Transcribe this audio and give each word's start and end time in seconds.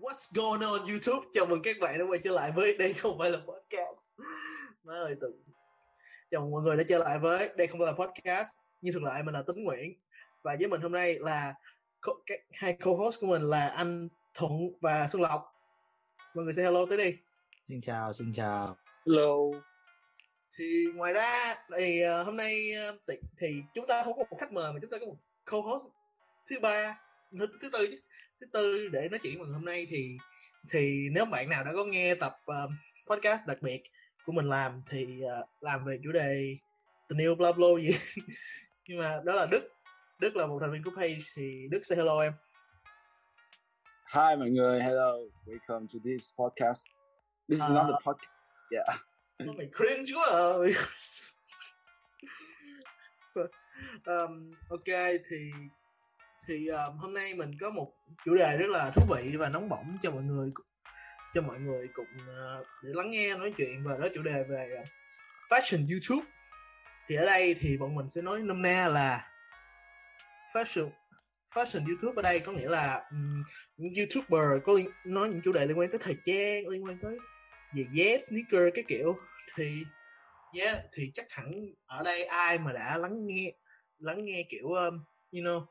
What's 0.00 0.32
going 0.34 0.60
on 0.60 0.80
YouTube? 0.80 1.26
Chào 1.32 1.46
mừng 1.46 1.62
các 1.62 1.76
bạn 1.80 1.98
đã 1.98 2.04
quay 2.08 2.20
trở 2.24 2.32
lại 2.32 2.52
với 2.52 2.76
đây 2.76 2.92
không 2.92 3.18
phải 3.18 3.30
là 3.30 3.38
podcast. 3.38 4.10
Má 4.84 4.94
ơi 4.94 5.16
tự. 5.20 5.32
Chào 6.30 6.40
mừng 6.40 6.50
mọi 6.50 6.62
người 6.62 6.76
đã 6.76 6.84
trở 6.88 6.98
lại 6.98 7.18
với 7.18 7.50
đây 7.56 7.66
không 7.66 7.80
phải 7.80 7.86
là 7.86 7.92
podcast. 7.92 8.56
Như 8.80 8.92
thường 8.92 9.04
lại 9.04 9.22
mình 9.22 9.34
là 9.34 9.42
Tính 9.42 9.64
Nguyễn 9.64 9.94
và 10.42 10.56
với 10.58 10.68
mình 10.68 10.80
hôm 10.80 10.92
nay 10.92 11.18
là 11.18 11.54
co- 12.00 12.20
các 12.26 12.40
hai 12.52 12.76
co-host 12.80 13.20
của 13.20 13.26
mình 13.26 13.42
là 13.42 13.68
anh 13.68 14.08
Thuận 14.34 14.52
và 14.80 15.08
Xuân 15.12 15.22
Lộc. 15.22 15.52
Mọi 16.34 16.44
người 16.44 16.54
say 16.54 16.64
hello 16.64 16.86
tới 16.86 16.98
đi. 16.98 17.16
Xin 17.68 17.80
chào, 17.80 18.12
xin 18.12 18.32
chào. 18.32 18.76
Hello. 19.06 19.36
Thì 20.58 20.86
ngoài 20.94 21.12
ra 21.12 21.54
thì 21.78 22.02
uh, 22.20 22.26
hôm 22.26 22.36
nay 22.36 22.72
uh, 22.90 23.00
thì, 23.08 23.14
thì 23.38 23.62
chúng 23.74 23.86
ta 23.86 24.04
không 24.04 24.16
có 24.16 24.24
một 24.30 24.36
khách 24.40 24.52
mời 24.52 24.72
mà 24.72 24.78
chúng 24.82 24.90
ta 24.90 24.98
có 24.98 25.06
một 25.06 25.16
co-host 25.44 25.88
thứ 26.50 26.56
ba 26.62 27.00
thứ, 27.38 27.46
thứ 27.60 27.70
tư 27.72 27.86
chứ 27.90 28.00
thứ 28.40 28.46
tư 28.52 28.88
để 28.88 29.08
nói 29.08 29.18
chuyện 29.22 29.38
bằng 29.38 29.52
hôm 29.52 29.64
nay 29.64 29.86
thì 29.88 30.18
thì 30.70 31.08
nếu 31.12 31.24
bạn 31.24 31.48
nào 31.48 31.64
đã 31.64 31.72
có 31.74 31.84
nghe 31.84 32.14
tập 32.14 32.36
uh, 32.50 32.70
podcast 33.10 33.46
đặc 33.46 33.62
biệt 33.62 33.82
của 34.24 34.32
mình 34.32 34.48
làm 34.48 34.82
thì 34.90 35.22
uh, 35.24 35.48
làm 35.60 35.84
về 35.84 35.98
chủ 36.04 36.12
đề 36.12 36.56
tình 37.08 37.18
yêu 37.18 37.34
bla 37.34 37.52
bla 37.52 37.66
gì 37.82 37.90
nhưng 38.88 38.98
mà 38.98 39.20
đó 39.24 39.34
là 39.34 39.46
Đức 39.46 39.68
Đức 40.20 40.36
là 40.36 40.46
một 40.46 40.58
thành 40.60 40.72
viên 40.72 40.84
của 40.84 40.90
Page 40.96 41.18
thì 41.36 41.68
Đức 41.70 41.80
say 41.82 41.98
hello 41.98 42.20
em 42.20 42.32
Hi 44.14 44.36
mọi 44.38 44.50
người, 44.50 44.82
hello. 44.82 45.12
Welcome 45.46 45.86
to 45.94 45.98
this 46.04 46.32
podcast. 46.38 46.86
This 47.48 47.60
is 47.60 47.70
Uh, 47.70 47.74
not 47.74 47.86
the 47.86 47.98
podcast. 48.04 48.32
Yeah. 48.70 49.00
Mày 49.38 49.70
cringe 49.76 50.12
quá 50.14 50.26
à 50.30 50.56
um, 54.06 54.50
ok 54.68 54.88
thì 55.28 55.50
thì 56.50 56.66
um, 56.66 56.96
hôm 56.98 57.14
nay 57.14 57.34
mình 57.34 57.50
có 57.60 57.70
một 57.70 57.92
chủ 58.24 58.34
đề 58.34 58.56
rất 58.56 58.66
là 58.70 58.90
thú 58.90 59.02
vị 59.14 59.36
và 59.36 59.48
nóng 59.48 59.68
bỏng 59.68 59.98
cho 60.00 60.10
mọi 60.10 60.22
người 60.22 60.50
cho 61.32 61.42
mọi 61.42 61.58
người 61.58 61.88
cùng 61.94 62.06
uh, 62.16 62.66
để 62.82 62.90
lắng 62.94 63.10
nghe 63.10 63.34
nói 63.34 63.52
chuyện 63.56 63.84
và 63.84 63.96
đó 63.96 64.06
chủ 64.14 64.22
đề 64.22 64.44
về 64.48 64.68
uh, 64.82 64.88
fashion 65.50 65.86
YouTube. 65.90 66.30
Thì 67.08 67.16
ở 67.16 67.24
đây 67.24 67.54
thì 67.54 67.76
bọn 67.76 67.94
mình 67.94 68.08
sẽ 68.08 68.22
nói 68.22 68.40
nôm 68.40 68.62
na 68.62 68.88
là 68.88 69.30
fashion 70.52 70.90
fashion 71.54 71.86
YouTube 71.86 72.12
ở 72.16 72.22
đây 72.22 72.40
có 72.40 72.52
nghĩa 72.52 72.68
là 72.68 73.08
um, 73.10 73.44
những 73.78 73.92
YouTuber 73.96 74.62
có 74.64 74.72
liên, 74.72 74.90
nói 75.04 75.28
những 75.28 75.40
chủ 75.44 75.52
đề 75.52 75.66
liên 75.66 75.78
quan 75.78 75.90
tới 75.90 75.98
thời 76.02 76.16
trang 76.24 76.68
liên 76.68 76.84
quan 76.84 76.98
tới 77.02 77.18
về 77.76 77.84
dép 77.90 78.20
sneaker 78.24 78.74
cái 78.74 78.84
kiểu. 78.88 79.16
Thì 79.54 79.84
yeah 80.58 80.78
thì 80.92 81.10
chắc 81.14 81.26
hẳn 81.30 81.52
ở 81.86 82.02
đây 82.02 82.24
ai 82.24 82.58
mà 82.58 82.72
đã 82.72 82.96
lắng 82.96 83.26
nghe 83.26 83.52
lắng 83.98 84.24
nghe 84.24 84.44
kiểu 84.50 84.68
um, 84.68 85.04
you 85.32 85.42
know 85.42 85.66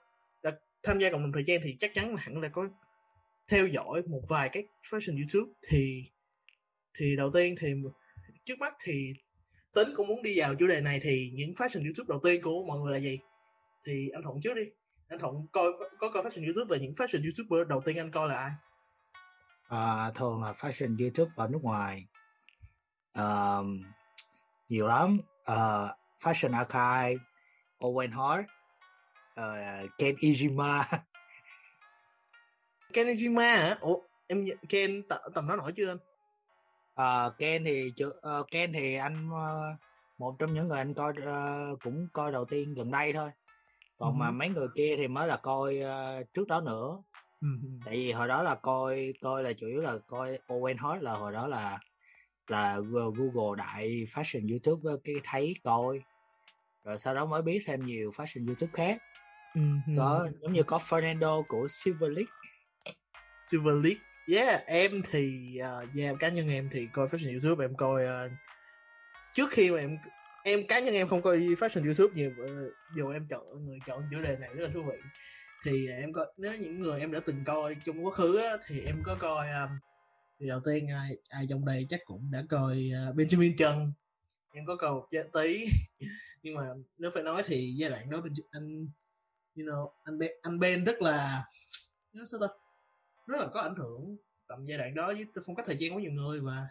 tham 0.83 0.99
gia 0.99 1.11
cộng 1.11 1.22
đồng 1.22 1.31
thời 1.31 1.44
trang 1.47 1.61
thì 1.63 1.75
chắc 1.80 1.91
chắn 1.94 2.16
là 2.16 2.22
hẳn 2.22 2.41
là 2.41 2.49
có 2.49 2.67
theo 3.47 3.67
dõi 3.67 4.02
một 4.08 4.22
vài 4.27 4.49
cái 4.49 4.63
fashion 4.89 5.16
YouTube. 5.16 5.53
Thì 5.67 6.03
thì 6.97 7.16
đầu 7.16 7.31
tiên 7.33 7.55
thì 7.59 7.67
trước 8.45 8.59
mắt 8.59 8.73
thì 8.83 9.13
tính 9.73 9.89
cũng 9.95 10.08
muốn 10.08 10.23
đi 10.23 10.39
vào 10.39 10.55
chủ 10.55 10.67
đề 10.67 10.81
này 10.81 10.99
thì 11.03 11.31
những 11.33 11.53
fashion 11.53 11.83
YouTube 11.83 12.05
đầu 12.09 12.19
tiên 12.23 12.41
của 12.44 12.63
mọi 12.67 12.80
người 12.80 12.94
là 12.94 12.99
gì? 12.99 13.19
Thì 13.86 14.09
anh 14.09 14.23
thuận 14.23 14.41
trước 14.41 14.53
đi. 14.55 14.63
Anh 15.08 15.19
thuận 15.19 15.47
coi 15.52 15.71
có 15.99 16.09
coi 16.09 16.23
fashion 16.23 16.45
YouTube 16.45 16.66
về 16.69 16.80
những 16.80 16.91
fashion 16.91 17.23
YouTuber 17.23 17.67
đầu 17.67 17.81
tiên 17.86 17.97
anh 17.97 18.11
coi 18.11 18.30
là 18.30 18.36
ai? 18.36 18.52
À, 19.69 20.11
thường 20.16 20.43
là 20.43 20.52
fashion 20.52 20.97
YouTube 20.99 21.31
ở 21.36 21.47
nước 21.47 21.59
ngoài. 21.61 22.05
À, 23.14 23.58
nhiều 24.69 24.88
lắm. 24.88 25.19
à, 25.45 25.55
fashion 26.19 26.53
Archive, 26.53 27.23
Owen 27.80 28.11
Hart, 28.11 28.45
ờ, 29.41 29.87
Ken 29.97 30.15
Ijima. 30.15 30.83
Kenijima 32.93 33.41
hả 33.57 33.75
ủa 33.81 33.97
em 34.27 34.45
Ken 34.69 34.91
t- 35.09 35.29
tầm 35.35 35.47
đó 35.47 35.55
nổi 35.55 35.71
chưa 35.75 35.87
anh 35.91 35.97
Ờ, 36.93 37.33
Ken 37.37 37.64
thì 37.65 37.93
ờ, 38.21 38.43
Ken 38.52 38.73
thì 38.73 38.95
anh 38.95 39.30
ờ, 39.33 39.75
một 40.17 40.36
trong 40.39 40.53
những 40.53 40.67
người 40.67 40.77
anh 40.77 40.93
coi 40.93 41.14
ờ, 41.25 41.75
cũng 41.83 42.08
coi 42.14 42.31
đầu 42.31 42.45
tiên 42.45 42.73
gần 42.73 42.91
đây 42.91 43.14
thôi. 43.14 43.30
Còn 43.97 44.19
mà 44.19 44.27
Ừ. 44.27 44.31
mấy 44.31 44.49
người 44.49 44.67
kia 44.75 44.95
thì 44.97 45.08
mới 45.08 45.27
là 45.27 45.37
coi 45.37 45.80
ờ, 45.80 46.23
trước 46.33 46.47
đó 46.47 46.61
nữa. 46.61 46.97
ừ. 47.41 47.47
tại 47.85 47.95
vì 47.95 48.11
hồi 48.11 48.27
đó 48.27 48.43
là 48.43 48.55
coi 48.55 49.14
coi 49.21 49.43
là 49.43 49.53
chủ 49.53 49.67
yếu 49.67 49.81
là 49.81 49.97
coi 50.08 50.39
Owen 50.47 50.75
Hart 50.77 51.03
là 51.03 51.11
hồi 51.14 51.31
đó 51.33 51.47
là 51.47 51.80
là 52.47 52.80
Google 52.91 53.58
đại 53.58 54.05
fashion 54.14 54.49
YouTube 54.49 54.91
cái 55.03 55.15
thấy 55.23 55.53
coi 55.64 56.02
rồi 56.83 56.97
sau 56.97 57.14
đó 57.15 57.25
mới 57.25 57.41
biết 57.41 57.59
thêm 57.65 57.85
nhiều 57.85 58.11
fashion 58.15 58.47
YouTube 58.47 58.71
khác 58.73 59.02
Ừ. 59.55 59.61
có 59.98 60.27
giống 60.42 60.54
như 60.54 60.64
có 60.64 60.77
Fernando 60.77 61.43
của 61.48 61.67
Silver 61.70 62.11
League. 62.11 62.33
Silver 63.43 63.76
League. 63.83 64.02
Yeah 64.27 64.64
em 64.67 65.02
thì 65.11 65.58
uh, 65.58 65.95
yeah 65.95 66.15
cá 66.20 66.30
nhân 66.30 66.49
em 66.49 66.70
thì 66.71 66.87
coi 66.93 67.08
fashion 67.08 67.32
YouTube 67.32 67.65
em 67.65 67.76
coi 67.76 68.04
uh, 68.05 68.32
trước 69.33 69.49
khi 69.52 69.71
mà 69.71 69.80
em 69.80 69.98
em 70.43 70.67
cá 70.67 70.80
nhân 70.80 70.93
em 70.93 71.08
không 71.08 71.21
coi 71.21 71.38
fashion 71.38 71.86
YouTube 71.86 72.14
nhiều 72.15 72.32
uh, 72.43 72.73
dù 72.95 73.09
em 73.09 73.27
chọn 73.30 73.61
người 73.61 73.80
chọn 73.86 74.04
chủ 74.11 74.21
đề 74.21 74.38
này 74.39 74.49
rất 74.54 74.64
là 74.64 74.70
thú 74.73 74.83
vị. 74.83 74.98
Thì 75.65 75.88
em 75.88 76.14
có 76.14 76.26
nếu 76.38 76.54
những 76.59 76.80
người 76.80 76.99
em 76.99 77.11
đã 77.11 77.20
từng 77.26 77.43
coi 77.45 77.76
trong 77.86 78.05
quá 78.05 78.11
khứ 78.11 78.38
á, 78.38 78.58
thì 78.67 78.82
em 78.86 79.04
có 79.05 79.17
coi 79.20 79.48
um, 79.49 79.70
thì 80.39 80.48
đầu 80.48 80.59
tiên 80.65 80.88
ai, 80.88 81.17
ai 81.30 81.45
trong 81.49 81.65
đây 81.65 81.86
chắc 81.89 81.99
cũng 82.05 82.32
đã 82.32 82.43
coi 82.49 82.92
uh, 83.09 83.15
Benjamin 83.15 83.54
Trần. 83.58 83.93
Em 84.54 84.65
có 84.65 84.76
coi 84.76 84.92
một 84.92 85.08
tí. 85.33 85.65
Nhưng 86.43 86.55
mà 86.55 86.64
nếu 86.98 87.11
phải 87.14 87.23
nói 87.23 87.43
thì 87.45 87.73
giai 87.77 87.89
đoạn 87.89 88.09
đó 88.09 88.21
anh 88.52 88.88
you 89.55 89.65
know 89.65 89.92
anh 90.04 90.20
Ben, 90.20 90.32
anh 90.42 90.60
Ben 90.60 90.83
rất 90.83 91.02
là 91.02 91.43
nó 92.14 92.26
sao 92.26 92.39
ta? 92.39 92.48
Rất 93.27 93.39
là 93.39 93.48
có 93.48 93.61
ảnh 93.61 93.76
hưởng 93.76 94.17
tầm 94.48 94.65
giai 94.65 94.77
đoạn 94.77 94.95
đó 94.95 95.08
với 95.08 95.26
phong 95.45 95.55
cách 95.55 95.65
thời 95.65 95.76
trang 95.80 95.93
của 95.93 95.99
nhiều 95.99 96.11
người 96.11 96.39
và 96.39 96.67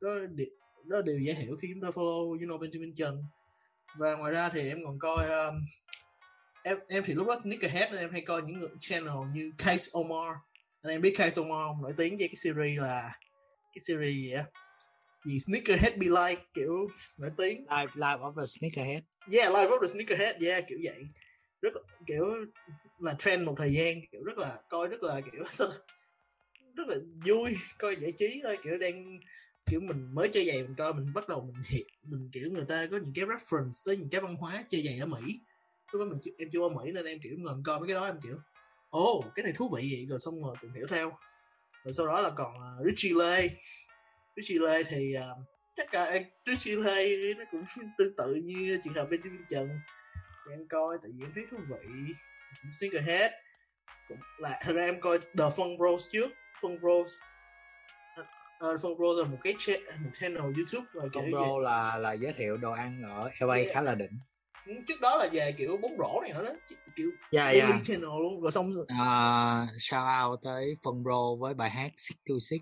đó, 0.00 0.10
đó 0.84 0.96
là 0.96 1.02
điều 1.02 1.18
dễ 1.18 1.34
hiểu 1.34 1.56
khi 1.62 1.68
chúng 1.74 1.82
ta 1.82 1.88
follow 1.88 2.28
you 2.28 2.38
know 2.38 2.58
Benjamin 2.58 2.94
Trần. 2.94 3.24
Và 3.98 4.16
ngoài 4.16 4.32
ra 4.32 4.48
thì 4.48 4.68
em 4.68 4.78
còn 4.84 4.98
coi 4.98 5.30
um, 5.30 5.60
em 6.62 6.78
em 6.88 7.02
thì 7.06 7.14
lúc 7.14 7.26
đó 7.26 7.36
sneakerhead 7.42 7.90
nên 7.90 8.00
em 8.00 8.10
hay 8.10 8.20
coi 8.20 8.42
những 8.42 8.58
người 8.58 8.68
channel 8.80 9.14
như 9.34 9.52
Case 9.58 9.90
Omar. 9.92 10.36
Anh 10.82 10.92
em 10.92 11.00
biết 11.00 11.14
Case 11.16 11.42
Omar 11.42 11.68
không? 11.68 11.82
Nổi 11.82 11.94
tiếng 11.96 12.16
với 12.18 12.28
cái 12.28 12.36
series 12.36 12.80
là 12.80 13.18
cái 13.74 13.80
series 13.80 14.14
gì 14.14 14.32
á? 14.32 14.44
Gì 15.24 15.38
sneakerhead 15.40 15.92
be 15.98 16.06
like 16.06 16.42
kiểu 16.54 16.88
nổi 17.16 17.30
tiếng. 17.38 17.58
Live 17.58 17.92
live 17.94 18.20
of 18.20 18.34
the 18.40 18.46
sneakerhead. 18.46 19.02
Yeah 19.32 19.52
live 19.52 19.70
of 19.70 19.80
the 19.80 19.86
sneakerhead 19.86 20.42
yeah 20.42 20.64
kiểu 20.68 20.78
vậy 20.84 21.08
rất 21.62 21.72
kiểu 22.06 22.24
là 22.98 23.14
trend 23.18 23.46
một 23.46 23.54
thời 23.58 23.74
gian 23.74 24.00
kiểu 24.12 24.22
rất 24.24 24.38
là 24.38 24.58
coi 24.68 24.88
rất 24.88 25.02
là 25.02 25.20
kiểu 25.20 25.44
rất 26.76 26.88
là 26.88 26.96
vui 27.26 27.56
coi 27.78 27.96
giải 28.00 28.12
trí 28.16 28.40
thôi 28.44 28.58
kiểu 28.64 28.78
đang 28.78 29.20
kiểu 29.66 29.80
mình 29.80 30.14
mới 30.14 30.28
chơi 30.28 30.46
giày 30.46 30.62
mình 30.62 30.74
coi 30.78 30.94
mình 30.94 31.12
bắt 31.14 31.28
đầu 31.28 31.40
mình 31.40 31.62
hiểu 31.66 31.84
mình 32.02 32.28
kiểu 32.32 32.50
người 32.50 32.64
ta 32.68 32.86
có 32.90 32.96
những 32.96 33.12
cái 33.14 33.24
reference 33.24 33.82
tới 33.86 33.96
những 33.96 34.08
cái 34.10 34.20
văn 34.20 34.34
hóa 34.34 34.64
chơi 34.68 34.82
giày 34.82 34.98
ở 34.98 35.06
Mỹ. 35.06 35.40
Lúc 35.92 36.00
đó 36.00 36.06
mình 36.10 36.18
em 36.38 36.48
chưa 36.52 36.60
qua 36.60 36.68
Mỹ 36.82 36.92
nên 36.92 37.04
em 37.04 37.18
kiểu 37.22 37.32
ngầm 37.38 37.62
coi 37.62 37.80
mấy 37.80 37.88
cái 37.88 37.94
đó 37.94 38.06
em 38.06 38.20
kiểu 38.22 38.36
ồ 38.90 39.18
oh, 39.18 39.24
cái 39.34 39.44
này 39.44 39.52
thú 39.56 39.70
vị 39.76 39.88
vậy. 39.92 40.06
Rồi 40.08 40.18
xong 40.20 40.42
rồi 40.44 40.56
tìm 40.62 40.72
hiểu 40.72 40.86
theo. 40.86 41.12
Rồi 41.84 41.92
sau 41.92 42.06
đó 42.06 42.20
là 42.20 42.30
còn 42.30 42.54
uh, 42.54 42.86
Richie 42.86 43.14
Lê. 43.18 43.48
Richie 44.36 44.58
Lê 44.58 44.82
thì 44.84 45.14
uh, 45.16 45.46
chắc 45.74 45.90
cả 45.90 46.04
à, 46.04 46.18
Richie 46.46 46.76
Lê 46.76 47.34
nó 47.34 47.44
cũng 47.50 47.64
tương 47.98 48.16
tự 48.16 48.34
như 48.34 48.78
trường 48.84 48.94
hợp 48.94 49.08
Benjamin 49.10 49.44
Trần 49.48 49.68
thì 50.46 50.52
em 50.52 50.60
coi 50.68 50.98
tại 51.02 51.10
vì 51.18 51.24
em 51.24 51.32
thấy 51.34 51.44
thú 51.50 51.56
vị. 51.68 51.86
Cũng 52.62 52.72
sneakerhead 52.80 53.30
cũng 54.08 54.18
là 54.38 54.58
thật 54.62 54.72
ra 54.72 54.82
em 54.84 55.00
coi 55.00 55.18
The 55.18 55.44
Fun 55.56 55.76
Bros 55.78 56.08
trước. 56.12 56.30
Fun 56.60 56.80
Bros. 56.80 57.12
Uh, 58.20 58.80
Fun 58.80 58.96
Bros 58.96 59.18
là 59.18 59.24
một 59.24 59.38
cái 59.44 59.54
cha- 59.58 59.96
một 60.04 60.10
channel 60.14 60.40
YouTube 60.42 60.86
rồi 60.92 61.08
kiểu 61.12 61.22
Combo 61.22 61.38
vậy. 61.54 61.62
là 61.64 61.98
là 61.98 62.12
giới 62.12 62.32
thiệu 62.32 62.56
đồ 62.56 62.70
ăn 62.70 63.02
ở 63.02 63.30
LA 63.40 63.54
Yeah. 63.54 63.68
khá 63.74 63.80
là 63.80 63.94
đỉnh. 63.94 64.18
Trước 64.86 65.00
đó 65.00 65.16
là 65.16 65.28
về 65.32 65.52
kiểu 65.58 65.76
bóng 65.76 65.96
rổ 65.98 66.20
này 66.22 66.32
đó 66.32 66.42
kiểu 66.96 67.10
yeah, 67.30 67.54
yeah. 67.54 67.70
channel 67.84 68.04
luôn. 68.22 68.42
Rồi 68.42 68.52
xong 68.52 68.72
À, 68.88 69.66
shout 69.78 70.02
out 70.30 70.40
tới 70.42 70.74
Phân 70.84 71.02
Bro 71.02 71.34
với 71.40 71.54
bài 71.54 71.70
hát 71.70 71.90
Six 71.96 72.16
to 72.28 72.34
Six. 72.50 72.60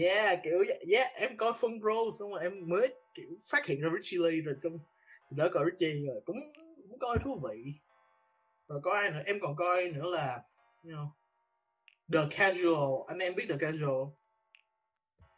Yeah 0.00 0.40
kiểu 0.44 0.64
yeah 0.92 1.10
em 1.14 1.36
coi 1.36 1.52
Fun 1.52 1.80
Bros 1.80 2.20
xong 2.20 2.30
rồi 2.30 2.40
em 2.42 2.52
mới 2.68 2.94
kiểu 3.14 3.28
phát 3.50 3.66
hiện 3.66 3.80
ra 3.80 3.88
Richie 4.00 4.20
Lee 4.20 4.40
rồi 4.40 4.54
xong. 4.62 4.78
Đó 5.30 5.48
coi 5.52 5.64
Richie 5.70 6.06
rồi 6.06 6.20
cũng 6.26 6.36
cũng 6.98 7.08
coi 7.08 7.18
thú 7.18 7.40
vị. 7.48 7.72
Rồi 8.68 8.80
có 8.82 8.90
ai 8.90 9.10
nữa? 9.10 9.22
Em 9.26 9.40
còn 9.40 9.56
coi 9.56 9.90
nữa 9.94 10.10
là 10.10 10.42
you 10.84 10.92
know, 10.92 11.08
The 12.12 12.36
Casual. 12.36 13.02
Anh 13.08 13.18
em 13.18 13.34
biết 13.34 13.46
The 13.48 13.56
Casual? 13.60 14.08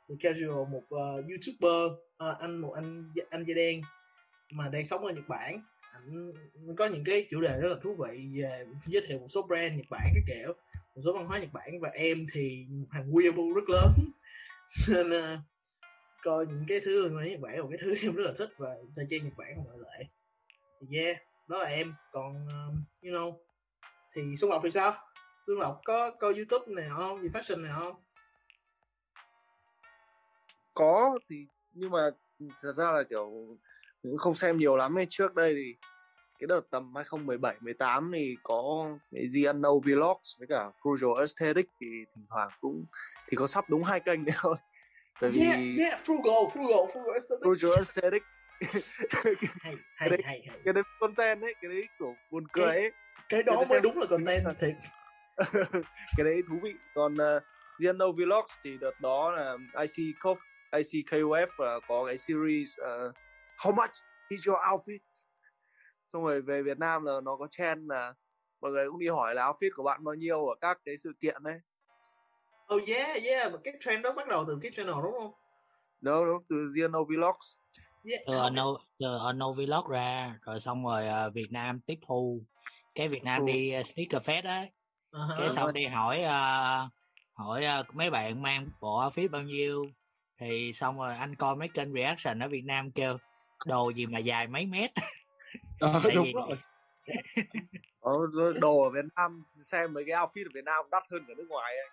The 0.09 0.15
Casual 0.21 0.69
một 0.71 0.83
uh, 0.85 1.25
YouTuber 1.29 1.93
uh, 2.29 2.39
anh 2.41 2.57
một 2.57 2.73
anh 2.73 3.13
anh 3.31 3.45
da 3.45 3.55
đen 3.55 3.83
mà 4.53 4.69
đang 4.69 4.87
sống 4.87 5.05
ở 5.05 5.13
Nhật 5.13 5.29
Bản. 5.29 5.63
Ảnh 5.93 6.33
có 6.77 6.87
những 6.87 7.05
cái 7.05 7.27
chủ 7.31 7.41
đề 7.41 7.59
rất 7.61 7.69
là 7.69 7.77
thú 7.83 7.97
vị 7.99 8.41
về 8.43 8.67
giới 8.87 9.03
thiệu 9.09 9.19
một 9.19 9.29
số 9.31 9.43
brand 9.43 9.77
Nhật 9.77 9.87
Bản 9.91 10.11
cái 10.15 10.23
kiểu 10.27 10.55
một 10.95 11.03
số 11.05 11.13
văn 11.13 11.27
hóa 11.27 11.39
Nhật 11.39 11.53
Bản. 11.53 11.81
Và 11.81 11.89
em 11.89 12.27
thì 12.33 12.67
một 12.71 12.87
hàng 12.91 13.11
weeaboo 13.13 13.55
rất 13.55 13.69
lớn. 13.69 13.93
Nên 14.89 15.09
uh, 15.09 15.41
coi 16.23 16.47
những 16.47 16.65
cái 16.69 16.81
thứ 16.85 17.03
liên 17.03 17.17
quan 17.17 17.31
Nhật 17.31 17.41
Bản 17.41 17.57
là 17.57 17.63
một 17.63 17.69
cái 17.71 17.79
thứ 17.83 17.97
em 18.03 18.15
rất 18.15 18.25
là 18.27 18.33
thích 18.39 18.51
và 18.59 18.77
thời 18.97 19.07
trang 19.11 19.25
Nhật 19.25 19.37
Bản 19.37 19.57
mọi 19.57 19.67
ngoại 19.67 19.79
lệ. 19.79 20.07
Yeah 20.91 21.30
đó 21.51 21.59
là 21.59 21.65
em. 21.65 21.95
Còn 22.13 22.33
um, 22.33 22.85
you 23.03 23.13
know 23.13 23.35
thì 24.15 24.37
Xuân 24.37 24.51
Lộc 24.51 24.61
thì 24.65 24.71
sao? 24.71 24.93
Xuân 25.47 25.59
Lộc 25.59 25.81
có 25.85 26.11
coi 26.11 26.35
YouTube 26.35 26.75
này 26.75 26.89
không? 26.97 27.23
Gì 27.23 27.29
fashion 27.29 27.63
này 27.63 27.73
không? 27.75 27.95
Có 30.75 31.19
thì 31.31 31.47
nhưng 31.73 31.91
mà 31.91 32.11
thật 32.63 32.73
ra 32.73 32.93
là 32.93 33.03
kiểu 33.03 33.57
cũng 34.03 34.19
không 34.19 34.35
xem 34.35 34.59
nhiều 34.59 34.77
lắm. 34.77 34.99
Ấy 34.99 35.07
trước 35.09 35.35
đây 35.35 35.55
thì 35.55 35.75
cái 36.39 36.47
đợt 36.47 36.61
tầm 36.71 36.95
2017 36.95 37.57
18 37.61 38.11
thì 38.15 38.37
có 38.43 38.89
cái 39.13 39.29
Giano 39.29 39.71
Vlogs 39.85 40.39
với 40.39 40.49
cả 40.49 40.71
Frugal 40.83 41.15
Aesthetic 41.15 41.67
thì 41.81 41.87
thỉnh 42.15 42.27
thoảng 42.29 42.49
cũng 42.61 42.85
thì 43.29 43.37
có 43.37 43.47
sắp 43.47 43.65
đúng 43.69 43.85
hai 43.85 44.01
kênh 44.01 44.25
đấy 44.25 44.37
thôi. 44.39 44.57
Tại 45.21 45.31
vì 45.31 45.41
yeah, 45.41 45.59
yeah, 45.79 46.01
frugal 46.05 46.49
frugal 46.49 46.87
frugal 46.87 47.13
aesthetic. 47.13 47.47
Frugal 47.47 47.77
aesthetic 47.77 48.23
hay 48.61 49.35
hay 49.61 49.77
cái 49.99 50.09
đấy, 50.09 50.21
hay 50.25 50.43
hay. 50.49 50.59
cái 50.65 50.75
đấy 50.75 50.85
content 51.01 51.43
ấy 51.43 51.55
cái 51.63 51.71
đấy 51.71 51.89
kiểu 51.99 52.15
buồn 52.31 52.49
cười 52.53 52.67
ấy. 52.67 52.93
cái 53.29 53.43
đó 53.43 53.65
mới 53.71 53.81
đúng 53.81 53.99
là 53.99 54.07
content 54.07 54.45
thiệt 54.61 54.75
cái 56.17 56.25
đấy 56.25 56.43
thú 56.49 56.59
vị. 56.63 56.75
Còn 56.95 57.15
uh, 57.15 57.43
Giano 57.79 58.07
Vlogs 58.13 58.55
thì 58.65 58.79
đợt 58.81 59.01
đó 59.01 59.31
là 59.31 59.57
IC 59.75 60.17
Cof 60.21 60.37
IC 60.73 61.07
KOF 61.07 61.77
uh, 61.77 61.83
có 61.89 62.05
cái 62.07 62.19
series 62.19 62.79
uh, 62.81 63.15
How 63.59 63.75
much 63.75 63.93
is 64.29 64.49
your 64.49 64.59
outfit? 64.59 64.99
Xong 66.07 66.25
rồi 66.25 66.41
về 66.41 66.63
Việt 66.63 66.79
Nam 66.79 67.05
là 67.05 67.13
nó 67.25 67.37
có 67.37 67.49
trend 67.51 67.91
là 67.91 68.15
mọi 68.61 68.71
người 68.71 68.89
cũng 68.89 68.99
đi 68.99 69.09
hỏi 69.09 69.35
là 69.35 69.47
outfit 69.47 69.71
của 69.75 69.83
bạn 69.83 70.05
bao 70.05 70.15
nhiêu 70.15 70.49
ở 70.49 70.55
các 70.61 70.79
cái 70.85 70.97
sự 70.97 71.13
kiện 71.21 71.43
đấy 71.43 71.61
Oh 72.75 72.89
yeah, 72.89 73.23
yeah, 73.25 73.53
cái 73.65 73.75
trend 73.81 74.05
đó 74.05 74.13
bắt 74.13 74.29
đầu 74.29 74.45
từ 74.49 74.59
cái 74.63 74.71
channel 74.75 74.95
đúng 75.03 75.13
không? 75.21 75.33
Đúng, 76.01 76.27
đúng, 76.27 76.43
từ 76.49 76.69
Giano 76.69 77.03
Vlogs. 77.05 77.59
Yeah. 78.05 78.23
từ 78.27 78.51
no 78.53 78.77
từ 78.99 79.07
no 79.35 79.53
vlog 79.53 79.89
ra 79.91 80.35
rồi 80.43 80.61
xong 80.61 80.85
rồi 80.85 81.05
uh, 81.29 81.35
Việt 81.35 81.53
Nam 81.53 81.81
tiếp 81.81 81.99
thu 82.07 82.43
cái 82.95 83.09
Việt 83.09 83.25
Nam 83.25 83.47
đi 83.47 83.81
uh, 83.81 83.87
sneaker 83.87 84.23
fest 84.23 84.49
á 84.49 84.67
Uh-huh. 85.13 85.35
cái 85.39 85.51
xong 85.51 85.73
đi 85.73 85.87
hỏi 85.87 86.21
uh, 86.25 86.91
hỏi 87.33 87.65
uh, 87.81 87.95
mấy 87.95 88.11
bạn 88.11 88.43
mang 88.43 88.69
bộ 88.81 89.03
outfit 89.03 89.31
bao 89.31 89.43
nhiêu 89.43 89.87
thì 90.41 90.73
xong 90.73 90.99
rồi 90.99 91.15
anh 91.15 91.37
coi 91.37 91.57
mấy 91.57 91.69
kênh 91.69 91.93
reaction 91.93 92.39
ở 92.39 92.49
Việt 92.49 92.65
Nam 92.65 92.91
kêu 92.91 93.19
đồ 93.67 93.91
gì 93.93 94.07
mà 94.07 94.19
dài 94.19 94.47
mấy 94.47 94.67
mét 94.67 94.91
Ờ, 95.81 96.01
đúng 96.15 96.33
rồi. 96.33 96.59
Ờ, 98.01 98.13
rồi 98.33 98.55
đồ 98.55 98.83
ở 98.83 98.91
Việt 98.91 99.09
Nam 99.17 99.45
xem 99.57 99.93
mấy 99.93 100.05
cái 100.07 100.17
outfit 100.17 100.47
ở 100.47 100.51
Việt 100.55 100.65
Nam 100.65 100.85
đắt 100.91 101.03
hơn 101.11 101.25
cả 101.29 101.35
nước 101.37 101.47
ngoài 101.49 101.75
ấy. 101.77 101.89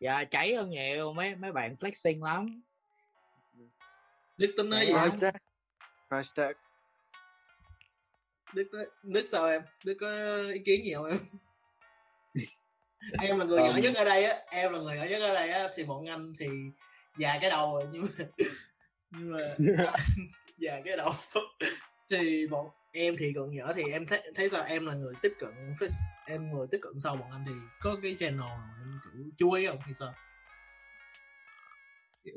dạ 0.00 0.24
cháy 0.24 0.54
hơn 0.54 0.70
nhiều 0.70 1.12
mấy 1.12 1.34
mấy 1.34 1.52
bạn 1.52 1.74
flexing 1.74 2.24
lắm 2.24 2.62
Đức 4.36 4.54
tính 4.56 4.70
nói 4.70 4.86
gì 4.86 4.92
Dạ. 4.92 4.98
không? 5.10 5.20
Tag. 5.20 6.52
Đức 8.54 8.68
nói, 8.72 8.86
Đức 9.02 9.24
sao 9.24 9.46
em? 9.46 9.62
Đức 9.84 9.96
có 10.00 10.36
ý 10.52 10.58
kiến 10.58 10.84
gì 10.84 10.94
không 10.94 11.06
em? 11.06 11.18
em 13.22 13.38
là 13.38 13.44
người 13.44 13.62
nhỏ 13.62 13.76
nhất 13.82 13.94
ở 13.96 14.04
đây 14.04 14.24
á, 14.24 14.36
em 14.50 14.72
là 14.72 14.78
người 14.78 14.96
nhỏ 14.96 15.04
nhất 15.04 15.20
ở 15.20 15.34
đây 15.34 15.50
á 15.50 15.68
thì 15.76 15.84
bọn 15.84 16.06
anh 16.08 16.32
thì 16.38 16.46
già 17.16 17.38
cái 17.40 17.50
đầu 17.50 17.74
rồi 17.74 17.88
nhưng 17.92 18.02
mà 18.02 18.08
nhưng 19.10 19.32
mà 19.32 19.92
già 20.58 20.80
cái 20.84 20.96
đầu 20.96 21.12
thì 22.10 22.46
bọn 22.46 22.66
em 22.92 23.14
thì 23.18 23.32
còn 23.36 23.50
nhỏ 23.54 23.72
thì 23.72 23.82
em 23.92 24.06
thấy 24.06 24.22
thấy 24.34 24.48
sao 24.48 24.62
em 24.64 24.86
là 24.86 24.94
người 24.94 25.14
tiếp 25.22 25.32
cận 25.38 25.50
em 26.26 26.50
người 26.52 26.66
tiếp 26.70 26.78
cận 26.82 26.92
sau 27.00 27.16
bọn 27.16 27.30
anh 27.30 27.44
thì 27.46 27.52
có 27.80 27.96
cái 28.02 28.16
channel 28.18 28.38
nào 28.40 28.68
em 28.78 28.98
kiểu 29.04 29.24
chú 29.36 29.52
ý 29.52 29.66
không 29.66 29.80
hay 29.80 29.94
sao? 29.94 30.14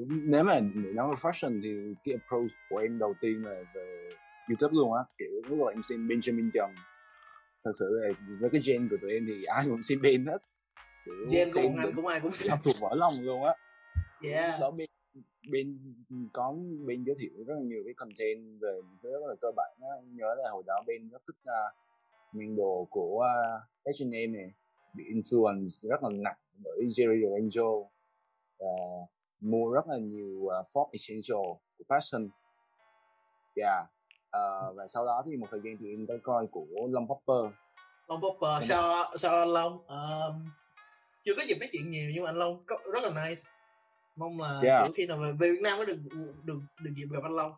Nếu 0.08 0.44
mà 0.44 0.60
để 0.60 0.94
nói 0.94 1.10
về 1.10 1.16
fashion 1.16 1.62
thì 1.64 1.96
cái 2.04 2.16
approach 2.22 2.50
của 2.70 2.78
em 2.78 3.00
đầu 3.00 3.14
tiên 3.22 3.46
là 3.46 3.64
về 3.76 4.10
YouTube 4.50 4.74
luôn 4.74 4.94
á. 4.94 5.04
Kiểu 5.18 5.42
lúc 5.50 5.60
đầu 5.60 5.68
em 5.68 5.82
xem 5.84 6.08
Benjamin 6.08 6.50
Trần 6.54 6.72
thật 7.64 7.72
sự 7.80 7.86
là 7.90 8.10
với 8.40 8.50
cái 8.50 8.62
gen 8.66 8.88
của 8.90 8.98
tụi 9.02 9.12
em 9.12 9.26
thì 9.28 9.44
ai 9.44 9.66
cũng 9.66 9.82
xem 9.82 10.02
Ben 10.02 10.26
hết. 10.26 10.38
Kiểu 11.06 11.16
Gen 11.32 11.48
của 11.54 11.62
xem 11.62 11.76
anh 11.78 11.92
cũng 11.96 12.06
ai 12.06 12.20
cũng 12.20 12.32
xem. 12.32 12.50
học 12.50 12.60
thuộc 12.64 12.76
vỡ 12.80 12.90
lòng 12.96 13.22
luôn 13.22 13.44
á. 13.44 13.54
Yeah. 14.24 14.60
Đó 14.60 14.72
bên 14.72 14.90
bên 15.52 15.80
có 16.34 16.56
bên 16.86 17.04
giới 17.04 17.16
thiệu 17.20 17.44
rất 17.48 17.54
là 17.54 17.62
nhiều 17.62 17.82
cái 17.86 17.94
content 17.94 18.62
về 18.62 18.82
thứ 19.04 19.12
rất 19.12 19.28
là 19.28 19.36
cơ 19.42 19.48
bản 19.56 19.78
á. 19.82 19.96
Nhớ 20.14 20.36
là 20.44 20.50
hồi 20.52 20.64
đó 20.68 20.84
bên 20.88 21.10
rất 21.10 21.22
thích 21.28 21.38
uh, 21.42 21.76
mang 22.36 22.56
đồ 22.56 22.88
của 22.90 23.26
uh, 23.86 23.96
H&M 24.00 24.34
này 24.34 24.54
bị 24.96 25.04
influence 25.04 25.90
rất 25.90 26.04
là 26.04 26.10
nặng 26.10 26.38
bởi 26.64 26.80
Jerry 26.82 27.20
Lorenzo. 27.20 27.88
Và 28.60 28.68
mua 29.40 29.72
rất 29.72 29.88
là 29.88 29.98
nhiều 29.98 30.28
uh, 30.28 30.68
Ford 30.74 30.90
Essential 30.92 31.38
của 31.78 31.84
fashion 31.88 32.30
yeah. 33.56 33.86
Ờ, 34.30 34.74
và 34.76 34.88
sau 34.88 35.06
đó 35.06 35.24
thì 35.26 35.38
một 35.38 35.48
thời 35.52 35.60
gian 35.64 35.78
thì 35.80 35.90
em 35.90 36.06
có 36.08 36.14
coi 36.24 36.48
của 36.52 36.66
Long 36.90 37.08
Popper. 37.08 37.54
Long 38.08 38.22
Popper 38.22 38.60
Đúng 38.60 38.68
sao 38.68 39.04
sao 39.16 39.40
anh 39.40 39.50
Long? 39.50 39.88
Um, 39.88 40.50
chưa 41.26 41.34
có 41.38 41.44
dịp 41.48 41.58
nói 41.60 41.70
chuyện 41.72 41.90
nhiều 41.90 42.10
nhưng 42.14 42.24
mà 42.24 42.30
anh 42.30 42.36
Long 42.36 42.64
rất 42.94 43.04
là 43.04 43.10
nice. 43.10 43.42
Mong 44.16 44.42
là 44.42 44.60
Yeah. 44.64 44.84
kiểu 44.84 44.94
khi 44.96 45.08
nào 45.08 45.18
về, 45.18 45.32
về 45.32 45.52
Việt 45.52 45.62
Nam 45.64 45.78
mới 45.78 45.86
được 45.86 45.98
được 46.44 46.60
được 46.82 46.92
dịp 46.96 47.08
gặp 47.12 47.20
anh 47.24 47.36
Long. 47.36 47.54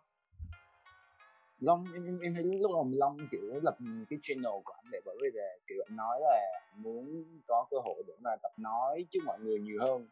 Long 1.59 1.85
em, 1.93 2.05
em, 2.05 2.19
em 2.19 2.33
thấy 2.33 2.43
lúc 2.43 2.71
đầu 2.71 2.89
Long 2.93 3.17
kiểu 3.31 3.41
lập 3.63 3.77
cái 4.09 4.19
channel 4.23 4.53
của 4.63 4.73
anh 4.73 4.85
để 4.91 4.99
bởi 5.05 5.15
vì 5.21 5.29
là 5.33 5.57
kiểu 5.67 5.77
anh 5.87 5.95
nói 5.95 6.19
là 6.21 6.61
muốn 6.75 7.25
có 7.47 7.67
cơ 7.71 7.77
hội 7.83 8.03
để 8.07 8.13
mà 8.19 8.31
tập 8.43 8.51
nói 8.57 9.05
trước 9.11 9.19
mọi 9.25 9.39
người 9.39 9.59
nhiều 9.59 9.77
hơn 9.81 10.07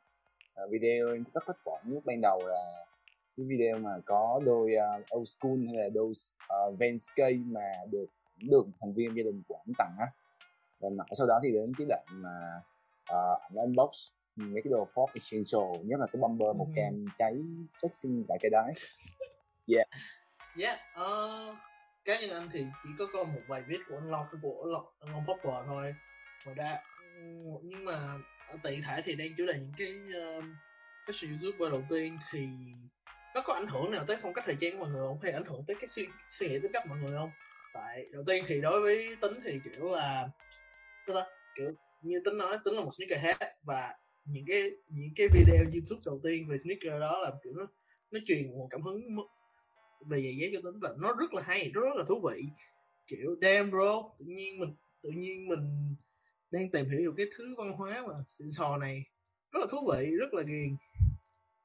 video 0.70 1.08
em 1.14 1.24
rất 1.34 1.44
thích 1.48 1.58
bỏ 1.66 1.80
lúc 1.86 2.06
ban 2.06 2.22
đầu 2.22 2.48
là 2.48 2.86
cái 3.38 3.46
video 3.46 3.78
mà 3.78 3.92
có 4.06 4.42
đôi 4.46 4.72
uh, 5.00 5.18
old 5.18 5.30
school 5.30 5.58
hay 5.68 5.84
là 5.84 5.90
đôi 5.90 6.10
uh, 6.10 6.80
Vansky 6.80 7.38
mà 7.46 7.72
được 7.92 8.06
được 8.42 8.66
thành 8.82 8.94
viên 8.94 9.18
gia 9.18 9.24
đình 9.24 9.44
của 9.48 9.56
anh 9.66 9.74
tặng 9.78 9.96
á. 10.00 10.08
Và 10.80 10.90
mãi 10.90 11.08
sau 11.18 11.28
đó 11.28 11.40
thì 11.44 11.52
đến 11.52 11.74
cái 11.78 11.88
đoạn 11.90 12.06
mà 12.10 12.62
uh, 13.14 13.56
unbox 13.56 13.90
mấy 14.36 14.62
cái 14.64 14.72
đồ 14.72 14.88
Ford 14.94 15.08
Essential 15.14 15.86
nhất 15.86 16.00
là 16.00 16.08
cái 16.14 16.20
bumper 16.22 16.56
màu 16.56 16.68
Ừ. 16.68 16.74
cam 16.76 17.06
cháy 17.18 17.34
flexing 17.82 18.24
tại 18.30 18.38
cái 18.42 18.50
đáy 18.50 18.74
yeah. 20.58 20.80
Ờ, 20.96 21.30
cá 22.06 22.20
nhân 22.20 22.30
anh 22.30 22.50
thì 22.54 22.66
chỉ 22.84 22.90
có 23.00 23.06
coi 23.14 23.26
một 23.26 23.42
vài 23.48 23.64
viết 23.68 23.78
của 23.90 23.98
anh 23.98 24.12
Long 24.12 24.26
của 24.42 24.66
Long, 24.66 24.86
anh 25.00 25.12
Long 25.12 25.26
Popper 25.28 25.66
thôi. 25.66 25.96
Ngoài 26.46 26.56
ra 26.56 26.78
nhưng 27.64 27.86
mà 27.86 27.94
tiện 28.64 28.82
thể 28.82 29.02
thì 29.06 29.16
đang 29.16 29.36
chủ 29.38 29.46
đề 29.46 29.54
những 29.54 29.74
cái 29.78 29.94
uh, 30.38 30.44
cái 31.08 31.14
sự 31.14 31.28
youtuber 31.28 31.72
đầu 31.72 31.84
tiên 31.90 32.18
thì 32.32 32.48
nó 33.36 33.42
có 33.42 33.54
ảnh 33.54 33.68
hưởng 33.68 33.92
nào 33.92 34.06
tới 34.08 34.18
phong 34.22 34.34
cách 34.34 34.44
thời 34.48 34.56
trang 34.60 34.72
của 34.72 34.78
mọi 34.78 34.90
người 34.90 35.02
không? 35.08 35.20
Hay 35.24 35.32
ảnh 35.32 35.46
hưởng 35.46 35.64
tới 35.68 35.76
cái 35.80 35.90
suy, 35.90 36.08
suy 36.30 36.48
nghĩ 36.48 36.60
tính 36.62 36.72
cách 36.72 36.88
mọi 36.88 36.98
người 36.98 37.18
không? 37.18 37.30
Tại 37.74 38.06
đầu 38.12 38.24
tiên 38.28 38.44
thì 38.48 38.62
đối 38.62 38.82
với 38.82 39.16
tính 39.22 39.34
thì 39.44 39.60
kiểu 39.64 39.90
là 39.90 40.30
tức 41.08 41.14
là 41.14 41.26
kiểu 41.56 41.72
như 42.02 42.22
tính 42.26 42.38
nói 42.38 42.58
tính 42.66 42.74
là 42.74 42.82
một 42.82 42.92
sneakerhead 42.98 43.38
và 43.64 43.94
những 44.26 44.46
cái 44.48 44.62
những 44.88 45.10
cái 45.16 45.28
video 45.34 45.64
youtube 45.74 46.02
đầu 46.06 46.20
tiên 46.24 46.48
về 46.48 46.58
sneaker 46.58 47.02
đó 47.02 47.20
là 47.20 47.32
kiểu 47.44 47.54
nó 47.56 47.68
nó 48.12 48.20
truyền 48.26 48.58
một 48.58 48.68
cảm 48.72 48.82
hứng 48.82 49.18
về 50.10 50.22
giày 50.22 50.38
dép 50.38 50.50
cho 50.54 50.60
tính 50.64 50.80
và 50.82 50.90
nó 51.02 51.14
rất 51.20 51.34
là 51.34 51.42
hay 51.46 51.72
rất 51.74 51.82
là 51.96 52.04
thú 52.08 52.28
vị. 52.30 52.42
Kiểu 53.08 53.36
damn 53.42 53.72
bro 53.72 54.04
tự 54.20 54.26
nhiên 54.26 54.60
mình 54.60 54.76
tự 55.04 55.10
nhiên 55.10 55.48
mình 55.48 55.96
đang 56.52 56.72
tìm 56.72 56.90
hiểu 56.90 57.00
được 57.00 57.14
cái 57.18 57.26
thứ 57.38 57.56
văn 57.58 57.72
hóa 57.72 58.04
mà 58.08 58.14
xịn 58.30 58.52
sò 58.52 58.78
này. 58.78 59.04
Rất 59.52 59.60
là 59.60 59.68
thú 59.70 59.92
vị 59.92 60.12
rất 60.20 60.34
là 60.34 60.42
ghiền. 60.42 60.76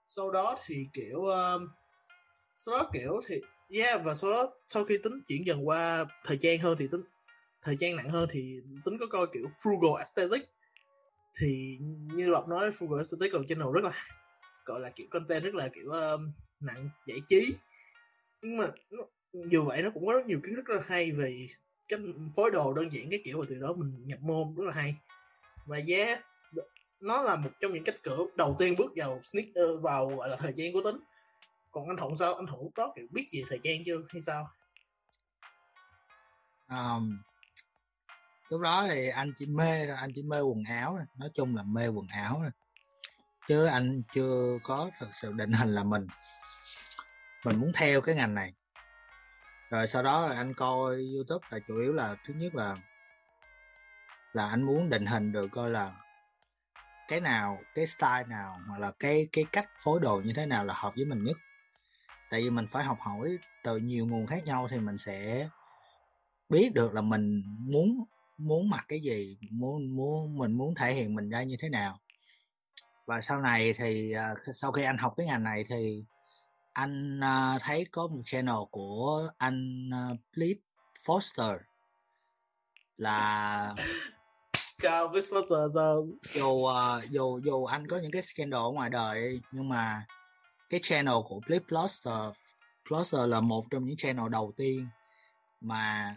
Sau 0.06 0.30
đó 0.30 0.58
thì 0.66 0.86
kiểu 0.92 1.24
um, 1.24 1.68
sau 2.56 2.74
đó 2.74 2.90
kiểu 2.92 3.20
thì 3.26 3.40
yeah 3.68 4.04
và 4.04 4.14
sau 4.14 4.30
đó 4.30 4.54
sau 4.68 4.84
khi 4.84 4.98
tính 4.98 5.20
chuyển 5.28 5.46
dần 5.46 5.68
qua 5.68 6.04
thời 6.24 6.38
trang 6.40 6.58
hơn 6.58 6.76
thì 6.78 6.88
tính 6.90 7.02
thời 7.62 7.76
trang 7.80 7.96
nặng 7.96 8.08
hơn 8.08 8.28
thì 8.32 8.60
tính 8.84 8.98
có 9.00 9.06
coi 9.06 9.26
kiểu 9.32 9.46
frugal 9.62 9.94
aesthetic. 9.94 10.48
Thì 11.38 11.78
như 12.14 12.26
lộc 12.26 12.48
nói 12.48 12.70
frugal 12.70 12.96
aesthetic 12.96 13.34
là 13.34 13.40
channel 13.48 13.68
rất 13.74 13.84
là 13.84 13.92
gọi 14.64 14.80
là 14.80 14.90
kiểu 14.90 15.06
content 15.10 15.44
rất 15.44 15.54
là 15.54 15.68
kiểu 15.68 15.90
um, 15.90 16.32
nặng 16.60 16.88
giải 17.06 17.18
trí. 17.28 17.54
Nhưng 18.42 18.56
mà 18.56 18.66
nó, 18.90 18.98
dù 19.32 19.64
vậy 19.64 19.82
nó 19.82 19.90
cũng 19.90 20.06
có 20.06 20.12
rất 20.12 20.26
nhiều 20.26 20.40
kiến 20.44 20.54
thức 20.54 20.64
rất 20.64 20.74
là 20.74 20.82
hay 20.86 21.12
về 21.12 21.48
cái 21.96 22.14
phối 22.36 22.50
đồ 22.50 22.74
đơn 22.74 22.92
giản 22.92 23.10
cái 23.10 23.20
kiểu 23.24 23.40
và 23.40 23.46
từ 23.48 23.58
đó 23.58 23.72
mình 23.76 24.04
nhập 24.04 24.18
môn 24.20 24.54
rất 24.54 24.64
là 24.64 24.72
hay. 24.74 24.94
Và 25.66 25.80
yeah 25.88 26.24
nó 27.02 27.22
là 27.22 27.36
một 27.36 27.50
trong 27.60 27.72
những 27.72 27.84
cách 27.84 27.96
cửa 28.02 28.26
đầu 28.36 28.56
tiên 28.58 28.74
bước 28.78 28.92
vào 28.96 29.20
sneaker 29.22 29.54
ờ, 29.54 29.76
vào 29.76 30.08
gọi 30.08 30.28
là 30.28 30.36
thời 30.36 30.52
trang 30.56 30.72
của 30.72 30.82
tính. 30.84 30.96
Còn 31.70 31.88
anh 31.88 31.96
thuận 31.96 32.16
sao? 32.16 32.34
Anh 32.34 32.46
thuận 32.46 32.62
lúc 32.62 32.72
đó 32.76 32.92
kiểu 32.96 33.06
biết 33.10 33.26
gì 33.30 33.44
thời 33.48 33.60
trang 33.64 33.82
chưa 33.86 33.96
hay 34.08 34.22
sao? 34.22 34.48
Um, 36.68 37.18
lúc 38.48 38.60
đó 38.60 38.86
thì 38.88 39.08
anh 39.08 39.32
chỉ 39.38 39.46
mê 39.46 39.88
anh 39.88 40.12
chỉ 40.14 40.22
mê 40.22 40.40
quần 40.40 40.62
áo 40.68 40.96
rồi. 40.96 41.06
nói 41.18 41.30
chung 41.34 41.56
là 41.56 41.62
mê 41.62 41.88
quần 41.88 42.06
áo 42.08 42.40
rồi. 42.42 42.50
chứ 43.48 43.66
anh 43.66 44.02
chưa 44.14 44.58
có 44.62 44.90
thật 44.98 45.08
sự 45.14 45.32
định 45.32 45.52
hình 45.52 45.74
là 45.74 45.84
mình. 45.84 46.06
Mình 47.44 47.60
muốn 47.60 47.72
theo 47.74 48.00
cái 48.00 48.14
ngành 48.14 48.34
này 48.34 48.52
rồi 49.72 49.86
sau 49.86 50.02
đó 50.02 50.32
anh 50.36 50.54
coi 50.54 50.96
youtube 51.14 51.48
là 51.50 51.58
chủ 51.58 51.78
yếu 51.78 51.92
là 51.92 52.16
thứ 52.26 52.34
nhất 52.34 52.54
là 52.54 52.76
là 54.32 54.48
anh 54.48 54.62
muốn 54.62 54.90
định 54.90 55.06
hình 55.06 55.32
được 55.32 55.48
coi 55.52 55.70
là 55.70 55.92
cái 57.08 57.20
nào 57.20 57.58
cái 57.74 57.86
style 57.86 58.24
nào 58.28 58.60
hoặc 58.68 58.78
là 58.78 58.92
cái 58.98 59.28
cái 59.32 59.44
cách 59.52 59.68
phối 59.78 60.00
đồ 60.00 60.20
như 60.24 60.32
thế 60.36 60.46
nào 60.46 60.64
là 60.64 60.74
hợp 60.76 60.92
với 60.96 61.04
mình 61.04 61.24
nhất. 61.24 61.36
Tại 62.30 62.40
vì 62.40 62.50
mình 62.50 62.66
phải 62.66 62.84
học 62.84 62.98
hỏi 63.00 63.38
từ 63.64 63.76
nhiều 63.76 64.06
nguồn 64.06 64.26
khác 64.26 64.44
nhau 64.44 64.68
thì 64.70 64.78
mình 64.78 64.98
sẽ 64.98 65.48
biết 66.48 66.70
được 66.74 66.94
là 66.94 67.00
mình 67.00 67.42
muốn 67.58 68.04
muốn 68.38 68.70
mặc 68.70 68.84
cái 68.88 69.00
gì 69.00 69.36
muốn 69.50 69.96
muốn 69.96 70.38
mình 70.38 70.52
muốn 70.52 70.74
thể 70.74 70.94
hiện 70.94 71.14
mình 71.14 71.30
ra 71.30 71.42
như 71.42 71.56
thế 71.60 71.68
nào. 71.68 71.98
Và 73.06 73.20
sau 73.20 73.40
này 73.40 73.72
thì 73.72 74.14
uh, 74.32 74.38
sau 74.54 74.72
khi 74.72 74.82
anh 74.82 74.98
học 74.98 75.14
cái 75.16 75.26
ngành 75.26 75.42
này 75.42 75.64
thì 75.68 76.04
anh 76.72 77.20
uh, 77.20 77.62
thấy 77.62 77.86
có 77.90 78.06
một 78.06 78.22
channel 78.24 78.56
của 78.70 79.30
anh 79.38 79.90
uh, 80.12 80.18
Blitz 80.36 80.60
Foster 81.06 81.58
là 82.96 83.74
Sao 84.82 85.08
Blitz 85.08 85.34
Foster 85.34 85.70
sao? 85.74 86.08
dù 86.22 86.48
uh, 86.48 87.04
dù 87.10 87.40
dù 87.44 87.64
anh 87.64 87.86
có 87.86 87.98
những 87.98 88.10
cái 88.12 88.22
scandal 88.22 88.60
ở 88.60 88.70
ngoài 88.70 88.90
đời 88.90 89.40
nhưng 89.52 89.68
mà 89.68 90.06
cái 90.70 90.80
channel 90.82 91.14
của 91.24 91.40
Blitz 91.40 91.66
Foster 91.68 92.32
Foster 92.88 93.26
là 93.26 93.40
một 93.40 93.64
trong 93.70 93.84
những 93.84 93.96
channel 93.96 94.28
đầu 94.30 94.52
tiên 94.56 94.86
mà 95.60 96.16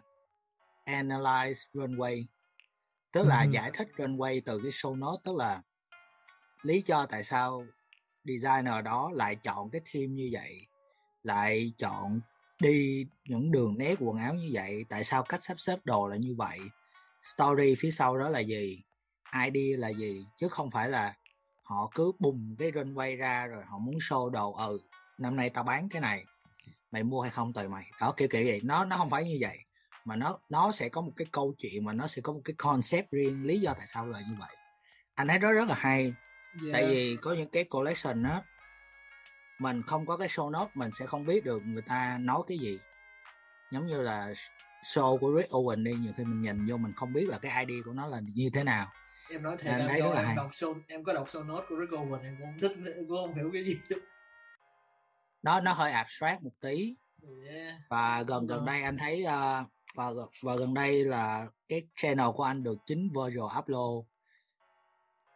analyze 0.86 1.66
runway 1.74 2.26
tức 3.12 3.24
là 3.24 3.42
Ừm. 3.42 3.52
giải 3.52 3.72
thích 3.74 3.88
runway 3.98 4.42
từ 4.46 4.60
cái 4.64 4.72
show 4.72 5.00
note 5.00 5.22
tức 5.24 5.36
là 5.36 5.62
lý 6.62 6.84
do 6.86 7.06
tại 7.06 7.24
sao 7.24 7.66
designer 8.25 8.84
đó 8.86 9.12
lại 9.13 9.36
chọn 9.36 9.70
cái 9.70 9.82
theme 9.91 10.08
như 10.08 10.29
vậy, 10.32 10.67
lại 11.24 11.74
chọn 11.77 12.20
đi 12.60 13.05
những 13.25 13.51
đường 13.51 13.77
nét 13.77 13.96
quần 14.00 14.17
áo 14.17 14.34
như 14.34 14.50
vậy, 14.53 14.86
tại 14.89 15.03
sao 15.03 15.24
cách 15.24 15.44
sắp 15.44 15.60
xếp 15.60 15.79
đồ 15.84 16.08
là 16.08 16.15
như 16.15 16.36
vậy? 16.38 16.60
Story 17.22 17.75
phía 17.79 17.91
sau 17.91 18.17
đó 18.17 18.29
là 18.29 18.39
gì? 18.39 18.84
Idea 19.46 19.77
là 19.77 19.89
gì? 19.89 20.25
Chứ 20.38 20.48
không 20.50 20.72
phải 20.72 20.89
là 20.89 21.13
họ 21.63 21.91
cứ 21.96 22.12
bùng 22.20 22.55
cái 22.60 22.72
runway 22.72 23.17
ra 23.17 23.46
rồi 23.46 23.63
họ 23.67 23.77
muốn 23.77 23.96
show 23.96 24.29
đồ 24.29 24.53
ừ 24.53 24.79
năm 25.17 25.36
nay 25.36 25.50
tao 25.50 25.63
bán 25.63 25.89
cái 25.89 26.01
này, 26.01 26.25
mày 26.91 27.03
mua 27.03 27.22
hay 27.22 27.32
không 27.32 27.53
tùy 27.53 27.67
mày. 27.67 27.86
Đó, 28.01 28.13
kiểu 28.17 28.27
kiểu 28.27 28.44
vậy. 28.46 28.60
Nó 28.63 28.86
nó 28.86 28.98
không 28.98 29.10
phải 29.10 29.24
như 29.24 29.38
vậy, 29.41 29.58
mà 30.05 30.15
nó 30.15 30.39
nó 30.50 30.72
sẽ 30.72 30.89
có 30.89 31.01
một 31.01 31.12
cái 31.15 31.27
câu 31.32 31.53
chuyện 31.58 31.86
mà 31.86 31.94
nó 31.94 32.08
sẽ 32.08 32.22
có 32.22 32.34
một 32.34 32.41
cái 32.46 32.53
concept 32.58 33.12
riêng 33.12 33.44
lý 33.44 33.60
do 33.60 33.74
tại 33.74 33.88
sao 33.88 34.05
là 34.05 34.20
như 34.20 34.36
vậy. 34.39 34.55
Anh 35.15 35.27
thấy 35.27 35.39
đó 35.39 35.51
rất 35.51 35.67
là 35.67 35.75
hay. 35.75 36.13
Yeah. 36.62 36.74
tại 36.74 36.86
vì 36.88 37.18
có 37.22 37.34
những 37.34 37.50
cái 37.50 37.64
collection 37.64 38.24
á 38.24 38.42
mình 39.60 39.82
không 39.82 40.06
có 40.06 40.18
cái 40.18 40.28
show 40.28 40.52
note 40.52 40.72
mình 40.74 40.92
sẽ 41.00 41.06
không 41.06 41.26
biết 41.26 41.44
được 41.46 41.62
người 41.66 41.82
ta 41.82 42.18
nói 42.22 42.42
cái 42.48 42.58
gì 42.58 42.80
giống 43.72 43.88
như 43.88 44.02
là 44.02 44.34
show 44.84 45.18
của 45.18 45.34
Rick 45.38 45.50
Owen 45.52 45.84
đi 45.84 45.94
nhiều 45.94 46.14
khi 46.18 46.24
mình 46.24 46.42
nhìn 46.42 46.68
vô 46.68 46.78
mình 46.78 46.94
không 46.96 47.14
biết 47.14 47.26
là 47.30 47.40
cái 47.40 47.66
ID 47.66 47.86
của 47.86 47.94
nó 47.94 48.08
là 48.08 48.20
như 48.34 48.50
thế 48.54 48.64
nào 48.64 48.92
em 49.32 49.44
nói 49.44 49.58
thiệt 49.58 49.72
em 49.72 49.88
thấy 49.88 50.00
là 50.02 50.22
em 50.28 50.36
đọc 50.36 50.50
show 50.52 50.82
em 50.88 51.04
có 51.04 51.14
đọc 51.14 51.28
show 51.28 51.46
note 51.48 51.66
của 51.70 51.76
Rick 51.80 51.94
Owen 51.94 52.24
em 52.24 52.38
cũng 52.40 52.60
thích 52.62 52.72
em 52.96 53.08
cũng 53.08 53.18
không 53.18 53.34
hiểu 53.34 53.50
cái 53.54 53.64
gì 53.64 53.78
nó 55.44 55.60
nó 55.60 55.74
hơi 55.74 55.92
abstract 55.92 56.42
một 56.44 56.54
tí 56.62 56.96
yeah. 57.54 57.74
và 57.90 58.24
gần 58.28 58.48
gần 58.48 58.60
Ờ. 58.60 58.66
đây 58.66 58.84
anh 58.84 58.98
thấy 58.98 59.24
uh, 59.26 59.68
và 59.96 60.10
và 60.44 60.56
gần 60.56 60.74
đây 60.74 61.06
là 61.06 61.48
cái 61.68 61.88
channel 61.96 62.28
của 62.36 62.44
anh 62.44 62.64
được 62.64 62.78
chính 62.86 63.10
Virgil 63.14 63.44
upload 63.60 64.06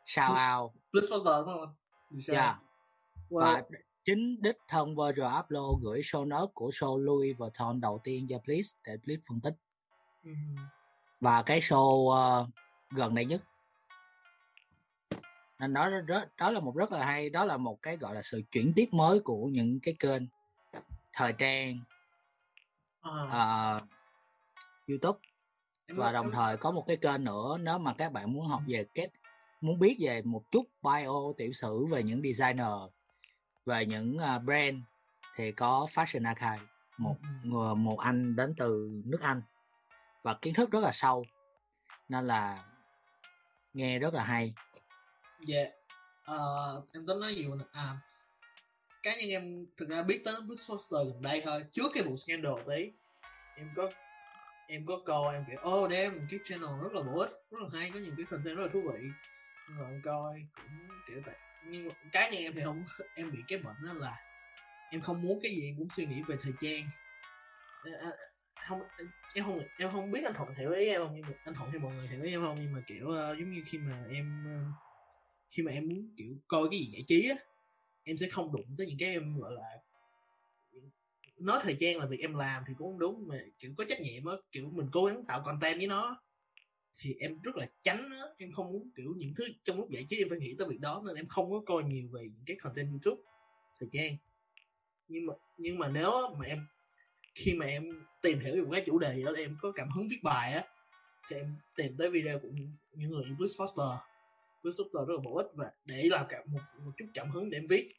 shout 0.06 0.38
out 0.56 0.72
Foster 0.94 1.40
đúng 1.46 1.48
không? 1.60 1.76
Vì 2.12 2.22
sao? 2.22 2.36
yeah. 2.36 2.56
Wow. 3.30 3.40
và 3.40 3.62
chính 4.06 4.42
đích 4.42 4.58
thân 4.68 4.96
Virgil 4.96 5.26
upload 5.40 5.82
gửi 5.84 6.02
show 6.02 6.28
note 6.28 6.52
của 6.54 6.70
show 6.70 6.98
Louis 6.98 7.38
Vuitton 7.38 7.82
đầu 7.82 8.02
tiên 8.04 8.28
cho 8.30 8.38
Blitz 8.38 8.74
để 8.86 8.98
Blitz 9.06 9.20
phân 9.30 9.42
tích 9.42 9.54
Ừm. 10.24 10.56
và 11.22 11.42
cái 11.44 11.60
show 11.60 12.10
ờ, 12.10 12.48
gần 12.92 13.16
đây 13.16 13.26
nhất 13.26 13.42
nên 15.60 15.74
đó 15.74 15.90
đó 16.08 16.24
đó 16.38 16.52
là 16.52 16.60
một 16.60 16.76
rất 16.76 16.92
là 16.92 17.06
hay 17.06 17.30
đó 17.30 17.46
là 17.46 17.58
một 17.58 17.82
cái 17.82 17.98
gọi 17.98 18.16
là 18.16 18.22
sự 18.22 18.42
chuyển 18.52 18.74
tiếp 18.76 18.88
mới 18.92 19.20
của 19.20 19.46
những 19.46 19.80
cái 19.84 19.96
kênh 20.00 20.22
thời 21.14 21.34
trang 21.34 21.80
Ờ. 23.02 23.28
ờ, 23.32 23.80
YouTube 24.88 25.20
và 25.90 26.12
đồng 26.12 26.32
thời 26.32 26.58
có 26.58 26.72
một 26.72 26.84
cái 26.88 26.98
kênh 26.98 27.24
nữa 27.24 27.58
nếu 27.62 27.78
mà 27.78 27.94
các 27.94 28.12
bạn 28.12 28.34
muốn 28.34 28.48
học 28.48 28.62
về 28.68 28.86
kết 28.94 29.10
muốn 29.62 29.80
biết 29.80 29.98
về 30.00 30.22
một 30.22 30.44
chút 30.52 30.66
bio 30.82 31.34
tiểu 31.38 31.52
sử 31.52 31.86
về 31.86 32.04
những 32.04 32.22
designer 32.22 32.74
về 33.66 33.86
những 33.86 34.18
ờ, 34.18 34.40
brand 34.40 34.78
thì 35.36 35.52
có 35.52 35.88
Fashion 35.94 36.26
Archive 36.26 36.68
một 36.98 37.16
Ừm. 37.22 37.50
người 37.50 37.76
một 37.76 38.00
anh 38.00 38.36
đến 38.36 38.54
từ 38.58 38.90
nước 39.06 39.20
Anh 39.22 39.42
và 40.24 40.34
kiến 40.34 40.54
thức 40.54 40.72
rất 40.72 40.80
là 40.80 40.92
sâu 40.92 41.26
nên 42.10 42.28
là 42.28 42.66
nghe 43.74 44.00
rất 44.00 44.14
là 44.14 44.24
hay 44.24 44.54
Dạ. 45.42 45.64
Ờ, 46.26 46.82
em 46.94 47.06
tính 47.08 47.20
nói 47.20 47.36
gì 47.36 47.44
nè. 47.44 47.66
À, 47.72 47.98
cá 49.04 49.12
nhân 49.16 49.30
em 49.30 49.66
thực 49.78 49.90
ra 49.90 50.04
biết 50.04 50.22
tới 50.26 50.36
Blitz 50.36 50.76
Foster 50.76 51.06
gần 51.06 51.22
đây 51.22 51.42
thôi. 51.46 51.64
Trước 51.72 51.92
cái 51.94 52.04
vụ 52.04 52.16
scandal 52.16 52.54
tí, 52.68 52.92
em 53.56 53.70
có 53.76 53.90
em 54.68 54.86
có 54.86 55.00
coi 55.06 55.36
em 55.36 55.46
kiểu 55.50 55.60
oh 55.70 55.92
damn 55.92 56.28
cái 56.30 56.40
channel 56.44 56.70
rất 56.84 56.94
là 56.94 57.02
bổ 57.04 57.20
ích 57.20 57.30
rất 57.52 57.58
là 57.62 57.80
hay 57.80 57.92
có 57.94 58.00
nhiều 58.00 58.14
cái 58.18 58.26
content 58.30 58.58
rất 58.58 58.64
là 58.64 58.70
thú 58.74 58.82
vị 58.94 59.00
rồi 59.76 59.92
em 59.92 60.02
coi 60.02 60.48
cũng 60.56 61.02
kiểu 61.06 61.22
tại 61.26 61.36
nhưng 61.62 61.88
cá 62.12 62.30
nhân 62.30 62.42
em 62.42 62.54
thì 62.56 62.62
không 62.64 62.86
em 63.14 63.32
bị 63.32 63.44
cái 63.48 63.60
bệnh 63.60 63.76
đó 63.86 63.94
là 63.94 64.18
em 64.90 65.02
không 65.02 65.22
muốn 65.22 65.40
cái 65.44 65.52
gì 65.52 65.66
em 65.66 65.78
cũng 65.78 65.90
suy 65.90 66.06
nghĩ 66.06 66.24
về 66.28 66.38
thời 66.42 66.54
trang. 66.60 66.90
À, 67.84 68.12
không 68.68 68.82
ờ, 68.98 69.06
em 69.36 69.46
không 69.46 69.68
em 69.78 69.92
không 69.92 70.12
biết 70.12 70.24
anh 70.24 70.34
thuận 70.38 70.56
hiểu 70.56 70.72
ý 70.72 70.88
em 70.88 71.02
không 71.02 71.16
nhưng 71.16 71.26
mà 71.26 71.34
anh 71.44 71.54
thuận 71.56 71.72
hay 71.72 71.80
mọi 71.80 71.96
người 71.96 72.08
hiểu 72.08 72.22
ý 72.22 72.32
em 72.32 72.42
không 72.42 72.60
nhưng 72.62 72.72
mà 72.72 72.80
kiểu 72.88 73.08
uh, 73.08 73.40
giống 73.40 73.50
như 73.50 73.64
khi 73.68 73.78
mà 73.78 74.04
em 74.10 74.44
khi 75.50 75.64
mà 75.64 75.72
em 75.72 75.90
muốn 75.90 76.14
kiểu 76.18 76.38
coi 76.48 76.68
cái 76.72 76.80
gì 76.80 76.86
giải 76.86 77.04
trí 77.08 77.30
á 77.30 77.36
em 78.04 78.18
sẽ 78.18 78.30
không 78.30 78.52
đụng 78.52 78.76
tới 78.78 78.88
những 78.88 78.98
cái 79.00 79.10
em 79.10 79.40
gọi 79.40 79.54
là 79.54 79.78
nói 81.38 81.60
thời 81.64 81.76
trang 81.80 81.98
là 81.98 82.06
việc 82.06 82.20
em 82.20 82.34
làm 82.34 82.64
thì 82.68 82.74
cũng 82.78 82.92
không 82.92 83.00
đúng 83.00 83.28
mà 83.28 83.36
kiểu 83.60 83.72
có 83.78 83.86
trách 83.90 84.02
nhiệm 84.02 84.26
á 84.26 84.34
kiểu 84.52 84.70
mình 84.70 84.88
cố 84.92 85.06
gắng 85.06 85.24
tạo 85.28 85.42
content 85.46 85.78
với 85.78 85.88
nó 85.88 86.22
thì 87.00 87.16
em 87.20 87.42
rất 87.42 87.56
là 87.56 87.66
tránh 87.82 88.10
đó. 88.10 88.34
em 88.40 88.52
không 88.52 88.72
muốn 88.72 88.90
kiểu 88.96 89.14
những 89.18 89.34
thứ 89.36 89.44
trong 89.64 89.78
lúc 89.78 89.90
giải 89.90 90.06
trí 90.08 90.18
em 90.18 90.30
phải 90.30 90.40
nghĩ 90.40 90.56
tới 90.58 90.68
việc 90.70 90.80
đó 90.80 91.04
nên 91.06 91.16
em 91.16 91.28
không 91.28 91.52
có 91.52 91.62
coi 91.66 91.84
nhiều 91.84 92.10
về 92.12 92.22
những 92.22 92.46
cái 92.46 92.58
content 92.58 92.90
youtube 92.90 93.22
thời 93.80 93.90
trang. 93.92 94.18
Nhưng 95.08 95.26
mà 95.26 95.34
nhưng 95.58 95.80
mà 95.80 95.88
nếu 95.88 96.12
mà 96.40 96.46
em 96.46 96.66
khi 97.36 97.54
mà 97.54 97.66
em 97.66 98.06
tìm 98.22 98.40
hiểu 98.40 98.56
về 98.56 98.62
một 98.62 98.70
cái 98.72 98.84
chủ 98.86 99.00
đề 99.00 99.16
gì 99.16 99.24
đó 99.24 99.32
em 99.38 99.58
có 99.62 99.72
cảm 99.72 99.90
hứng 99.90 100.08
viết 100.10 100.20
bài 100.24 100.54
á 100.54 100.64
thì 101.30 101.36
em 101.36 101.56
tìm 101.76 101.98
tới 101.98 102.10
video 102.10 102.40
của 102.40 102.50
những, 102.92 103.12
người 103.12 103.24
Bruce 103.38 103.56
Foster. 103.58 103.98
Bruce 104.64 104.84
Foster 104.84 105.06
rất 105.06 105.14
là 105.14 105.22
bổ 105.24 105.36
ích 105.36 105.48
và 105.54 105.72
để 105.86 106.04
làm 106.12 106.26
cả 106.30 106.44
một, 106.46 106.60
một 106.86 106.92
chút 106.98 107.06
cảm 107.14 107.32
hứng 107.32 107.50
để 107.50 107.58
em 107.58 107.68
viết. 107.68 107.94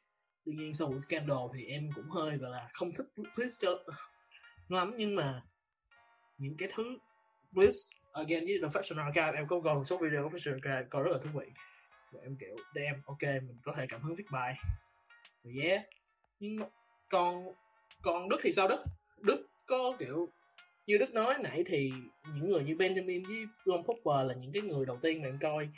Tuy 0.45 0.53
nhiên 0.55 0.75
sau 0.75 0.89
vụ 0.89 0.99
scandal 0.99 1.39
thì 1.55 1.65
em 1.65 1.91
cũng 1.95 2.11
hơi 2.11 2.37
gọi 2.37 2.51
là 2.51 2.69
không 2.73 2.93
thích 2.93 3.07
Bliss 3.37 3.63
cho 3.63 3.85
lắm. 4.69 4.93
Nhưng 4.97 5.17
mà 5.17 5.43
những 6.39 6.57
cái 6.57 6.69
thứ 6.75 6.99
Bliss 7.53 7.77
again, 8.13 8.45
với 8.45 8.59
The 8.63 8.69
Fashion 8.69 9.05
Archive, 9.05 9.33
em 9.35 9.47
có 9.49 9.61
coi 9.61 9.75
một 9.75 9.85
số 9.85 9.99
video 9.99 10.23
của 10.23 10.37
Fashion 10.37 10.53
Archive 10.53 10.87
coi 10.91 11.03
rất 11.03 11.11
là 11.13 11.19
thú 11.23 11.31
vị. 11.35 11.47
Và 12.13 12.21
em, 12.23 12.37
kiểu 12.41 12.57
đem 12.75 12.95
ok, 13.07 13.23
mình 13.23 13.59
có 13.63 13.75
thể 13.77 13.87
cảm 13.89 14.03
hứng 14.03 14.17
viết 14.17 14.31
bài. 14.31 14.55
Và 15.45 15.51
yeah. 15.63 15.83
Nhưng 16.41 16.57
mà 16.59 16.67
còn 17.09 17.45
còn 18.03 18.29
Đức 18.29 18.37
thì 18.43 18.53
sao 18.53 18.69
Đức? 18.69 18.85
Đức 19.19 19.47
có, 19.67 19.97
kiểu, 19.99 20.29
như 20.87 20.99
Đức 20.99 21.11
nói 21.13 21.35
nãy 21.41 21.65
thì 21.67 21.93
những 22.35 22.49
người 22.49 22.65
như 22.65 22.75
Benjamin 22.75 23.27
với 23.27 23.45
Ron 23.65 23.83
Popper 23.83 24.29
là 24.29 24.35
những 24.35 24.53
cái 24.53 24.63
người 24.63 24.87
đầu 24.87 24.99
tiên 25.03 25.23
mà 25.23 25.29
em 25.29 25.39
coi 25.43 25.69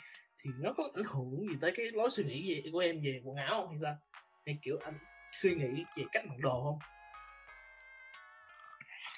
thì 0.41 0.49
nó 0.59 0.73
có 0.73 0.89
ảnh 0.95 1.03
hưởng 1.05 1.47
gì 1.49 1.55
tới 1.61 1.71
cái 1.75 1.91
lối 1.93 2.09
suy 2.09 2.23
nghĩ 2.23 2.47
gì 2.47 2.71
của 2.71 2.79
em 2.79 3.01
về 3.03 3.21
quần 3.23 3.35
áo 3.35 3.49
không 3.49 3.69
hay 3.69 3.79
sao? 3.81 3.97
Hay, 4.45 4.57
kiểu, 4.61 4.77
anh 4.83 4.93
suy 5.31 5.55
nghĩ 5.55 5.83
về 5.97 6.03
cách 6.11 6.25
mặc 6.25 6.35
đồ 6.39 6.63
không? 6.63 6.79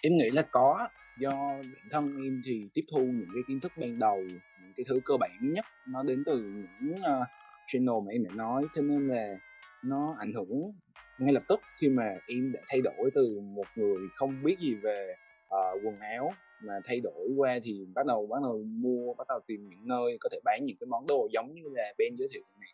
Em 0.02 0.14
nghĩ 0.18 0.30
là 0.30 0.42
có 0.52 0.88
do 1.20 1.32
bản 1.58 1.88
thân 1.92 2.24
em 2.24 2.42
thì 2.46 2.68
tiếp 2.74 2.86
thu 2.92 3.00
những 3.00 3.30
cái 3.34 3.44
kiến 3.48 3.60
thức 3.60 3.72
ban 3.78 4.00
đầu 4.00 4.18
những 4.62 4.74
cái 4.76 4.86
thứ 4.90 5.00
cơ 5.06 5.18
bản 5.20 5.32
nhất 5.42 5.66
nó 5.88 6.04
đến 6.04 6.24
từ 6.26 6.42
những 6.82 6.96
uh, 6.96 7.28
channel 7.68 7.96
mà 8.06 8.12
em 8.12 8.24
đã 8.24 8.32
nói. 8.34 8.66
Cho 8.76 8.82
nên 8.82 9.08
là 9.08 9.38
nó 9.84 10.16
ảnh 10.20 10.34
hưởng 10.34 10.72
ngay 11.20 11.34
lập 11.34 11.44
tức 11.48 11.60
khi 11.78 11.90
mà 11.90 12.18
em 12.28 12.52
đã 12.52 12.60
thay 12.68 12.82
đổi 12.82 13.12
từ 13.14 13.40
một 13.40 13.68
người 13.76 13.98
không 14.16 14.44
biết 14.44 14.60
gì 14.60 14.76
về 14.76 15.16
uh, 15.48 15.86
quần 15.86 16.00
áo 16.00 16.34
mà 16.64 16.74
thay 16.86 17.00
đổi 17.00 17.30
qua 17.38 17.60
thì 17.64 17.86
bắt 17.96 18.06
đầu 18.06 18.28
bắt 18.28 18.38
đầu 18.44 18.64
mua 18.64 19.14
bắt 19.14 19.28
đầu 19.28 19.40
tìm 19.48 19.70
những 19.70 19.88
nơi 19.88 20.18
có 20.20 20.30
thể 20.32 20.40
bán 20.44 20.66
những 20.66 20.78
cái 20.80 20.88
món 20.88 21.08
đồ 21.08 21.28
giống 21.32 21.54
như 21.54 21.62
là 21.72 21.94
Ben 21.98 22.16
giới 22.16 22.28
thiệu 22.32 22.44
này 22.62 22.70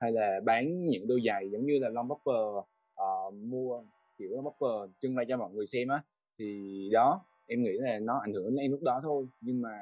hay 0.00 0.12
là 0.12 0.40
bán 0.44 0.84
những 0.84 1.06
đôi 1.06 1.20
giày 1.26 1.50
giống 1.50 1.66
như 1.66 1.78
là 1.78 1.88
Long 1.88 2.08
Popper 2.08 2.56
uh, 2.56 2.66
ờ, 2.94 3.30
mua 3.30 3.82
kiểu 4.18 4.28
Long 4.30 4.44
Popper 4.44 4.90
trưng 5.00 5.14
ra 5.14 5.24
cho 5.28 5.36
mọi 5.36 5.52
người 5.52 5.66
xem 5.66 5.88
á. 5.88 5.98
Thì 6.38 6.88
đó 6.92 7.24
em 7.46 7.62
nghĩ 7.62 7.72
là 7.72 7.98
nó 7.98 8.18
ảnh 8.18 8.32
hưởng 8.32 8.44
đến 8.44 8.56
em 8.56 8.70
lúc 8.70 8.82
đó 8.82 9.00
thôi 9.02 9.26
nhưng 9.40 9.62
mà 9.62 9.78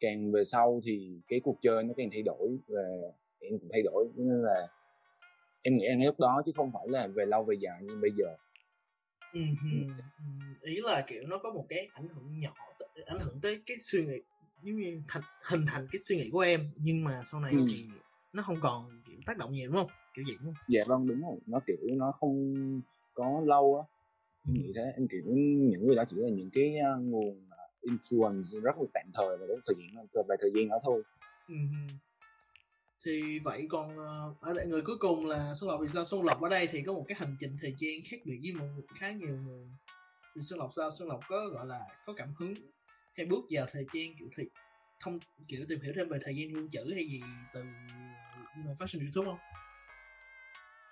càng 0.00 0.32
về 0.32 0.44
sau 0.44 0.80
thì 0.84 1.20
cái 1.28 1.40
cuộc 1.40 1.56
chơi 1.60 1.84
nó 1.84 1.94
càng 1.96 2.08
thay 2.12 2.22
đổi 2.22 2.56
và 2.68 2.82
em 3.40 3.58
cũng 3.58 3.68
thay 3.72 3.82
đổi. 3.82 4.08
Nên 4.16 4.42
là 4.42 4.66
em 5.62 5.76
nghĩ 5.76 5.88
là 5.88 5.96
ngay 5.96 6.06
lúc 6.06 6.20
đó 6.20 6.42
chứ 6.46 6.52
không 6.56 6.70
phải 6.72 6.88
là 6.88 7.06
về 7.06 7.26
lâu 7.26 7.44
về 7.44 7.56
dài 7.60 7.82
như 7.82 7.98
bây 8.02 8.10
giờ. 8.10 8.36
Ý 10.62 10.80
là 10.84 11.04
kiểu 11.06 11.22
nó 11.28 11.38
có 11.38 11.52
một 11.52 11.66
cái 11.68 11.88
ảnh 11.92 12.08
hưởng 12.08 12.40
nhỏ 12.40 12.54
ảnh 13.06 13.18
hưởng 13.20 13.40
tới 13.42 13.60
cái 13.66 13.76
suy 13.80 14.04
nghĩ 14.04 14.20
giống 14.62 14.76
như 14.76 15.02
thành, 15.08 15.22
hình 15.48 15.64
thành 15.66 15.86
cái 15.92 16.00
suy 16.04 16.16
nghĩ 16.16 16.30
của 16.32 16.40
em 16.40 16.70
nhưng 16.76 17.04
mà 17.04 17.22
sau 17.24 17.40
này 17.40 17.52
Ừ. 17.52 17.66
thì 17.68 17.84
nó 18.32 18.42
không 18.42 18.56
còn 18.62 19.02
kiểu 19.06 19.16
tác 19.26 19.38
động 19.38 19.52
nhiều 19.52 19.66
đúng 19.66 19.76
không? 19.76 19.90
Kiểu 20.14 20.24
gì 20.24 20.34
đúng 20.40 20.54
không? 20.54 20.64
Dạ 20.68 20.80
vâng 20.86 21.08
đúng 21.08 21.20
rồi. 21.22 21.36
Nó 21.46 21.60
kiểu 21.66 21.76
nó 21.82 22.12
không 22.12 22.82
có 23.14 23.42
lâu 23.44 23.86
á 23.86 23.99
em 24.46 24.54
nghĩ 24.54 24.72
thế 24.76 24.92
em 24.96 25.08
kiểu 25.08 25.22
những 25.24 25.86
người 25.86 25.96
đó 25.96 26.04
chỉ 26.10 26.16
là 26.16 26.28
những 26.28 26.50
cái 26.52 26.74
nguồn 27.00 27.28
uh, 27.28 27.82
influence 27.82 28.60
rất 28.60 28.76
là 28.78 28.86
tạm 28.94 29.10
thời 29.14 29.36
và 29.36 29.46
đúng 29.46 29.60
thời 29.66 29.74
gian 29.78 30.06
và 30.12 30.22
vài 30.28 30.38
thời 30.40 30.50
gian 30.54 30.68
đó 30.68 30.80
thôi. 30.84 31.02
Ừ, 31.48 31.54
thì 33.04 33.38
vậy 33.38 33.66
còn 33.70 33.96
ờ, 33.96 34.34
ở 34.40 34.54
đây 34.54 34.66
người 34.66 34.82
cuối 34.82 34.96
cùng 34.98 35.26
là 35.26 35.54
Xuân 35.54 35.70
Lộc 35.70 35.80
thì 35.82 35.88
sao? 35.94 36.04
Xuân 36.04 36.24
Lộc 36.24 36.40
ở 36.40 36.48
đây 36.48 36.68
thì 36.70 36.82
có 36.82 36.92
một 36.92 37.04
cái 37.08 37.16
hành 37.20 37.36
trình 37.38 37.56
thời 37.60 37.74
gian 37.78 38.00
khác 38.10 38.16
biệt 38.24 38.38
với 38.42 38.52
người 38.52 38.82
khá 38.94 39.12
nhiều 39.12 39.36
người. 39.46 39.66
Thì 40.34 40.40
Xuân 40.40 40.58
Lộc 40.58 40.70
sao? 40.76 40.90
Xuân 40.90 41.08
Lộc 41.08 41.20
có 41.28 41.48
gọi 41.48 41.66
là 41.66 41.80
có 42.06 42.12
cảm 42.12 42.34
hứng 42.38 42.54
hay 43.16 43.26
bước 43.26 43.44
vào 43.50 43.66
thời 43.72 43.84
gian 43.94 44.14
kiểu 44.18 44.28
thì 44.36 44.44
thông 45.00 45.18
kiểu 45.48 45.60
tìm 45.68 45.80
hiểu 45.80 45.92
thêm 45.96 46.08
về 46.08 46.18
thời 46.22 46.36
gian 46.36 46.52
lưu 46.52 46.68
trữ 46.72 46.80
hay 46.94 47.04
gì 47.04 47.20
từ 47.54 47.60
you 47.60 48.64
know, 48.64 48.74
fashion 48.74 49.00
YouTube 49.00 49.26
không? 49.26 49.38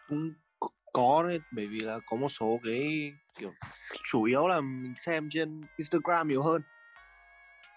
cũng 0.09 0.31
có- 0.92 1.25
đấy 1.28 1.38
bởi 1.50 1.66
vì 1.66 1.80
là 1.80 1.99
có 2.07 2.16
một 2.16 2.28
số 2.28 2.61
cái 2.64 3.12
kiểu 3.38 3.52
chủ 4.11 4.23
yếu 4.23 4.49
là 4.49 4.61
mình 4.61 4.95
xem 4.99 5.28
trên 5.33 5.61
Instagram 5.76 6.28
nhiều 6.28 6.42
hơn. 6.42 6.62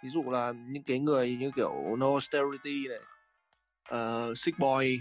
Ví 0.03 0.09
dụ 0.09 0.31
là 0.31 0.53
những 0.55 0.83
cái 0.83 0.99
người 0.99 1.35
như 1.35 1.51
kiểu 1.55 1.95
No 1.97 2.07
Austerity 2.11 2.83
này 2.87 2.99
uh, 4.01 4.37
Sick 4.37 4.59
Boy 4.59 4.99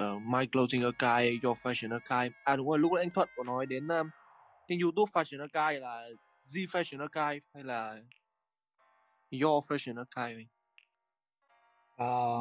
uh, 0.00 0.22
My 0.22 0.46
Clothing 0.46 0.82
Archive 0.82 1.38
Your 1.42 1.58
Fashion 1.66 1.92
Archive. 1.92 2.36
À 2.44 2.56
đúng 2.56 2.68
rồi 2.68 2.78
lúc 2.78 2.92
nãy 2.92 3.02
anh 3.04 3.10
Thuận 3.10 3.28
có 3.36 3.44
nói 3.44 3.66
đến 3.66 3.88
um, 3.88 4.10
kênh 4.68 4.80
YouTube 4.80 5.10
Fashion 5.12 5.40
Archive 5.40 5.80
là 5.80 6.08
Z 6.44 6.66
Fashion 6.66 7.00
Archive 7.00 7.46
hay 7.54 7.64
là 7.64 7.96
Your 9.42 9.64
Fashion 9.72 9.96
Archive. 9.98 10.44
Ờ, 11.96 12.38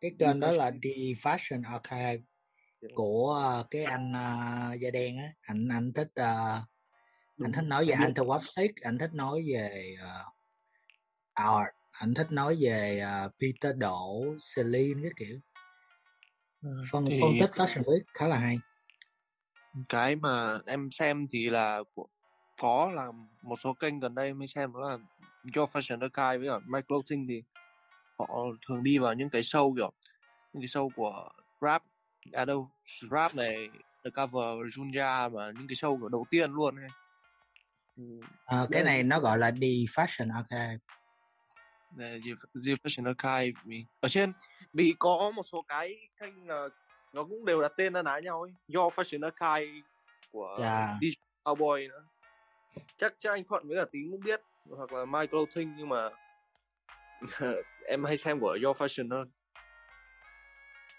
cái 0.00 0.10
kênh 0.18 0.40
đó 0.40 0.50
là 0.52 0.70
The 0.70 0.90
Fashion 1.22 1.62
Archive 1.72 2.22
của 2.94 3.40
ờ, 3.42 3.64
cái 3.70 3.84
anh 3.84 4.12
uh, 4.12 4.80
da 4.80 4.90
đen 4.90 5.16
á. 5.18 5.28
Anh 5.42 5.68
anh 5.68 5.92
thích 5.92 6.08
ờ, 6.14 6.60
anh 7.42 7.52
thích 7.52 7.64
nói 7.64 7.84
về 7.84 7.94
anthropopsic 7.94 8.76
anh 8.82 8.98
thích 8.98 9.10
nói 9.14 9.44
về 9.52 9.96
ờ, 10.00 10.22
art 11.34 11.68
anh 12.00 12.14
thích 12.14 12.26
nói 12.30 12.56
về 12.60 12.98
ờ, 12.98 13.30
Peter 13.40 13.76
Đỗ 13.78 14.24
Celine 14.56 15.00
cái 15.02 15.12
kiểu. 15.16 15.38
Phân 16.90 17.04
Thì- 17.06 17.20
phân 17.20 17.30
tích 17.40 17.50
fashion 17.50 17.82
week 17.82 18.02
khá 18.14 18.28
là 18.28 18.38
hay. 18.38 18.58
Cái 19.88 20.16
mà 20.16 20.58
em 20.66 20.90
xem 20.90 21.26
thì 21.30 21.50
là 21.50 21.80
có 22.60 22.90
là 22.94 23.06
một 23.42 23.56
số 23.56 23.72
kênh 23.72 24.00
gần 24.00 24.14
đây 24.14 24.34
mới 24.34 24.46
xem 24.46 24.72
đó 24.72 24.80
là 24.80 24.98
Your 25.56 25.70
Fashion 25.70 26.00
Archive 26.00 26.38
với 26.38 26.58
cả 26.60 26.66
My 26.66 26.80
Clothing 26.88 27.26
thì 27.28 27.42
họ 28.18 28.44
thường 28.68 28.82
đi 28.82 28.98
vào 28.98 29.14
những 29.14 29.30
cái 29.30 29.42
show 29.42 29.76
kiểu 29.76 29.92
những 30.52 30.62
cái 30.62 30.66
show 30.68 30.88
của 30.96 31.28
rap 31.60 31.82
à 32.32 32.44
đâu 32.44 32.70
rap 33.10 33.34
này 33.34 33.68
The 34.04 34.10
Cover 34.10 34.66
Junja 34.78 35.32
mà 35.32 35.50
những 35.58 35.66
cái 35.68 35.74
show 35.74 35.98
kiểu 36.00 36.08
đầu 36.08 36.26
tiên 36.30 36.52
luôn 36.52 36.76
ấy. 36.76 36.88
Ừ, 37.96 38.02
Ờ, 38.46 38.68
cái 38.72 38.82
này 38.82 39.02
nó 39.02 39.20
gọi 39.20 39.38
là 39.38 39.50
The 39.50 39.68
Fashion 39.68 40.34
Archive 40.34 40.78
The 41.98 42.18
The 42.66 42.72
Fashion 42.74 43.06
Archive 43.14 43.60
ở 44.00 44.08
trên 44.08 44.32
vì 44.72 44.94
có 44.98 45.32
một 45.34 45.42
số 45.52 45.64
cái 45.68 45.96
kênh 46.20 46.46
là 46.46 46.62
nó 47.12 47.24
cũng 47.24 47.44
đều 47.44 47.60
đặt 47.62 47.72
tên 47.76 47.92
na 47.92 48.02
ná 48.02 48.18
nhau 48.24 48.42
ấy 48.42 48.52
Your 48.74 48.94
Fashion 48.94 49.30
Archive 49.32 49.80
của 50.32 50.56
Dạ. 50.60 50.98
DJ 51.00 51.14
Cowboy 51.44 51.88
nữa 51.88 52.06
chắc 52.96 53.14
chắc 53.18 53.30
anh 53.30 53.44
Thuận 53.44 53.68
với 53.68 53.76
cả 53.76 53.84
Tín 53.92 54.10
cũng 54.10 54.20
biết 54.20 54.40
hoặc 54.70 54.92
là 54.92 55.04
My 55.04 55.26
Clothing 55.26 55.72
nhưng 55.76 55.88
mà 55.88 56.08
em 57.88 58.04
hay 58.04 58.16
xem 58.16 58.40
của 58.40 58.58
Your 58.64 58.76
Fashion 58.82 59.10
hơn 59.10 59.30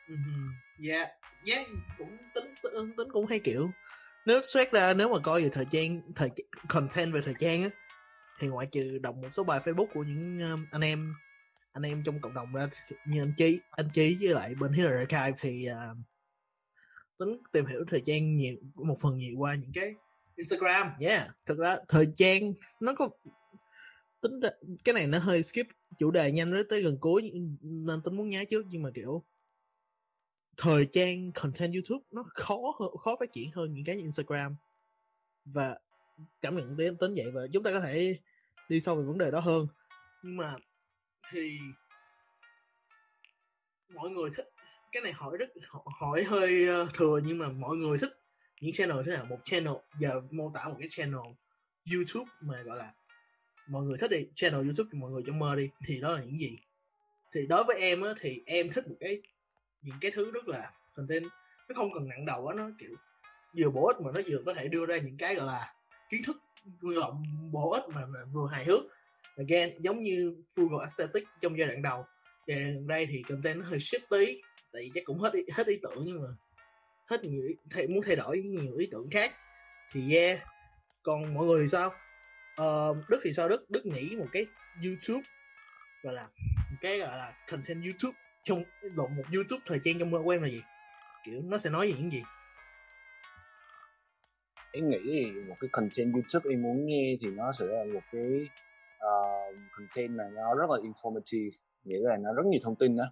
Mhm. 0.07 0.55
Dạ, 0.79 1.07
dạ 1.45 1.63
cũng 1.97 2.17
tính, 2.35 2.53
tính 2.63 2.95
tính 2.97 3.11
cũng 3.11 3.25
hay 3.25 3.39
kiểu 3.39 3.69
nếu 4.25 4.41
xét 4.43 4.71
ra 4.71 4.93
nếu 4.93 5.09
mà 5.09 5.19
coi 5.19 5.43
về 5.43 5.49
thời 5.49 5.65
gian 5.71 6.01
thời 6.15 6.29
content 6.67 7.13
về 7.13 7.21
thời 7.25 7.33
gian 7.39 7.63
á 7.63 7.69
thì 8.39 8.47
ngoại 8.47 8.67
trừ 8.71 8.97
đọc 8.97 9.15
một 9.15 9.27
số 9.31 9.43
bài 9.43 9.59
Facebook 9.63 9.87
của 9.93 10.03
những 10.03 10.39
um, 10.51 10.65
anh 10.71 10.81
em 10.81 11.13
anh 11.73 11.83
em 11.83 12.03
trong 12.03 12.21
cộng 12.21 12.33
đồng 12.33 12.53
ra 12.53 12.69
như 13.07 13.21
anh 13.21 13.33
Chí 13.37 13.59
anh 13.71 13.89
Chí 13.93 14.17
với 14.21 14.33
lại 14.33 14.55
bên 14.55 14.71
Hero 14.71 14.89
Archive 14.89 15.31
thì 15.39 15.67
uh, 15.71 15.97
tính 17.17 17.37
tìm 17.51 17.65
hiểu 17.65 17.83
thời 17.87 18.01
gian 18.05 18.37
nhiều 18.37 18.55
một 18.75 18.97
phần 19.01 19.17
nhiều 19.17 19.35
qua 19.37 19.55
những 19.55 19.71
cái 19.73 19.93
Instagram. 20.35 20.87
Yeah 20.99 21.27
thật 21.45 21.55
ra 21.57 21.77
thời 21.87 22.07
gian 22.15 22.53
nó 22.81 22.93
có 22.95 23.09
tính 24.21 24.39
ra 24.39 24.49
cái 24.83 24.95
này 24.95 25.07
nó 25.07 25.19
hơi 25.19 25.43
skip 25.43 25.67
chủ 25.99 26.11
đề 26.11 26.31
nhanh 26.31 26.51
tới 26.51 26.63
tới 26.69 26.83
gần 26.83 26.97
cuối 27.01 27.31
nên 27.61 28.01
tính 28.01 28.15
muốn 28.15 28.29
nhá 28.29 28.43
trước 28.49 28.65
nhưng 28.69 28.83
mà 28.83 28.89
kiểu 28.93 29.23
thời 30.57 30.85
trang 30.85 31.31
content 31.31 31.73
YouTube 31.73 32.05
nó 32.11 32.23
khó 32.33 32.57
khó 32.99 33.15
phát 33.19 33.31
triển 33.31 33.51
hơn 33.51 33.73
những 33.73 33.85
cái 33.85 33.95
Instagram. 33.95 34.55
Và 35.45 35.79
cảm 36.41 36.57
nhận 36.57 36.77
đến 36.77 36.97
tính 36.97 37.13
vậy 37.15 37.31
và 37.33 37.41
chúng 37.53 37.63
ta 37.63 37.71
có 37.71 37.79
thể 37.79 38.19
đi 38.69 38.81
sâu 38.81 38.95
về 38.95 39.03
vấn 39.03 39.17
đề 39.17 39.31
đó 39.31 39.39
hơn. 39.39 39.67
Nhưng 40.23 40.37
mà 40.37 40.53
thì 41.31 41.57
mọi 43.95 44.09
người 44.09 44.29
thích, 44.35 44.45
cái 44.91 45.03
này 45.03 45.11
hỏi 45.11 45.37
rất 45.37 45.49
hỏi 45.99 46.23
hơi 46.23 46.67
ờ, 46.67 46.87
thừa 46.93 47.19
nhưng 47.25 47.37
mà 47.37 47.49
mọi 47.49 47.77
người 47.77 47.97
thích 47.97 48.11
những 48.61 48.73
channel 48.73 48.97
thế 49.05 49.11
nào? 49.11 49.25
Một 49.25 49.39
channel, 49.43 49.73
giờ 49.99 50.21
mô 50.31 50.51
tả 50.53 50.67
một 50.67 50.75
cái 50.79 50.87
channel 50.91 51.21
YouTube 51.93 52.31
mà 52.41 52.61
gọi 52.61 52.77
là 52.77 52.93
mọi 53.67 53.83
người 53.83 53.97
thích 53.97 54.11
đi, 54.11 54.27
channel 54.35 54.65
YouTube 54.65 54.89
thì 54.93 54.99
mọi 54.99 55.11
người 55.11 55.23
cho 55.25 55.33
mơ 55.33 55.55
đi, 55.55 55.69
thì 55.85 55.99
đó 56.01 56.11
là 56.11 56.23
những 56.23 56.39
gì? 56.39 56.57
Thì 57.33 57.47
đối 57.47 57.63
với 57.63 57.79
em 57.79 58.01
á, 58.01 58.09
thì 58.19 58.41
em 58.45 58.69
thích 58.69 58.87
một 58.87 58.95
cái 58.99 59.21
những 59.85 59.95
cái 60.01 60.11
thứ 60.11 60.31
rất 60.31 60.47
là 60.47 60.71
content 60.95 61.23
nó 61.69 61.75
không 61.75 61.93
cần 61.93 62.07
nặng 62.07 62.25
đầu 62.25 62.47
á 62.47 62.55
nó 62.55 62.69
kiểu 62.79 62.95
vừa 63.57 63.69
bổ 63.69 63.87
ích 63.87 64.01
mà 64.01 64.11
nó 64.13 64.21
vừa 64.27 64.37
có 64.45 64.53
thể 64.53 64.67
đưa 64.67 64.85
ra 64.85 64.97
những 64.97 65.17
cái 65.17 65.35
gọi 65.35 65.45
là 65.45 65.73
kiến 66.09 66.21
thức 66.25 66.37
nguyên 66.81 66.99
bổ 67.51 67.71
ích 67.71 67.83
mà, 67.93 68.05
mà 68.05 68.19
vừa 68.33 68.47
hài 68.51 68.65
hước. 68.65 68.83
Again 69.37 69.69
giống 69.79 69.99
như 69.99 70.35
Google 70.55 70.85
Aesthetic 70.85 71.27
trong 71.39 71.57
giai 71.57 71.67
đoạn 71.67 71.81
đầu 71.81 72.05
và 72.47 72.55
đây 72.87 73.05
thì 73.09 73.23
content 73.29 73.59
nó 73.59 73.65
hơi 73.65 73.79
shift 73.79 73.99
tí 74.09 74.41
tại 74.73 74.81
vì 74.81 74.91
chắc 74.93 75.03
cũng 75.05 75.19
hết 75.19 75.33
ý, 75.33 75.41
hết 75.53 75.67
ý 75.67 75.79
tưởng 75.83 76.03
nhưng 76.05 76.21
mà 76.21 76.27
hết 77.09 77.23
nhiều 77.23 77.43
ý, 77.47 77.53
thay, 77.69 77.87
muốn 77.87 78.03
thay 78.05 78.15
đổi 78.15 78.37
nhiều 78.37 78.77
ý 78.77 78.87
tưởng 78.91 79.09
khác. 79.11 79.31
Thì 79.91 80.15
yeah 80.15 80.39
còn 81.05 81.33
mọi 81.33 81.45
người 81.45 81.61
thì 81.61 81.67
sao? 81.67 81.87
Uh, 82.61 83.09
Đức 83.09 83.19
thì 83.23 83.33
sao 83.33 83.49
Đức? 83.49 83.69
Đức 83.69 83.85
nghĩ 83.85 84.15
một 84.15 84.27
cái 84.31 84.45
YouTube 84.83 85.21
gọi 86.03 86.13
là 86.13 86.23
một 86.71 86.77
cái 86.81 86.99
gọi 86.99 87.17
là 87.17 87.33
content 87.51 87.83
YouTube 87.83 88.17
trong 88.45 88.63
lộn 88.81 89.15
một 89.17 89.23
YouTube 89.33 89.61
thời 89.65 89.79
trang 89.83 89.95
trong 89.99 90.11
mơ 90.11 90.19
quen 90.25 90.41
là 90.41 90.47
gì? 90.47 90.61
Kiểu 91.25 91.41
nó 91.43 91.57
sẽ 91.57 91.69
nói 91.69 91.87
về 91.87 91.93
những 91.97 92.11
gì? 92.11 92.23
Em 94.71 94.89
nghĩ 94.89 94.99
thì 95.03 95.41
một 95.47 95.55
cái 95.59 95.69
content 95.71 96.13
YouTube 96.13 96.53
em 96.53 96.61
muốn 96.61 96.85
nghe 96.85 97.15
thì 97.21 97.27
nó 97.27 97.51
sẽ 97.51 97.65
là 97.65 97.83
một 97.93 98.03
cái 98.11 98.47
uh, 98.97 99.55
content 99.77 100.17
mà 100.17 100.23
nó 100.33 100.55
rất 100.55 100.69
là 100.69 100.77
informative 100.77 101.49
nghĩa 101.83 101.99
là 101.99 102.17
nó 102.17 102.33
rất 102.33 102.45
nhiều 102.45 102.59
thông 102.63 102.75
tin 102.75 102.97
đó 102.97 103.03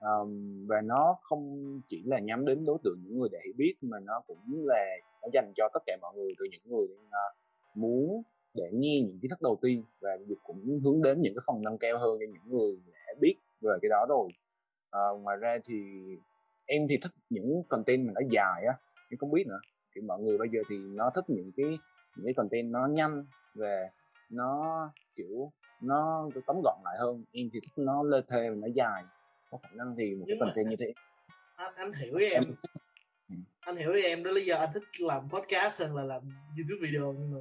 um, 0.00 0.66
và 0.66 0.80
nó 0.80 1.16
không 1.22 1.42
chỉ 1.88 2.02
là 2.06 2.18
nhắm 2.18 2.44
đến 2.44 2.64
đối 2.64 2.78
tượng 2.84 2.98
những 3.02 3.18
người 3.18 3.28
để 3.32 3.38
hiểu 3.44 3.54
biết 3.56 3.74
mà 3.80 3.98
nó 4.00 4.22
cũng 4.26 4.66
là 4.66 4.84
nó 5.22 5.28
dành 5.32 5.52
cho 5.56 5.68
tất 5.74 5.80
cả 5.86 5.96
mọi 6.00 6.14
người 6.16 6.32
từ 6.38 6.44
những 6.50 6.62
người 6.64 6.86
uh, 7.06 7.36
muốn 7.74 8.22
để 8.54 8.64
nghe 8.72 9.00
những 9.00 9.18
kiến 9.22 9.30
thức 9.30 9.42
đầu 9.42 9.58
tiên 9.62 9.84
và 10.00 10.10
cũng 10.42 10.80
hướng 10.84 11.02
đến 11.02 11.20
những 11.20 11.34
cái 11.34 11.42
phần 11.46 11.62
nâng 11.62 11.78
cao 11.78 11.98
hơn 11.98 12.18
cho 12.20 12.26
những 12.32 12.58
người 12.58 12.76
đã 12.92 13.14
biết 13.20 13.36
về 13.60 13.72
cái 13.82 13.88
đó 13.88 14.06
rồi 14.08 14.28
uh, 14.94 15.22
ngoài 15.22 15.36
ra 15.36 15.58
thì 15.66 15.74
em 16.66 16.88
thì 16.88 16.96
thích 16.96 17.12
những 17.30 17.62
content 17.68 18.06
mà 18.06 18.12
nó 18.14 18.20
dài 18.30 18.64
á 18.64 18.74
em 19.10 19.18
không 19.18 19.30
biết 19.30 19.46
nữa. 19.46 19.60
Kiểu 19.94 20.04
mọi 20.06 20.20
người 20.20 20.38
bây 20.38 20.48
giờ 20.48 20.60
thì 20.70 20.76
nó 20.76 21.10
thích 21.14 21.24
những 21.28 21.52
cái 21.56 21.78
những 22.16 22.24
cái 22.24 22.34
content 22.34 22.70
nó 22.70 22.86
nhanh 22.86 23.24
và 23.54 23.90
nó 24.30 24.78
kiểu 25.16 25.52
nó 25.80 26.28
tóm 26.46 26.60
gọn 26.64 26.78
lại 26.84 26.96
hơn. 26.98 27.24
Em 27.32 27.50
thì 27.52 27.60
thích 27.60 27.82
nó 27.84 28.02
lê 28.02 28.20
thê 28.28 28.50
và 28.50 28.56
nó 28.56 28.66
dài. 28.74 29.04
Có 29.50 29.58
khả 29.62 29.68
năng 29.72 29.94
thì 29.98 30.14
một 30.14 30.24
cái 30.28 30.36
content 30.40 30.66
như 30.66 30.76
thế. 30.78 30.92
Anh 31.56 31.72
anh 31.76 31.92
hiểu 31.92 32.16
em. 32.16 32.42
Ừ. 33.28 33.34
anh 33.60 33.76
hiểu 33.76 33.92
em 33.92 34.24
đó 34.24 34.30
lý 34.30 34.44
do 34.44 34.56
anh 34.56 34.68
thích 34.74 34.82
làm 35.00 35.30
podcast 35.30 35.80
hơn 35.80 35.96
là 35.96 36.02
làm 36.02 36.22
youtube 36.56 36.88
video 36.88 37.12
nhưng 37.12 37.34
mà 37.34 37.40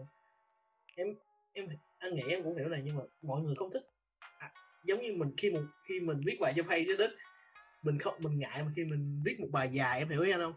em 0.95 1.07
em 1.53 1.65
anh 1.99 2.15
nghĩ 2.15 2.23
em 2.29 2.43
cũng 2.43 2.55
hiểu 2.55 2.69
này 2.69 2.81
nhưng 2.85 2.95
mà 2.95 3.03
mọi 3.21 3.41
người 3.41 3.55
không 3.55 3.71
thích. 3.71 3.83
À, 4.37 4.51
giống 4.85 4.99
như 4.99 5.15
mình 5.17 5.31
khi 5.37 5.51
mình 5.51 5.67
khi 5.83 5.99
mình 5.99 6.21
viết 6.25 6.37
bài 6.41 6.53
cho 6.55 6.63
page 6.63 6.83
đó 6.83 6.93
đức 6.97 7.17
mình 7.83 7.99
không 7.99 8.13
mình 8.19 8.39
ngại 8.39 8.63
mà 8.63 8.71
khi 8.75 8.85
mình 8.85 9.21
viết 9.25 9.39
một 9.39 9.47
bài 9.51 9.69
dài 9.71 9.99
em 9.99 10.09
hiểu 10.09 10.21
anh 10.21 10.39
không 10.39 10.53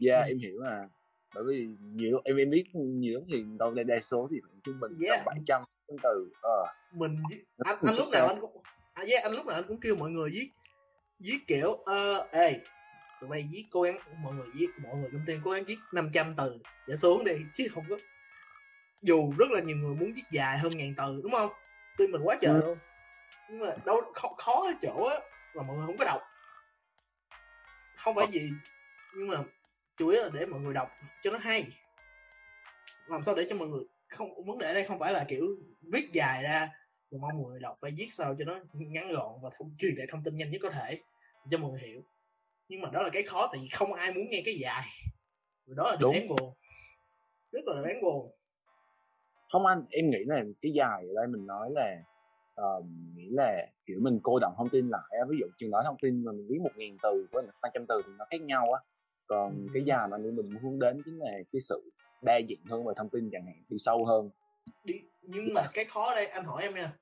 dạ 0.00 0.22
Ừ. 0.22 0.28
em 0.28 0.38
hiểu 0.38 0.60
mà 0.64 0.88
bởi 1.34 1.44
vì 1.44 1.66
nhiều 1.94 2.20
em 2.24 2.36
em 2.36 2.50
biết 2.50 2.64
nhiều 2.74 3.18
lắm 3.18 3.28
thì 3.32 3.44
đâu 3.58 3.74
đây 3.74 3.84
đa 3.84 4.00
số 4.00 4.28
thì 4.30 4.36
trung 4.64 4.80
bình 4.80 4.92
Yeah. 5.04 5.16
tầm 5.18 5.24
bảy 5.26 5.38
trăm 5.46 5.62
từ 6.02 6.30
ờ 6.42 6.66
mình 6.92 7.16
viết- 7.30 7.44
anh 7.64 7.76
anh 7.86 7.94
lúc 7.96 8.08
nào 8.12 8.26
anh 8.28 8.40
cũng 8.40 8.62
à, 8.94 9.04
yeah, 9.10 9.22
anh 9.22 9.32
lúc 9.32 9.46
nào 9.46 9.54
anh 9.56 9.64
cũng 9.68 9.80
kêu 9.80 9.96
mọi 9.96 10.10
người 10.10 10.30
viết 10.32 10.50
viết 11.20 11.38
kiểu 11.46 11.74
ờ 11.86 12.28
ê 12.32 12.60
tụi 13.20 13.28
bay 13.30 13.48
viết 13.50 13.64
cố 13.70 13.82
gắng 13.82 13.96
mọi 14.22 14.34
người 14.34 14.46
viết 14.54 14.66
mọi 14.82 14.96
người 14.96 15.08
trong 15.12 15.22
team 15.26 15.40
cố 15.44 15.50
gắng 15.50 15.64
viết 15.64 15.76
500 15.94 16.34
từ 16.36 16.58
trở 16.88 16.96
xuống 16.96 17.24
đi 17.24 17.32
chứ 17.54 17.66
không 17.74 17.84
có 17.90 17.96
dù 19.02 19.32
rất 19.38 19.50
là 19.50 19.60
nhiều 19.60 19.76
người 19.76 19.94
muốn 19.94 20.12
viết 20.16 20.22
dài 20.32 20.58
hơn 20.58 20.76
ngàn 20.76 20.94
từ 20.96 21.20
đúng 21.22 21.32
không 21.32 21.50
team 21.98 22.10
mình 22.10 22.20
quá 22.24 22.36
trời 22.40 22.54
Ừ. 22.54 22.60
luôn 22.66 22.78
nhưng 23.50 23.58
mà 23.60 23.66
đâu 23.86 23.96
khó, 24.14 24.34
khó 24.38 24.64
ở 24.66 24.72
chỗ 24.82 25.04
á 25.04 25.16
là 25.56 25.62
mọi 25.62 25.76
người 25.76 25.86
không 25.86 25.96
có 25.98 26.04
đọc. 26.04 26.22
Không 27.96 28.14
phải 28.14 28.26
gì 28.30 28.50
nhưng 29.16 29.28
mà 29.28 29.36
chủ 29.96 30.08
yếu 30.08 30.22
là 30.22 30.30
để 30.34 30.46
mọi 30.46 30.60
người 30.60 30.74
đọc 30.74 30.90
cho 31.22 31.30
nó 31.30 31.38
hay. 31.38 31.66
Làm 33.06 33.22
sao 33.22 33.34
để 33.34 33.46
cho 33.48 33.56
mọi 33.56 33.68
người 33.68 33.84
không 34.08 34.46
vấn 34.46 34.58
đề 34.58 34.74
đây 34.74 34.84
không 34.84 34.98
phải 34.98 35.12
là 35.12 35.24
kiểu 35.28 35.46
viết 35.92 36.08
dài 36.12 36.42
ra 36.42 36.68
rồi 37.10 37.20
mong 37.20 37.42
mọi 37.42 37.50
người 37.50 37.60
đọc 37.60 37.76
phải 37.80 37.92
viết 37.96 38.08
sao 38.10 38.34
cho 38.38 38.44
nó 38.44 38.58
ngắn 38.72 39.12
gọn 39.12 39.32
và 39.42 39.50
thông 39.58 39.74
truyền 39.78 39.94
đạt 39.96 40.08
thông 40.12 40.22
tin 40.24 40.36
nhanh 40.36 40.50
nhất 40.50 40.60
có 40.62 40.70
thể 40.70 41.00
cho 41.50 41.58
mọi 41.58 41.70
người 41.70 41.80
hiểu. 41.80 42.02
Nhưng 42.68 42.80
mà 42.80 42.90
đó 42.92 43.02
là 43.02 43.10
cái 43.12 43.22
khó 43.22 43.48
tại 43.52 43.60
vì 43.62 43.68
không 43.68 43.92
ai 43.92 44.12
muốn 44.12 44.26
nghe 44.30 44.42
cái 44.44 44.54
dài. 44.54 44.84
Và 45.66 45.74
đó 45.76 45.90
là 45.90 45.96
Đúng. 46.00 46.12
đáng 46.12 46.28
buồn. 46.28 46.54
Rất 47.52 47.60
là 47.66 47.82
đáng 47.88 48.02
buồn. 48.02 48.32
Không 49.52 49.66
anh 49.66 49.84
em 49.90 50.10
nghĩ 50.10 50.18
là 50.26 50.42
cái 50.62 50.72
dài 50.72 51.06
ở 51.08 51.14
đây 51.16 51.26
mình 51.26 51.46
nói 51.46 51.70
là 51.70 51.96
ờ, 52.56 52.82
nghĩ 53.14 53.28
là 53.30 53.66
kiểu 53.86 53.98
mình 54.00 54.20
cô 54.22 54.38
đọng 54.38 54.54
thông 54.58 54.68
tin 54.68 54.88
lại 54.88 55.02
ví 55.28 55.36
dụ 55.40 55.46
chừng 55.56 55.70
nói 55.70 55.82
thông 55.86 55.96
tin 56.02 56.24
mà 56.24 56.32
mình 56.32 56.46
viết 56.48 56.58
một 56.62 56.76
nghìn 56.76 56.96
từ 57.02 57.26
với 57.32 57.44
hai 57.62 57.70
trăm 57.74 57.84
từ 57.88 58.02
thì 58.06 58.12
nó 58.18 58.24
khác 58.30 58.40
nhau 58.40 58.72
á. 58.72 58.80
Còn 59.26 59.52
Ừ. 59.52 59.70
cái 59.74 59.82
dài 59.86 60.08
mà 60.10 60.16
mình 60.18 60.36
muốn 60.36 60.62
hướng 60.62 60.78
đến 60.78 61.02
chính 61.04 61.18
là 61.18 61.30
cái 61.52 61.60
sự 61.60 61.90
đa 62.22 62.40
dạng 62.48 62.64
hơn 62.70 62.86
về 62.86 62.94
thông 62.96 63.08
tin 63.08 63.30
chẳng 63.32 63.46
hạn 63.46 63.62
đi 63.68 63.76
sâu 63.78 64.04
hơn. 64.04 64.30
Đi 64.84 64.94
nhưng 65.22 65.54
mà 65.54 65.62
cái 65.74 65.84
khó 65.84 66.14
đây 66.14 66.26
anh 66.26 66.44
hỏi 66.44 66.62
em 66.62 66.74
nha. 66.74 66.92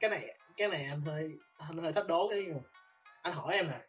Cái 0.00 0.10
này 0.10 0.38
cái 0.56 0.68
này 0.68 0.84
anh 0.84 1.00
hơi 1.00 1.30
anh 1.58 1.78
hơi 1.78 1.92
thách 1.92 2.06
đố 2.06 2.28
cái 2.30 2.46
mà. 2.46 2.60
Anh 3.22 3.34
hỏi 3.34 3.54
em 3.54 3.66
nè 3.66 3.80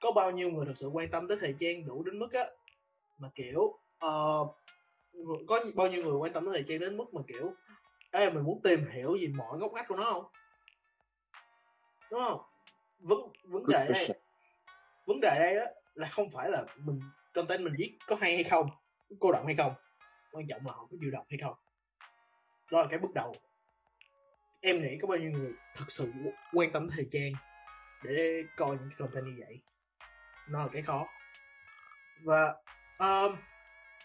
có 0.00 0.12
bao 0.12 0.30
nhiêu 0.30 0.50
người 0.50 0.66
thực 0.66 0.76
sự 0.76 0.88
quan 0.88 1.10
tâm 1.10 1.28
tới 1.28 1.36
thời 1.40 1.54
gian 1.58 1.86
đủ 1.86 2.02
đến 2.02 2.18
mức 2.18 2.32
á 2.32 2.44
mà 3.18 3.28
kiểu 3.34 3.78
ờ, 3.98 4.46
có 5.48 5.60
bao 5.74 5.86
nhiêu 5.86 6.04
người 6.04 6.14
quan 6.14 6.32
tâm 6.32 6.44
tới 6.44 6.54
thời 6.54 6.64
gian 6.64 6.80
đến 6.80 6.96
mức 6.96 7.14
mà 7.14 7.22
kiểu 7.28 7.52
ê 8.12 8.30
mình 8.30 8.44
muốn 8.44 8.60
tìm 8.62 8.86
hiểu 8.90 9.16
gì 9.16 9.28
mọi 9.28 9.58
ngóc 9.58 9.72
ngách 9.72 9.88
của 9.88 9.96
nó 9.96 10.04
không 10.04 10.24
đúng 12.10 12.20
không? 12.20 12.40
Vấn 12.98 13.18
vấn 13.44 13.66
đề 13.66 13.86
đây 13.88 14.08
vấn 15.06 15.20
đề 15.20 15.38
đây 15.38 15.56
đó 15.56 15.64
là 15.94 16.08
không 16.08 16.30
phải 16.30 16.50
là 16.50 16.64
mình 16.76 17.00
content 17.34 17.60
mình 17.60 17.74
viết 17.78 17.98
có 18.06 18.16
hay 18.20 18.34
hay 18.34 18.44
không 18.44 18.70
có 19.10 19.16
cô 19.20 19.32
động 19.32 19.46
hay 19.46 19.54
không. 19.56 19.74
Quan 20.32 20.46
trọng 20.46 20.66
là 20.66 20.72
họ 20.72 20.86
có 20.90 20.96
chịu 21.00 21.10
đọc 21.12 21.26
hay 21.30 21.38
không. 21.42 21.54
Đó 22.72 22.82
là 22.82 22.88
cái 22.90 22.98
bước 22.98 23.12
đầu. 23.14 23.36
Em 24.60 24.82
nghĩ 24.82 24.98
có 25.02 25.08
bao 25.08 25.18
nhiêu 25.18 25.30
người 25.30 25.52
thực 25.76 25.90
sự 25.90 26.12
quan 26.52 26.72
tâm 26.72 26.88
thời 26.96 27.06
trang 27.10 27.32
để 28.04 28.42
coi 28.56 28.68
những 28.68 28.88
cái 28.90 28.96
content 28.98 29.24
như 29.26 29.34
vậy? 29.38 29.60
Nó 30.48 30.62
là 30.62 30.68
cái 30.72 30.82
khó. 30.82 31.06
Và 32.22 32.54
um, 32.98 33.36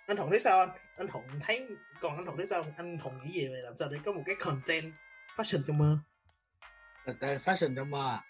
anh 0.08 0.18
thuận 0.18 0.30
thấy 0.30 0.40
sao 0.40 0.60
anh? 0.60 0.70
Anh 0.98 1.08
thuận 1.08 1.24
thấy 1.42 1.68
còn 2.02 2.16
anh 2.16 2.26
thuận 2.26 2.38
thấy 2.38 2.48
sao? 2.48 2.66
Anh 2.78 2.98
thuận 2.98 3.20
nghĩ 3.24 3.34
gì 3.34 3.48
về 3.48 3.62
làm 3.64 3.78
sao 3.78 3.90
để 3.90 3.98
có 4.06 4.12
một 4.12 4.24
cái 4.26 4.36
content 4.40 4.94
fashion 5.36 5.62
trong 5.68 5.78
mơ 5.78 5.98
Content 7.06 7.42
fashion 7.42 7.76
trong 7.76 7.90
mơ 7.90 8.10
à? 8.10 8.24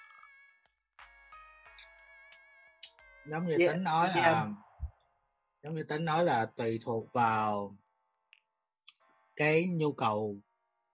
giống 3.26 3.48
như 3.48 3.58
Yeah, 3.60 3.74
tính 3.74 3.84
nói 3.84 4.08
yeah. 4.08 4.18
là 4.18 4.48
giống 5.64 5.76
như 5.76 5.84
tính 5.84 6.06
nói 6.06 6.24
là 6.24 6.46
tùy 6.46 6.80
thuộc 6.84 7.14
vào 7.14 7.76
cái 9.36 9.68
nhu 9.68 9.92
cầu 9.92 10.38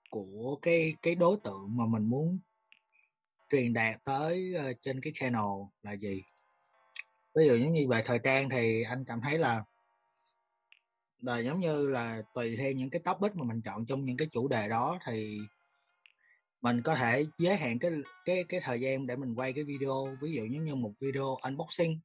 của 0.10 0.60
cái 0.62 0.96
cái 1.02 1.16
đối 1.16 1.38
tượng 1.44 1.78
mà 1.78 1.86
mình 1.86 2.04
muốn 2.10 2.40
truyền 3.50 3.74
đạt 3.74 4.04
tới 4.04 4.54
ờ, 4.54 4.74
trên 4.82 5.02
cái 5.02 5.14
channel 5.16 5.44
là 5.84 5.96
gì 5.96 6.24
ví 7.36 7.48
dụ 7.48 7.56
giống 7.56 7.74
như 7.74 7.88
về 7.90 8.04
thời 8.06 8.20
trang 8.24 8.50
thì 8.50 8.84
anh 8.84 9.06
cảm 9.06 9.22
thấy 9.22 9.38
là 9.38 9.64
là 11.22 11.40
giống 11.40 11.60
như 11.60 11.88
là 11.88 12.22
tùy 12.34 12.56
theo 12.58 12.72
những 12.72 12.90
cái 12.90 13.02
topic 13.02 13.36
mà 13.36 13.44
mình 13.44 13.62
chọn 13.62 13.86
trong 13.86 14.06
những 14.06 14.18
cái 14.18 14.28
chủ 14.32 14.48
đề 14.48 14.68
đó 14.68 15.00
thì 15.06 15.38
mình 16.62 16.82
có 16.82 16.96
thể 16.96 17.26
giới 17.38 17.56
hạn 17.56 17.80
cái 17.80 17.92
cái 18.26 18.44
cái 18.44 18.60
thời 18.64 18.82
gian 18.82 19.08
để 19.08 19.16
mình 19.16 19.36
quay 19.36 19.54
cái 19.54 19.64
video 19.64 20.18
ví 20.22 20.32
dụ 20.32 20.46
giống 20.46 20.66
như 20.66 20.76
một 20.76 20.92
video 21.00 21.36
unboxing. 21.36 22.00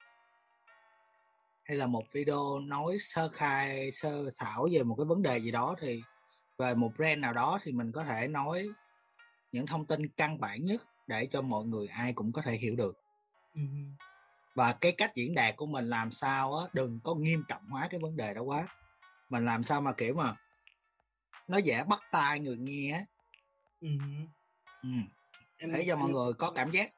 Hay 1.64 1.76
là 1.76 1.86
một 1.86 2.04
video 2.12 2.58
nói 2.58 2.96
sơ 3.00 3.28
khai 3.28 3.92
sơ 3.92 4.30
thảo 4.36 4.68
về 4.72 4.82
một 4.82 4.94
cái 4.98 5.04
vấn 5.04 5.22
đề 5.22 5.38
gì 5.38 5.50
đó 5.50 5.74
thì 5.80 6.02
về 6.58 6.74
một 6.74 6.92
brand 6.96 7.20
nào 7.20 7.32
đó 7.32 7.58
thì 7.62 7.72
mình 7.72 7.92
có 7.92 8.04
thể 8.04 8.28
nói 8.28 8.68
những 9.52 9.66
thông 9.66 9.86
tin 9.86 10.08
căn 10.08 10.40
bản 10.40 10.64
nhất 10.64 10.82
để 11.06 11.26
cho 11.26 11.42
mọi 11.42 11.64
người 11.64 11.86
ai 11.86 12.12
cũng 12.12 12.32
có 12.32 12.42
thể 12.42 12.52
hiểu 12.52 12.76
được. 12.76 12.98
Và 14.54 14.72
cái 14.72 14.92
cách 14.92 15.14
diễn 15.14 15.34
đạt 15.34 15.56
của 15.56 15.66
mình 15.66 15.88
làm 15.88 16.10
sao 16.10 16.54
á 16.54 16.66
đừng 16.72 17.00
có 17.04 17.14
nghiêm 17.14 17.44
trọng 17.48 17.66
hóa 17.66 17.88
cái 17.90 18.00
vấn 18.00 18.16
đề 18.16 18.34
đó 18.34 18.42
quá. 18.42 18.66
Mình 19.28 19.44
làm 19.44 19.64
sao 19.64 19.80
mà 19.80 19.92
kiểu 19.92 20.14
mà 20.14 20.36
nó 21.48 21.58
dễ 21.58 21.84
bắt 21.84 22.00
tai 22.10 22.40
người 22.40 22.56
nghe 22.56 22.92
á. 22.92 23.04
Ừ. 24.84 24.98
em 25.58 25.72
để 25.72 25.84
cho 25.88 25.96
mọi 25.96 26.10
người? 26.10 26.32
Có 26.38 26.50
cảm 26.50 26.70
giác 26.70 26.94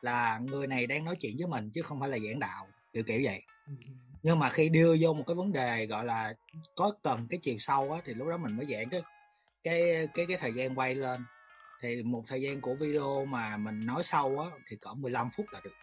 là 0.00 0.38
người 0.38 0.66
này 0.66 0.86
đang 0.86 1.04
nói 1.04 1.16
chuyện 1.20 1.36
với 1.38 1.46
mình 1.46 1.70
chứ 1.74 1.82
không 1.82 2.00
phải 2.00 2.08
là 2.08 2.18
giảng 2.18 2.38
đạo 2.38 2.68
kiểu 2.92 3.02
kiểu 3.06 3.20
vậy. 3.24 3.42
Ừ. 3.66 3.72
nhưng 4.22 4.38
mà 4.38 4.50
khi 4.50 4.68
đưa 4.68 4.96
vô 5.00 5.14
một 5.14 5.24
cái 5.26 5.34
vấn 5.34 5.52
đề 5.52 5.86
gọi 5.86 6.04
là 6.04 6.34
có 6.76 6.92
cần 7.02 7.26
cái 7.30 7.40
chiều 7.42 7.58
sâu 7.58 7.92
á 7.92 8.00
thì 8.04 8.14
lúc 8.14 8.28
đó 8.28 8.36
mình 8.36 8.56
mới 8.56 8.66
giãn 8.66 8.88
cái 8.90 9.02
cái 9.64 10.08
cái 10.14 10.26
cái 10.26 10.36
thời 10.40 10.54
gian 10.54 10.78
quay 10.78 10.94
lên. 10.94 11.24
Thì 11.80 12.02
một 12.02 12.24
thời 12.28 12.42
gian 12.42 12.60
của 12.60 12.74
video 12.74 13.24
mà 13.24 13.56
mình 13.56 13.86
nói 13.86 14.02
sâu 14.02 14.40
á 14.40 14.58
thì 14.68 14.76
cỡ 14.76 14.94
15 14.94 15.30
phút 15.30 15.46
là 15.52 15.60
được. 15.64 15.74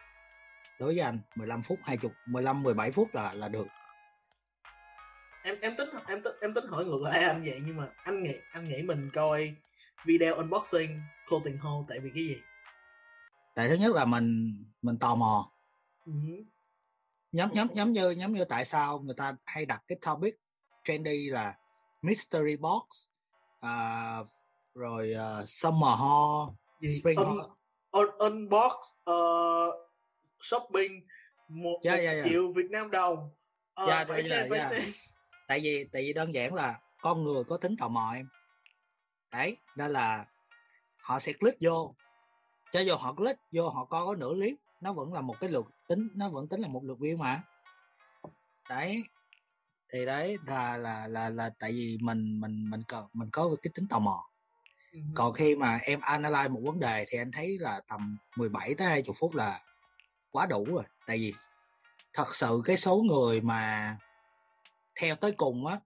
Đối 0.79 0.95
với 0.95 0.99
anh 0.99 1.19
15 1.35 1.61
phút 1.61 1.79
20 1.83 2.11
15 2.25 2.63
17 2.63 2.91
phút 2.91 3.15
là 3.15 3.33
là 3.33 3.47
được. 3.47 3.67
Em 5.43 5.55
em 5.61 5.75
tính 5.77 5.89
em 6.07 6.23
tính 6.23 6.33
em 6.41 6.53
tính 6.53 6.65
hỏi 6.69 6.85
ngược 6.85 7.01
lại 7.01 7.23
anh 7.23 7.43
vậy 7.43 7.61
nhưng 7.65 7.77
mà 7.77 7.87
anh 8.03 8.23
nghĩ 8.23 8.33
anh 8.51 8.69
nghĩ 8.69 8.81
mình 8.81 9.09
coi 9.13 9.55
video 10.05 10.35
unboxing 10.35 10.99
clothing 11.27 11.57
haul 11.57 11.85
tại 11.87 11.99
vì 11.99 12.11
cái 12.15 12.23
gì 12.23 12.37
tại 13.55 13.69
thứ 13.69 13.75
nhất 13.75 13.95
là 13.95 14.05
mình 14.05 14.57
mình 14.81 14.99
tò 14.99 15.15
mò 15.15 15.51
ừ. 16.05 16.11
nhóm 17.31 17.49
nhóm 17.53 17.67
nhóm 17.73 17.91
như 17.93 18.11
nhóm 18.11 18.33
như 18.33 18.45
tại 18.45 18.65
sao 18.65 18.99
người 18.99 19.15
ta 19.17 19.35
hay 19.45 19.65
đặt 19.65 19.83
cái 19.87 19.97
topic 20.01 20.35
trendy 20.83 21.29
là 21.29 21.57
mystery 22.01 22.55
box 22.55 22.83
à, 23.59 24.17
rồi 24.75 25.13
uh, 25.15 25.49
summer 25.49 25.99
haul 25.99 26.49
gì 26.81 26.99
Spring 26.99 27.17
un, 27.17 27.27
haul. 27.27 27.39
un, 27.91 28.07
unbox 28.17 28.73
uh, 29.11 29.73
shopping 30.41 31.07
một, 31.47 31.69
một 31.71 31.79
dạ, 31.83 31.95
dạ. 31.95 32.23
triệu 32.29 32.51
Việt 32.51 32.67
Nam 32.71 32.91
đồng 32.91 33.29
Ờ, 33.79 33.87
Dạ, 33.87 34.05
phải 34.07 34.23
xem 34.23 34.29
dạ, 34.29 34.45
phải 34.49 34.59
dạ. 34.59 34.69
xem 34.71 34.91
tại 35.47 35.59
vì 35.59 35.83
tại 35.91 36.01
vì 36.01 36.13
đơn 36.13 36.33
giản 36.33 36.53
là 36.53 36.79
con 37.01 37.23
người 37.23 37.43
có 37.43 37.57
tính 37.57 37.75
tò 37.79 37.87
mò 37.87 38.11
em 38.15 38.27
đấy 39.31 39.57
nên 39.75 39.91
là 39.91 40.25
họ 40.97 41.19
sẽ 41.19 41.33
click 41.33 41.57
vô. 41.61 41.95
Cho 42.71 42.79
dù 42.79 42.95
họ 42.95 43.13
click 43.13 43.39
vô 43.51 43.69
họ 43.69 43.85
coi 43.85 44.05
có 44.05 44.15
nửa 44.15 44.33
clip 44.33 44.55
nó 44.81 44.93
vẫn 44.93 45.13
là 45.13 45.21
một 45.21 45.35
cái 45.39 45.49
lượt 45.49 45.65
tính 45.87 46.07
nó 46.15 46.29
vẫn 46.29 46.47
tính 46.47 46.61
là 46.61 46.67
một 46.67 46.83
lượt 46.83 46.97
view 46.99 47.17
mà. 47.17 47.43
Đấy 48.69 49.03
thì 49.93 50.05
đấy 50.05 50.37
là 50.45 50.77
là 50.77 51.07
là 51.07 51.29
là 51.29 51.49
tại 51.59 51.71
vì 51.71 51.97
mình 52.01 52.41
mình 52.41 52.69
mình 52.69 52.83
cần 52.87 53.05
mình 53.13 53.29
có 53.31 53.55
cái 53.61 53.71
tính 53.75 53.87
tò 53.87 53.99
mò. 53.99 54.25
Ừ. 54.91 54.99
còn 55.15 55.33
khi 55.33 55.55
mà 55.55 55.79
em 55.81 55.99
analyze 55.99 56.49
một 56.49 56.61
vấn 56.63 56.79
đề 56.79 57.05
thì 57.07 57.17
anh 57.17 57.31
thấy 57.31 57.57
là 57.59 57.81
tầm 57.87 58.17
17 58.35 58.75
tới 58.75 58.87
20 58.87 59.15
phút 59.19 59.35
là 59.35 59.61
quá 60.31 60.45
đủ 60.45 60.65
rồi. 60.65 60.83
Tại 61.07 61.17
vì 61.17 61.33
thật 62.13 62.35
sự 62.35 62.61
cái 62.65 62.77
số 62.77 62.97
người 62.97 63.41
mà 63.41 63.97
theo 64.95 65.15
tới 65.15 65.31
cùng 65.31 65.65
á 65.65 65.79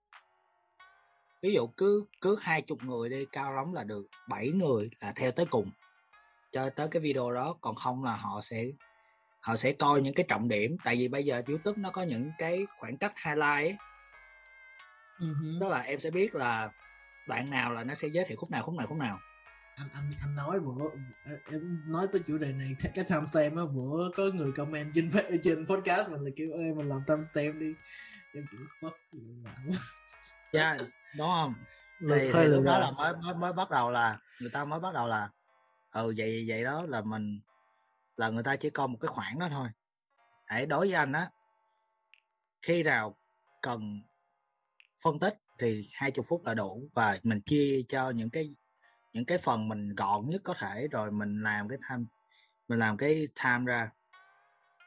ví 1.43 1.53
dụ 1.53 1.67
cứ 1.67 2.05
cứ 2.21 2.37
hai 2.41 2.61
chục 2.61 2.83
người 2.83 3.09
đi 3.09 3.25
cao 3.31 3.53
lắm 3.53 3.73
là 3.73 3.83
được 3.83 4.07
7 4.27 4.49
người 4.49 4.89
là 5.01 5.13
theo 5.15 5.31
tới 5.31 5.45
cùng. 5.45 5.71
Cho 6.51 6.69
tới 6.69 6.87
cái 6.91 7.01
video 7.01 7.31
đó 7.31 7.55
còn 7.61 7.75
không 7.75 8.03
là 8.03 8.15
họ 8.15 8.41
sẽ 8.43 8.65
họ 9.39 9.55
sẽ 9.55 9.71
coi 9.71 10.01
những 10.01 10.13
cái 10.13 10.25
trọng 10.29 10.47
điểm. 10.47 10.77
Tại 10.83 10.95
vì 10.95 11.07
bây 11.07 11.25
giờ 11.25 11.41
youtube 11.47 11.81
nó 11.81 11.89
có 11.89 12.03
những 12.03 12.31
cái 12.37 12.67
khoảng 12.79 12.97
cách 12.97 13.13
highlight 13.25 13.43
ấy. 13.43 13.77
Đó 15.61 15.69
là 15.69 15.79
em 15.79 15.99
sẽ 15.99 16.11
biết 16.11 16.35
là 16.35 16.71
đoạn 17.27 17.49
nào 17.49 17.73
là 17.73 17.83
nó 17.83 17.93
sẽ 17.93 18.07
giới 18.07 18.25
thiệu 18.25 18.37
khúc 18.37 18.51
nào 18.51 18.63
khúc 18.63 18.75
nào 18.75 18.87
khúc 18.87 18.97
nào. 18.97 19.19
Anh 19.75 19.87
anh 19.93 20.11
anh 20.21 20.35
nói 20.35 20.59
bữa 20.59 20.89
em 21.51 21.81
nói 21.87 22.07
tới 22.11 22.21
chủ 22.27 22.37
đề 22.37 22.51
này 22.53 22.67
cái 22.95 23.05
timestamp 23.09 23.57
á 23.57 23.63
bữa 23.73 24.09
có 24.15 24.23
người 24.33 24.51
comment 24.51 24.91
trên 24.93 25.09
trên 25.43 25.65
podcast 25.65 26.09
mình 26.09 26.21
là 26.21 26.31
kêu 26.35 26.51
ơi 26.51 26.73
mình 26.75 26.89
làm 26.89 27.03
timestamp 27.07 27.55
đi. 27.55 27.73
Em 28.33 28.45
kiểu 28.51 28.59
fuck 28.81 28.91
dạ 30.53 30.77
đúng 31.17 31.27
không? 31.27 31.53
Thì, 31.99 32.07
thì 32.19 32.31
hơi 32.31 32.47
lúc 32.47 32.63
đó 32.63 32.79
là 32.79 32.91
mới, 32.91 33.13
mới 33.15 33.35
mới 33.35 33.53
bắt 33.53 33.69
đầu 33.69 33.91
là 33.91 34.19
người 34.41 34.49
ta 34.49 34.65
mới 34.65 34.79
bắt 34.79 34.93
đầu 34.93 35.07
là 35.07 35.29
ừ 35.93 36.13
vậy 36.17 36.45
vậy 36.47 36.63
đó 36.63 36.85
là 36.87 37.01
mình 37.01 37.39
là 38.17 38.29
người 38.29 38.43
ta 38.43 38.55
chỉ 38.55 38.69
coi 38.69 38.87
một 38.87 38.97
cái 39.01 39.07
khoảng 39.07 39.39
đó 39.39 39.47
thôi. 39.51 39.67
Để 40.51 40.65
đối 40.65 40.87
với 40.87 40.95
anh 40.95 41.11
á 41.11 41.29
khi 42.61 42.83
nào 42.83 43.17
cần 43.61 44.01
phân 45.03 45.19
tích 45.19 45.37
thì 45.59 45.89
20 45.93 46.25
phút 46.27 46.45
là 46.45 46.53
đủ 46.53 46.89
và 46.93 47.17
mình 47.23 47.41
chia 47.41 47.81
cho 47.87 48.09
những 48.09 48.29
cái 48.29 48.49
những 49.13 49.25
cái 49.25 49.37
phần 49.37 49.67
mình 49.67 49.95
gọn 49.95 50.29
nhất 50.29 50.41
có 50.43 50.53
thể 50.53 50.87
rồi 50.91 51.11
mình 51.11 51.43
làm 51.43 51.69
cái 51.69 51.77
time 51.89 52.05
mình 52.67 52.79
làm 52.79 52.97
cái 52.97 53.27
time 53.43 53.65
ra. 53.65 53.89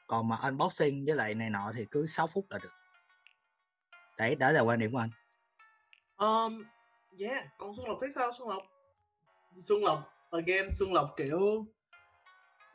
Còn 0.06 0.28
mà 0.28 0.36
unboxing 0.42 1.04
với 1.04 1.16
lại 1.16 1.34
này 1.34 1.50
nọ 1.50 1.72
thì 1.76 1.86
cứ 1.90 2.06
6 2.06 2.26
phút 2.26 2.46
là 2.50 2.58
được. 2.58 2.72
Đấy 4.18 4.34
đó 4.34 4.50
là 4.50 4.60
quan 4.60 4.78
điểm 4.78 4.92
của 4.92 4.98
anh 4.98 5.10
Um, 6.18 6.64
yeah, 7.20 7.44
còn 7.58 7.74
Xuân 7.76 7.88
Lộc 7.88 7.98
thấy 8.00 8.10
sao 8.12 8.32
Xuân 8.32 8.48
Lộc? 8.48 8.62
Xuân 9.60 9.84
Lộc, 9.84 10.12
again, 10.30 10.68
Xuân 10.72 10.92
Lộc 10.92 11.14
kiểu 11.16 11.66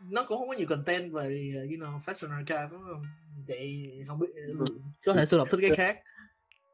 nó 0.09 0.23
cũng 0.27 0.37
không 0.39 0.47
có 0.47 0.53
nhiều 0.57 0.67
content 0.69 1.13
về 1.13 1.51
uh, 1.65 1.69
you 1.71 1.77
know, 1.79 1.99
fashion 1.99 2.31
archive 2.31 2.67
đúng 2.71 2.81
không? 2.89 3.03
Vậy 3.47 3.91
không 4.07 4.19
biết 4.19 4.27
Ừ. 4.35 4.65
có 5.05 5.13
thể 5.13 5.25
Xuân 5.25 5.39
Lộc 5.39 5.47
thích 5.51 5.59
cái 5.61 5.71
khác. 5.77 5.99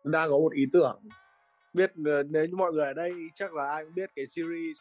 đang 0.04 0.30
có 0.30 0.38
một 0.38 0.54
ý 0.54 0.64
tưởng 0.74 1.02
biết 1.74 1.92
ờ, 2.06 2.24
nếu 2.24 2.46
như 2.46 2.56
mọi 2.56 2.72
người 2.72 2.86
ở 2.86 2.94
đây 2.94 3.12
chắc 3.36 3.54
là 3.54 3.66
ai 3.68 3.84
cũng 3.86 3.94
biết 3.96 4.10
cái 4.16 4.26
series 4.28 4.78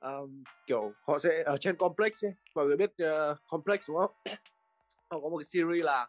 um, 0.00 0.42
kiểu 0.66 0.92
họ 1.06 1.18
sẽ 1.18 1.42
ở 1.46 1.56
trên 1.56 1.76
complex 1.76 2.24
ấy 2.24 2.32
mọi 2.54 2.66
người 2.66 2.76
biết 2.76 2.90
ờ, 2.98 3.36
complex 3.46 3.88
đúng 3.88 3.96
không 3.96 4.12
họ 5.10 5.20
có 5.20 5.28
một 5.28 5.38
cái 5.38 5.44
series 5.44 5.84
là 5.84 6.08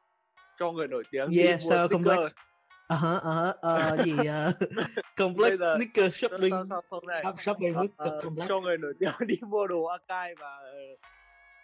cho 0.60 0.72
người 0.72 0.88
nổi 0.88 1.04
tiếng 1.12 1.32
yeah 1.32 1.60
mua 1.64 1.70
sticker. 1.70 1.92
complex 1.92 2.34
ờ 2.88 2.96
hả 2.96 3.18
ờ 3.24 3.54
ờ 3.62 3.98
gì 4.04 4.26
ờ, 4.28 4.52
complex 5.18 5.54
giờ- 5.60 5.76
sneaker 5.78 6.16
shopping 6.16 6.50
sao- 6.52 6.66
sao 6.70 6.82
không 6.90 7.08
này? 7.08 7.24
Shop- 7.24 7.36
shopping 7.42 7.74
with 7.74 7.88
ờ, 7.98 8.20
complex. 8.24 8.50
cho 8.50 8.60
người 8.60 8.78
nổi 8.78 8.94
tiếng 9.00 9.12
đi 9.28 9.36
mua 9.42 9.68
đồ 9.68 9.84
Akai 9.84 10.36
và 10.40 10.48
ờ, 10.58 10.78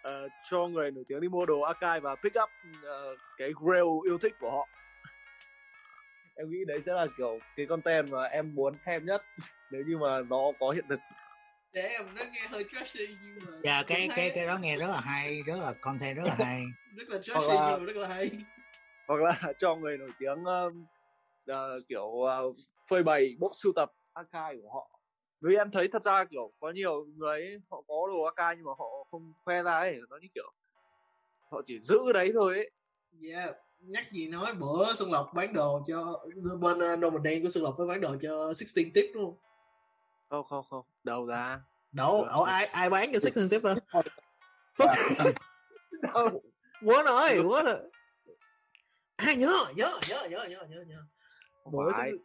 ờ, 0.02 0.28
cho 0.50 0.66
người 0.66 0.90
nổi 0.90 1.04
tiếng 1.08 1.20
đi 1.20 1.28
mua 1.28 1.46
đồ 1.46 1.60
Akai 1.60 2.00
và 2.00 2.14
pick 2.14 2.36
up 2.42 2.48
ờ, 2.84 3.16
cái 3.36 3.52
grail 3.64 3.84
yêu 4.06 4.18
thích 4.18 4.34
của 4.40 4.50
họ. 4.50 4.68
Em 6.36 6.50
nghĩ 6.50 6.58
đấy 6.66 6.80
sẽ 6.86 6.92
là 6.92 7.06
kiểu 7.16 7.38
cái 7.56 7.66
content 7.66 8.10
mà 8.10 8.24
em 8.24 8.54
muốn 8.54 8.78
xem 8.78 9.06
nhất 9.06 9.22
nếu 9.70 9.82
như 9.86 9.98
mà 9.98 10.20
nó 10.30 10.38
có 10.60 10.70
hiện 10.70 10.84
thực. 10.88 11.00
Để 11.72 11.82
em 11.82 12.02
nó 12.14 12.22
nghe 12.32 12.40
hơi 12.50 12.64
trashy 12.72 13.06
nhưng 13.22 13.44
mà 13.46 13.52
dạ 13.64 13.78
cũng 13.82 13.88
cái 13.88 14.08
cái 14.08 14.18
hay, 14.18 14.30
cái 14.34 14.46
đó 14.46 14.58
nghe 14.58 14.76
rất 14.76 14.86
là 14.86 15.00
hay 15.00 15.42
rất 15.46 15.56
là 15.62 15.72
content 15.80 16.16
rất 16.16 16.22
là 16.26 16.34
hay. 16.38 16.64
Rất 16.96 17.08
là 17.08 17.18
trashy 17.22 17.48
là- 17.48 17.70
nhưng 17.76 17.86
mà 17.86 17.92
rất 17.92 17.96
là 17.96 18.08
hay. 18.08 18.30
hoặc 19.08 19.20
là 19.20 19.52
cho 19.58 19.74
người 19.74 19.98
nổi 19.98 20.10
tiếng 20.18 20.44
um, 20.44 20.84
ờ, 21.46 21.80
kiểu 21.88 22.04
uh, 22.04 22.56
phơi 22.88 23.02
bày 23.02 23.36
bộ 23.40 23.50
sưu 23.54 23.72
tập 23.76 23.92
Akai 24.12 24.56
của 24.62 24.70
họ. 24.74 25.00
Vì 25.40 25.54
em 25.54 25.70
thấy 25.70 25.88
thật 25.88 26.02
ra 26.02 26.24
kiểu 26.24 26.52
có 26.60 26.70
nhiều 26.70 27.06
người 27.16 27.40
ấy, 27.40 27.60
họ 27.70 27.82
có 27.88 27.94
đồ 28.06 28.22
Akai 28.22 28.54
nhưng 28.56 28.64
mà 28.64 28.72
họ 28.78 28.86
không 29.10 29.32
khoe 29.44 29.62
ra 29.62 29.78
ấy 29.78 30.00
nó 30.10 30.16
như 30.22 30.28
kiểu 30.34 30.52
họ 31.50 31.62
chỉ 31.66 31.80
giữ 31.80 32.12
đấy 32.12 32.30
thôi 32.34 32.54
ấy. 32.54 32.70
Yeah 33.32 33.56
nhắc 33.86 34.12
gì 34.12 34.28
nói 34.28 34.54
bữa 34.54 34.94
Xuân 34.94 35.12
Lộc 35.12 35.34
bán 35.34 35.52
đồ 35.52 35.82
cho 35.86 36.24
bên 36.60 36.92
uh, 36.92 36.98
Normandy 36.98 37.40
của 37.42 37.50
Xuân 37.50 37.64
Lộc 37.64 37.78
mới 37.78 37.88
bán 37.88 38.00
đồ 38.00 38.16
cho 38.22 38.44
16 38.46 38.84
tiếp 38.94 39.10
luôn 39.14 39.36
không? 40.28 40.44
Không 40.48 40.64
không 40.70 40.84
đâu 41.04 41.26
ra. 41.26 41.60
Đâu 41.92 42.22
ở 42.22 42.44
ai 42.46 42.66
ai 42.66 42.90
bán 42.90 43.12
cho 43.12 43.18
16 43.22 43.48
tiếp 43.50 43.60
Thôi. 43.92 44.02
Fuck. 44.76 45.32
đâu 46.02 46.42
quá 46.84 47.02
nói 47.02 47.38
quá 47.48 47.62
rồi. 47.62 47.78
À 49.16 49.34
nhớ 49.34 49.64
nhớ 49.76 49.98
nhớ 50.08 50.26
nhớ 50.30 50.46
nhớ 50.50 50.64
nhớ 50.68 50.84
nhớ 50.88 51.04
bữa 51.72 51.92
phải. 51.92 52.12
Six- 52.12 52.18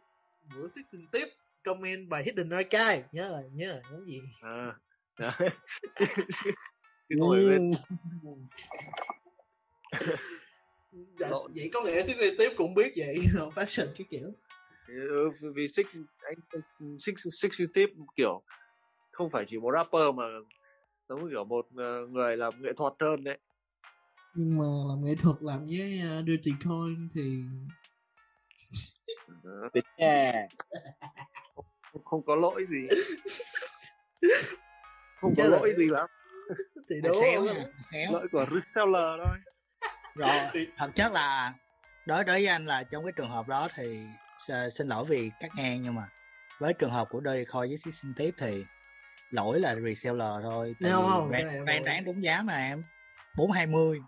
bữa 0.54 0.66
16 0.66 1.00
tiếp 1.12 1.26
comment 1.64 2.08
bài 2.08 2.22
Hidden 2.24 2.50
Archive. 2.50 3.04
Nhớ 3.12 3.28
rồi 3.28 3.50
nhớ 3.52 3.72
rồi 3.72 3.82
cái 3.90 4.00
gì? 4.06 4.20
À, 4.42 4.76
cái 7.08 7.18
ngồi 7.18 7.46
bên. 7.46 7.70
Dạ, 11.18 11.28
Lộn. 11.28 11.52
vậy 11.54 11.70
có 11.72 11.82
nghĩa 11.82 12.02
16 12.06 12.30
tiếp 12.38 12.50
cũng 12.56 12.74
biết 12.74 12.92
vậy 12.96 13.16
fashion 13.54 13.86
cái 13.96 14.06
kiểu. 14.10 14.32
Ừ, 14.88 15.30
vì 15.54 15.68
six 15.68 15.86
anh 16.18 16.38
six 16.98 17.14
six 17.42 17.60
tip 17.74 17.90
kiểu 18.16 18.42
không 19.10 19.30
phải 19.30 19.44
chỉ 19.48 19.58
một 19.58 19.72
rapper 19.74 20.14
mà 20.14 20.24
giống 21.08 21.30
kiểu 21.30 21.44
một 21.44 21.66
ờ, 21.76 22.06
người 22.06 22.36
làm 22.36 22.62
nghệ 22.62 22.70
thuật 22.76 22.92
hơn 23.00 23.24
đấy. 23.24 23.38
Nhưng 24.34 24.58
mà 24.58 24.64
làm 24.88 25.04
nghệ 25.04 25.14
thuật 25.14 25.36
làm 25.40 25.66
với 25.66 26.00
Dirty 26.26 26.52
Coin 26.64 27.08
thì 27.14 27.42
về 29.72 29.80
nhà 29.96 30.46
không, 32.04 32.22
có 32.26 32.34
lỗi 32.34 32.66
gì. 32.70 32.88
Không 35.20 35.34
Chắc 35.36 35.42
có 35.42 35.48
lỗi 35.48 35.74
gì 35.78 35.86
lắm. 35.86 36.06
Thì 36.88 36.96
đúng 37.02 37.46
lỗi 38.10 38.28
của 38.32 38.46
reseller 38.50 39.20
thôi. 39.24 39.36
Rồi. 40.14 40.66
Thật 40.76 40.90
chất 40.94 41.12
là 41.12 41.54
đối 42.06 42.24
đối 42.24 42.36
với 42.36 42.46
anh 42.46 42.66
là 42.66 42.82
trong 42.82 43.04
cái 43.04 43.12
trường 43.16 43.30
hợp 43.30 43.48
đó 43.48 43.68
thì 43.74 44.06
xin 44.72 44.88
lỗi 44.88 45.04
vì 45.08 45.30
cắt 45.40 45.50
ngang 45.56 45.82
nhưng 45.82 45.94
mà 45.94 46.08
với 46.58 46.74
trường 46.74 46.90
hợp 46.90 47.08
của 47.10 47.20
Daily 47.24 47.44
Coin 47.44 47.68
với 47.68 47.78
Season 47.78 48.12
tiếp 48.16 48.30
thì 48.38 48.64
lỗi 49.30 49.60
là 49.60 49.74
reseller 49.74 50.32
thôi. 50.42 50.74
Thì 50.80 50.90
no, 50.90 51.26
bán, 51.30 51.64
bán, 51.66 51.84
bán 51.84 52.04
đúng 52.04 52.22
giá 52.22 52.42
mà 52.42 52.56
em. 52.56 52.82
420 53.36 54.00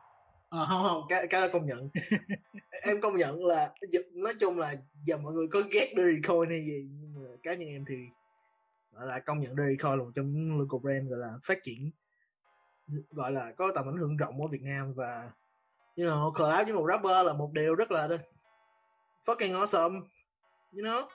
à, 0.52 0.66
không 0.68 0.82
không 0.88 1.02
cái 1.08 1.26
cái 1.30 1.40
đó 1.40 1.48
công 1.52 1.64
nhận. 1.64 1.88
Em 2.82 3.00
công 3.00 3.16
nhận 3.16 3.46
là 3.46 3.70
nói 4.14 4.34
chung 4.40 4.58
là 4.58 4.74
giờ 5.02 5.16
mọi 5.16 5.32
người 5.32 5.46
có 5.50 5.62
ghét 5.70 5.92
Dairy 5.96 6.20
Coin 6.22 6.50
hay 6.50 6.66
gì 6.66 6.88
nhưng 7.00 7.14
mà 7.14 7.36
cá 7.42 7.54
nhân 7.54 7.68
em 7.68 7.84
thì 7.88 7.96
gọi 8.92 9.06
là 9.06 9.18
công 9.18 9.40
nhận 9.40 9.54
Dairy 9.56 9.76
Coin 9.76 9.98
là 9.98 10.04
một 10.04 10.10
trong 10.14 10.32
những 10.32 10.58
local 10.58 10.80
brand 10.82 11.10
gọi 11.10 11.18
là 11.18 11.38
phát 11.44 11.58
triển 11.62 11.90
gọi 13.10 13.32
là 13.32 13.52
có 13.56 13.72
tầm 13.74 13.88
ảnh 13.88 13.96
hưởng 13.96 14.16
rộng 14.16 14.42
ở 14.42 14.46
Việt 14.46 14.62
Nam 14.62 14.94
và 14.94 15.30
you 15.96 16.06
know 16.06 16.32
collab 16.32 16.66
với 16.66 16.74
một 16.74 16.86
rapper 16.88 17.26
là 17.26 17.32
một 17.32 17.52
điều 17.52 17.74
rất 17.74 17.90
là 17.90 18.08
fucking 19.26 19.52
awesome 19.52 20.00
you 20.72 20.82
know? 20.82 21.06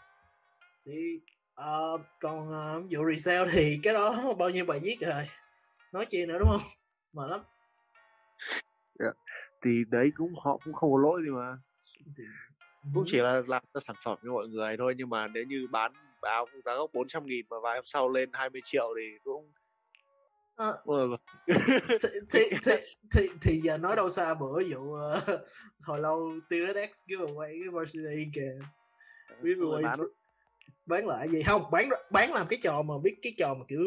Thì 0.85 1.19
uh, 1.61 2.01
còn 2.19 2.51
ờ, 2.51 2.77
uh, 2.77 2.85
vụ 2.91 3.11
resale 3.11 3.51
thì 3.51 3.79
cái 3.83 3.93
đó 3.93 4.33
bao 4.37 4.49
nhiêu 4.49 4.65
bài 4.65 4.79
viết 4.83 4.97
rồi 5.01 5.29
nói 5.91 6.05
chi 6.05 6.25
nữa 6.25 6.39
đúng 6.39 6.49
không? 6.49 6.61
Mệt 7.13 7.29
lắm 7.29 7.41
thì 9.63 9.83
đấy 9.87 10.11
cũng 10.15 10.33
họ 10.43 10.57
cũng 10.63 10.73
không 10.73 10.91
có 10.91 10.97
lỗi 10.97 11.21
gì 11.23 11.29
mà. 11.29 11.57
Cũng 12.93 13.03
chỉ 13.07 13.17
là 13.17 13.41
làm 13.47 13.63
ra 13.73 13.79
sản 13.87 13.95
phẩm 14.05 14.17
cho 14.23 14.31
mọi 14.33 14.47
người 14.47 14.77
thôi 14.77 14.93
nhưng 14.97 15.09
mà 15.09 15.27
nếu 15.27 15.43
như 15.43 15.67
bán 15.71 15.93
báo 16.21 16.47
giá 16.65 16.75
gốc 16.75 16.89
400 16.93 17.25
nghìn 17.25 17.45
mà 17.49 17.57
vài 17.63 17.75
hôm 17.75 17.85
sau 17.85 18.09
lên 18.09 18.29
20 18.33 18.61
triệu 18.63 18.93
thì 18.97 19.17
cũng 19.23 19.51
Ờ, 20.55 20.73
ừ, 20.85 21.15
thì, 21.47 22.09
thì, 22.29 22.39
thì, 22.65 22.71
thì, 23.11 23.27
thì 23.41 23.59
giờ 23.63 23.77
nói 23.77 23.95
đâu 23.95 24.09
xa 24.09 24.33
bữa 24.33 24.63
vụ 24.69 24.93
ờ, 24.93 25.21
hồi 25.87 25.99
lâu 25.99 26.33
TRX 26.49 26.89
giveaway 27.07 27.47
cái 27.47 27.69
varsity 27.71 28.25
kìa. 28.33 28.59
Giveaway 29.41 29.81
bán 29.81 29.99
bán 30.85 31.07
lại 31.07 31.27
gì? 31.29 31.41
Không 31.43 31.63
bán 31.71 31.89
bán 32.11 32.33
làm 32.33 32.47
cái 32.49 32.59
trò 32.63 32.81
mà 32.81 32.93
biết 33.03 33.15
cái 33.21 33.33
trò 33.37 33.53
mà 33.53 33.65
kiểu 33.67 33.79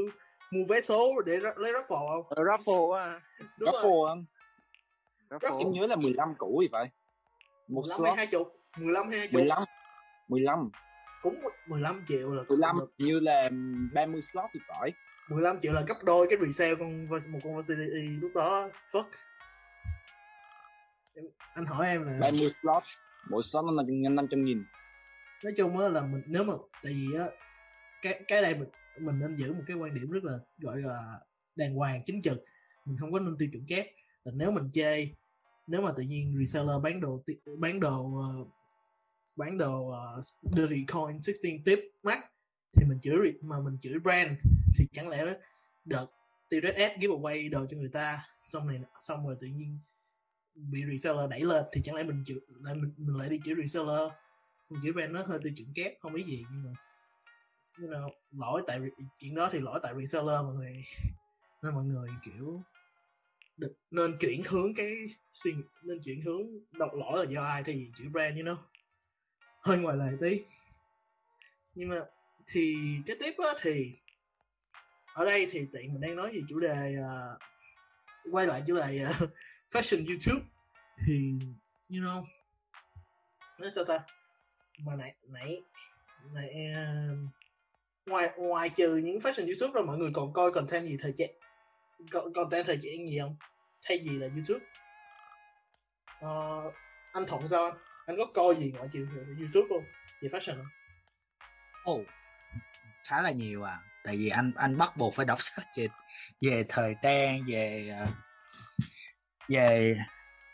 mua 0.50 0.64
vé 0.68 0.80
số 0.80 1.22
để 1.26 1.36
ra- 1.40 1.54
lấy 1.56 1.72
raffle 1.72 2.08
không? 2.08 2.26
Ờ, 2.28 2.42
raffle 2.42 2.92
á. 2.92 3.20
Đúng 3.38 3.70
rồi. 3.72 3.82
Raffle 3.82 4.06
anh 5.30 5.58
em 5.58 5.72
nhớ 5.72 5.86
là 5.86 5.96
15 5.96 6.34
củ 6.38 6.58
thì 6.62 6.68
phải. 6.72 6.90
Một 7.68 7.82
15 7.82 7.98
slot. 7.98 8.16
hay 8.16 8.16
20 8.16 8.44
15 8.78 9.08
hay 9.08 9.18
20 9.18 9.42
15 9.42 9.62
15 10.28 10.70
cũng 11.22 11.38
15 11.66 12.04
triệu 12.06 12.34
là 12.34 12.42
15 12.48 12.78
là- 12.78 12.84
như 12.98 13.20
là 13.20 13.50
30 13.94 14.22
slot 14.22 14.50
thì 14.54 14.60
phải. 14.68 14.92
15 15.28 15.60
triệu 15.60 15.72
là 15.72 15.82
gấp 15.86 16.04
đôi 16.04 16.26
cái 16.30 16.38
resale 16.42 16.74
con 16.74 17.08
một 17.08 17.38
con 17.44 17.56
varsity 17.56 18.08
lúc 18.20 18.30
đó 18.34 18.68
fuck 18.92 19.04
em, 21.14 21.24
anh 21.54 21.66
hỏi 21.66 21.88
em 21.88 22.06
nè. 22.06 22.12
30 22.20 22.52
slot. 22.62 22.82
Mỗi 23.30 23.42
slot 23.42 23.64
nó 23.64 23.72
là 23.72 23.82
500 24.10 24.44
nghìn. 24.44 24.64
Nói 25.44 25.52
chung 25.56 25.78
á 25.78 25.88
là 25.88 26.00
mình 26.00 26.22
nếu 26.26 26.44
mà 26.44 26.52
tại 26.82 26.92
vì 26.92 27.18
á 27.18 27.24
cái 28.02 28.20
cái 28.28 28.42
đây 28.42 28.54
mình 28.54 28.68
mình 29.00 29.18
nên 29.20 29.36
giữ 29.36 29.52
một 29.52 29.62
cái 29.66 29.76
quan 29.76 29.94
điểm 29.94 30.10
rất 30.10 30.24
là 30.24 30.32
gọi 30.58 30.76
là 30.78 30.98
đàng 31.56 31.74
hoàng 31.74 32.00
chính 32.04 32.22
trực. 32.22 32.44
Mình 32.84 32.96
không 33.00 33.12
có 33.12 33.18
nên 33.18 33.36
tiêu 33.38 33.48
chuẩn 33.52 33.64
kép. 33.68 33.86
Là 34.24 34.32
nếu 34.36 34.50
mình 34.50 34.70
chê 34.72 35.06
nếu 35.70 35.80
mà 35.80 35.92
tự 35.96 36.02
nhiên 36.02 36.36
reseller 36.38 36.82
bán 36.82 37.00
đồ 37.00 37.22
bán 37.58 37.80
đồ 37.80 38.16
ờ, 38.16 38.44
bán 39.36 39.58
đồ 39.58 39.90
ờ, 39.90 40.18
uh, 40.18 40.56
dirty 40.56 40.84
coin 40.84 41.20
16 41.26 41.50
tip 41.64 41.78
mắc 42.02 42.18
thì 42.72 42.84
mình 42.84 43.00
chửi 43.00 43.32
mà 43.42 43.60
mình 43.60 43.78
chửi 43.80 43.98
brand 43.98 44.30
thì 44.76 44.86
chẳng 44.92 45.08
lẽ 45.08 45.34
đợt 45.84 46.06
TRS 46.48 46.98
giveaway 47.00 47.50
đồ 47.50 47.66
cho 47.70 47.76
người 47.76 47.88
ta 47.88 48.26
xong 48.38 48.68
này 48.68 48.80
xong 49.00 49.26
rồi 49.26 49.36
tự 49.40 49.46
nhiên 49.46 49.78
bị 50.54 50.80
reseller 50.90 51.30
đẩy 51.30 51.40
lên 51.40 51.64
thì 51.72 51.80
chẳng 51.84 51.94
lẽ 51.94 52.02
mình 52.02 52.22
chửi 52.26 52.40
lại 52.48 52.74
mình, 52.74 52.94
mình 52.96 53.16
lại 53.16 53.28
đi 53.28 53.40
chửi 53.44 53.54
reseller 53.54 54.12
mình 54.70 54.80
chửi 54.82 54.92
brand 54.92 55.12
nó 55.12 55.22
hơi 55.22 55.38
tiêu 55.42 55.52
chuẩn 55.56 55.72
kép 55.74 55.92
không 56.00 56.12
biết 56.12 56.26
gì 56.26 56.44
nhưng 56.50 56.64
mà 56.64 56.70
you 57.78 57.88
know, 57.88 58.10
lỗi 58.30 58.62
tại 58.66 58.78
chuyện 59.18 59.34
đó 59.34 59.48
thì 59.52 59.58
lỗi 59.58 59.80
tại 59.82 59.94
reseller 60.00 60.42
mọi 60.42 60.54
người 60.54 60.84
nên 61.62 61.74
mọi 61.74 61.84
người 61.84 62.10
kiểu 62.22 62.62
được, 63.60 63.72
nên 63.90 64.18
chuyển 64.20 64.42
hướng 64.48 64.74
cái 64.74 64.94
suy 65.32 65.54
nên 65.82 66.00
chuyển 66.02 66.20
hướng 66.22 66.42
độc 66.72 66.90
lỗi 66.94 67.24
là 67.24 67.30
do 67.30 67.42
ai 67.44 67.62
thì 67.62 67.90
chữ 67.94 68.04
brand 68.12 68.36
you 68.36 68.42
know. 68.42 68.56
Hơi 69.62 69.78
ngoài 69.78 69.96
lề 69.96 70.06
tí. 70.20 70.42
Nhưng 71.74 71.88
mà 71.88 71.96
thì 72.46 72.76
cái 73.06 73.16
tiếp 73.20 73.34
á 73.38 73.54
thì 73.60 73.92
ở 75.14 75.24
đây 75.24 75.46
thì 75.50 75.66
tiện 75.72 75.92
mình 75.92 76.00
đang 76.00 76.16
nói 76.16 76.32
về 76.32 76.40
chủ 76.48 76.60
đề 76.60 76.96
uh, 76.98 78.32
quay 78.32 78.46
lại 78.46 78.62
chủ 78.66 78.76
đề 78.76 79.06
uh, 79.10 79.30
fashion 79.70 80.06
YouTube. 80.06 80.46
Thì 81.06 81.38
you 81.90 81.96
know 81.96 82.24
nói 83.58 83.70
sao 83.70 83.84
ta? 83.84 84.00
Mà 84.78 84.92
nãy 84.98 85.14
nãy 85.28 85.62
nãy 86.34 86.54
uh, 86.72 87.18
ngoài 88.06 88.30
ngoài 88.36 88.68
trừ 88.68 88.96
những 88.96 89.18
fashion 89.18 89.46
YouTube 89.46 89.72
rồi 89.74 89.86
mọi 89.86 89.98
người 89.98 90.10
còn 90.14 90.32
coi 90.32 90.52
content 90.52 90.88
gì 90.88 90.96
thời 91.00 91.12
trang? 91.16 91.30
Còn 92.10 92.32
content 92.32 92.66
thời 92.66 92.78
trang 92.82 93.10
gì 93.10 93.18
không? 93.20 93.36
Thay 93.84 93.98
vì 94.04 94.10
là 94.10 94.26
YouTube. 94.26 94.66
Ờ, 96.20 96.62
anh 97.12 97.26
Thuận 97.26 97.48
sao 97.48 97.64
anh? 97.64 97.74
Anh 98.06 98.16
có 98.16 98.24
coi 98.34 98.54
gì 98.56 98.72
ngoại 98.72 98.88
trừ 98.92 99.06
YouTube 99.38 99.66
không? 99.68 99.84
Về 100.22 100.28
fashion 100.28 100.56
không? 100.56 100.66
Ồ, 101.84 102.00
khá 103.04 103.22
là 103.22 103.30
nhiều 103.30 103.62
à. 103.62 103.78
Tại 104.04 104.16
vì 104.16 104.28
anh 104.28 104.52
anh 104.56 104.78
bắt 104.78 104.96
buộc 104.96 105.14
phải 105.14 105.26
đọc 105.26 105.38
sách 105.42 105.66
về 105.76 105.88
về 106.40 106.64
thời 106.68 106.94
trang 107.02 107.40
về 107.48 107.88
ờ, 107.98 108.06
về 109.48 109.96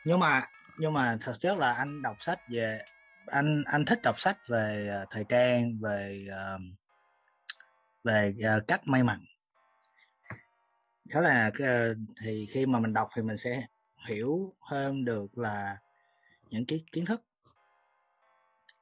nhưng 0.04 0.20
mà 0.20 0.48
nhưng 0.78 0.92
mà 0.92 1.16
thật 1.20 1.32
chất 1.40 1.58
là 1.58 1.72
anh 1.72 2.02
đọc 2.02 2.16
sách 2.20 2.40
về 2.48 2.78
anh 3.26 3.62
anh 3.66 3.84
thích 3.84 4.00
đọc 4.02 4.20
sách 4.20 4.38
về 4.48 4.88
ờ, 4.90 5.06
thời 5.10 5.24
trang 5.28 5.78
về 5.82 6.26
ờ, 6.30 6.58
về 8.04 8.34
cách 8.68 8.80
may 8.86 9.02
mặc 9.02 9.18
khá 11.10 11.20
là 11.20 11.50
ờ, 11.58 11.94
thì 12.22 12.46
khi 12.46 12.66
mà 12.66 12.80
mình 12.80 12.92
đọc 12.92 13.08
thì 13.16 13.22
mình 13.22 13.36
sẽ 13.36 13.66
hiểu 14.06 14.54
hơn 14.60 15.04
được 15.04 15.38
là 15.38 15.76
những 16.50 16.66
cái 16.66 16.84
kiến 16.92 17.04
thức 17.04 17.22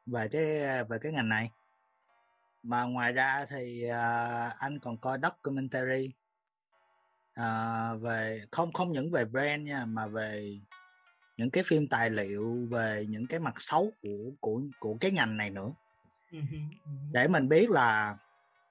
về 0.07 0.29
cái 0.29 0.45
về 0.85 0.99
cái 1.01 1.13
ngành 1.13 1.29
này. 1.29 1.51
Mà 2.63 2.85
ngoài 2.85 3.13
ra 3.13 3.47
thì 3.49 3.85
uh, 3.91 4.59
anh 4.59 4.79
còn 4.83 4.97
coi 4.97 5.19
documentary 5.23 6.11
uh, 7.41 8.03
về 8.03 8.45
không 8.51 8.73
không 8.73 8.93
những 8.93 9.11
về 9.11 9.25
brand 9.25 9.63
nha 9.63 9.85
mà 9.87 10.07
về 10.07 10.61
những 11.37 11.51
cái 11.51 11.65
phim 11.67 11.89
tài 11.89 12.11
liệu 12.11 12.67
về 12.71 13.07
những 13.09 13.27
cái 13.27 13.41
mặt 13.41 13.55
xấu 13.59 13.93
của 14.03 14.31
của 14.41 14.63
của 14.79 14.97
cái 15.01 15.11
ngành 15.11 15.37
này 15.37 15.51
nữa. 15.51 15.73
Ừ 16.33 16.39
ừ 16.51 16.59
để 17.13 17.29
mình 17.29 17.49
biết 17.49 17.71
là 17.71 18.17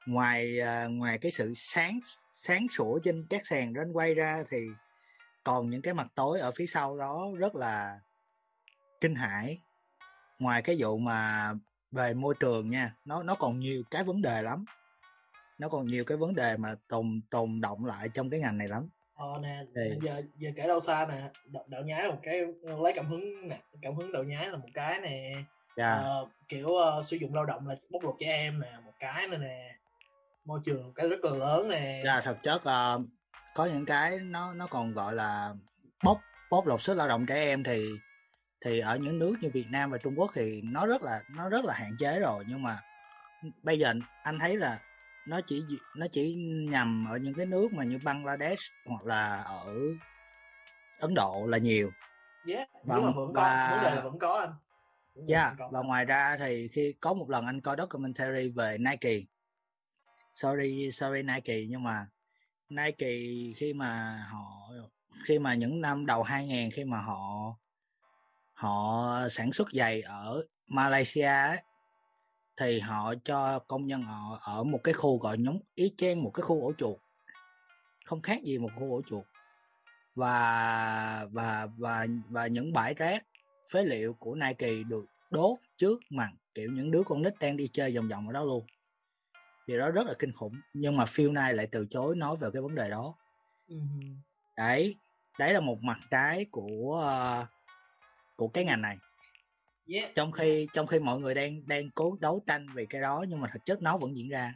ngoài 0.05 0.59
à, 0.59 0.85
ngoài 0.85 1.17
cái 1.17 1.31
sự 1.31 1.53
sáng 1.55 1.99
sáng 2.31 2.67
sủa 2.71 2.99
trên 3.03 3.25
các 3.29 3.47
sàn 3.47 3.73
ranh 3.73 3.97
quay 3.97 4.13
ra 4.13 4.43
thì 4.49 4.67
còn 5.43 5.69
những 5.69 5.81
cái 5.81 5.93
mặt 5.93 6.07
tối 6.15 6.39
ở 6.39 6.51
phía 6.51 6.65
sau 6.65 6.97
đó 6.97 7.27
rất 7.37 7.55
là 7.55 7.99
kinh 9.01 9.15
hãi. 9.15 9.57
Ngoài 10.39 10.61
cái 10.61 10.75
vụ 10.79 10.97
mà 10.97 11.53
về 11.91 12.13
môi 12.13 12.35
trường 12.39 12.69
nha 12.69 12.95
nó 13.05 13.23
nó 13.23 13.35
còn 13.35 13.59
nhiều 13.59 13.83
cái 13.91 14.03
vấn 14.03 14.21
đề 14.21 14.41
lắm. 14.41 14.65
Nó 15.59 15.69
còn 15.69 15.85
nhiều 15.85 16.05
cái 16.05 16.17
vấn 16.17 16.35
đề 16.35 16.57
mà 16.57 16.75
tồn 16.87 17.21
tồn 17.29 17.61
động 17.61 17.85
lại 17.85 18.09
trong 18.13 18.29
cái 18.29 18.39
ngành 18.39 18.57
này 18.57 18.67
lắm. 18.67 18.89
Ờ 19.15 19.39
nè 19.41 19.59
Thì- 19.75 19.97
giờ 20.01 20.21
giờ 20.37 20.49
kể 20.55 20.67
đâu 20.67 20.79
xa 20.79 21.05
nè. 21.09 21.21
Đạo, 21.45 21.63
đạo 21.67 21.81
nhái 21.81 22.03
là 22.03 22.09
một 22.09 22.19
cái 22.23 22.41
lấy 22.63 22.93
cảm 22.95 23.07
hứng 23.07 23.47
nè 23.49 23.59
cảm 23.81 23.95
hứng 23.95 24.11
đạo 24.11 24.23
nhái 24.23 24.49
là 24.49 24.57
một 24.57 24.69
cái 24.73 24.99
nè. 24.99 25.43
Dạ. 25.77 25.93
Ờ, 25.93 26.27
kiểu 26.47 26.75
ờ, 26.75 27.03
sử 27.03 27.17
dụng 27.17 27.35
lao 27.35 27.45
động 27.45 27.67
là 27.67 27.75
bóc 27.91 28.03
lột 28.03 28.15
trẻ 28.19 28.27
em 28.27 28.59
nè 28.59 28.71
một 28.85 28.93
cái 28.99 29.27
nữa 29.27 29.37
nè 29.37 29.75
môi 30.45 30.59
trường 30.65 30.93
cái 30.93 31.09
rất 31.09 31.23
là 31.23 31.31
lớn 31.31 31.69
nè. 31.69 32.01
Dạ, 32.05 32.21
thực 32.21 32.37
chất 32.43 32.63
ờ, 32.63 33.01
có 33.55 33.65
những 33.65 33.85
cái 33.85 34.19
nó 34.19 34.53
nó 34.53 34.67
còn 34.67 34.93
gọi 34.93 35.13
là 35.13 35.53
bóc 36.03 36.17
bóc 36.49 36.67
lột 36.67 36.81
sức 36.81 36.97
lao 36.97 37.07
động 37.07 37.25
trẻ 37.25 37.35
em 37.35 37.63
thì 37.63 37.89
thì 38.65 38.79
ở 38.79 38.97
những 38.97 39.19
nước 39.19 39.35
như 39.41 39.49
Việt 39.53 39.67
Nam 39.69 39.91
và 39.91 39.97
Trung 39.97 40.19
Quốc 40.19 40.31
thì 40.33 40.61
nó 40.61 40.85
rất 40.85 41.01
là 41.01 41.21
nó 41.35 41.49
rất 41.49 41.65
là 41.65 41.73
hạn 41.73 41.95
chế 41.99 42.19
rồi. 42.19 42.43
Nhưng 42.47 42.63
mà 42.63 42.81
bây 43.63 43.79
giờ 43.79 43.93
anh 44.23 44.39
thấy 44.39 44.57
là 44.57 44.79
nó 45.27 45.41
chỉ 45.45 45.65
nó 45.95 46.07
chỉ 46.11 46.35
nhằm 46.69 47.07
ở 47.09 47.17
những 47.17 47.33
cái 47.33 47.45
nước 47.45 47.73
mà 47.73 47.83
như 47.83 47.99
Bangladesh 48.03 48.61
hoặc 48.85 49.05
là 49.05 49.41
ở 49.41 49.75
Ấn 50.99 51.13
Độ 51.13 51.45
là 51.47 51.57
nhiều. 51.57 51.91
Yeah 52.47 52.69
Và- 52.83 52.95
nhưng 52.95 53.05
mà 53.05 53.11
vẫn 53.11 53.33
có 53.33 53.67
vấn 53.71 53.83
đề 53.83 53.95
là 53.95 54.01
vẫn 54.01 54.19
có 54.19 54.33
anh. 54.39 54.53
Vấn 55.15 55.25
đề 55.25 55.33
Dạ, 55.33 55.55
và 55.71 55.81
ngoài 55.81 56.05
ra 56.05 56.37
thì 56.39 56.67
khi 56.67 56.93
có 57.01 57.13
một 57.13 57.29
lần 57.29 57.45
anh 57.45 57.61
coi 57.61 57.75
documentary 57.77 58.49
về 58.49 58.77
Nike. 58.77 59.19
Sorry, 60.33 60.91
sorry 60.91 61.21
Nike 61.21 61.65
nhưng 61.69 61.83
mà 61.83 62.07
Nike 62.69 63.07
khi 63.55 63.73
mà 63.73 64.23
họ 64.31 64.71
khi 65.25 65.39
mà 65.39 65.53
những 65.53 65.81
năm 65.81 66.05
đầu 66.05 66.23
2000 66.23 66.71
khi 66.71 66.83
mà 66.83 67.01
họ 67.01 67.55
họ 68.53 69.27
sản 69.31 69.51
xuất 69.51 69.67
giày 69.73 70.01
ở 70.01 70.43
Malaysia 70.67 71.23
ấy, 71.23 71.57
thì 72.57 72.79
họ 72.79 73.13
cho 73.23 73.59
công 73.59 73.87
nhân 73.87 74.03
họ 74.03 74.39
ở 74.41 74.63
một 74.63 74.79
cái 74.83 74.93
khu 74.93 75.17
gọi 75.17 75.37
nhóm 75.37 75.57
ý 75.75 75.93
chang 75.97 76.23
một 76.23 76.31
cái 76.33 76.41
khu 76.41 76.61
ổ 76.61 76.73
chuột 76.77 76.97
không 78.05 78.21
khác 78.21 78.43
gì 78.43 78.57
một 78.57 78.69
khu 78.75 78.95
ổ 78.95 79.01
chuột. 79.01 79.25
Và 80.15 81.27
và 81.31 81.67
và 81.77 82.07
và 82.29 82.47
những 82.47 82.73
bãi 82.73 82.93
rác 82.93 83.25
phế 83.71 83.83
liệu 83.83 84.13
của 84.13 84.35
Nike 84.35 84.83
được 84.89 85.05
đốt 85.29 85.59
trước 85.77 85.99
mặt 86.09 86.29
kiểu 86.53 86.69
những 86.71 86.91
đứa 86.91 87.03
con 87.05 87.21
nít 87.21 87.33
đang 87.39 87.57
đi 87.57 87.67
chơi 87.73 87.95
vòng 87.95 88.07
vòng 88.07 88.27
ở 88.27 88.33
đó 88.33 88.43
luôn 88.43 88.65
điều 89.67 89.79
đó 89.79 89.89
rất 89.89 90.07
là 90.07 90.13
kinh 90.19 90.31
khủng 90.31 90.53
nhưng 90.73 90.97
mà 90.97 91.05
Phil 91.05 91.27
Knight 91.29 91.55
lại 91.55 91.67
từ 91.71 91.87
chối 91.89 92.15
nói 92.15 92.35
về 92.37 92.49
cái 92.53 92.61
vấn 92.61 92.75
đề 92.75 92.89
đó. 92.89 93.15
Hứ. 93.69 93.75
đấy 94.57 94.95
đấy 95.39 95.53
là 95.53 95.59
một 95.59 95.83
mặt 95.83 95.99
trái 96.11 96.45
của 96.51 96.99
ờ, 97.03 97.45
của 98.35 98.47
cái 98.47 98.65
ngành 98.65 98.81
này. 98.81 98.97
Yeah. 99.87 100.09
Trong 100.15 100.31
khi 100.31 100.67
trong 100.73 100.87
khi 100.87 100.99
mọi 100.99 101.19
người 101.19 101.33
đang 101.33 101.67
đang 101.67 101.91
cố 101.91 102.17
đấu 102.19 102.43
tranh 102.47 102.67
về 102.73 102.85
cái 102.89 103.01
đó 103.01 103.25
nhưng 103.29 103.41
mà 103.41 103.49
thực 103.53 103.65
chất 103.65 103.81
nó 103.81 103.97
vẫn 103.97 104.17
diễn 104.17 104.29
ra. 104.29 104.55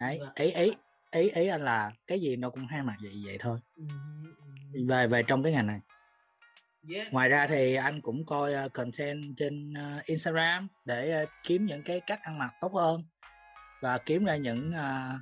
Đấy 0.00 0.18
Dạ. 0.20 0.26
ý 0.34 0.50
ý 0.50 0.72
ý 1.10 1.30
ý 1.30 1.46
anh 1.48 1.60
là 1.60 1.92
cái 2.06 2.20
gì 2.20 2.36
nó 2.36 2.50
cũng 2.50 2.66
hai 2.66 2.82
mặt 2.82 2.96
vậy 3.02 3.12
vậy 3.24 3.36
thôi. 3.40 3.58
Hứ. 4.74 4.84
về 4.88 5.06
về 5.06 5.22
trong 5.22 5.42
cái 5.42 5.52
ngành 5.52 5.66
này. 5.66 5.80
Yeah. 6.94 7.12
Ngoài 7.12 7.28
ra 7.28 7.46
thì 7.46 7.74
anh 7.74 8.00
cũng 8.00 8.24
coi 8.26 8.52
ờ, 8.54 8.68
content 8.68 9.36
trên 9.36 9.74
ờ, 9.74 10.00
Instagram 10.04 10.68
để 10.84 11.10
ờ, 11.10 11.24
kiếm 11.44 11.66
những 11.66 11.82
cái 11.82 12.00
cách 12.00 12.20
ăn 12.22 12.38
mặc 12.38 12.54
tốt 12.60 12.72
hơn 12.74 13.02
và 13.80 13.98
kiếm 13.98 14.24
ra 14.24 14.36
những 14.36 14.70
uh, 14.70 15.20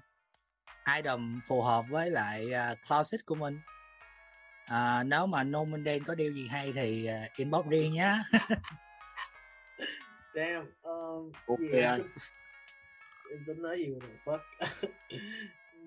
item 0.96 1.40
phù 1.48 1.62
hợp 1.62 1.84
với 1.90 2.10
lại 2.10 2.46
uh, 2.46 2.78
closet 2.88 3.26
của 3.26 3.34
mình. 3.34 3.58
À, 4.66 5.02
nếu 5.02 5.26
mà 5.26 5.44
Norman 5.44 5.84
Đen 5.84 6.04
có 6.04 6.14
điều 6.14 6.32
gì 6.32 6.48
hay 6.48 6.72
thì 6.72 7.08
uh, 7.08 7.36
inbox 7.36 7.66
riêng 7.66 7.92
nhá. 7.92 8.24
Damn 10.34 10.66
um, 10.82 11.32
Ok 11.46 11.58
gì 11.58 11.80
anh. 11.80 12.02
em 13.30 13.44
tính 13.46 13.62
nói 13.62 13.78
gì 13.78 13.94
mà 14.00 14.06
fuck? 14.24 14.38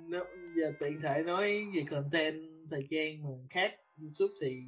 Nó 0.08 0.20
giờ 0.56 0.74
tiện 0.80 1.02
thể 1.02 1.24
nói 1.24 1.66
về 1.76 1.84
content 1.90 2.36
thời 2.72 2.86
trang 2.90 3.24
mà 3.24 3.30
khác 3.50 3.76
youtube 4.02 4.34
thì 4.42 4.64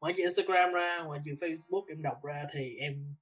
ngoài 0.00 0.14
trừ 0.16 0.22
instagram 0.22 0.72
ra 0.72 1.02
ngoài 1.02 1.20
trừ 1.24 1.32
facebook 1.32 1.84
em 1.88 2.02
đọc 2.02 2.24
ra 2.24 2.44
thì 2.52 2.76
em 2.76 3.14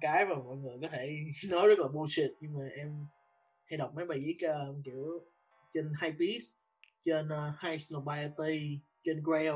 cái 0.00 0.26
mà 0.26 0.34
mọi 0.34 0.56
người 0.56 0.78
có 0.82 0.88
thể 0.88 1.10
nói 1.50 1.68
rất 1.68 1.78
là 1.78 1.88
bullshit 1.88 2.30
nhưng 2.40 2.54
mà 2.58 2.64
em 2.76 3.06
hay 3.68 3.78
đọc 3.78 3.94
mấy 3.94 4.06
bài 4.06 4.18
viết 4.18 4.38
uh, 4.46 4.84
kiểu 4.84 5.24
trên 5.74 5.92
Hypebeast 6.02 6.52
trên 7.04 7.26
uh, 7.26 7.60
High 7.62 7.80
Snobiety 7.80 8.80
trên 9.02 9.22
Grail. 9.24 9.54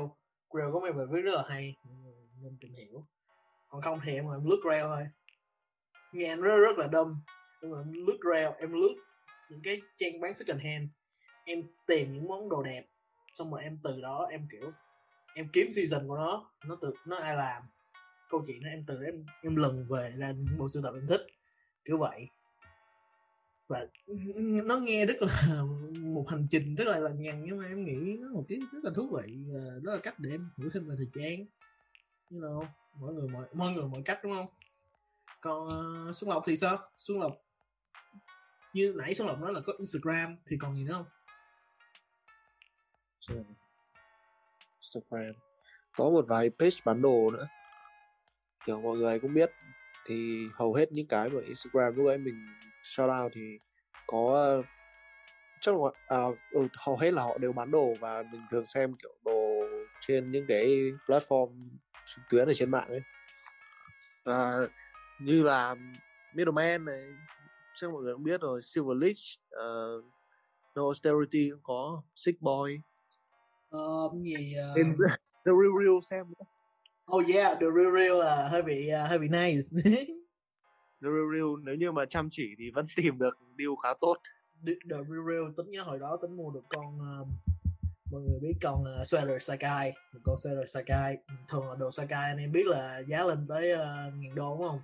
Grail 0.53 0.73
có 0.73 0.79
mấy 0.79 0.91
bài 0.91 1.05
viết 1.11 1.21
rất 1.21 1.35
là 1.35 1.43
hay 1.47 1.75
nên 2.41 2.57
tìm 2.61 2.73
hiểu. 2.73 3.05
Còn 3.69 3.81
không 3.81 3.99
thì 4.03 4.13
em 4.13 4.25
em 4.25 4.45
lướt 4.45 4.59
Grail 4.63 4.83
thôi. 4.83 5.07
Nghe 6.13 6.29
anh 6.29 6.41
rất 6.41 6.57
rất 6.57 6.77
là 6.77 6.87
đâm. 6.87 7.21
Nhưng 7.61 7.71
mà 7.71 7.77
em 7.77 8.05
lướt 8.07 8.17
Grail 8.21 8.47
em 8.59 8.73
lướt 8.73 8.95
những 9.49 9.61
cái 9.63 9.81
trang 9.97 10.21
bán 10.21 10.33
second 10.33 10.61
hand. 10.63 10.89
Em 11.45 11.63
tìm 11.87 12.11
những 12.11 12.27
món 12.27 12.49
đồ 12.49 12.63
đẹp 12.63 12.85
xong 13.33 13.51
rồi 13.51 13.63
em 13.63 13.79
từ 13.83 14.01
đó 14.01 14.27
em 14.31 14.47
kiểu 14.51 14.71
em 15.35 15.49
kiếm 15.53 15.71
season 15.71 16.07
của 16.07 16.15
nó. 16.15 16.51
Nó 16.65 16.77
từ 16.81 16.93
nó 17.05 17.17
ai 17.17 17.35
làm. 17.35 17.63
Câu 18.29 18.43
chuyện 18.47 18.63
đó 18.63 18.69
em 18.69 18.83
từ 18.87 18.95
đó 18.95 19.05
em 19.05 19.25
em 19.43 19.55
lần 19.55 19.85
về 19.89 20.13
ra 20.17 20.31
những 20.31 20.57
bộ 20.57 20.69
sưu 20.69 20.83
tập 20.83 20.93
em 20.93 21.07
thích. 21.07 21.21
Kiểu 21.85 21.97
vậy 21.97 22.27
và 23.67 23.87
nó 24.65 24.77
nghe 24.77 25.05
rất 25.05 25.15
là 25.21 25.61
một 26.01 26.25
hành 26.29 26.47
trình 26.49 26.75
rất 26.75 26.87
là 26.87 26.99
lằng 26.99 27.21
nhằng 27.21 27.45
nhưng 27.45 27.57
mà 27.57 27.67
em 27.67 27.85
nghĩ 27.85 28.17
nó 28.19 28.27
một 28.33 28.45
cái 28.49 28.59
rất 28.71 28.83
là 28.83 28.91
thú 28.95 29.17
vị 29.17 29.43
và 29.53 29.59
đó 29.81 29.91
là 29.93 29.99
cách 30.03 30.19
để 30.19 30.31
em 30.31 30.49
hiểu 30.57 30.69
thêm 30.73 30.87
về 30.87 30.95
thời 30.97 31.07
trang. 31.13 31.45
Như 32.29 32.39
là 32.41 32.49
mọi 32.99 33.13
người 33.13 33.27
mọi 33.27 33.47
mọi 33.53 33.71
người 33.71 33.87
mọi 33.87 34.01
cách 34.05 34.19
đúng 34.23 34.31
không? 34.31 34.47
Còn 35.41 35.67
uh, 36.09 36.15
xuân 36.15 36.29
lộc 36.29 36.43
thì 36.45 36.57
sao? 36.57 36.77
Xuân 36.97 37.19
lộc 37.19 37.33
như 38.73 38.93
nãy 38.97 39.13
xuân 39.13 39.27
lộc 39.27 39.39
nói 39.39 39.53
là 39.53 39.59
có 39.59 39.73
instagram 39.79 40.37
thì 40.45 40.57
còn 40.61 40.75
gì 40.75 40.83
nữa 40.83 40.93
không? 40.93 41.05
Instagram. 44.81 45.33
Có 45.95 46.09
một 46.09 46.25
vài 46.27 46.49
page 46.59 46.75
bán 46.85 47.01
đồ 47.01 47.31
nữa. 47.31 47.47
Kiểu 48.65 48.81
mọi 48.81 48.97
người 48.97 49.19
cũng 49.19 49.33
biết 49.33 49.51
thì 50.05 50.47
hầu 50.53 50.73
hết 50.73 50.91
những 50.91 51.07
cái 51.07 51.29
mà 51.29 51.41
Instagram 51.41 51.95
lúc 51.95 52.07
ấy 52.07 52.17
mình 52.17 52.45
shout 52.83 53.09
out 53.23 53.31
thì 53.35 53.57
có 54.07 54.61
chắc 55.61 55.75
là 55.75 55.89
à, 56.07 56.17
ừ, 56.51 56.67
hầu 56.73 56.97
hết 56.97 57.13
là 57.13 57.23
họ 57.23 57.37
đều 57.37 57.53
bán 57.53 57.71
đồ 57.71 57.93
và 57.99 58.23
mình 58.31 58.41
thường 58.51 58.65
xem 58.65 58.93
kiểu 59.01 59.13
đồ 59.25 59.65
trên 59.99 60.31
những 60.31 60.45
cái 60.47 60.65
platform 61.07 61.69
trực 62.05 62.23
tuyến 62.29 62.47
ở 62.47 62.53
trên 62.53 62.71
mạng 62.71 62.87
ấy. 62.87 63.01
À, 64.23 64.57
như 65.19 65.43
là 65.43 65.75
Middleman 66.33 66.85
này 66.85 67.01
chắc 67.75 67.91
mọi 67.91 68.01
người 68.01 68.13
cũng 68.13 68.23
biết 68.23 68.41
rồi 68.41 68.61
Silver 68.61 68.97
Leach 68.97 69.17
uh, 69.47 70.05
No 70.75 70.83
Austerity 70.83 71.49
cũng 71.51 71.63
có 71.63 72.03
Sick 72.15 72.41
Boy. 72.41 72.81
Ờ 73.69 74.09
gì 74.23 74.55
uh... 74.71 74.75
Tên 74.75 74.95
The 75.45 75.51
Real 75.51 75.73
Real 75.79 75.99
xem 76.01 76.25
nữa. 76.27 76.45
oh 77.11 77.23
yeah 77.27 77.57
the 77.59 77.67
real 77.75 77.91
real 77.91 78.19
là 78.19 78.47
hơi 78.47 78.61
bị 78.61 78.89
uh, 79.03 79.09
hơi 79.09 79.19
bị 79.19 79.27
nice. 79.27 79.61
The 79.83 80.05
Real 81.09 81.33
Real 81.33 81.63
nếu 81.63 81.75
như 81.75 81.91
mà 81.91 82.05
chăm 82.09 82.27
chỉ 82.31 82.55
thì 82.57 82.71
vẫn 82.71 82.87
tìm 82.95 83.17
được 83.19 83.37
deal 83.57 83.71
khá 83.83 83.89
tốt. 84.01 84.15
The 84.65 84.73
Real 84.89 85.25
Real. 85.29 85.51
Tính 85.57 85.69
nhớ 85.69 85.83
hồi 85.83 85.99
đó 85.99 86.17
tính 86.21 86.37
mua 86.37 86.51
được 86.51 86.63
con 86.69 86.99
um, 86.99 87.31
mọi 88.11 88.21
người 88.21 88.39
biết 88.41 88.53
con 88.61 88.81
uh, 88.81 89.07
Sweater 89.07 89.39
Sakai 89.39 89.93
một 90.13 90.19
con 90.23 90.35
Sweater 90.35 90.65
Sakai. 90.65 91.17
Thường 91.47 91.69
là 91.69 91.75
đồ 91.75 91.91
Sakai 91.91 92.23
anh 92.23 92.37
em 92.37 92.51
biết 92.51 92.65
là 92.65 92.99
giá 93.07 93.23
lên 93.23 93.45
tới 93.49 93.73
uh, 93.73 94.13
ngàn 94.15 94.35
đô 94.35 94.57
đúng 94.57 94.67
không? 94.67 94.81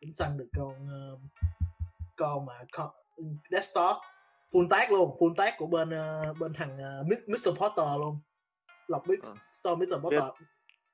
Tính 0.00 0.14
săn 0.14 0.38
được 0.38 0.48
con 0.56 0.74
uh, 1.14 1.20
con 2.16 2.46
mà 2.46 2.52
con, 2.72 2.90
desktop 3.50 3.96
full 4.52 4.68
tag 4.68 4.90
luôn 4.90 5.16
full 5.18 5.34
tag 5.34 5.54
của 5.58 5.66
bên 5.66 5.88
uh, 5.88 6.38
bên 6.38 6.52
thằng 6.54 6.78
uh, 7.00 7.06
Mr. 7.28 7.58
Potter 7.60 7.98
luôn. 7.98 8.18
Lọc 8.86 9.06
biết 9.06 9.22
Ờ. 9.22 9.34
store 9.48 9.86
Mr. 9.86 10.02
Potter. 10.02 10.24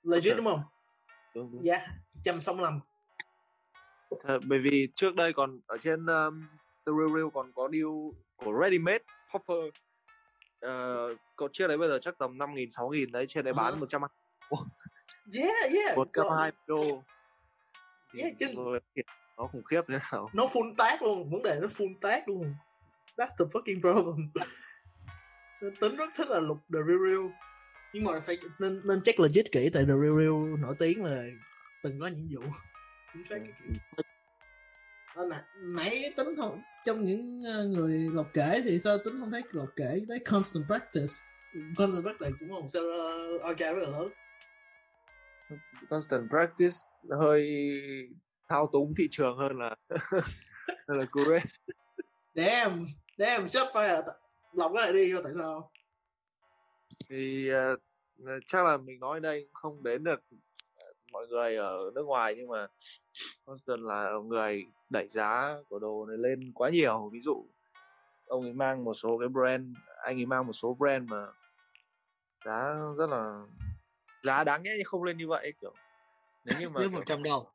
Legit 0.03 0.37
đúng 0.37 0.47
không? 0.47 0.63
Đúng, 1.35 1.53
đúng. 1.53 1.65
giá 1.65 1.87
trăm 2.25 2.41
sáu 2.41 2.55
mươi 2.55 2.65
lăm 2.65 2.81
Thật, 4.21 4.39
bởi 4.47 4.59
vì 4.59 4.89
trước 4.95 5.15
đây 5.15 5.33
còn 5.33 5.61
ở 5.67 5.79
trên 5.79 6.07
um, 6.07 6.47
The 6.87 6.93
Real 6.99 7.17
Real 7.17 7.29
còn 7.35 7.53
có 7.55 7.69
deal 7.73 7.85
của 8.37 8.61
Ready 8.63 8.79
Made 8.79 9.05
Offer 9.33 9.67
uh, 10.67 11.19
còn 11.37 11.51
chiếc 11.53 11.67
đấy 11.69 11.79
bây 11.79 11.89
giờ 11.89 11.99
chắc 12.03 12.19
tầm 12.19 12.39
5 12.39 12.55
nghìn 12.55 12.71
6 12.71 12.89
nghìn 12.89 13.13
đấy 13.13 13.25
trên 13.29 13.45
đấy 13.45 13.55
bán 13.57 13.73
Ờ. 13.73 13.77
100 13.77 14.03
yeah 15.35 15.73
yeah 15.75 15.99
2 16.39 16.53
đô. 16.67 17.03
Yeah, 18.19 18.33
chứ- 18.39 18.47
nó 19.39 19.47
khủng 19.47 19.63
khiếp 19.65 19.81
thế 19.89 19.99
nào. 20.13 20.31
Nó 20.33 20.45
full 20.45 20.75
tác 20.79 21.03
luôn 21.03 21.31
vấn 21.31 21.43
đề 21.43 21.59
nó 21.63 21.69
full 21.69 21.95
tác 22.01 22.29
luôn. 22.29 22.55
That's 23.17 23.37
the 23.39 23.45
fucking 23.45 23.81
problem. 23.81 24.31
Nên 25.63 25.75
tính 25.81 25.97
rất 25.97 26.11
thích 26.17 26.29
là 26.29 26.41
lục 26.41 26.59
the 26.73 26.79
real 26.87 26.99
real. 27.11 27.27
Nhưng 27.93 28.05
mà 28.05 28.21
phải 28.21 28.39
nên 28.59 28.81
nên 28.85 29.03
check 29.03 29.21
legit 29.21 29.53
kỹ 29.53 29.71
tại 29.73 29.83
the 29.83 29.93
real 30.03 30.19
real 30.19 30.61
nổi 30.61 30.75
tiếng 30.79 31.05
là 31.05 31.25
từng 31.83 32.01
có 32.01 32.07
những 32.07 32.27
vụ 32.35 32.43
chính 33.17 33.25
xác 33.25 33.39
cái 33.39 33.53
kiểu. 33.59 34.03
Ờ, 35.15 35.27
nãy, 35.31 35.43
nãy 35.63 36.03
tính 36.17 36.37
không 36.37 36.63
trong 36.85 37.05
những 37.05 37.43
ờ, 37.55 37.65
người 37.65 38.09
lọc 38.13 38.27
kể 38.33 38.63
thì 38.65 38.79
sao 38.79 38.99
tính 39.05 39.15
không 39.21 39.31
thấy 39.31 39.43
lọc 39.53 39.69
kể 39.77 40.01
tới 40.09 40.19
constant 40.19 40.67
practice? 40.67 41.13
Constant 41.77 42.03
practice 42.05 42.31
cũng 42.41 42.53
là 42.53 42.61
một 42.61 42.69
seller 42.69 43.41
archive 43.43 43.73
rất 43.73 43.83
là 43.83 43.99
lớn. 43.99 44.13
Constant 45.91 46.31
practice 46.31 46.77
hơi 47.11 47.71
thao 48.49 48.71
túng 48.73 48.95
thị 48.99 49.09
trường 49.11 49.39
hơn 49.39 49.59
là 49.59 49.77
hơn 50.89 50.99
là 50.99 51.05
curate 51.13 51.47
damn 52.35 52.85
damn 53.19 53.49
shot 53.49 53.69
fire 53.75 54.03
lọc 54.53 54.73
cái 54.75 54.85
này 54.85 54.93
đi 54.93 55.15
tại 55.25 55.33
sao? 55.39 55.71
Thì 57.09 57.51
uh, 57.75 57.81
chắc 58.47 58.65
là 58.65 58.77
mình 58.77 59.01
nói 59.01 59.21
đây 59.21 59.49
không 59.53 59.83
đến 59.83 60.05
được 60.05 60.21
ờ, 60.31 60.37
mọi 61.17 61.27
người 61.27 61.57
ở 61.57 61.91
nước 61.95 62.03
ngoài 62.07 62.35
nhưng 62.37 62.49
mà 62.49 62.67
Constant 63.45 63.81
là 63.81 64.11
người 64.25 64.67
đẩy 64.91 65.09
giá 65.09 65.57
của 65.69 65.79
đồ 65.79 66.07
này 66.07 66.17
lên 66.17 66.53
quá 66.55 66.71
nhiều. 66.71 67.11
Ví 67.13 67.21
dụ 67.21 67.47
ông 68.27 68.43
ấy 68.43 68.53
mang 68.53 68.85
một 68.85 68.95
số 68.95 69.19
cái 69.19 69.29
brand 69.29 69.77
anh 70.05 70.19
ấy 70.19 70.27
mang 70.27 70.47
một 70.47 70.53
số 70.53 70.75
brand 70.75 71.11
mà 71.11 71.27
giá 72.45 72.75
rất 72.99 73.07
là 73.11 73.35
giá 74.23 74.45
đáng 74.45 74.63
nhẽ 74.63 74.71
không 74.85 75.03
lên 75.05 75.17
như 75.19 75.29
vậy 75.29 75.53
kiểu. 75.61 75.75
Nếu 76.45 76.61
như 76.61 76.69
mà 76.69 76.81
dưới 76.81 76.89
kiểu- 76.89 76.99
100 76.99 77.23
đô 77.23 77.47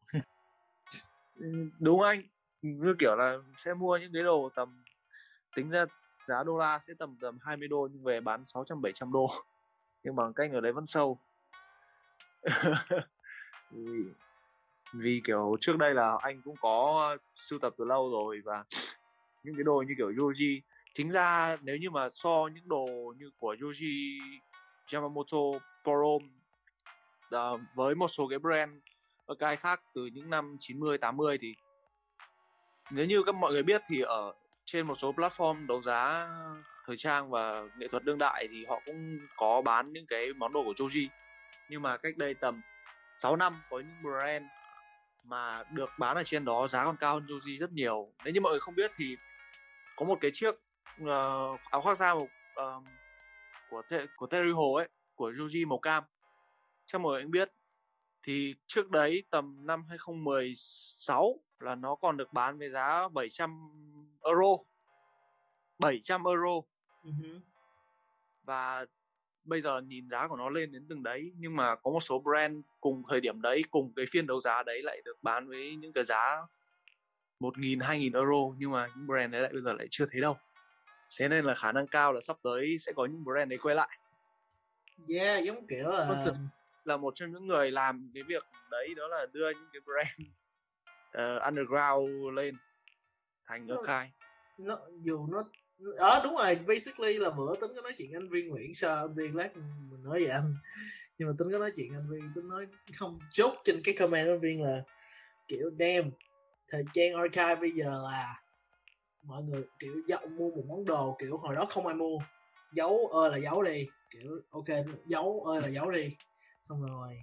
Ừ, 1.35 1.69
đúng 1.79 2.01
anh. 2.01 2.21
Như 2.61 2.95
kiểu 2.99 3.15
là 3.15 3.37
sẽ 3.57 3.73
mua 3.73 3.97
những 3.97 4.13
cái 4.13 4.23
đồ 4.23 4.49
tầm 4.55 4.83
tính 5.55 5.69
ra 5.69 5.85
giá 6.27 6.43
đô 6.43 6.57
la 6.57 6.79
sẽ 6.79 6.93
tầm 6.99 7.17
tầm 7.21 7.37
20 7.41 7.67
đô 7.67 7.87
nhưng 7.91 8.03
về 8.03 8.21
bán 8.21 8.45
600 8.45 8.81
700 8.81 9.11
đô. 9.11 9.29
Nhưng 10.03 10.15
bằng 10.15 10.33
cách 10.33 10.51
ở 10.53 10.61
đấy 10.61 10.71
vẫn 10.71 10.87
sâu 10.87 11.19
vì, 13.71 14.03
vì 14.93 15.21
kiểu 15.23 15.57
trước 15.61 15.77
đây 15.77 15.93
là 15.93 16.17
anh 16.21 16.41
cũng 16.41 16.55
có 16.61 17.17
sưu 17.49 17.59
tập 17.59 17.73
từ 17.77 17.85
lâu 17.85 18.11
rồi 18.11 18.41
và 18.45 18.63
những 19.43 19.55
cái 19.55 19.63
đồ 19.63 19.83
như 19.87 19.93
kiểu 19.97 20.11
Yoji. 20.11 20.59
Chính 20.93 21.11
ra 21.11 21.57
nếu 21.61 21.77
như 21.77 21.89
mà 21.89 22.09
so 22.09 22.49
những 22.53 22.67
đồ 22.67 23.13
như 23.17 23.31
của 23.39 23.55
Yoji 23.59 24.19
Yamamoto 24.93 25.37
Porom 25.83 26.29
uh, 27.35 27.61
với 27.75 27.95
một 27.95 28.07
số 28.07 28.27
cái 28.27 28.39
brand 28.39 28.71
ở 29.25 29.35
cái 29.35 29.55
khác 29.55 29.81
từ 29.93 30.05
những 30.05 30.29
năm 30.29 30.57
90 30.59 30.97
80 30.97 31.37
thì 31.41 31.55
nếu 32.91 33.05
như 33.05 33.23
các 33.25 33.35
mọi 33.35 33.51
người 33.51 33.63
biết 33.63 33.81
thì 33.89 34.01
ở 34.01 34.33
trên 34.65 34.87
một 34.87 34.95
số 34.95 35.11
platform 35.11 35.67
đấu 35.67 35.81
giá 35.81 36.29
thời 36.85 36.97
trang 36.97 37.29
và 37.29 37.63
nghệ 37.77 37.87
thuật 37.87 38.03
đương 38.03 38.17
đại 38.17 38.47
thì 38.51 38.65
họ 38.65 38.81
cũng 38.85 39.19
có 39.37 39.61
bán 39.61 39.93
những 39.93 40.05
cái 40.05 40.33
món 40.33 40.53
đồ 40.53 40.63
của 40.63 40.73
Joji 40.73 41.07
nhưng 41.69 41.81
mà 41.81 41.97
cách 41.97 42.17
đây 42.17 42.33
tầm 42.33 42.61
6 43.17 43.35
năm 43.35 43.61
có 43.69 43.79
những 43.79 44.03
brand 44.03 44.45
mà 45.23 45.63
được 45.71 45.89
bán 45.99 46.15
ở 46.15 46.23
trên 46.23 46.45
đó 46.45 46.67
giá 46.67 46.85
còn 46.85 46.97
cao 46.97 47.13
hơn 47.13 47.25
Joji 47.25 47.59
rất 47.59 47.71
nhiều. 47.71 48.13
Nếu 48.23 48.33
như 48.33 48.41
mọi 48.41 48.51
người 48.51 48.59
không 48.59 48.75
biết 48.75 48.91
thì 48.95 49.17
có 49.95 50.05
một 50.05 50.17
cái 50.21 50.31
chiếc 50.33 50.55
ờ, 51.05 51.47
áo 51.71 51.81
khoác 51.81 51.97
da 51.97 52.13
màu 52.13 52.27
ờ, 52.55 52.81
của 53.69 53.81
Te- 53.89 54.05
của 54.15 54.27
Terry 54.27 54.51
Hồ 54.51 54.73
ấy 54.73 54.89
của 55.15 55.31
Joji 55.31 55.67
màu 55.67 55.79
cam. 55.79 56.03
Chắc 56.85 57.01
mọi 57.01 57.11
người 57.13 57.21
cũng 57.21 57.31
biết. 57.31 57.51
Thì 58.23 58.55
trước 58.67 58.89
đấy 58.89 59.23
tầm 59.29 59.67
năm 59.67 59.85
2016 59.89 61.39
là 61.59 61.75
nó 61.75 61.95
còn 61.95 62.17
được 62.17 62.33
bán 62.33 62.57
với 62.59 62.69
giá 62.69 63.07
700 63.07 63.69
euro. 64.23 64.57
700 65.79 66.23
euro. 66.23 66.61
Ừ 67.03 67.11
và 68.43 68.85
bây 69.43 69.61
giờ 69.61 69.81
nhìn 69.81 70.09
giá 70.09 70.27
của 70.27 70.35
nó 70.35 70.49
lên 70.49 70.71
đến 70.71 70.85
từng 70.89 71.03
đấy 71.03 71.31
nhưng 71.37 71.55
mà 71.55 71.75
có 71.75 71.91
một 71.91 71.99
số 71.99 72.19
brand 72.19 72.57
cùng 72.79 73.03
thời 73.09 73.21
điểm 73.21 73.41
đấy 73.41 73.61
cùng 73.71 73.93
cái 73.95 74.05
phiên 74.11 74.27
đấu 74.27 74.41
giá 74.41 74.63
đấy 74.63 74.81
lại 74.83 75.01
được 75.05 75.17
bán 75.21 75.47
với 75.47 75.75
những 75.75 75.93
cái 75.93 76.03
giá 76.03 76.37
1.000 77.39 77.79
2.000 77.79 78.13
euro 78.13 78.55
nhưng 78.57 78.71
mà 78.71 78.87
những 78.95 79.07
brand 79.07 79.33
đấy 79.33 79.41
lại 79.41 79.51
bây 79.53 79.61
giờ 79.61 79.73
lại 79.73 79.87
chưa 79.91 80.05
thấy 80.11 80.21
đâu 80.21 80.37
thế 81.19 81.27
nên 81.27 81.45
là 81.45 81.55
khả 81.55 81.71
năng 81.71 81.87
cao 81.87 82.13
là 82.13 82.21
sắp 82.21 82.37
tới 82.43 82.77
sẽ 82.79 82.91
có 82.95 83.05
những 83.05 83.23
brand 83.23 83.49
đấy 83.49 83.59
quay 83.61 83.75
lại 83.75 83.97
yeah 85.09 85.43
giống 85.43 85.67
kiểu 85.67 85.89
là 85.89 86.21
thực- 86.25 86.35
là 86.83 86.97
một 86.97 87.15
trong 87.15 87.31
những 87.31 87.47
người 87.47 87.71
làm 87.71 88.11
cái 88.13 88.23
việc 88.23 88.43
đấy 88.71 88.93
đó 88.97 89.07
là 89.07 89.25
đưa 89.33 89.49
những 89.49 89.69
cái 89.73 89.81
brand 89.85 90.27
ờ, 91.11 91.39
underground 91.39 92.33
lên 92.33 92.55
thành 93.45 93.67
Ừ. 93.67 93.75
archive 93.87 94.11
nó 94.57 94.77
dù 95.03 95.27
nó 95.31 95.43
ờ 95.97 96.21
đúng 96.23 96.35
rồi, 96.35 96.55
basically 96.55 97.17
là 97.17 97.29
bữa 97.29 97.55
tính 97.55 97.71
có 97.75 97.81
nói 97.81 97.93
chuyện 97.97 98.13
anh 98.13 98.29
viên 98.29 98.49
nguyễn, 98.49 98.75
sao 98.75 98.95
anh 98.95 99.15
viên 99.15 99.35
lát 99.35 99.57
mình 99.57 100.03
nói 100.03 100.19
vậy 100.19 100.31
anh? 100.31 100.55
Nhưng 101.17 101.27
mà 101.27 101.33
tính 101.39 101.51
có 101.51 101.57
nói 101.57 101.71
chuyện 101.75 101.93
anh 101.93 102.09
viên, 102.09 102.31
tính 102.35 102.49
nói 102.49 102.67
không 102.99 103.19
chốt 103.31 103.53
trên 103.63 103.81
cái 103.83 103.95
comment 103.99 104.27
anh 104.27 104.39
viên 104.39 104.61
là, 104.61 104.81
kiểu 105.47 105.69
đem 105.69 106.11
thời 106.69 106.83
trang 106.93 107.13
archive 107.13 107.55
bây 107.55 107.71
giờ 107.71 107.91
là 107.91 108.41
mọi 109.23 109.43
người, 109.43 109.63
kiểu 109.79 109.95
dậu 110.07 110.27
mua 110.27 110.51
một 110.51 110.63
món 110.67 110.85
đồ, 110.85 111.17
kiểu, 111.19 111.37
hồi 111.37 111.55
đó 111.55 111.65
không 111.69 111.87
ai 111.87 111.95
mua, 111.95 112.17
giấu 112.73 112.97
ơi 113.07 113.29
là 113.29 113.37
giấu 113.37 113.63
đi. 113.63 113.87
Kiểu, 114.09 114.41
ok, 114.49 114.65
giấu 115.05 115.43
ơi 115.43 115.61
là 115.61 115.67
giấu 115.67 115.91
đi. 115.91 116.15
Xong 116.61 116.81
rồi, 116.81 117.17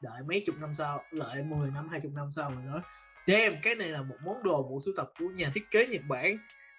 đợi 0.00 0.22
mấy 0.28 0.42
chục 0.46 0.56
năm 0.60 0.74
sau, 0.74 1.04
lợi 1.10 1.42
10 1.42 1.70
năm 1.70 1.88
20 1.88 2.12
năm 2.14 2.30
sau 2.32 2.50
rồi 2.50 2.62
nói, 2.62 2.80
damn, 3.26 3.56
cái 3.62 3.74
này 3.74 3.88
là 3.88 4.02
một 4.02 4.16
món 4.24 4.42
đồ 4.42 4.62
bộ 4.62 4.78
sưu 4.84 4.94
tập 4.96 5.12
của 5.18 5.26
nhà 5.26 5.50
thiết 5.54 5.70
kế 5.70 5.86
Nhật 5.86 6.02
Bản. 6.08 6.36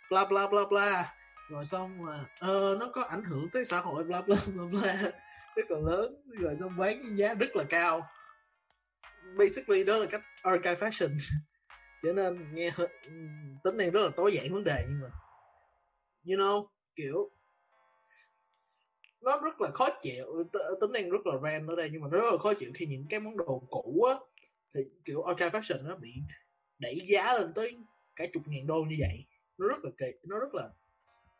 Bla 0.09 0.25
bla 0.25 0.47
bla 0.47 0.61
bla 0.69 1.13
rồi 1.51 1.65
xong 1.65 2.01
mà 2.03 2.25
ờ, 2.39 2.77
nó 2.79 2.89
có 2.93 3.03
ảnh 3.03 3.23
hưởng 3.23 3.47
tới 3.53 3.65
xã 3.65 3.79
hội 3.79 4.03
bla 4.03 4.21
bla 4.21 4.35
bla 4.55 4.63
bla. 4.71 5.11
Rất 5.55 5.71
là 5.71 5.77
lớn 5.79 6.21
rồi 6.27 6.55
xong 6.59 6.77
bán 6.77 7.01
với 7.01 7.15
giá 7.15 7.33
rất 7.33 7.55
là 7.55 7.63
cao. 7.69 8.07
Basically 9.37 9.83
đó 9.83 9.97
là 9.97 10.05
cách 10.05 10.21
archive 10.41 10.75
fashion. 10.75 11.17
Cho 12.03 12.13
nên 12.13 12.55
nghe 12.55 12.69
hơi 12.69 12.87
tính 13.63 13.77
năng 13.77 13.91
rất 13.91 14.01
là 14.01 14.09
tối 14.17 14.33
giản 14.33 14.53
vấn 14.53 14.63
đề 14.63 14.85
nhưng 14.87 15.01
mà 15.01 15.09
you 16.27 16.37
know 16.37 16.67
kiểu 16.95 17.31
nó 19.21 19.39
rất 19.43 19.61
là 19.61 19.71
khó 19.71 19.89
chịu 20.01 20.25
T- 20.53 20.79
tính 20.81 20.91
năng 20.91 21.09
rất 21.09 21.19
là 21.25 21.33
ran 21.43 21.67
ở 21.67 21.75
đây 21.75 21.89
nhưng 21.91 22.01
mà 22.01 22.07
nó 22.11 22.17
rất 22.17 22.31
là 22.31 22.37
khó 22.37 22.53
chịu 22.53 22.71
khi 22.75 22.85
những 22.85 23.05
cái 23.09 23.19
món 23.19 23.37
đồ 23.37 23.67
cũ 23.69 24.03
á 24.03 24.15
thì 24.73 24.81
kiểu 25.05 25.23
archive 25.23 25.49
fashion 25.49 25.83
nó 25.83 25.95
bị 25.95 26.13
đẩy 26.79 26.99
giá 27.05 27.33
lên 27.33 27.53
tới 27.53 27.77
cả 28.15 28.25
chục 28.33 28.43
ngàn 28.45 28.67
đô 28.67 28.81
như 28.89 28.95
vậy. 28.99 29.25
Nó 29.57 29.67
rất 29.67 29.83
là 29.83 29.89
kỳ 29.97 30.05
nó 30.23 30.39
rất 30.39 30.53
là 30.53 30.69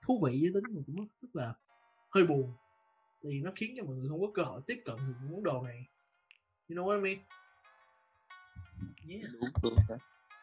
thú 0.02 0.22
vị 0.26 0.40
với 0.42 0.52
tính 0.54 0.76
mà 0.76 0.82
cũng 0.86 1.08
rất 1.22 1.30
là 1.34 1.54
hơi 2.12 2.26
buồn. 2.26 2.54
Thì 3.24 3.42
nó 3.44 3.52
khiến 3.56 3.74
cho 3.78 3.84
mọi 3.84 3.96
người 3.96 4.10
không 4.10 4.22
có 4.22 4.28
cơ 4.34 4.44
hội 4.44 4.62
tiếp 4.68 4.82
cận 4.86 4.96
được 4.96 5.14
những 5.22 5.32
món 5.32 5.44
đồ 5.44 5.62
này. 5.62 5.86
You 6.70 6.78
know 6.78 6.86
what 6.86 6.96
I 6.96 7.02
mean? 7.02 7.26
Yeah. 9.10 9.32
Đúng 9.34 9.50
đúng 9.64 9.76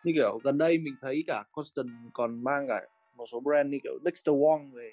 như 0.04 0.12
kiểu, 0.14 0.40
gần 0.44 0.59
đây 0.59 0.78
mình 0.78 0.94
thấy 1.00 1.24
cả 1.26 1.44
Constant 1.52 1.88
còn 2.12 2.44
mang 2.44 2.68
cả 2.68 2.80
một 3.16 3.26
số 3.26 3.40
brand 3.40 3.70
như 3.70 3.78
kiểu 3.82 3.98
Dexter 4.04 4.34
Wong 4.34 4.72
về. 4.72 4.92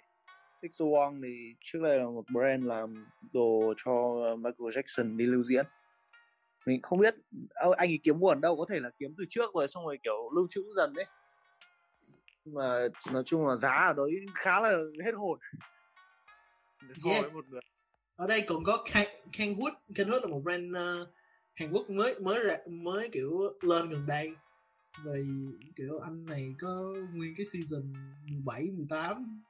Dexter 0.62 0.88
Wong 0.88 1.24
thì 1.24 1.54
trước 1.62 1.80
đây 1.84 2.00
là 2.00 2.06
một 2.06 2.26
brand 2.34 2.66
làm 2.66 3.06
đồ 3.34 3.74
cho 3.78 3.92
uh, 3.92 4.40
Michael 4.40 4.70
Jackson 4.70 5.18
đi 5.18 5.26
lưu 5.26 5.44
diễn. 5.44 5.66
Mình 6.66 6.82
không 6.82 7.00
biết 7.00 7.16
ờ, 7.50 7.74
anh 7.78 7.90
ấy 7.90 8.00
kiếm 8.04 8.20
nguồn 8.20 8.42
đâu, 8.42 8.58
có 8.58 8.66
thể 8.70 8.80
là 8.80 8.90
kiếm 9.00 9.16
từ 9.18 9.24
trước 9.30 9.54
rồi, 9.54 9.68
xong 9.68 9.86
rồi 9.86 10.00
kiểu 10.04 10.32
lưu 10.36 10.48
trữ 10.50 10.64
dần 10.76 10.94
đấy 10.94 11.06
mà 12.46 12.88
nói 13.12 13.24
chung 13.26 13.48
là 13.48 13.56
giá 13.56 13.72
ở 13.72 13.94
đấy 13.94 14.12
khá 14.36 14.62
là 14.62 14.70
hết 15.06 15.12
hồn. 15.16 15.40
So 16.96 17.10
Yeah. 17.10 17.22
với 17.24 17.32
một 17.32 17.46
người 17.50 17.62
ở 18.16 18.28
đây 18.28 18.42
còn 18.48 18.64
có 18.64 18.84
Ken- 18.86 19.30
Kenwood 19.32 19.72
Kenwood 19.90 20.22
là 20.22 20.28
một 20.28 20.40
brand 20.44 20.76
ờ, 20.76 21.08
Hàn 21.56 21.72
Quốc 21.72 21.90
mới 21.90 22.20
mới 22.20 22.44
ra, 22.44 22.58
mới 22.68 23.10
kiểu 23.10 23.40
lên 23.62 23.90
gần 23.90 24.06
đây. 24.08 24.32
Vì 25.06 25.22
kiểu 25.76 26.00
anh 26.00 26.26
này 26.26 26.54
có 26.62 26.94
nguyên 27.14 27.34
cái 27.38 27.46
season 27.46 27.94
17 28.32 28.62
18 28.78 29.42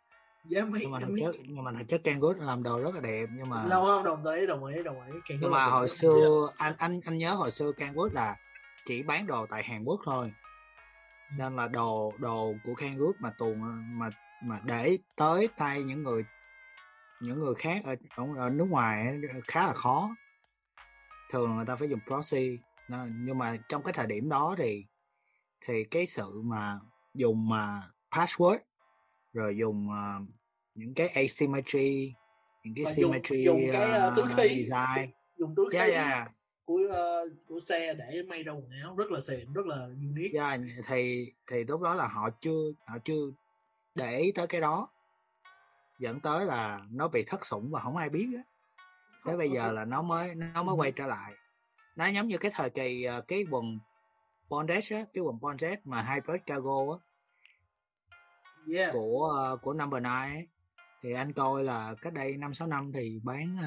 giá 0.46 0.66
mấy 0.66 0.80
nhưng 0.82 0.92
mà 0.92 1.00
mấy 1.00 1.22
chất 1.22 1.42
nhưng 1.48 1.64
mà 1.64 1.72
thực 1.80 1.88
chất 1.88 2.02
Kanggood 2.04 2.38
làm 2.38 2.64
đồ 2.64 2.82
rất 2.82 2.96
là 2.96 3.02
đẹp 3.02 3.26
nhưng 3.38 3.50
mà 3.50 3.66
lâu 3.66 3.86
không 3.86 4.04
đồng 4.04 4.34
ý 4.36 4.46
đồng 4.46 4.66
ý 4.66 4.84
đồng 4.84 5.02
ý. 5.02 5.12
Kenwood 5.12 5.38
nhưng 5.42 5.52
mà 5.52 5.66
hồi 5.66 5.88
xưa 5.88 6.50
anh 6.58 6.74
anh 6.78 7.02
anh 7.06 7.18
nhớ 7.18 7.34
hồi 7.34 7.52
xưa 7.52 7.72
Kanggood 7.72 8.14
là 8.14 8.36
chỉ 8.86 9.04
bán 9.04 9.28
đồ 9.28 9.46
tại 9.50 9.64
Hàn 9.64 9.84
Quốc 9.84 10.02
thôi 10.06 10.32
nên 11.32 11.56
là 11.56 11.68
đồ 11.68 12.14
đồ 12.20 12.56
của 12.64 12.76
Kanggood 12.76 13.16
mà 13.20 13.32
tuồn 13.38 13.62
mà 14.00 14.10
mà 14.44 14.60
để 14.64 14.98
tới 15.16 15.48
tay 15.58 15.84
những 15.84 16.04
người 16.04 16.24
những 17.22 17.40
người 17.40 17.56
khác 17.56 17.82
ở 17.86 17.96
ở, 18.38 18.50
nước 18.50 18.66
ngoài 18.70 19.14
khá 19.48 19.68
là 19.68 19.74
khó 19.74 20.16
thường 21.32 21.56
người 21.56 21.66
ta 21.66 21.76
phải 21.76 21.90
dùng 21.90 22.00
proxy 22.08 22.60
nhưng 23.12 23.38
mà 23.38 23.58
trong 23.70 23.84
cái 23.84 23.94
thời 23.94 24.08
điểm 24.08 24.30
đó 24.30 24.56
thì 24.58 24.86
thì 25.66 25.84
cái 25.84 26.08
sự 26.08 26.42
mà 26.44 26.80
dùng 27.14 27.50
mà 27.50 27.82
password 28.12 28.58
rồi 29.34 29.58
dùng 29.58 29.92
ờ, 29.92 30.20
những 30.76 30.94
cái 30.94 31.08
asymmetry 31.08 32.14
những 32.64 32.76
cái 32.76 32.86
Và 32.86 32.92
dùng- 32.92 33.12
symmetry 33.14 33.44
dùng 33.44 33.62
cái, 33.72 33.92
ờ, 33.92 34.14
túi 34.16 34.26
uh, 34.26 34.32
khí. 34.38 34.48
design 34.48 35.12
dùng 35.38 35.54
túi 35.56 35.66
yeah, 35.74 35.88
khí 35.88 35.94
yeah. 35.94 36.32
Của 36.66 36.80
ờ, 36.90 37.30
của 37.48 37.60
xe 37.60 37.94
để 37.94 38.24
may 38.28 38.44
ra 38.44 38.52
quần 38.54 38.70
áo 38.84 38.96
rất 38.96 39.12
là 39.12 39.22
xịn 39.22 39.54
rất 39.54 39.66
là 39.66 39.76
unique. 39.86 40.40
Yeah, 40.40 40.60
thì 40.88 41.32
thì 41.48 41.64
lúc 41.64 41.82
đó 41.82 41.96
là 41.96 42.08
họ 42.08 42.30
chưa 42.40 42.62
họ 42.88 42.98
chưa 43.04 43.22
để 43.96 44.18
ý 44.18 44.32
tới 44.32 44.48
cái 44.48 44.62
đó. 44.62 44.90
Dẫn 46.00 46.20
tới 46.20 46.46
là 46.46 46.82
nó 46.92 47.08
bị 47.08 47.24
thất 47.28 47.46
sủng 47.46 47.72
và 47.72 47.80
không 47.80 47.98
ai 47.98 48.10
biết 48.10 48.28
á. 48.38 48.44
Tới 49.26 49.38
bây 49.38 49.50
giờ 49.50 49.72
là 49.72 49.86
nó 49.86 50.02
mới 50.02 50.36
nó 50.36 50.64
mới 50.64 50.74
Ừ. 50.76 50.80
quay 50.80 50.92
trở 50.92 51.08
lại. 51.08 51.34
Nó 51.96 52.06
giống 52.08 52.28
như 52.28 52.38
cái 52.38 52.52
thời 52.56 52.70
kỳ 52.70 53.04
ờ, 53.04 53.22
cái 53.22 53.46
quần 53.52 53.80
bondage 54.50 54.96
á 54.96 55.06
cái 55.14 55.24
quần 55.24 55.40
bondage 55.40 55.82
mà 55.84 56.02
hybrid 56.02 56.42
cargo 56.46 56.80
á. 56.94 56.98
Yeah. 58.74 58.94
Của 58.94 59.32
ờ, 59.38 59.58
của 59.62 59.74
number 59.74 60.00
9 60.04 60.04
ấy. 60.04 60.48
thì 61.02 61.14
anh 61.14 61.34
coi 61.34 61.64
là 61.64 61.96
cách 62.02 62.14
đây 62.14 62.38
năm 62.38 62.54
sáu 62.54 62.68
năm 62.68 62.92
thì 62.92 63.20
bán 63.24 63.58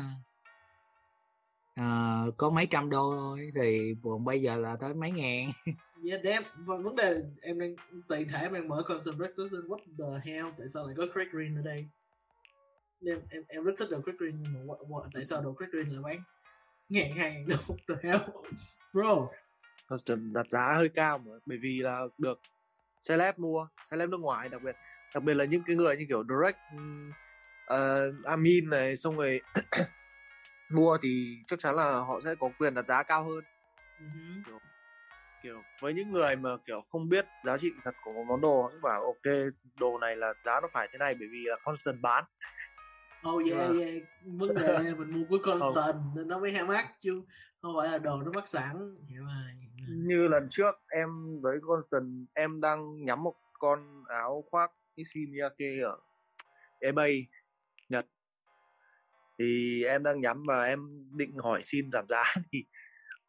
ờ, 1.79 1.85
ờ, 2.25 2.31
có 2.37 2.51
mấy 2.51 2.67
trăm 2.67 2.91
đô 2.91 3.15
thôi 3.17 3.53
thì 3.55 3.95
quần 4.03 4.25
bây 4.25 4.43
giờ 4.43 4.57
là 4.57 4.77
tới 4.81 4.95
mấy 4.95 5.11
ngàn. 5.11 5.51
Yeah 6.11 6.25
damn. 6.25 6.45
Và 6.57 6.77
vấn 6.77 6.97
đề 6.97 7.23
em 7.43 7.59
đang 7.59 7.77
tiện 8.09 8.29
thể 8.29 8.39
em 8.43 8.53
đang 8.53 8.69
mở 8.69 8.83
constant 8.87 9.17
break 9.17 9.31
tôi 9.37 9.49
xin 9.49 9.61
what 9.61 9.79
the 9.99 10.31
hell? 10.33 10.49
Tại 10.59 10.69
sao 10.69 10.87
lại 10.87 10.95
có 10.97 11.07
Craig 11.13 11.29
Green 11.31 11.57
ở 11.57 11.63
đây? 11.63 11.89
Em 13.07 13.21
em, 13.31 13.43
em 13.49 13.65
rất 13.65 13.73
thích 13.79 13.89
đồ 13.91 14.01
Craig 14.01 14.17
Green 14.19 14.43
nhưng 14.43 14.53
mà 14.53 14.61
what, 14.61 14.87
what, 14.89 15.09
tại 15.15 15.25
sao 15.25 15.43
đồ 15.43 15.55
Craig 15.55 15.71
Green 15.71 15.89
lại 15.89 16.03
bán 16.03 16.25
ngàn 16.89 17.13
hai 17.13 17.33
ngàn 17.33 17.47
đô 17.49 17.75
the 17.89 18.09
hell? 18.09 18.23
Bro. 18.93 19.29
Constant 19.87 20.33
đặt 20.33 20.51
giá 20.51 20.75
hơi 20.77 20.89
cao 20.89 21.19
mà 21.19 21.33
bởi 21.47 21.59
vì 21.59 21.79
là 21.79 22.01
được 22.19 22.41
celeb 23.09 23.39
mua 23.39 23.69
celeb 23.91 24.09
nước 24.09 24.21
ngoài 24.21 24.49
đặc 24.49 24.63
biệt. 24.63 24.77
Đặc 25.15 25.23
biệt 25.23 25.35
là 25.35 25.45
những 25.45 25.63
cái 25.67 25.77
người 25.77 25.97
như 25.97 26.05
kiểu 26.09 26.25
direct 26.29 26.59
uh, 27.75 28.25
Amin 28.25 28.71
này 28.71 28.97
xong 28.97 29.17
rồi 29.17 29.41
mua 30.71 30.99
thì 31.03 31.39
chắc 31.47 31.59
chắn 31.59 31.75
là 31.75 31.91
họ 32.01 32.21
sẽ 32.21 32.35
có 32.35 32.51
quyền 32.59 32.75
đặt 32.75 32.83
giá 32.83 33.03
cao 33.03 33.25
hơn. 33.25 33.45
Uh 34.05 34.63
kiểu 35.43 35.63
với 35.81 35.95
những 35.95 36.13
người 36.13 36.37
mà 36.37 36.51
kiểu 36.67 36.85
không 36.89 37.09
biết 37.09 37.27
giá 37.45 37.57
trị 37.57 37.71
thật 37.83 37.95
của 38.05 38.13
một 38.13 38.25
món 38.29 38.41
đồ 38.41 38.69
cũng 38.73 38.81
bảo 38.83 39.03
ok 39.03 39.35
đồ 39.81 39.99
này 39.99 40.17
là 40.17 40.35
giá 40.45 40.61
nó 40.61 40.69
phải 40.73 40.89
thế 40.93 40.99
này 40.99 41.15
bởi 41.15 41.29
vì 41.33 41.45
là 41.45 41.57
constant 41.65 42.01
bán. 42.01 42.25
Oh 43.29 43.43
yeah 43.47 43.69
Vâng. 43.69 43.81
yeah. 43.81 44.03
Vấn 44.25 44.55
đề 44.55 44.73
là 44.73 44.95
mình 44.99 45.11
mua 45.11 45.25
của 45.29 45.39
constant 45.45 45.97
nên 46.17 46.29
nó 46.29 46.39
mới 46.39 46.53
hay 46.53 46.65
mắc 46.65 46.87
chứ 47.01 47.23
không 47.63 47.75
phải 47.79 47.89
là 47.89 47.99
đồ 47.99 48.23
nó 48.25 48.33
mắc 48.33 48.49
sẵn. 48.49 48.77
Hiểu 49.11 49.23
rồi 49.23 49.53
như 49.97 50.29
lần 50.29 50.47
trước 50.51 50.75
em 50.89 51.41
với 51.41 51.59
constant 51.63 52.27
em 52.35 52.61
đang 52.61 53.05
nhắm 53.05 53.23
một 53.23 53.35
con 53.59 54.05
áo 54.09 54.45
khoác 54.51 54.71
Issey 54.95 55.27
Miyake 55.27 55.81
ở 55.83 55.99
eBay 56.81 57.27
thì 59.39 59.85
em 59.85 60.03
đang 60.03 60.21
nhắm 60.21 60.43
và 60.47 60.65
em 60.65 60.81
định 61.17 61.37
hỏi 61.39 61.63
xin 61.63 61.91
giảm 61.93 62.07
giá 62.09 62.25
thì 62.53 62.65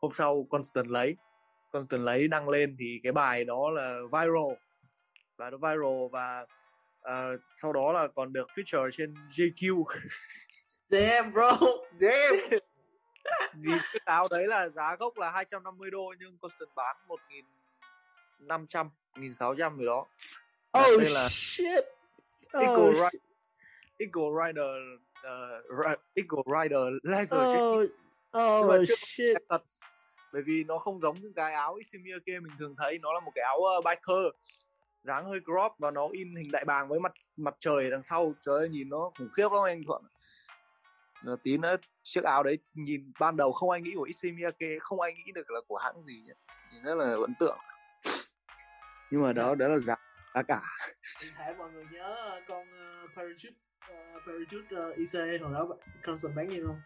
hôm 0.02 0.12
sau 0.12 0.48
Constant 0.50 0.88
lấy. 0.88 1.16
Constant 1.72 2.02
lấy 2.02 2.28
đăng 2.28 2.50
lên 2.50 2.76
thì 2.80 3.00
cái 3.04 3.12
bài 3.12 3.44
đó 3.44 3.70
là 3.70 4.00
viral. 4.12 4.54
Bài 5.38 5.52
đó 5.52 5.58
viral 5.58 6.08
và 6.12 6.46
ờ, 7.02 7.36
sau 7.56 7.74
đó 7.74 7.94
là 7.94 8.08
còn 8.08 8.34
được 8.34 8.48
feature 8.56 8.90
trên 8.92 9.14
JQ 9.14 9.84
damn 10.90 11.34
bro. 11.34 11.58
Damn. 12.00 12.60
Thì 13.66 13.72
cái 13.94 14.02
áo 14.06 14.28
đấy 14.32 14.48
là 14.48 14.70
giá 14.70 14.96
gốc 14.96 15.18
là 15.18 15.32
250 15.32 15.92
đô 15.92 16.14
nhưng 16.20 16.38
Constant 16.38 16.70
bán 16.76 16.96
1.500 18.48 18.90
1.600 19.16 19.78
gì 19.78 19.86
đó. 19.86 20.06
Oh 20.80 21.02
là 21.02 21.28
shit. 21.30 21.86
Eagle, 22.54 22.76
oh, 22.76 22.96
Ri- 22.96 23.10
shit. 23.10 23.22
Eagle 23.98 24.30
Rider 24.46 25.02
uh, 25.20 26.00
Eagle 26.16 26.44
Rider 26.46 26.94
Laser 27.04 27.40
oh, 27.40 27.90
oh 28.38 28.88
chưa- 28.88 28.96
shit. 28.96 29.38
thật 29.50 29.64
bởi 30.34 30.42
vì 30.46 30.64
nó 30.64 30.78
không 30.78 31.00
giống 31.00 31.20
những 31.22 31.34
cái 31.34 31.54
áo 31.54 31.76
Issey 31.76 32.02
mình 32.26 32.54
thường 32.60 32.76
thấy 32.78 33.00
nó 33.02 33.14
là 33.14 33.20
một 33.20 33.32
cái 33.36 33.44
áo 33.44 33.58
uh, 33.58 33.86
biker 33.86 34.34
dáng 35.04 35.26
hơi 35.26 35.40
crop 35.40 35.72
và 35.80 35.92
nó 35.92 36.08
in 36.12 36.36
hình 36.36 36.52
đại 36.52 36.66
bàng 36.66 36.88
với 36.88 37.00
mặt 37.00 37.12
mặt 37.38 37.56
trời 37.60 37.90
đằng 37.92 38.04
sau. 38.04 38.34
Trời 38.42 38.60
ơi 38.60 38.70
nhìn 38.70 38.90
nó 38.90 39.12
khủng 39.18 39.30
khiếp 39.38 39.52
lắm 39.52 39.64
anh 39.66 39.84
Thuận 39.84 40.04
Rồi 41.24 41.38
tí 41.44 41.58
nữa 41.58 41.76
chiếc 42.04 42.24
áo 42.24 42.44
đấy 42.44 42.58
nhìn 42.74 43.12
ban 43.20 43.38
đầu 43.38 43.52
không 43.52 43.70
ai 43.70 43.82
nghĩ 43.82 43.92
của 43.96 44.04
Issey 44.04 44.32
không 44.80 45.02
ai 45.02 45.14
nghĩ 45.14 45.32
được 45.32 45.52
là 45.52 45.60
của 45.68 45.78
hãng 45.78 46.04
gì 46.08 46.14
nhỉ? 46.26 46.34
Nhìn 46.74 46.84
rất 46.84 46.96
là 46.96 47.06
ấn 47.06 47.34
tượng. 47.40 47.58
Nhưng 49.12 49.22
mà 49.22 49.34
đó 49.34 49.56
đó 49.56 49.68
là 49.68 49.80
giá 49.80 49.96
cả. 50.48 50.62
Thể 51.38 51.54
mọi 51.58 51.72
người 51.72 51.86
nhớ 51.92 52.16
ờ, 52.16 52.42
con 52.48 52.62
uh, 52.62 53.10
parachute 53.16 53.56
uh, 53.92 54.22
parachute 54.26 54.90
uh, 54.90 54.96
IC 54.96 55.42
hồi 55.42 55.54
đó 55.54 55.78
constant 56.04 56.36
bán 56.36 56.50
nhiêu 56.50 56.68
không? 56.68 56.82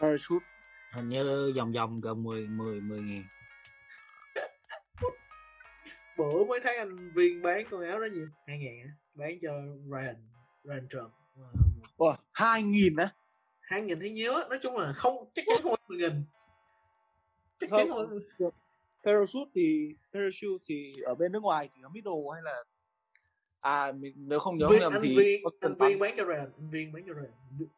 Parachute 0.00 0.46
hình 0.92 1.08
như 1.08 1.52
vòng 1.56 1.72
vòng 1.72 2.00
gần 2.00 2.22
10 2.22 2.46
10 2.46 2.80
10 2.80 3.00
ngàn. 3.00 3.24
Bữa 6.16 6.44
mới 6.44 6.60
thấy 6.62 6.76
anh 6.76 7.10
viên 7.14 7.42
bán 7.42 7.64
con 7.70 7.82
áo 7.82 8.00
đó 8.00 8.06
nhiều 8.06 8.28
hai 8.46 8.58
ngàn 8.58 8.80
á 8.82 8.90
bán 9.14 9.38
cho 9.42 9.50
Ryan 9.90 10.16
Ryan 10.64 10.88
Trump 10.88 11.12
Ủa, 11.96 12.16
hai 12.32 12.62
nghìn 12.62 12.96
á? 12.96 13.14
hai 13.60 13.82
nghìn 13.82 14.00
thấy 14.00 14.10
nhiều 14.10 14.34
á 14.34 14.42
nói 14.50 14.58
chung 14.62 14.76
là 14.76 14.92
không 14.92 15.30
chắc 15.34 15.44
chắn 15.46 15.58
không 15.62 15.74
mười 15.88 15.98
nghìn. 15.98 16.24
Chắc 17.56 17.70
chắn 17.76 17.88
không 17.88 18.20
parachute 19.04 19.50
thì 19.54 19.94
parachute 20.12 20.64
thì 20.64 20.94
ở 21.04 21.14
bên 21.14 21.32
nước 21.32 21.42
ngoài 21.42 21.68
thì 21.74 21.82
ở 21.82 21.88
middle 21.88 22.12
hay 22.34 22.42
là 22.42 22.64
à 23.60 23.92
mình 23.92 24.14
nếu 24.16 24.38
không 24.38 24.58
nhớ 24.58 24.66
viên, 24.70 24.80
nhầm 24.80 24.92
thì 25.02 25.16
viên 25.18 25.42
Constant 25.44 25.78
anh 25.80 25.88
viên 25.90 25.98
bán- 25.98 26.12
cho 26.16 26.24
Ryan 26.24 26.38
anh 26.58 26.70
viên 26.70 26.92
bán 26.92 27.02
cho 27.06 27.14
Ryan 27.14 27.68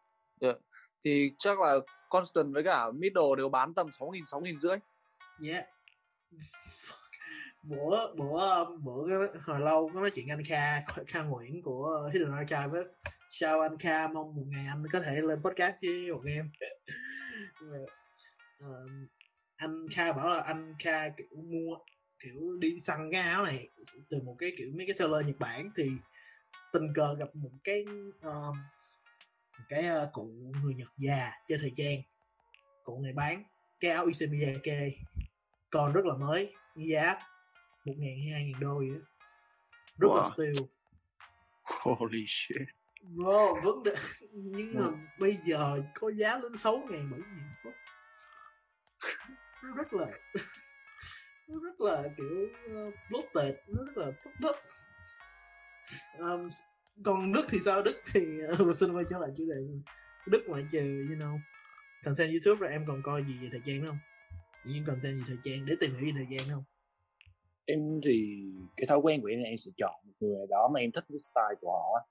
thì 1.05 1.33
chắc 1.39 1.61
là 1.61 1.74
constant 2.09 2.55
với 2.55 2.62
cả 2.62 2.91
middle 2.91 3.22
đều 3.37 3.49
bán 3.49 3.74
tầm 3.74 3.87
sáu 3.99 4.11
nghìn 4.11 4.24
sáu 4.24 4.41
nghìn 4.41 4.61
rưỡi. 4.61 4.76
Yeah 5.49 5.64
bữa 7.68 8.14
bữa 8.14 8.64
bữa 8.64 9.09
cái- 9.09 9.41
hồi 9.43 9.61
lâu 9.61 9.91
có 9.95 10.01
nói 10.01 10.11
chuyện 10.14 10.28
anh 10.28 10.45
Kha 10.45 10.81
Kha 11.07 11.22
Nguyễn 11.22 11.62
của 11.62 12.11
Hidden 12.12 12.33
Archive 12.33 12.81
á. 12.81 13.11
Chào 13.31 13.61
anh 13.61 13.78
Kha 13.78 14.09
mong 14.09 14.35
một 14.37 14.45
ngày 14.47 14.66
anh 14.66 14.85
có 14.93 15.01
thể 15.01 15.20
lên 15.22 15.43
podcast 15.43 15.83
với 15.83 16.12
bọn 16.12 16.24
em. 16.24 16.51
Ờ, 18.62 18.87
anh 19.57 19.87
Kha 19.95 20.12
bảo 20.12 20.28
là 20.28 20.41
anh 20.41 20.74
Kha 20.78 21.09
mua 21.31 21.76
kiểu 22.21 22.57
đi 22.59 22.81
săn 22.81 23.09
cái 23.12 23.21
áo 23.21 23.45
này 23.45 23.68
từ 24.09 24.23
một 24.23 24.37
cái 24.39 24.53
kiểu 24.59 24.68
mấy 24.77 24.87
cái 24.87 24.95
seller 24.95 25.27
Nhật 25.27 25.39
Bản 25.39 25.71
thì 25.77 25.91
tình 26.73 26.93
cờ 26.95 27.14
gặp 27.14 27.29
một 27.35 27.51
cái 27.64 27.85
ờ, 28.21 28.53
một 29.59 29.64
cái 29.68 29.87
ờ, 29.87 30.11
cụ 30.12 30.33
người 30.62 30.75
Nhật 30.75 30.89
già 30.97 31.33
chơi 31.47 31.59
thời 31.61 31.73
trang 31.75 32.03
cụ 32.85 33.01
này 33.03 33.12
bán 33.12 33.45
cái 33.81 33.91
áo 33.91 34.07
Isemiyake 34.07 34.91
còn 35.71 35.93
rất 35.93 36.05
là 36.05 36.14
mới 36.16 36.55
giá 36.77 37.14
một 37.85 37.95
ngàn 37.97 38.16
hay 38.18 38.33
hai 38.33 38.45
ngàn 38.45 38.61
đô 38.61 38.79
vậy 38.79 38.89
rất 39.99 40.09
là 40.09 40.23
Wow. 40.23 40.33
steal 40.33 40.57
holy 41.99 42.25
shit. 42.29 42.57
Bro 43.03 43.55
vấn 43.62 43.83
đề 43.83 43.95
nhưng 44.33 44.75
mà 44.75 44.87
bây 45.18 45.37
giờ 45.45 45.83
có 45.95 46.11
giá 46.11 46.39
lên 46.39 46.57
sáu 46.57 46.77
ngàn 46.91 47.11
bảy 47.11 47.21
ngàn 47.21 47.55
nó 49.62 49.75
rất 49.77 49.93
là 49.93 50.07
nó 51.51 51.59
rất 51.59 51.80
là 51.80 52.03
kiểu 52.16 52.48
ờ, 52.74 52.86
uh, 52.86 52.94
bloated 53.11 53.55
nó 53.68 53.84
rất 53.84 53.96
là 53.96 54.11
phức 54.11 54.32
up. 54.51 54.57
Um, 56.18 56.48
còn 57.05 57.32
Đức 57.32 57.46
thì 57.48 57.59
sao? 57.61 57.82
Đức 57.82 57.96
thì 58.12 58.20
uh, 58.62 58.76
xin 58.76 58.92
quay 58.92 59.05
trở 59.11 59.18
lại 59.18 59.30
chủ 59.36 59.44
đề 59.48 59.61
Đức 60.26 60.42
ngoại 60.46 60.62
trừ 60.70 61.07
you 61.09 61.16
know 61.16 61.38
content 62.05 62.30
YouTube 62.30 62.61
rồi 62.61 62.70
em 62.70 62.84
còn 62.88 63.03
coi 63.05 63.24
gì 63.24 63.38
về 63.42 63.48
thời 63.53 63.61
trang 63.64 63.82
nữa 63.82 63.88
không? 63.88 63.98
Những 64.64 64.84
content 64.84 65.16
gì 65.16 65.22
thời 65.26 65.36
trang 65.42 65.66
để 65.66 65.74
tìm 65.80 65.90
hiểu 65.90 66.05
về 66.05 66.12
thời 66.16 66.26
trang 66.38 66.48
không? 66.55 66.64
Em 67.64 68.01
thì 68.05 68.42
cái 68.76 68.86
thói 68.86 68.98
quen 68.98 69.20
của 69.20 69.28
em 69.28 69.42
là 69.42 69.48
em 69.48 69.57
sẽ 69.57 69.70
chọn 69.76 69.94
một 70.05 70.12
người 70.20 70.46
đó 70.51 70.70
mà 70.74 70.80
em 70.80 70.92
thích 70.92 71.05
cái 71.09 71.18
style 71.18 71.61
của 71.61 71.72
họ. 71.72 72.09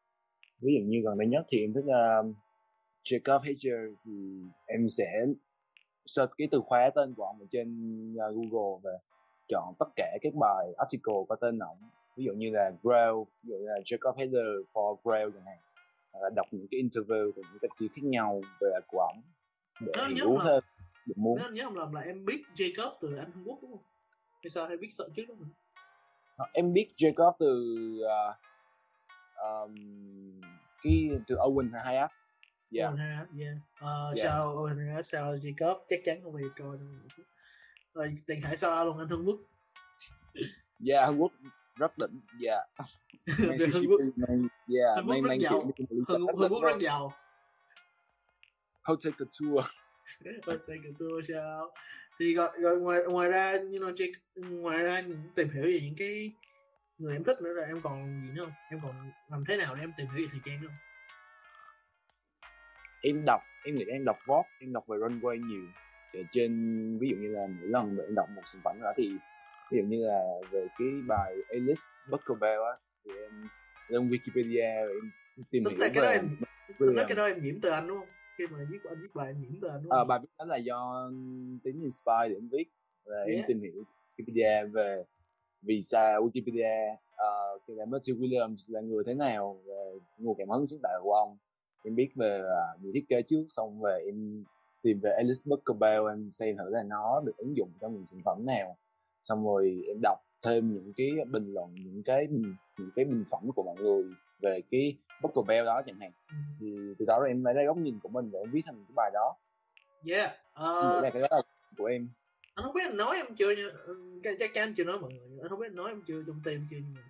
Ví 0.61 0.73
dụ 0.73 0.85
như 0.85 1.01
gần 1.03 1.17
đây 1.17 1.27
nhất 1.27 1.45
thì 1.49 1.59
em 1.61 1.73
thích 1.73 1.85
um, 1.85 2.33
Jacob 3.03 3.39
Hedger 3.39 3.79
thì 4.05 4.11
em 4.65 4.89
sẽ 4.89 5.25
search 6.05 6.31
cái 6.37 6.47
từ 6.51 6.61
khóa 6.65 6.89
tên 6.95 7.13
của 7.13 7.23
ông 7.23 7.39
ở 7.39 7.45
trên 7.51 7.67
uh, 8.13 8.35
Google 8.35 8.81
và 8.83 8.91
chọn 9.49 9.73
tất 9.79 9.85
cả 9.95 10.17
các 10.21 10.33
bài 10.35 10.67
article 10.77 11.13
có 11.29 11.35
tên 11.35 11.59
ổng 11.59 11.77
ví 12.17 12.23
dụ 12.25 12.33
như 12.33 12.49
là 12.53 12.71
Grail 12.83 13.13
ví 13.43 13.49
dụ 13.49 13.55
như 13.57 13.67
là 13.67 13.79
Jacob 13.85 14.13
Hedger 14.17 14.45
for 14.73 14.95
Grail 15.03 15.29
chẳng 15.33 15.45
hạn. 15.45 15.57
Là 16.21 16.29
đọc 16.35 16.47
những 16.51 16.67
cái 16.71 16.81
interview 16.81 17.31
của 17.31 17.41
những 17.51 17.59
tạp 17.61 17.71
chí 17.79 17.87
khác 17.87 18.01
nhau 18.03 18.41
về 18.61 18.69
của 18.87 18.99
ổng 18.99 19.21
để 19.81 19.91
nhớ 19.95 20.07
hiểu 20.07 20.37
là- 20.37 20.43
thêm 20.43 20.63
được 21.05 21.17
muốn 21.17 21.37
nếu 21.37 21.45
anh 21.47 21.53
nhớ 21.53 21.63
không 21.63 21.77
lầm 21.77 21.93
là 21.93 22.01
em 22.01 22.25
biết 22.25 22.43
Jacob 22.55 22.93
từ 23.01 23.15
anh 23.15 23.31
Trung 23.33 23.43
Quốc 23.45 23.59
đúng 23.61 23.71
không? 23.71 23.83
Hay 24.43 24.49
sao? 24.49 24.67
Hay 24.67 24.77
biết 24.77 24.87
sợ 24.91 25.09
trước 25.15 25.23
đó 25.29 25.35
mà 25.39 25.47
Ờ, 26.37 26.45
em 26.53 26.73
biết 26.73 26.87
Jacob 26.97 27.33
từ 27.39 27.75
uh, 28.05 28.35
um, 29.43 29.75
cái 30.83 31.09
từ 31.27 31.35
Owen 31.35 31.69
Hayat 31.83 32.11
yeah. 32.71 32.91
Owen 32.93 32.97
Hart, 32.97 33.29
yeah. 33.39 33.55
Ờ, 33.79 34.13
Yeah. 34.15 34.29
sao 34.29 34.45
Owen 34.55 34.93
Hart, 34.93 35.05
sao 35.05 35.31
Jacob? 35.31 35.75
Chắc 35.89 35.99
chắn 36.05 36.19
không 36.23 36.33
phải 36.33 36.43
coi 36.59 36.77
đâu 36.77 36.87
rồi 37.93 38.15
tiền 38.27 38.41
hải 38.41 38.57
sao 38.57 38.85
luôn 38.85 38.97
anh 38.97 39.07
Trung 39.09 39.25
Quốc. 39.25 39.39
Yeah 40.87 41.05
Hàn 41.05 41.17
Quốc 41.17 41.31
rất 41.75 41.97
đỉnh 41.97 42.21
yeah 42.45 42.69
Về 43.25 43.47
Mississippi 43.47 43.73
Hàn 43.73 43.87
Quốc. 43.87 44.01
yeah 44.75 44.95
Hàn 44.95 45.05
Quốc 45.07 45.15
mang 45.21 45.23
rất 45.23 45.37
giàu. 45.39 45.71
Hàn 46.07 46.49
Quốc 46.49 46.63
rất 46.63 46.79
giàu 46.79 47.13
How 48.83 48.95
take 49.03 49.15
a 49.19 49.25
tour 49.39 49.65
Thank 50.45 50.83
you 50.85 50.93
tour 50.99 51.25
sao? 51.27 51.73
Thì 52.19 52.35
rồi, 52.35 52.49
rồi 52.57 52.79
ngoài 52.79 52.99
ngoài 53.09 53.29
ra 53.29 53.51
you 53.51 53.59
know 53.59 53.93
Jake, 53.93 54.13
ngoài 54.35 54.83
ra 54.83 55.01
tìm 55.35 55.49
hiểu 55.49 55.63
về 55.63 55.79
những 55.83 55.95
cái 55.97 56.31
người 56.97 57.13
em 57.15 57.23
thích 57.23 57.37
nữa 57.41 57.53
rồi 57.53 57.65
em 57.65 57.81
còn 57.83 58.21
gì 58.25 58.31
nữa 58.33 58.43
không? 58.43 58.53
Em 58.71 58.79
còn 58.83 59.11
làm 59.29 59.43
thế 59.47 59.57
nào 59.57 59.75
để 59.75 59.83
em 59.83 59.91
tìm 59.97 60.07
hiểu 60.07 60.25
về 60.25 60.27
thời 60.31 60.41
trang 60.45 60.59
không? 60.63 60.75
Em 63.01 63.25
đọc 63.25 63.41
em 63.65 63.75
nghĩ 63.75 63.85
em 63.91 64.05
đọc 64.05 64.17
vlog 64.25 64.45
em 64.59 64.73
đọc 64.73 64.83
về 64.87 64.97
runway 64.97 65.47
nhiều 65.47 65.63
trên 66.31 66.51
ví 66.99 67.09
dụ 67.09 67.15
như 67.15 67.27
là 67.27 67.47
mỗi 67.47 67.67
lần 67.67 67.95
mà 67.95 68.03
em 68.03 68.15
đọc 68.15 68.29
một 68.35 68.41
sản 68.45 68.61
phẩm 68.63 68.77
đó 68.81 68.93
thì 68.95 69.11
ví 69.71 69.77
dụ 69.77 69.83
như 69.83 70.05
là 70.07 70.21
về 70.51 70.67
cái 70.79 70.87
bài 71.07 71.35
Alice 71.49 71.81
Buckerbell 72.09 72.61
á 72.61 72.73
thì 73.05 73.11
em 73.21 73.49
lên 73.87 74.09
Wikipedia 74.09 74.87
và 74.87 74.93
em 75.37 75.43
tìm 75.51 75.63
tức 75.63 75.71
hiểu 75.71 75.79
là 75.79 75.89
cái 75.93 76.03
đó 76.03 76.09
em 76.09 76.37
tức 76.79 76.93
là 76.93 77.03
cái 77.07 77.15
đó 77.15 77.25
em 77.25 77.41
nhiễm 77.41 77.55
từ 77.61 77.69
anh 77.69 77.87
đúng 77.87 77.99
không? 77.99 78.07
Khi 78.37 78.47
mà 78.47 78.57
viết 78.69 78.79
anh 78.89 79.01
viết 79.01 79.09
bài 79.13 79.27
em 79.27 79.37
nhiễm 79.37 79.51
từ 79.61 79.67
anh 79.67 79.83
đúng 79.83 79.91
à, 79.91 79.97
không? 79.97 80.07
bài 80.07 80.19
viết 80.21 80.29
đó 80.37 80.45
là 80.45 80.57
do 80.57 81.09
tính 81.63 81.81
inspire 81.81 82.29
để 82.29 82.35
em 82.35 82.49
viết 82.51 82.65
và 83.05 83.15
em 83.21 83.35
Yeah. 83.35 83.47
tìm 83.47 83.61
hiểu 83.61 83.83
Wikipedia 84.17 84.71
về 84.71 85.03
vì 85.61 85.81
sao 85.81 86.21
Wikipedia 86.21 86.93
uh, 86.93 87.61
là 87.67 87.85
Matthew 87.85 88.19
Williams 88.19 88.73
là 88.73 88.81
người 88.81 89.03
thế 89.07 89.13
nào 89.13 89.61
về 89.65 89.99
nguồn 90.17 90.35
cảm 90.37 90.49
hứng 90.49 90.67
sáng 90.67 90.79
tạo 90.83 90.99
của 91.03 91.13
ông. 91.13 91.37
Em 91.83 91.95
biết 91.95 92.09
về 92.15 92.41
uh, 92.41 92.83
người 92.83 92.91
thiết 92.95 93.05
kế 93.09 93.21
trước 93.21 93.45
xong 93.47 93.81
về 93.81 94.03
em 94.05 94.43
tìm 94.81 94.99
về 94.99 95.11
Alice 95.11 95.39
Buckerbell 95.45 96.09
em 96.09 96.31
xem 96.31 96.57
thử 96.57 96.69
là 96.69 96.83
nó 96.83 97.21
được 97.25 97.37
ứng 97.37 97.57
dụng 97.57 97.71
trong 97.81 97.93
những 97.93 98.05
sản 98.05 98.21
phẩm 98.25 98.45
nào. 98.45 98.77
Xong 99.23 99.45
rồi 99.45 99.83
em 99.87 99.97
đọc 100.01 100.17
thêm 100.41 100.73
những 100.73 100.93
cái 100.97 101.09
bình 101.27 101.53
luận 101.53 101.75
những 101.75 102.03
cái 102.05 102.27
những 102.77 102.91
cái 102.95 103.05
bình 103.05 103.23
phẩm 103.31 103.49
của 103.55 103.63
mọi 103.63 103.75
người 103.75 104.03
về 104.41 104.61
cái 104.71 104.97
Buckerbell 105.21 105.65
đó 105.65 105.81
chẳng 105.85 105.99
hạn. 105.99 106.11
Ừ. 106.27 106.35
thì 106.59 106.93
từ 106.99 107.05
đó 107.05 107.19
rồi 107.19 107.29
em 107.29 107.43
lấy 107.43 107.53
ra 107.53 107.63
góc 107.65 107.77
nhìn 107.77 107.99
của 108.03 108.09
mình 108.09 108.31
để 108.31 108.39
em 108.39 108.51
viết 108.51 108.61
thành 108.65 108.85
cái 108.87 108.93
bài 108.95 109.11
đó. 109.13 109.35
Yeah 110.09 110.31
uh, 110.51 111.03
là 111.03 111.09
cái 111.13 111.21
đó 111.21 111.27
là 111.31 111.41
của 111.77 111.85
em. 111.85 112.09
Anh 112.55 112.65
không 112.65 112.73
biết 112.73 112.81
anh 112.85 112.97
nói 112.97 113.15
em 113.15 113.35
chưa 113.35 113.55
chắc 114.39 114.53
chắn 114.53 114.67
anh 114.67 114.73
chưa 114.77 114.83
nói 114.83 114.99
mọi 114.99 115.11
người 115.11 115.39
anh 115.41 115.49
không 115.49 115.59
biết 115.59 115.67
anh 115.67 115.75
nói 115.75 115.89
em 115.89 116.01
chưa 116.05 116.23
trong 116.27 116.41
tim 116.43 116.67
chưa 116.69 116.77
nhưng 116.79 116.93
mà 116.93 117.01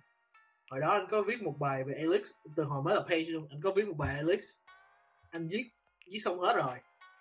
hồi 0.70 0.80
đó 0.80 0.88
anh 0.88 1.06
có 1.10 1.22
viết 1.22 1.42
một 1.42 1.54
bài 1.58 1.84
về 1.84 1.94
Alex 1.94 2.20
từ 2.56 2.64
hồi 2.64 2.82
mới 2.82 2.94
là 2.94 3.00
page 3.00 3.24
luôn 3.24 3.46
anh 3.50 3.60
có 3.62 3.72
viết 3.76 3.88
một 3.88 3.94
bài 3.98 4.16
Alex 4.16 4.38
anh 5.30 5.48
viết 5.48 5.64
viết 6.12 6.18
xong 6.18 6.38
hết 6.38 6.56
rồi 6.56 6.76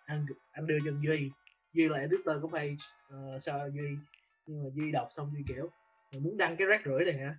anh 0.09 0.25
anh 0.51 0.67
đưa 0.67 0.77
cho 0.85 0.91
Duy. 1.01 1.31
Duy 1.73 1.89
là 1.89 1.99
editor 1.99 2.41
của 2.41 2.47
page 2.47 2.75
uh, 3.13 3.41
sao 3.41 3.69
Duy? 3.69 3.97
Nhưng 4.45 4.63
mà 4.63 4.69
Duy 4.73 4.91
đọc 4.91 5.07
xong 5.11 5.31
Duy 5.33 5.43
kiểu 5.47 5.69
mày 6.11 6.19
muốn 6.19 6.37
đăng 6.37 6.57
cái 6.57 6.67
rác 6.67 6.81
rưởi 6.85 7.05
này 7.05 7.13
hả? 7.13 7.35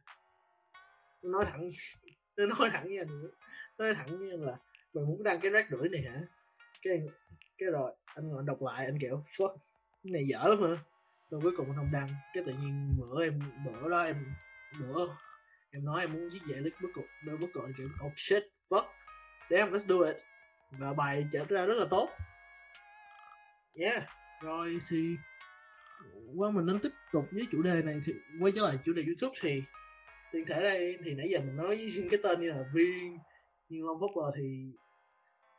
Nó 1.23 1.31
nói 1.31 1.45
thẳng 1.45 1.69
nó 2.37 2.47
nói 2.47 2.71
thẳng 2.73 2.85
với 2.85 2.99
anh 2.99 3.23
nó 3.79 3.85
nói 3.85 3.95
thẳng 3.95 4.19
với 4.19 4.31
anh 4.31 4.43
là 4.43 4.57
mày 4.95 5.05
muốn 5.05 5.23
đăng 5.23 5.41
cái 5.41 5.51
rác 5.51 5.67
rưởi 5.71 5.89
này 5.89 6.03
hả? 6.03 6.21
Cái 6.83 7.09
cái 7.59 7.69
rồi 7.71 7.93
anh 8.05 8.29
ngồi 8.29 8.43
đọc 8.47 8.63
lại 8.63 8.85
anh 8.85 8.99
kiểu 8.99 9.23
fuck 9.27 9.57
cái 10.05 10.13
này 10.13 10.25
dở 10.27 10.45
lắm 10.49 10.63
hả? 10.63 10.83
Rồi 11.29 11.41
cuối 11.41 11.53
cùng 11.57 11.67
anh 11.67 11.77
không 11.77 11.93
đăng. 11.93 12.09
Cái 12.35 12.43
tự 12.47 12.53
nhiên 12.53 12.97
bữa 12.99 13.25
em 13.25 13.41
bữa 13.65 13.91
đó 13.91 14.03
em 14.03 14.35
bữa 14.81 15.07
em 15.71 15.85
nói 15.85 16.01
em 16.01 16.13
muốn 16.13 16.29
viết 16.33 16.41
về 16.49 16.55
Alex 16.55 16.83
Buckle 16.83 17.37
Buckle 17.41 17.63
anh 17.63 17.73
kiểu 17.77 17.89
oh 18.07 18.13
shit 18.17 18.43
fuck 18.69 18.85
damn 19.51 19.73
let's 19.73 19.79
do 19.79 20.07
it. 20.07 20.17
Và 20.71 20.93
bài 20.93 21.27
trở 21.33 21.45
ra 21.49 21.65
rất 21.65 21.75
là 21.75 21.87
tốt 21.91 22.09
yeah. 23.75 24.05
Rồi 24.43 24.79
thì 24.89 25.17
qua 26.37 26.51
mình 26.51 26.67
nên 26.67 26.79
tiếp 26.79 26.93
tục 27.13 27.25
với 27.33 27.47
chủ 27.51 27.63
đề 27.63 27.83
này 27.83 28.01
thì 28.07 28.13
quay 28.41 28.53
trở 28.57 28.63
lại 28.63 28.77
chủ 28.85 28.93
đề 28.93 29.03
youtube 29.03 29.35
thì 29.41 29.63
tiền 30.33 30.45
thể 30.47 30.63
đây 30.63 30.99
thì 31.05 31.15
nãy 31.15 31.29
giờ 31.31 31.41
mình 31.41 31.57
nói 31.57 31.93
cái 32.11 32.21
tên 32.23 32.41
như 32.41 32.51
là 32.51 32.65
viên 32.75 33.19
như 33.69 33.83
long 33.85 34.01
popper 34.01 34.35
thì 34.37 34.73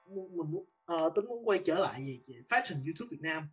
mình 0.07 0.51
muốn 0.51 0.65
uh, 0.93 1.15
tính 1.15 1.25
muốn 1.25 1.47
quay 1.47 1.61
trở 1.65 1.79
lại 1.79 2.01
về, 2.05 2.17
về 2.27 2.41
fashion 2.49 2.85
youtube 2.85 3.07
việt 3.11 3.21
nam. 3.21 3.47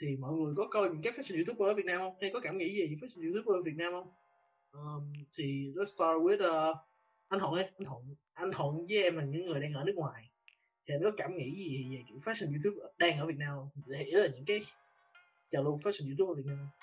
Thì 0.00 0.16
mọi 0.16 0.32
người 0.32 0.54
có 0.56 0.66
coi 0.70 0.88
những 0.88 1.02
cái 1.02 1.12
fashion 1.12 1.36
youtuber 1.36 1.68
ở 1.68 1.74
việt 1.74 1.84
nam 1.86 1.98
không? 1.98 2.14
Hay 2.20 2.30
có 2.34 2.40
cảm 2.40 2.58
nghĩ 2.58 2.68
gì 2.68 2.86
về 2.86 2.96
fashion 3.00 3.22
youtuber 3.22 3.56
ở 3.56 3.62
việt 3.62 3.76
nam 3.76 3.92
không? 3.92 4.08
Um, 4.72 5.12
thì 5.38 5.72
let's 5.74 5.84
start 5.84 6.16
with 6.22 6.70
uh, 6.70 6.76
anh 7.28 7.40
thuận 7.40 7.54
ấy 7.54 7.64
anh 7.64 7.84
thuận 7.84 8.14
anh 8.34 8.52
thuận 8.52 8.86
với 8.86 9.02
em 9.02 9.16
là 9.16 9.24
những 9.24 9.46
người 9.46 9.60
đang 9.60 9.72
ở 9.72 9.84
nước 9.84 9.94
ngoài 9.96 10.29
thì 10.90 10.96
em 10.96 11.02
có 11.04 11.10
cảm 11.16 11.36
nghĩ 11.36 11.50
gì 11.54 11.96
về 11.96 12.04
kiểu 12.08 12.18
fashion 12.18 12.50
youtube 12.50 12.86
đang 12.98 13.18
ở 13.18 13.26
việt 13.26 13.38
nam 13.38 13.50
không 13.54 13.68
để 13.86 13.98
hiểu 13.98 14.20
là 14.20 14.26
những 14.26 14.44
cái 14.44 14.60
trào 15.50 15.62
lưu 15.62 15.76
fashion 15.76 16.06
youtube 16.06 16.32
ở 16.32 16.34
việt 16.34 16.46
nam 16.46 16.56
không? 16.58 16.80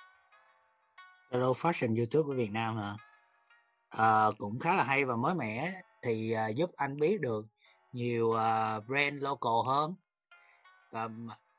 lưu 1.32 1.54
Fashion 1.54 1.98
YouTube 1.98 2.34
ở 2.34 2.38
Việt 2.38 2.52
Nam 2.52 2.78
hả? 2.78 2.96
à, 3.90 4.26
cũng 4.38 4.60
khá 4.60 4.74
là 4.74 4.84
hay 4.84 5.06
và 5.06 5.16
mới 5.16 5.36
mẻ 5.36 5.82
thì 6.02 6.32
à, 6.32 6.48
giúp 6.48 6.72
anh 6.76 7.00
biết 7.00 7.22
được 7.22 7.46
nhiều 7.92 8.28
uh, 8.28 8.88
brand 8.88 9.24
local 9.24 9.66
hơn 9.66 9.96
và 10.92 11.10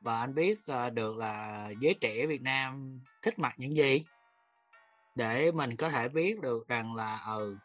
và 0.00 0.20
anh 0.20 0.34
biết 0.34 0.58
uh, 0.86 0.92
được 0.92 1.16
là 1.16 1.68
giới 1.80 1.94
trẻ 2.00 2.26
Việt 2.26 2.42
Nam 2.42 3.00
thích 3.22 3.38
mặc 3.38 3.54
những 3.56 3.76
gì 3.76 4.04
để 5.14 5.50
mình 5.50 5.76
có 5.76 5.90
thể 5.90 6.08
biết 6.08 6.40
được 6.40 6.68
rằng 6.68 6.94
là 6.94 7.20
ừ 7.26 7.56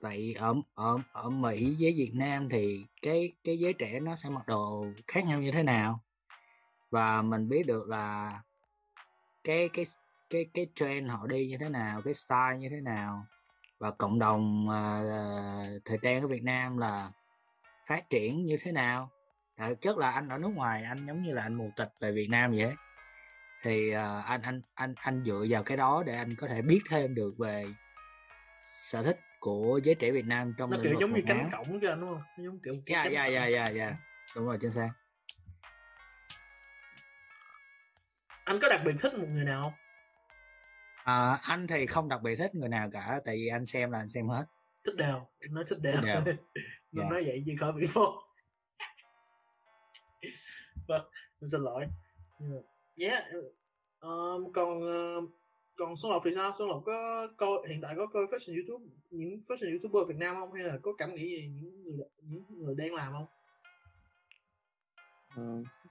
vậy 0.00 0.34
ở 0.38 0.54
ở 0.74 0.98
ở 1.12 1.30
Mỹ 1.30 1.76
với 1.80 1.92
Việt 1.96 2.12
Nam 2.14 2.48
thì 2.48 2.84
cái 3.02 3.32
cái 3.44 3.58
giới 3.58 3.72
trẻ 3.72 4.00
nó 4.00 4.16
sẽ 4.16 4.28
mặc 4.28 4.46
đồ 4.46 4.86
khác 5.08 5.24
nhau 5.24 5.40
như 5.40 5.50
thế 5.52 5.62
nào? 5.62 6.00
Và 6.90 7.22
mình 7.22 7.48
biết 7.48 7.66
được 7.66 7.88
là 7.88 8.40
cái 9.44 9.68
cái 9.72 9.84
cái 10.30 10.46
cái 10.54 10.66
trend 10.74 11.10
họ 11.10 11.26
đi 11.26 11.46
như 11.46 11.58
thế 11.58 11.68
nào 11.68 12.02
cái 12.04 12.14
style 12.14 12.58
như 12.58 12.68
thế 12.68 12.80
nào. 12.80 13.26
Và 13.78 13.90
cộng 13.90 14.18
đồng 14.18 14.68
uh, 14.68 15.82
thời 15.84 15.98
trang 16.02 16.22
ở 16.22 16.26
Việt 16.26 16.42
Nam 16.42 16.78
là 16.78 17.10
phát 17.86 18.10
triển 18.10 18.46
như 18.46 18.56
thế 18.60 18.72
nào? 18.72 19.10
À, 19.56 19.68
Thực 19.68 19.80
chất 19.80 19.98
là 19.98 20.10
anh 20.10 20.28
ở 20.28 20.38
nước 20.38 20.50
ngoài 20.54 20.82
anh 20.84 21.06
giống 21.06 21.22
như 21.22 21.32
là 21.32 21.42
anh 21.42 21.54
mù 21.54 21.70
tịch 21.76 21.92
về 22.00 22.12
Việt 22.12 22.30
Nam 22.30 22.52
vậy. 22.56 22.74
Thì 23.62 23.90
uh, 23.90 24.24
anh 24.26 24.42
anh 24.42 24.60
anh 24.74 24.94
anh 24.96 25.24
dựa 25.24 25.46
vào 25.48 25.62
cái 25.62 25.76
đó 25.76 26.02
để 26.06 26.16
anh 26.16 26.36
có 26.36 26.48
thể 26.48 26.62
biết 26.62 26.80
thêm 26.90 27.14
được 27.14 27.34
về 27.38 27.66
sở 28.90 29.02
thích 29.02 29.16
của 29.40 29.80
giới 29.84 29.94
trẻ 29.94 30.10
Việt 30.10 30.24
Nam 30.24 30.54
trong 30.58 30.70
nó 30.70 30.76
kiểu 30.82 30.94
giống 31.00 31.12
như 31.12 31.22
cánh 31.26 31.38
áo. 31.38 31.48
cổng 31.52 31.80
anh 31.82 32.00
đúng 32.00 32.10
không? 32.10 32.22
Nó 32.38 32.44
giống 32.44 32.58
kiểu 32.60 32.74
dạ 32.86 33.04
dạ 33.12 33.26
dạ 33.26 33.46
dạ 33.46 33.68
dạ 33.68 33.96
đúng 34.36 34.46
rồi 34.46 34.58
chính 34.60 34.72
xác. 34.72 34.90
Anh 38.44 38.58
có 38.62 38.68
đặc 38.68 38.80
biệt 38.84 38.92
thích 39.00 39.14
một 39.18 39.26
người 39.28 39.44
nào 39.44 39.62
không? 39.62 39.72
À, 41.04 41.38
anh 41.42 41.66
thì 41.66 41.86
không 41.86 42.08
đặc 42.08 42.22
biệt 42.22 42.36
thích 42.36 42.54
người 42.54 42.68
nào 42.68 42.88
cả 42.92 43.20
tại 43.24 43.36
vì 43.36 43.48
anh 43.48 43.66
xem 43.66 43.90
là 43.90 43.98
anh 43.98 44.08
xem 44.08 44.28
hết. 44.28 44.44
Thích 44.84 44.94
đều 44.96 45.26
Em 45.40 45.54
nói 45.54 45.64
thích 45.68 45.78
đều. 45.80 45.96
Đều. 46.04 46.14
nó 46.92 47.02
Dạ. 47.02 47.10
nói 47.10 47.22
vậy 47.26 47.42
chứ 47.46 47.52
khỏi 47.60 47.72
bị 47.72 47.86
phô 47.86 48.02
vâng 50.88 51.02
em 51.40 51.48
xin 51.48 51.60
lỗi. 51.60 51.86
Yeah 53.00 53.24
um, 54.00 54.52
còn 54.52 54.78
uh, 54.78 55.30
còn 55.76 55.96
Xuân 55.96 56.12
Lộc 56.12 56.22
thì 56.24 56.30
sao? 56.34 56.52
Xuân 56.58 56.68
Lộc 56.68 56.82
có 56.86 57.28
coi 57.36 57.50
hiện 57.68 57.78
tại 57.82 57.94
có 57.96 58.06
coi 58.06 58.24
fashion 58.24 58.54
YouTube 58.54 58.84
những 59.10 59.38
fashion 59.38 59.70
youtuber 59.70 60.08
Việt 60.08 60.16
Nam 60.18 60.34
không? 60.34 60.52
Hay 60.52 60.64
là 60.64 60.78
có 60.82 60.92
cảm 60.98 61.14
nghĩ 61.14 61.28
gì 61.28 61.50
những 61.62 61.84
người 61.84 61.96
những 62.22 62.44
người 62.48 62.74
đang 62.74 62.94
làm 62.94 63.12
không? 63.12 63.26
Ờ, 65.36 65.42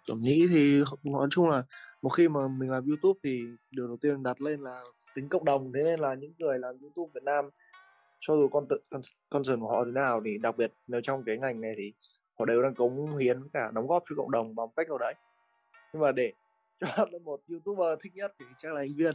cảm 0.08 0.20
nghĩ 0.22 0.48
thì 0.50 0.82
nói 1.04 1.28
chung 1.32 1.50
là 1.50 1.64
một 2.02 2.10
khi 2.10 2.28
mà 2.28 2.48
mình 2.48 2.70
làm 2.70 2.86
YouTube 2.88 3.20
thì 3.24 3.42
điều 3.72 3.88
đầu 3.88 3.98
tiên 3.98 4.24
đặt 4.24 4.42
lên 4.42 4.62
là 4.62 4.84
tính 5.16 5.30
cộng 5.30 5.46
đồng. 5.46 5.72
Thế 5.74 5.84
nên 5.84 6.00
là 6.00 6.14
những 6.14 6.34
người 6.40 6.60
làm 6.60 6.80
YouTube 6.82 7.12
Việt 7.14 7.24
Nam 7.24 7.50
cho 8.20 8.36
dù 8.36 8.48
con 8.48 8.66
tự 8.70 8.80
con 8.90 9.02
concern 9.30 9.60
của 9.60 9.68
họ 9.68 9.86
thế 9.86 9.92
nào 9.92 10.22
thì 10.26 10.38
đặc 10.38 10.58
biệt 10.58 10.72
nếu 10.88 11.02
trong 11.02 11.24
cái 11.26 11.38
ngành 11.38 11.62
này 11.62 11.74
thì 11.78 11.94
họ 12.40 12.46
đều 12.46 12.62
đang 12.62 12.76
cống 12.76 13.18
hiến 13.18 13.40
với 13.40 13.50
cả 13.54 13.72
đóng 13.74 13.88
góp 13.88 14.04
cho 14.10 14.16
cộng 14.16 14.32
đồng 14.32 14.56
bằng 14.56 14.68
cách 14.76 14.90
nào 14.90 14.98
đấy. 14.98 15.14
Nhưng 15.94 16.02
mà 16.02 16.12
để 16.12 16.34
cho 16.80 17.06
một 17.24 17.42
YouTuber 17.50 18.00
thích 18.02 18.16
nhất 18.16 18.34
thì 18.40 18.46
chắc 18.58 18.74
là 18.74 18.82
anh 18.82 18.96
Viên. 18.98 19.14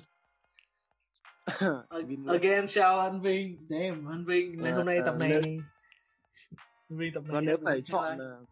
again 2.29 2.65
chào 2.67 3.01
anh 3.01 3.21
Viên 3.21 3.67
damn 3.71 4.07
anh 4.09 4.25
Viên 4.25 4.63
Ờ, 4.65 4.73
hôm 4.73 4.87
nay 4.87 5.01
tập 5.05 5.15
ờ, 5.21 5.27
này. 5.29 5.29
Nếu- 5.43 5.61
Viên 6.89 7.15
tập 7.15 7.23
này 7.25 7.33
và 7.35 7.41
nếu 7.41 7.57
phải 7.65 7.81
chọn 7.85 8.19
ờ, 8.19 8.45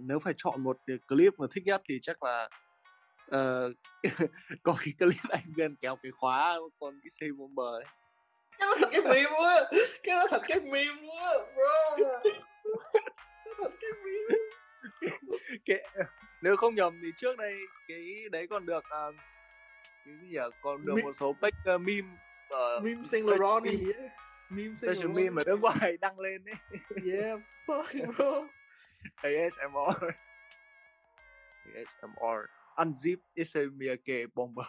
nếu 0.00 0.18
phải 0.18 0.34
chọn 0.36 0.62
một 0.62 0.76
clip 1.08 1.32
mà 1.38 1.46
thích 1.54 1.64
nhất 1.66 1.82
thì 1.88 1.98
chắc 2.02 2.22
là 2.22 2.48
ờ, 3.30 3.72
có 4.62 4.76
cái 4.84 4.94
clip 4.98 5.20
anh 5.28 5.52
Viên 5.56 5.76
kéo 5.76 5.96
cái 6.02 6.12
khóa 6.12 6.58
con 6.80 7.00
cái 7.02 7.10
xe 7.20 7.26
bomber 7.38 7.66
ấy 7.66 7.84
cái 8.58 8.66
đó 8.68 8.74
thành 8.80 8.90
cái 8.92 9.00
meme 9.02 9.30
quá. 9.40 9.70
Cái 10.02 10.16
đó 10.16 10.26
thành 10.30 10.40
cái 10.48 10.60
meme 10.60 11.08
quá 11.08 11.34
bro. 11.54 12.04
Thành 13.58 13.76
cái 13.80 13.90
meme. 14.04 14.38
Cái, 15.66 15.88
nếu 16.42 16.56
không 16.56 16.74
nhầm 16.74 17.00
thì 17.02 17.08
trước 17.16 17.36
đây 17.38 17.54
cái 17.88 17.98
đấy 18.32 18.46
còn 18.50 18.66
được 18.66 18.84
à, 18.90 19.06
cái 20.04 20.14
gì 20.20 20.26
nhỉ 20.28 20.38
còn 20.62 20.84
được 20.84 20.94
Mi- 20.96 21.02
một 21.02 21.12
số 21.12 21.36
page 21.42 21.74
uh, 21.74 21.80
meme 21.80 22.16
ở 22.50 22.80
meme 22.84 23.02
Saint 23.02 23.26
Laurent 23.26 23.64
hay 23.64 23.76
gì 23.76 23.92
á 23.92 24.08
meme 24.50 24.74
Saint 24.74 24.96
Laurent. 24.96 25.16
meme 25.16 25.42
ở 25.42 25.44
nước 25.44 25.60
ngoài 25.60 25.96
đăng 26.00 26.18
lên 26.20 26.44
ấy. 26.44 26.54
Yeah 27.12 27.40
fuck 27.66 28.06
bro. 28.16 28.48
ASMR 29.16 30.04
ASMR 31.74 32.40
unzip 32.76 33.16
is 33.34 33.56
a 33.56 33.60
Miyake 33.72 34.26
bomber 34.34 34.66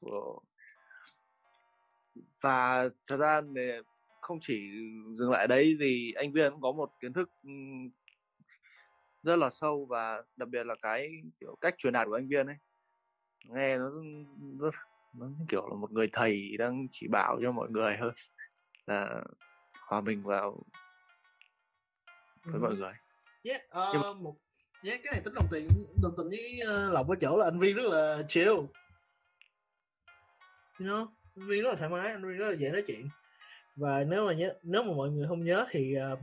Wow. 0.00 0.40
và 2.40 2.88
thật 3.06 3.16
ra 3.16 3.40
để 3.40 3.80
không 4.20 4.38
chỉ 4.40 4.70
dừng 5.12 5.30
lại 5.30 5.46
đấy 5.46 5.76
thì 5.80 6.12
anh 6.16 6.32
Viên 6.32 6.52
cũng 6.52 6.60
có 6.60 6.72
một 6.72 6.90
kiến 7.00 7.12
thức 7.12 7.30
ừm, 7.42 7.90
rất 9.22 9.36
là 9.36 9.50
sâu 9.50 9.86
và 9.90 10.22
đặc 10.36 10.48
biệt 10.48 10.64
là 10.66 10.74
cái 10.82 11.22
kiểu 11.40 11.56
cách 11.60 11.74
truyền 11.78 11.92
đạt 11.92 12.06
của 12.06 12.14
anh 12.14 12.28
Viên 12.28 12.46
ấy 12.46 12.56
nghe 13.48 13.78
nó 13.78 13.90
rất 14.60 14.74
nó 15.12 15.26
kiểu 15.48 15.68
là 15.68 15.74
một 15.74 15.92
người 15.92 16.08
thầy 16.12 16.56
đang 16.58 16.86
chỉ 16.90 17.08
bảo 17.08 17.38
cho 17.42 17.52
mọi 17.52 17.68
người 17.70 17.96
hơn 17.96 18.14
là 18.86 19.22
hòa 19.88 20.00
mình 20.00 20.22
vào 20.22 20.64
với 22.44 22.60
mọi 22.60 22.74
người 22.74 22.92
Yeah, 23.46 23.62
Nhưng 23.92 24.02
ờ, 24.02 24.14
một 24.14 24.36
yeah, 24.82 25.00
cái 25.02 25.12
này 25.12 25.20
tính 25.24 25.34
đồng 25.34 25.46
tình 25.50 25.68
đồng 26.02 26.12
tình 26.16 26.28
với 26.28 26.60
uh, 26.62 26.92
Lộc 26.92 27.08
ở 27.08 27.14
chỗ 27.20 27.36
là 27.36 27.46
anh 27.46 27.58
Viên 27.58 27.76
rất 27.76 27.82
là 27.90 28.22
chill. 28.28 28.48
You 28.48 28.66
know, 30.78 31.06
anh 31.36 31.46
Viên 31.46 31.62
rất 31.62 31.70
là 31.70 31.76
thoải 31.76 31.90
mái, 31.90 32.10
anh 32.12 32.24
Viên 32.24 32.38
rất 32.38 32.50
là 32.50 32.56
dễ 32.56 32.70
nói 32.70 32.82
chuyện. 32.86 33.08
Và 33.76 34.04
nếu 34.08 34.26
mà 34.26 34.32
nhớ 34.32 34.54
nếu 34.62 34.82
mà 34.82 34.92
mọi 34.96 35.10
người 35.10 35.28
không 35.28 35.44
nhớ 35.44 35.66
thì 35.70 35.96
uh, 36.12 36.18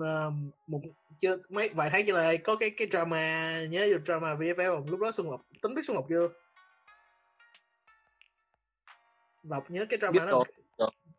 ờ, 0.00 0.32
một 0.66 0.80
chưa 1.18 1.36
mấy 1.48 1.68
vài 1.74 1.90
tháng 1.90 2.06
trở 2.06 2.12
lại 2.12 2.24
đây 2.24 2.38
có 2.38 2.56
cái 2.56 2.70
cái 2.70 2.88
drama 2.90 3.52
nhớ 3.70 3.88
vô 3.90 3.98
drama 4.04 4.34
VFL 4.34 4.74
không? 4.74 4.90
Lúc 4.90 5.00
đó 5.00 5.12
Xuân 5.12 5.30
Lộc 5.30 5.46
tính 5.62 5.74
biết 5.74 5.82
Xuân 5.84 5.94
Lộc 5.94 6.06
chưa? 6.08 6.28
Lộc 9.42 9.70
nhớ 9.70 9.86
cái 9.88 9.98
drama 9.98 10.26
đó 10.26 10.44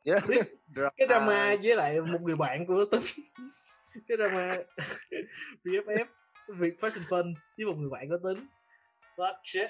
yeah. 0.06 0.24
cái 0.98 1.08
drama 1.08 1.56
với 1.64 1.76
lại 1.76 2.02
một 2.02 2.22
người 2.22 2.36
bạn 2.36 2.66
của 2.66 2.86
tính 2.92 3.02
cái 4.08 4.18
drama 4.18 4.56
VFF 5.64 6.06
việc 6.48 6.80
fashion 6.80 7.04
fun 7.10 7.34
với 7.58 7.66
một 7.66 7.76
người 7.78 7.90
bạn 7.90 8.10
có 8.10 8.18
tính 8.24 8.48
fuck 9.16 9.36
shit 9.44 9.70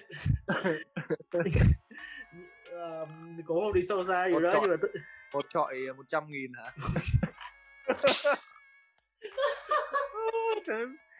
um, 2.71 3.41
cũng 3.45 3.61
không 3.61 3.73
đi 3.73 3.84
sâu 3.84 4.05
xa 4.05 4.28
gì 4.28 4.34
Một 4.34 4.39
đó 4.39 4.53
trọi. 4.53 4.61
nhưng 4.61 4.69
mà 4.69 4.75
t- 4.75 4.99
một 5.34 5.45
trọi 5.49 5.75
một 5.97 6.03
trăm 6.07 6.23
nghìn 6.28 6.51
hả 6.53 6.73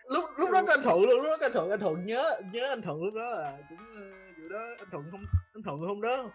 lúc 0.10 0.24
lúc 0.38 0.50
đó 0.54 0.62
anh 0.68 0.84
thuận 0.84 1.02
luôn 1.02 1.22
lúc 1.22 1.40
đó 1.40 1.46
anh 1.46 1.52
thuận 1.54 1.70
anh 1.70 1.80
thuận 1.80 2.06
nhớ 2.06 2.40
nhớ 2.52 2.68
anh 2.70 2.82
thuận 2.82 3.04
lúc 3.04 3.14
đó 3.14 3.30
là 3.30 3.58
cũng 3.70 3.78
uh, 3.78 4.38
vụ 4.38 4.50
đó 4.50 4.60
anh 4.78 4.90
thuận 4.92 5.12
không 5.12 5.26
anh 5.54 5.64
thuận 5.64 5.80
hôm 5.80 6.02
đó. 6.02 6.30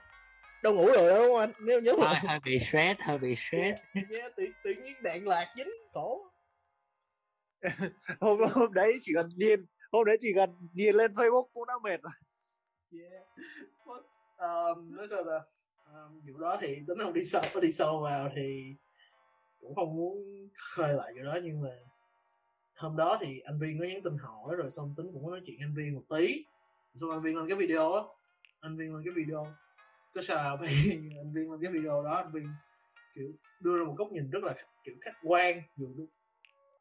Đâu 0.62 0.74
ngủ 0.74 0.86
rồi 0.86 1.10
đúng 1.10 1.18
không 1.18 1.36
anh? 1.36 1.52
Nếu 1.60 1.80
nhớ 1.80 1.92
hơi, 1.92 2.00
mà 2.00 2.22
hơi 2.28 2.38
bị 2.44 2.58
stress 2.58 3.00
hơi 3.00 3.18
bị 3.18 3.34
stress. 3.34 3.78
Yeah, 4.10 4.36
tự, 4.36 4.44
tự 4.64 4.70
nhiên 4.70 4.92
đạn 5.02 5.24
lạc 5.24 5.54
dính 5.56 5.68
cổ. 5.92 6.30
Hôm 8.20 8.38
hôm 8.54 8.72
đấy 8.72 8.98
chỉ 9.02 9.12
cần 9.14 9.28
nhìn 9.36 9.66
hôm 9.92 10.04
đấy 10.04 10.16
chỉ 10.20 10.32
cần 10.34 10.68
nhìn 10.72 10.94
lên 10.94 11.12
Facebook 11.12 11.46
cũng 11.52 11.66
đã 11.66 11.74
mệt 11.82 12.00
rồi. 12.02 12.12
Yeah. 12.92 13.26
Um, 14.36 14.96
nói 14.96 15.06
sao 15.10 15.24
ta? 15.24 15.40
Um, 15.92 16.20
vụ 16.26 16.38
đó 16.38 16.58
thì 16.60 16.68
tính 16.88 16.98
không 16.98 17.12
đi 17.12 17.24
sâu 17.24 17.42
đi 17.62 17.72
sâu 17.72 18.00
vào 18.00 18.30
thì 18.36 18.74
cũng 19.62 19.74
không 19.74 19.96
muốn 19.96 20.24
khơi 20.54 20.94
lại 20.94 21.12
chuyện 21.14 21.24
đó, 21.24 21.38
nhưng 21.42 21.62
mà 21.62 21.70
hôm 22.76 22.96
đó 22.96 23.18
thì 23.20 23.40
anh 23.40 23.58
viên 23.60 23.78
có 23.78 23.84
nhắn 23.84 24.02
tin 24.02 24.16
hỏi 24.18 24.56
rồi 24.56 24.70
xong 24.70 24.94
tính 24.96 25.06
cũng 25.12 25.24
có 25.24 25.30
nói 25.30 25.40
chuyện 25.46 25.56
anh 25.60 25.74
viên 25.74 25.94
một 25.94 26.02
tí. 26.08 26.44
Xong 26.94 27.10
anh 27.10 27.22
viên 27.22 27.36
lên 27.36 27.48
cái 27.48 27.56
video 27.56 27.92
á, 27.92 28.02
anh 28.60 28.76
viên 28.76 28.94
lên 28.94 29.02
cái 29.04 29.14
video, 29.14 29.46
có 30.14 30.22
sao 30.22 30.58
thì 30.66 30.66
anh 31.18 31.32
viên 31.34 31.50
lên 31.52 31.60
cái 31.62 31.72
video 31.72 32.02
đó, 32.02 32.14
anh 32.14 32.30
viên 32.30 32.48
kiểu 33.14 33.32
đưa 33.60 33.78
ra 33.78 33.84
một 33.84 33.94
góc 33.98 34.12
nhìn 34.12 34.30
rất 34.30 34.42
là 34.42 34.54
kiểu 34.84 34.94
khách 35.00 35.16
quan, 35.22 35.62
dù 35.76 35.94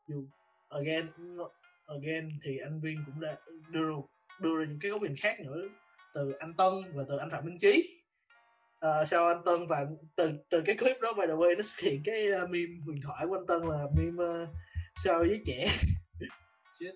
dù 0.07 0.25
again 0.69 1.07
again 1.88 2.39
thì 2.43 2.57
anh 2.57 2.82
viên 2.82 3.03
cũng 3.05 3.21
đã 3.21 3.38
đưa 3.69 3.89
đưa 4.41 4.59
ra 4.59 4.65
những 4.65 4.79
cái 4.82 4.91
góc 4.91 5.01
nhìn 5.01 5.15
khác 5.15 5.39
nữa 5.39 5.61
từ 6.13 6.32
anh 6.32 6.53
Tân 6.53 6.73
và 6.93 7.03
từ 7.09 7.17
anh 7.17 7.29
Phạm 7.29 7.45
Minh 7.45 7.57
Chí. 7.59 8.00
Ờ, 8.82 9.05
sau 9.05 9.27
anh 9.27 9.43
Tân 9.45 9.67
và 9.67 9.86
từ 10.15 10.32
từ 10.49 10.61
cái 10.65 10.77
clip 10.77 10.97
đó 11.01 11.13
by 11.13 11.27
the 11.27 11.34
way 11.34 11.57
nó 11.57 11.63
xuất 11.63 11.79
hiện 11.79 12.01
cái 12.05 12.27
uh, 12.32 12.49
meme 12.49 12.73
huyền 12.86 13.01
thoại 13.03 13.25
của 13.27 13.36
anh 13.36 13.47
Tân 13.47 13.61
là 13.61 13.86
meme 13.95 14.23
uh, 14.23 14.49
sao 15.03 15.19
với 15.19 15.41
trẻ 15.45 15.67
Shit. 16.79 16.95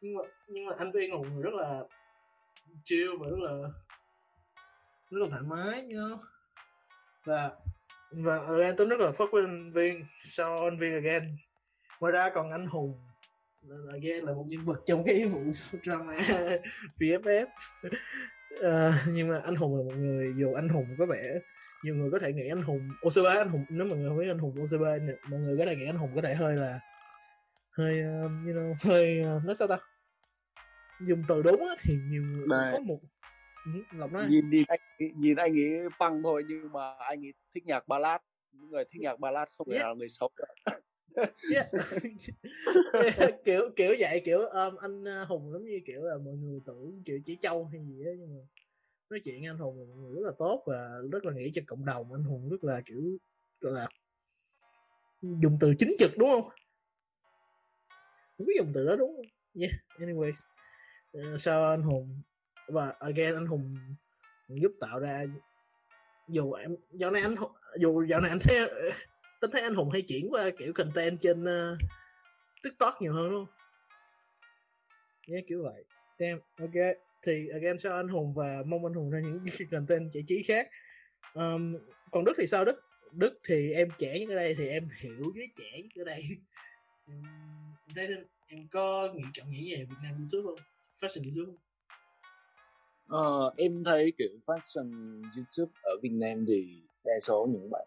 nhưng 0.00 0.14
mà 0.14 0.22
nhưng 0.48 0.66
mà 0.66 0.72
anh 0.78 0.92
Viên 0.92 1.10
là 1.10 1.16
một 1.16 1.26
người 1.32 1.42
rất 1.42 1.54
là 1.54 1.82
chill 2.84 3.10
và 3.20 3.26
rất 3.28 3.38
là 3.38 3.68
rất 5.10 5.18
là 5.20 5.26
thoải 5.30 5.42
mái 5.48 5.80
you 5.80 5.88
know? 5.90 6.18
và 7.24 7.50
và 8.24 8.38
again 8.38 8.76
tôi 8.76 8.86
rất 8.86 9.00
là 9.00 9.10
fuck 9.10 9.30
với 9.32 9.42
anh 9.42 9.72
Viên 9.72 10.04
sau 10.24 10.64
anh 10.64 10.78
Viên 10.78 10.94
again 10.94 11.36
ngoài 12.00 12.12
ra 12.12 12.30
còn 12.30 12.50
anh 12.50 12.66
Hùng 12.66 13.00
là 13.62 13.76
again 13.92 14.24
là 14.24 14.32
một 14.32 14.44
nhân 14.48 14.64
vật 14.64 14.82
trong 14.86 15.04
cái 15.04 15.24
vụ 15.24 15.40
drama 15.84 16.14
VFF 16.98 17.46
Ờ, 18.62 18.92
nhưng 19.14 19.28
mà 19.28 19.40
anh 19.44 19.56
Hùng 19.56 19.76
là 19.76 19.82
một 19.84 19.98
người 19.98 20.32
dù 20.36 20.54
anh 20.54 20.68
Hùng 20.68 20.86
có 20.98 21.06
vẻ 21.06 21.38
nhiều 21.84 21.94
người 21.94 22.10
có 22.10 22.18
thể 22.18 22.32
nghĩ 22.32 22.48
anh 22.48 22.62
Hùng 22.62 22.88
Oseba 23.06 23.34
anh 23.34 23.48
Hùng 23.48 23.64
nếu 23.68 23.86
mọi 23.86 23.98
người 23.98 24.08
không 24.08 24.18
biết 24.18 24.28
anh 24.28 24.38
Hùng 24.38 24.62
Oseba 24.62 24.98
mọi 25.30 25.40
người 25.40 25.56
có 25.58 25.66
thể 25.66 25.76
nghĩ 25.76 25.86
anh 25.86 25.96
Hùng 25.96 26.10
có 26.14 26.22
thể 26.22 26.34
hơi 26.34 26.56
là 26.56 26.80
hơi 27.70 28.02
um, 28.02 28.46
you 28.46 28.54
know 28.54 28.74
hơi 28.82 29.22
uh, 29.36 29.44
nói 29.44 29.54
sao 29.54 29.68
ta 29.68 29.78
dùng 31.00 31.22
từ 31.28 31.42
đúng 31.42 31.60
á 31.68 31.74
thì 31.80 31.94
nhiều 32.08 32.22
người 32.22 32.46
Đây. 32.48 32.72
có 32.72 32.78
một 32.78 32.98
Ừ, 33.74 33.82
Lộc 33.98 34.12
nói 34.12 34.26
nhìn 34.28 34.50
nhìn 34.50 34.64
anh 34.68 34.80
nhìn 34.98 35.36
anh 35.36 35.52
ấy 35.58 35.88
băng 35.98 36.22
thôi 36.22 36.44
nhưng 36.48 36.72
mà 36.72 36.94
anh 36.98 37.26
ấy 37.26 37.32
thích 37.54 37.66
nhạc 37.66 37.88
ballad 37.88 38.20
những 38.52 38.70
người 38.70 38.84
thích 38.90 39.02
nhạc 39.02 39.20
ballad 39.20 39.48
không 39.58 39.68
thể 39.70 39.76
Yeah. 39.76 39.88
là 39.88 39.94
người 39.94 40.08
xấu 40.08 40.30
yeah. 41.52 41.68
Yeah, 42.92 43.34
kiểu 43.44 43.70
kiểu 43.76 43.94
vậy 43.98 44.22
kiểu 44.24 44.40
um, 44.40 44.76
anh 44.80 45.04
uh, 45.22 45.28
Hùng 45.28 45.52
giống 45.52 45.64
như 45.64 45.80
kiểu 45.86 46.02
là 46.02 46.18
mọi 46.18 46.34
người 46.34 46.60
tưởng 46.66 47.02
kiểu 47.04 47.20
chỉ 47.24 47.38
châu 47.40 47.64
hay 47.64 47.80
gì 47.80 48.04
á 48.04 48.12
nhưng 48.18 48.34
mà 48.34 48.40
nói 49.10 49.20
chuyện 49.24 49.46
anh 49.46 49.58
Hùng 49.58 49.78
là 49.78 49.94
người 49.96 50.14
rất 50.14 50.26
là 50.26 50.32
tốt 50.38 50.62
và 50.66 50.90
rất 51.12 51.24
là 51.24 51.32
nghĩ 51.32 51.50
cho 51.54 51.62
cộng 51.66 51.84
đồng. 51.84 52.12
Anh 52.12 52.22
Hùng 52.22 52.48
rất 52.50 52.64
là 52.64 52.80
kiểu 52.86 53.18
gọi 53.60 53.72
là 53.72 53.88
dùng 55.22 55.56
từ 55.60 55.74
chính 55.78 55.96
trực 55.98 56.10
đúng 56.18 56.28
không? 56.28 56.52
Không 58.38 58.46
biết 58.46 58.54
dùng 58.56 58.72
từ 58.74 58.86
đó 58.86 58.96
đúng 58.96 59.16
không? 59.16 59.26
Yeah 59.60 59.74
anyways. 59.96 60.42
Uh, 61.18 61.40
sao 61.40 61.70
anh 61.70 61.82
Hùng 61.82 62.22
và 62.68 62.94
again 62.98 63.34
anh 63.34 63.46
Hùng 63.46 63.76
giúp 64.48 64.72
tạo 64.80 65.00
ra 65.00 65.24
dù 66.28 66.52
em 66.52 66.70
dạo 66.92 67.10
này 67.10 67.22
anh 67.22 67.34
dù 67.76 68.04
dạo 68.06 68.20
này 68.20 68.30
anh 68.30 68.38
thấy 68.42 68.70
tính 69.40 69.50
thấy 69.50 69.62
anh 69.62 69.74
Hùng 69.74 69.90
hay 69.90 70.02
chuyển 70.02 70.30
qua 70.30 70.50
kiểu 70.58 70.72
content 70.72 71.20
trên 71.20 71.42
uh, 71.44 71.78
TikTok 72.62 73.02
nhiều 73.02 73.12
hơn 73.12 73.30
luôn 73.30 73.46
nhé 75.28 75.34
Yeah, 75.34 75.44
kiểu 75.48 75.62
vậy. 75.62 75.84
Damn, 76.18 76.38
ok. 76.58 76.96
Thì 77.22 77.48
again 77.48 77.78
sao 77.78 77.96
anh 77.96 78.08
Hùng 78.08 78.34
và 78.34 78.62
mong 78.66 78.84
anh 78.86 78.94
Hùng 78.94 79.10
ra 79.10 79.20
những 79.20 79.68
content 79.70 80.12
giải 80.12 80.24
trí 80.26 80.42
khác. 80.42 80.68
Um, 81.34 81.76
còn 82.10 82.24
Đức 82.24 82.32
thì 82.38 82.46
sao 82.46 82.64
Đức? 82.64 82.82
Đức 83.12 83.38
thì 83.44 83.72
em 83.72 83.88
trẻ 83.98 84.18
nhất 84.20 84.28
ở 84.30 84.36
đây 84.36 84.54
thì 84.58 84.68
em 84.68 84.88
hiểu 85.00 85.32
với 85.34 85.48
trẻ 85.54 85.82
nhất 85.82 85.90
ở 85.96 86.04
đây. 86.04 86.22
em, 87.08 87.22
em 87.86 87.94
thấy 87.94 88.06
em, 88.06 88.24
em 88.48 88.68
có 88.70 89.08
nghĩ 89.14 89.24
cảm 89.34 89.46
nghĩ 89.50 89.74
về 89.76 89.84
Việt 89.84 89.96
Nam 90.02 90.14
YouTube 90.18 90.42
không? 90.44 90.66
Fashion 91.00 91.22
YouTube 91.22 91.52
không? 91.52 91.62
Ờ, 93.08 93.54
em 93.56 93.84
thấy 93.84 94.12
kiểu 94.18 94.38
fashion 94.46 95.22
YouTube 95.36 95.72
ở 95.82 95.92
Việt 96.02 96.12
Nam 96.12 96.44
thì 96.48 96.82
đa 97.04 97.12
số 97.22 97.48
những 97.50 97.70
bạn 97.70 97.86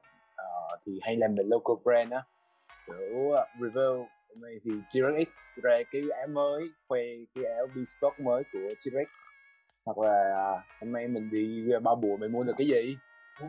thì 0.86 1.00
hay 1.02 1.16
làm 1.16 1.36
về 1.36 1.44
local 1.44 1.76
brand 1.84 2.14
á. 2.14 2.24
Kiểu 2.88 3.18
uh, 3.18 3.36
review 3.60 3.98
hôm 4.30 4.42
nay 4.42 4.60
thì 4.64 4.72
T-Rex 4.90 5.26
ra 5.64 5.78
cái 5.92 6.02
áo 6.18 6.28
mới 6.28 6.64
khoe 6.88 7.02
cái 7.36 7.46
áo 7.46 7.68
bespoke 7.76 8.24
mới 8.24 8.44
của 8.54 8.60
T-Rex. 8.60 9.06
Hoặc 9.86 9.98
là 9.98 10.34
à, 10.36 10.50
hôm 10.80 10.92
nay 10.92 11.08
mình 11.08 11.30
đi 11.30 11.62
ra 11.72 11.80
bao 11.80 11.96
bùa 11.96 12.18
mình 12.18 12.32
mua 12.32 12.44
được 12.44 12.54
cái 12.58 12.68
gì? 12.68 12.98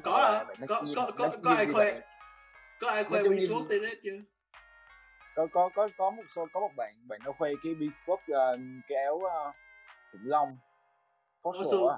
Có 0.02 0.12
à? 0.12 0.44
Có, 0.68 0.82
có, 0.96 1.10
có, 1.16 1.28
chung 1.28 1.42
có 1.42 1.50
ai 1.50 1.66
khoe 1.66 2.00
có 2.80 2.88
ai 2.88 3.04
khoe 3.04 3.22
tên 3.68 3.82
hết 3.84 3.98
chưa? 4.02 4.18
có 5.34 5.46
có 5.52 5.70
có 5.74 5.88
có 5.98 6.10
một 6.10 6.22
số 6.34 6.46
có 6.52 6.60
một 6.60 6.70
bạn 6.76 6.94
bạn 7.08 7.20
nó 7.24 7.32
khoe 7.32 7.50
cái 7.62 7.74
bespoke 7.74 8.22
uh, 8.22 8.60
cái 8.88 8.98
áo 9.04 9.14
uh, 9.14 9.54
khủng 10.12 10.20
long. 10.24 10.56
Ủa, 11.42 11.52
fossil. 11.52 11.70
sao- 11.70 11.88
á 11.88 11.96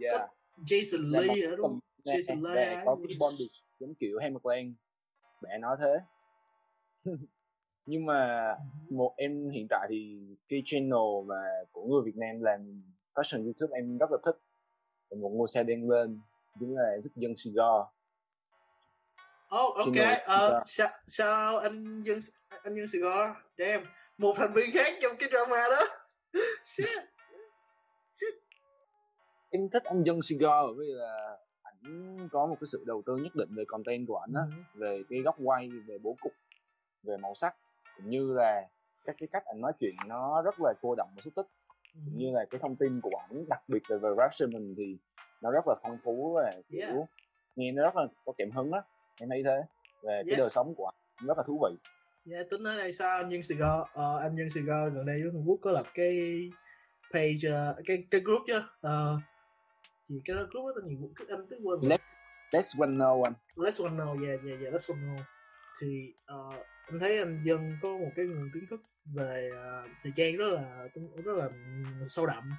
yeah 0.00 0.30
Jason 0.66 1.10
Lee 1.10 1.56
đúng 1.56 1.62
không? 1.62 1.80
Jason 2.04 2.54
Lee 2.54 2.82
có 2.84 2.96
cái 3.08 3.16
bondage 3.20 3.58
giống 3.82 3.94
kiểu 3.94 4.18
Hammerland 4.22 4.74
mẹ 5.42 5.58
nói 5.58 5.76
thế 5.80 5.94
nhưng 7.86 8.06
mà 8.06 8.52
một 8.90 9.14
em 9.16 9.48
hiện 9.50 9.66
tại 9.70 9.86
thì 9.90 10.20
cái 10.48 10.62
channel 10.64 11.26
mà 11.26 11.42
của 11.72 11.82
người 11.82 12.02
Việt 12.04 12.16
Nam 12.16 12.40
làm 12.40 12.82
fashion 13.14 13.44
YouTube 13.44 13.76
em 13.78 13.98
rất 13.98 14.10
là 14.10 14.18
thích 14.24 14.36
một 15.16 15.30
ngôi 15.34 15.48
sao 15.48 15.62
đen 15.62 15.90
lên 15.90 16.20
chính 16.60 16.74
là 16.76 16.98
giúp 17.04 17.10
dân 17.16 17.34
cigar 17.44 17.82
Oh, 19.54 19.74
ok. 19.76 19.94
Cigar. 19.94 20.62
sao, 20.66 20.88
sao 21.06 21.56
anh 21.58 22.02
dân 22.02 22.20
anh 22.64 22.74
dân 22.74 22.86
cigar? 22.92 23.36
Damn, 23.58 23.84
một 24.18 24.34
thành 24.36 24.52
viên 24.52 24.72
khác 24.72 24.94
trong 25.02 25.16
cái 25.18 25.28
drama 25.32 25.68
đó. 25.70 25.82
Shit. 26.64 26.88
em 29.50 29.68
thích 29.72 29.84
anh 29.84 30.02
dân 30.04 30.18
cigar 30.28 30.64
bởi 30.66 30.74
vì 30.78 30.86
là 30.92 31.31
ảnh 32.22 32.28
có 32.32 32.46
một 32.46 32.56
cái 32.60 32.66
sự 32.66 32.84
đầu 32.86 33.02
tư 33.06 33.16
nhất 33.16 33.34
định 33.34 33.48
về 33.54 33.64
content 33.64 34.06
của 34.08 34.16
ảnh 34.16 34.32
á 34.34 34.42
Ừ. 34.56 34.62
về 34.80 35.02
cái 35.10 35.20
góc 35.20 35.36
quay 35.44 35.68
về 35.86 35.98
bố 35.98 36.16
cục 36.20 36.32
về 37.02 37.16
màu 37.16 37.34
sắc 37.34 37.54
cũng 37.96 38.10
như 38.10 38.32
là 38.32 38.68
các 39.04 39.16
cái 39.18 39.26
cách 39.32 39.44
ảnh 39.46 39.60
nói 39.60 39.72
chuyện 39.80 39.94
nó 40.06 40.42
rất 40.42 40.54
là 40.60 40.72
cô 40.82 40.94
động 40.94 41.08
và 41.16 41.22
xúc 41.24 41.32
tích 41.36 41.46
cũng 41.94 42.18
như 42.18 42.30
là 42.32 42.44
cái 42.50 42.58
thông 42.62 42.76
tin 42.76 43.00
của 43.00 43.10
ảnh 43.28 43.44
đặc 43.48 43.62
biệt 43.68 43.82
là 43.88 43.96
về 43.96 44.10
mình 44.46 44.74
thì 44.76 44.96
nó 45.42 45.50
rất 45.50 45.64
là 45.68 45.74
phong 45.82 45.98
phú 46.04 46.32
và 46.36 46.54
kiểu 46.70 46.80
Yeah. 46.80 47.08
nghe 47.56 47.72
nó 47.72 47.82
rất 47.82 47.96
là 47.96 48.06
có 48.24 48.32
cảm 48.38 48.50
hứng 48.50 48.72
á 48.72 48.82
em 49.20 49.28
thấy 49.28 49.42
thế 49.44 49.62
về 50.02 50.12
Yeah. 50.14 50.26
cái 50.28 50.36
đời 50.38 50.50
sống 50.50 50.74
của 50.76 50.86
anh 50.86 51.26
rất 51.26 51.36
là 51.38 51.44
thú 51.46 51.60
vị 51.70 51.76
Dạ 52.24 52.38
tính 52.50 52.62
nói 52.62 52.76
đây 52.76 52.92
sao 52.92 53.16
anh 53.16 53.28
Nhân 53.28 53.40
Cigar 53.48 53.82
ờ, 53.92 54.18
anh 54.22 54.36
Nhân 54.36 54.48
Cigar 54.54 54.92
gần 54.94 55.06
đây 55.06 55.22
với 55.22 55.32
Hàn 55.32 55.44
Quốc 55.46 55.58
có 55.62 55.70
lập 55.70 55.86
cái 55.94 56.40
page 57.12 57.50
ờ, 57.50 57.76
cái 57.86 58.04
cái 58.10 58.20
group 58.20 58.42
chứ 58.46 58.62
ờ, 58.80 59.18
gì 60.12 60.20
cái 60.24 60.36
đó 60.36 60.42
group 60.50 60.66
đó 60.66 60.72
tên 60.76 60.88
gì 60.88 60.96
cái 61.16 61.26
anh 61.30 61.46
tức 61.50 61.58
quên 61.64 61.80
rồi. 61.80 61.90
Let- 61.90 62.14
let's 62.52 62.80
one 62.80 62.94
know 62.96 63.22
anh 63.22 63.34
Let's 63.56 63.84
One 63.84 63.94
Know, 63.96 64.26
yeah, 64.26 64.44
yeah, 64.44 64.60
yeah, 64.60 64.74
Let's 64.74 64.94
One 64.94 65.02
Know. 65.02 65.22
Thì 65.80 66.12
ờ, 66.26 66.64
anh 66.86 66.98
thấy 67.00 67.18
anh 67.18 67.42
Dân 67.44 67.78
có 67.82 67.88
một 67.88 68.10
cái 68.16 68.26
nguồn 68.26 68.50
kiến 68.54 68.66
thức 68.70 68.80
về 69.04 69.50
uh, 69.52 69.90
thời 70.02 70.12
trang 70.16 70.36
rất 70.36 70.50
là 70.50 70.88
rất 71.24 71.36
là 71.36 71.48
sâu 72.08 72.26
đậm 72.26 72.50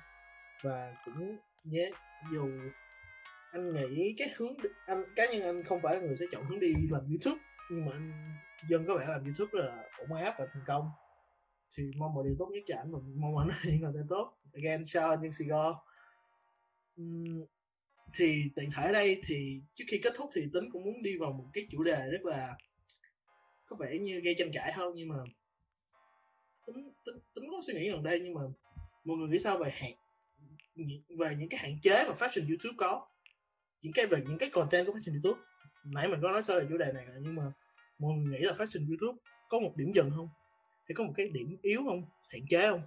và 0.63 0.95
cũng 1.05 1.37
nhé 1.63 1.91
dù 2.31 2.49
anh 3.51 3.73
nghĩ 3.73 4.15
cái 4.17 4.27
hướng 4.37 4.53
anh 4.87 5.03
cá 5.15 5.23
nhân 5.31 5.41
anh 5.41 5.63
không 5.63 5.79
phải 5.83 5.95
là 5.95 6.01
người 6.01 6.15
sẽ 6.15 6.25
chọn 6.31 6.45
hướng 6.45 6.59
đi 6.59 6.73
làm 6.91 7.01
YouTube 7.09 7.41
nhưng 7.71 7.85
mà 7.85 7.91
anh 7.91 8.11
Dân 8.69 8.85
có 8.87 8.97
vẻ 8.97 9.05
làm 9.07 9.23
YouTube 9.23 9.51
là 9.63 9.83
ổn 9.97 10.17
áp 10.17 10.35
và 10.39 10.45
thành 10.53 10.63
công 10.67 10.89
thì 11.77 11.83
mong 11.97 12.13
mọi 12.13 12.23
điều 12.23 12.35
tốt 12.39 12.49
nhất 12.51 12.63
cho 12.67 12.75
ảnh 12.77 12.91
và 12.91 12.99
mong 13.21 13.37
ảnh 13.37 13.49
những 13.65 13.81
content 13.81 14.05
tốt 14.09 14.37
again 14.53 14.83
chào 14.85 15.09
anh 15.09 15.21
Nhân 15.21 15.31
Cigar 15.39 15.73
thì 18.13 18.43
tiện 18.55 18.69
thể 18.75 18.93
đây 18.93 19.21
thì 19.27 19.61
trước 19.73 19.85
khi 19.87 19.99
kết 20.03 20.13
thúc 20.15 20.29
thì 20.33 20.41
tính 20.53 20.69
cũng 20.71 20.83
muốn 20.85 21.03
đi 21.03 21.17
vào 21.17 21.31
một 21.31 21.45
cái 21.53 21.67
chủ 21.71 21.83
đề 21.83 22.07
rất 22.11 22.21
là 22.23 22.57
có 23.65 23.75
vẻ 23.75 23.97
như 23.97 24.19
gây 24.19 24.35
tranh 24.37 24.51
cãi 24.53 24.73
hơn 24.73 24.93
nhưng 24.95 25.07
mà 25.07 25.15
tính 26.67 26.75
tính 27.05 27.15
tính 27.35 27.43
có 27.51 27.61
suy 27.67 27.73
nghĩ 27.73 27.91
gần 27.91 28.03
đây 28.03 28.19
nhưng 28.23 28.33
mà 28.33 28.41
mọi 29.03 29.17
người 29.17 29.27
nghĩ 29.27 29.39
sao 29.39 29.57
về 29.57 29.69
hạn 29.69 29.93
về 31.19 31.35
những 31.39 31.49
cái 31.49 31.59
hạn 31.59 31.79
chế 31.81 32.03
mà 32.07 32.13
fashion 32.13 32.47
YouTube 32.47 32.75
có? 32.77 33.07
Những 33.81 33.93
cái 33.93 34.05
về 34.05 34.17
những 34.27 34.37
cái 34.37 34.49
content 34.49 34.87
của 34.87 34.93
fashion 34.93 35.11
YouTube? 35.11 35.41
Nãy 35.83 36.07
mình 36.07 36.19
có 36.21 36.31
nói 36.31 36.43
sơ 36.43 36.59
về 36.59 36.65
chủ 36.69 36.77
đề 36.77 36.91
này 36.93 37.05
rồi 37.05 37.17
nhưng 37.21 37.35
mà 37.35 37.43
mọi 37.99 38.13
người 38.13 38.39
nghĩ 38.39 38.45
là 38.45 38.53
fashion 38.53 38.87
YouTube 38.87 39.19
có 39.49 39.59
một 39.59 39.71
điểm 39.75 39.91
dừng 39.93 40.11
không? 40.15 40.29
Thì 40.87 40.93
có 40.95 41.03
một 41.03 41.13
cái 41.17 41.29
điểm 41.29 41.57
yếu 41.61 41.83
không? 41.85 42.05
Hạn 42.29 42.41
chế 42.49 42.69
không? 42.69 42.81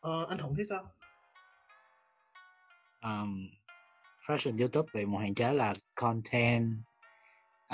Ờ, 0.00 0.26
anh 0.28 0.38
Hùng 0.38 0.52
thấy 0.56 0.64
sao? 0.64 0.92
Um, 3.06 3.48
fashion 4.26 4.58
YouTube 4.58 4.90
bị 4.94 5.06
một 5.06 5.18
hạn 5.18 5.34
chế 5.34 5.52
là 5.52 5.74
content 5.94 6.72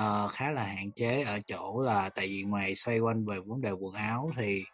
uh, 0.01 0.31
khá 0.33 0.51
là 0.51 0.63
hạn 0.63 0.93
chế 0.93 1.23
ở 1.23 1.41
chỗ 1.47 1.83
là 1.83 2.09
tại 2.09 2.27
vì 2.27 2.43
ngoài 2.43 2.75
xoay 2.75 2.99
quanh 2.99 3.25
về 3.27 3.41
vấn 3.41 3.61
đề 3.61 3.71
quần 3.71 3.95
áo 3.95 4.31
thì 4.37 4.65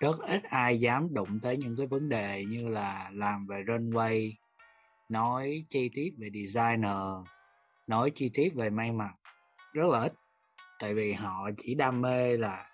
rất 0.00 0.16
ít 0.20 0.42
ai 0.44 0.80
dám 0.80 1.14
đụng 1.14 1.40
tới 1.42 1.56
những 1.56 1.76
cái 1.76 1.86
vấn 1.86 2.08
đề 2.08 2.44
như 2.44 2.68
là 2.68 3.10
làm 3.12 3.46
về 3.46 3.62
runway 3.62 4.32
nói 5.08 5.64
chi 5.70 5.90
tiết 5.94 6.14
về 6.18 6.28
designer 6.34 7.26
nói 7.86 8.12
chi 8.14 8.30
tiết 8.34 8.54
về 8.54 8.70
may 8.70 8.92
mặc 8.92 9.14
rất 9.72 9.86
là 9.86 10.00
ít. 10.00 10.12
Tại 10.78 10.94
vì 10.94 11.12
họ 11.12 11.50
chỉ 11.56 11.74
đam 11.74 12.00
mê 12.00 12.36
là 12.36 12.70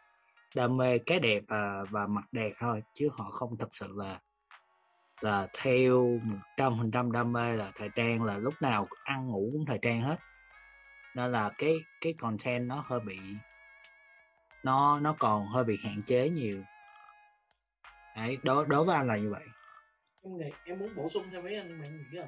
đam 0.54 0.76
mê 0.76 0.98
cái 0.98 1.18
đẹp 1.18 1.42
và, 1.48 1.84
và 1.90 2.06
mặt 2.06 2.24
đẹp 2.32 2.52
thôi 2.58 2.82
chứ 2.92 3.08
họ 3.12 3.30
không 3.30 3.56
thật 3.56 3.68
sự 3.70 3.92
là 3.96 4.20
là 5.24 5.48
theo 5.62 6.20
một 6.22 6.38
trăm 6.56 6.74
phần 6.78 6.90
trăm 6.90 7.12
đam 7.12 7.32
mê 7.32 7.56
là 7.56 7.72
thời 7.74 7.88
trang 7.94 8.22
là 8.22 8.38
lúc 8.38 8.54
nào 8.60 8.88
ăn 9.04 9.28
ngủ 9.28 9.50
cũng 9.52 9.66
thời 9.66 9.78
trang 9.82 10.02
hết. 10.02 10.16
Nên 11.14 11.32
là 11.32 11.50
cái 11.58 11.74
cái 12.00 12.12
content 12.12 12.68
nó 12.68 12.84
hơi 12.86 13.00
bị 13.00 13.18
nó 14.64 15.00
nó 15.00 15.16
còn 15.18 15.46
hơi 15.46 15.64
bị 15.64 15.76
hạn 15.84 16.02
chế 16.06 16.28
nhiều. 16.28 16.62
Đấy 18.16 18.38
đối 18.42 18.66
đối 18.66 18.84
với 18.84 18.96
anh 18.96 19.06
là 19.06 19.16
như 19.16 19.30
vậy. 19.30 19.44
Em 20.22 20.36
nghĩ 20.36 20.50
em 20.64 20.78
muốn 20.78 20.94
bổ 20.96 21.08
sung 21.08 21.24
thêm 21.32 21.44
mấy 21.44 21.56
anh 21.56 21.78
mà 21.78 21.84
em 21.84 21.96
nghĩ 21.98 22.18
là 22.18 22.26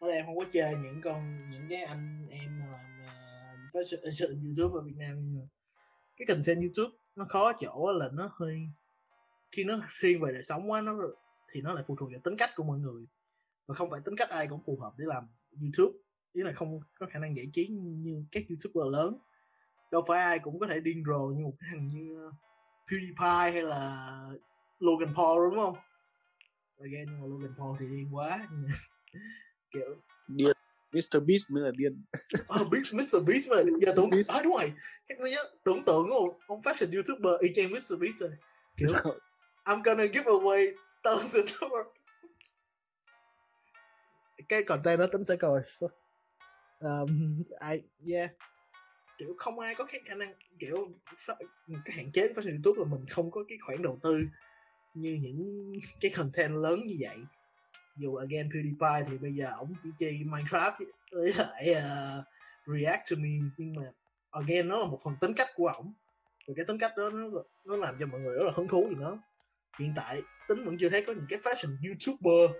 ở 0.00 0.08
đây 0.08 0.16
em 0.16 0.26
không 0.26 0.38
có 0.38 0.44
chơi 0.52 0.74
những 0.74 1.00
con 1.00 1.48
những 1.50 1.66
cái 1.68 1.82
anh 1.82 2.26
em 2.30 2.60
mà 2.60 2.66
làm 2.72 2.98
uh, 3.00 3.74
fashion 3.74 3.98
à, 4.02 4.10
fashion 4.10 4.44
YouTube 4.44 4.80
ở 4.80 4.82
Việt 4.84 4.96
Nam 4.96 5.16
nhưng 5.20 5.40
mà 5.40 5.46
cái 6.16 6.26
content 6.26 6.60
YouTube 6.60 6.96
nó 7.16 7.24
khó 7.28 7.52
chỗ 7.60 7.92
là 7.92 8.08
nó 8.12 8.30
hơi 8.32 8.60
khi 9.52 9.64
nó 9.64 9.78
thiên 10.00 10.20
về 10.20 10.32
đời 10.32 10.42
sống 10.42 10.70
quá 10.70 10.80
nó 10.80 10.92
thì 11.54 11.62
nó 11.62 11.74
lại 11.74 11.84
phụ 11.86 11.96
thuộc 11.96 12.10
vào 12.10 12.20
tính 12.24 12.36
cách 12.36 12.50
của 12.56 12.64
mọi 12.64 12.78
người. 12.78 13.06
Và 13.66 13.74
không 13.74 13.90
phải 13.90 14.00
tính 14.04 14.16
cách 14.16 14.30
ai 14.30 14.46
cũng 14.46 14.62
phù 14.62 14.78
hợp 14.80 14.92
để 14.98 15.04
làm 15.08 15.24
YouTube. 15.60 15.98
Ý 16.32 16.42
là 16.42 16.52
không 16.52 16.80
có 16.98 17.06
khả 17.10 17.18
năng 17.18 17.36
giải 17.36 17.46
trí 17.52 17.66
như 17.68 18.24
các 18.32 18.44
YouTuber 18.48 18.92
lớn. 18.92 19.18
Đâu 19.92 20.02
phải 20.08 20.20
ai 20.20 20.38
cũng 20.38 20.58
có 20.58 20.66
thể 20.66 20.80
điên 20.80 21.04
rồ 21.06 21.26
như 21.26 21.44
một 21.44 21.52
cái 21.60 21.70
thằng 21.72 21.88
như 21.88 22.30
PewDiePie 22.86 23.52
hay 23.52 23.62
là 23.62 24.08
Logan 24.78 25.14
Paul 25.16 25.50
đúng 25.50 25.56
không? 25.56 25.76
Again 26.78 27.06
nhưng 27.10 27.20
mà 27.20 27.26
Logan 27.26 27.54
Paul 27.58 27.76
thì 27.80 27.86
điên 27.88 28.16
quá. 28.16 28.48
Kiểu 29.70 29.96
điên. 30.28 30.56
Mr 30.92 31.18
Beast 31.26 31.50
mới 31.50 31.62
là 31.62 31.70
điên. 31.76 32.02
Oh, 32.60 32.68
Beast, 32.72 32.94
Mr 32.94 33.26
Beast 33.26 33.48
mà 33.50 33.56
giờ 33.80 33.92
tưởng 33.96 34.10
Beast. 34.10 34.30
à 34.30 34.42
đúng 34.42 34.52
rồi. 34.52 34.72
Chắc 35.04 35.20
mới 35.20 35.30
nhớ 35.30 35.44
tưởng 35.64 35.84
tượng 35.84 36.06
của 36.08 36.26
một 36.26 36.38
ông 36.46 36.60
fashion 36.60 36.94
youtuber 36.94 37.40
y 37.40 37.54
chang 37.54 37.70
Mr 37.70 38.00
Beast 38.00 38.20
rồi. 38.20 38.30
Kiểu 38.76 38.92
I'm 39.64 39.82
gonna 39.82 40.06
give 40.06 40.24
away 40.24 40.72
thousand 41.04 41.48
dollars 41.48 41.88
cái 44.48 44.62
content 44.62 45.00
đó 45.00 45.06
tính 45.12 45.24
sẽ 45.24 45.36
coi. 45.36 45.62
Um, 46.80 47.42
I, 47.70 48.12
yeah. 48.12 48.30
Kiểu 49.18 49.34
không 49.38 49.58
ai 49.58 49.74
có 49.74 49.84
cái 49.84 50.00
khả 50.04 50.14
năng 50.14 50.32
kiểu 50.58 50.88
cái 51.84 51.96
hạn 51.96 52.12
chế 52.12 52.28
của 52.28 52.40
fashion 52.40 52.50
youtube 52.50 52.78
là 52.78 52.84
mình 52.90 53.06
không 53.06 53.30
có 53.30 53.44
cái 53.48 53.58
khoản 53.66 53.82
đầu 53.82 53.98
tư 54.02 54.22
như 54.94 55.18
những 55.22 55.72
cái 56.00 56.10
content 56.10 56.56
lớn 56.56 56.80
như 56.86 56.96
vậy. 57.00 57.16
Dù 57.96 58.16
again 58.16 58.48
PewDiePie 58.48 59.04
thì 59.10 59.18
bây 59.18 59.34
giờ 59.34 59.52
ổng 59.58 59.74
chỉ 59.82 59.90
chơi 59.98 60.12
Minecraft 60.12 60.72
với 61.12 61.32
lại 61.36 61.70
uh, 61.70 62.24
react 62.66 63.10
to 63.10 63.16
me 63.18 63.30
nhưng 63.56 63.74
mà 63.74 63.82
again 64.30 64.68
nó 64.68 64.78
là 64.78 64.86
một 64.86 64.98
phần 65.04 65.16
tính 65.20 65.34
cách 65.34 65.48
của 65.54 65.68
ổng. 65.68 65.92
Và 66.46 66.54
cái 66.56 66.64
tính 66.64 66.78
cách 66.78 66.92
đó 66.96 67.10
nó 67.10 67.28
nó 67.64 67.76
làm 67.76 67.96
cho 67.98 68.06
mọi 68.06 68.20
người 68.20 68.34
rất 68.34 68.44
là 68.44 68.52
hứng 68.54 68.68
thú 68.68 68.86
gì 68.88 68.96
nó 68.98 69.18
hiện 69.78 69.92
tại 69.96 70.22
tính 70.48 70.58
vẫn 70.64 70.76
chưa 70.80 70.88
thấy 70.88 71.04
có 71.06 71.12
những 71.12 71.26
cái 71.28 71.38
fashion 71.38 71.76
youtuber 71.88 72.56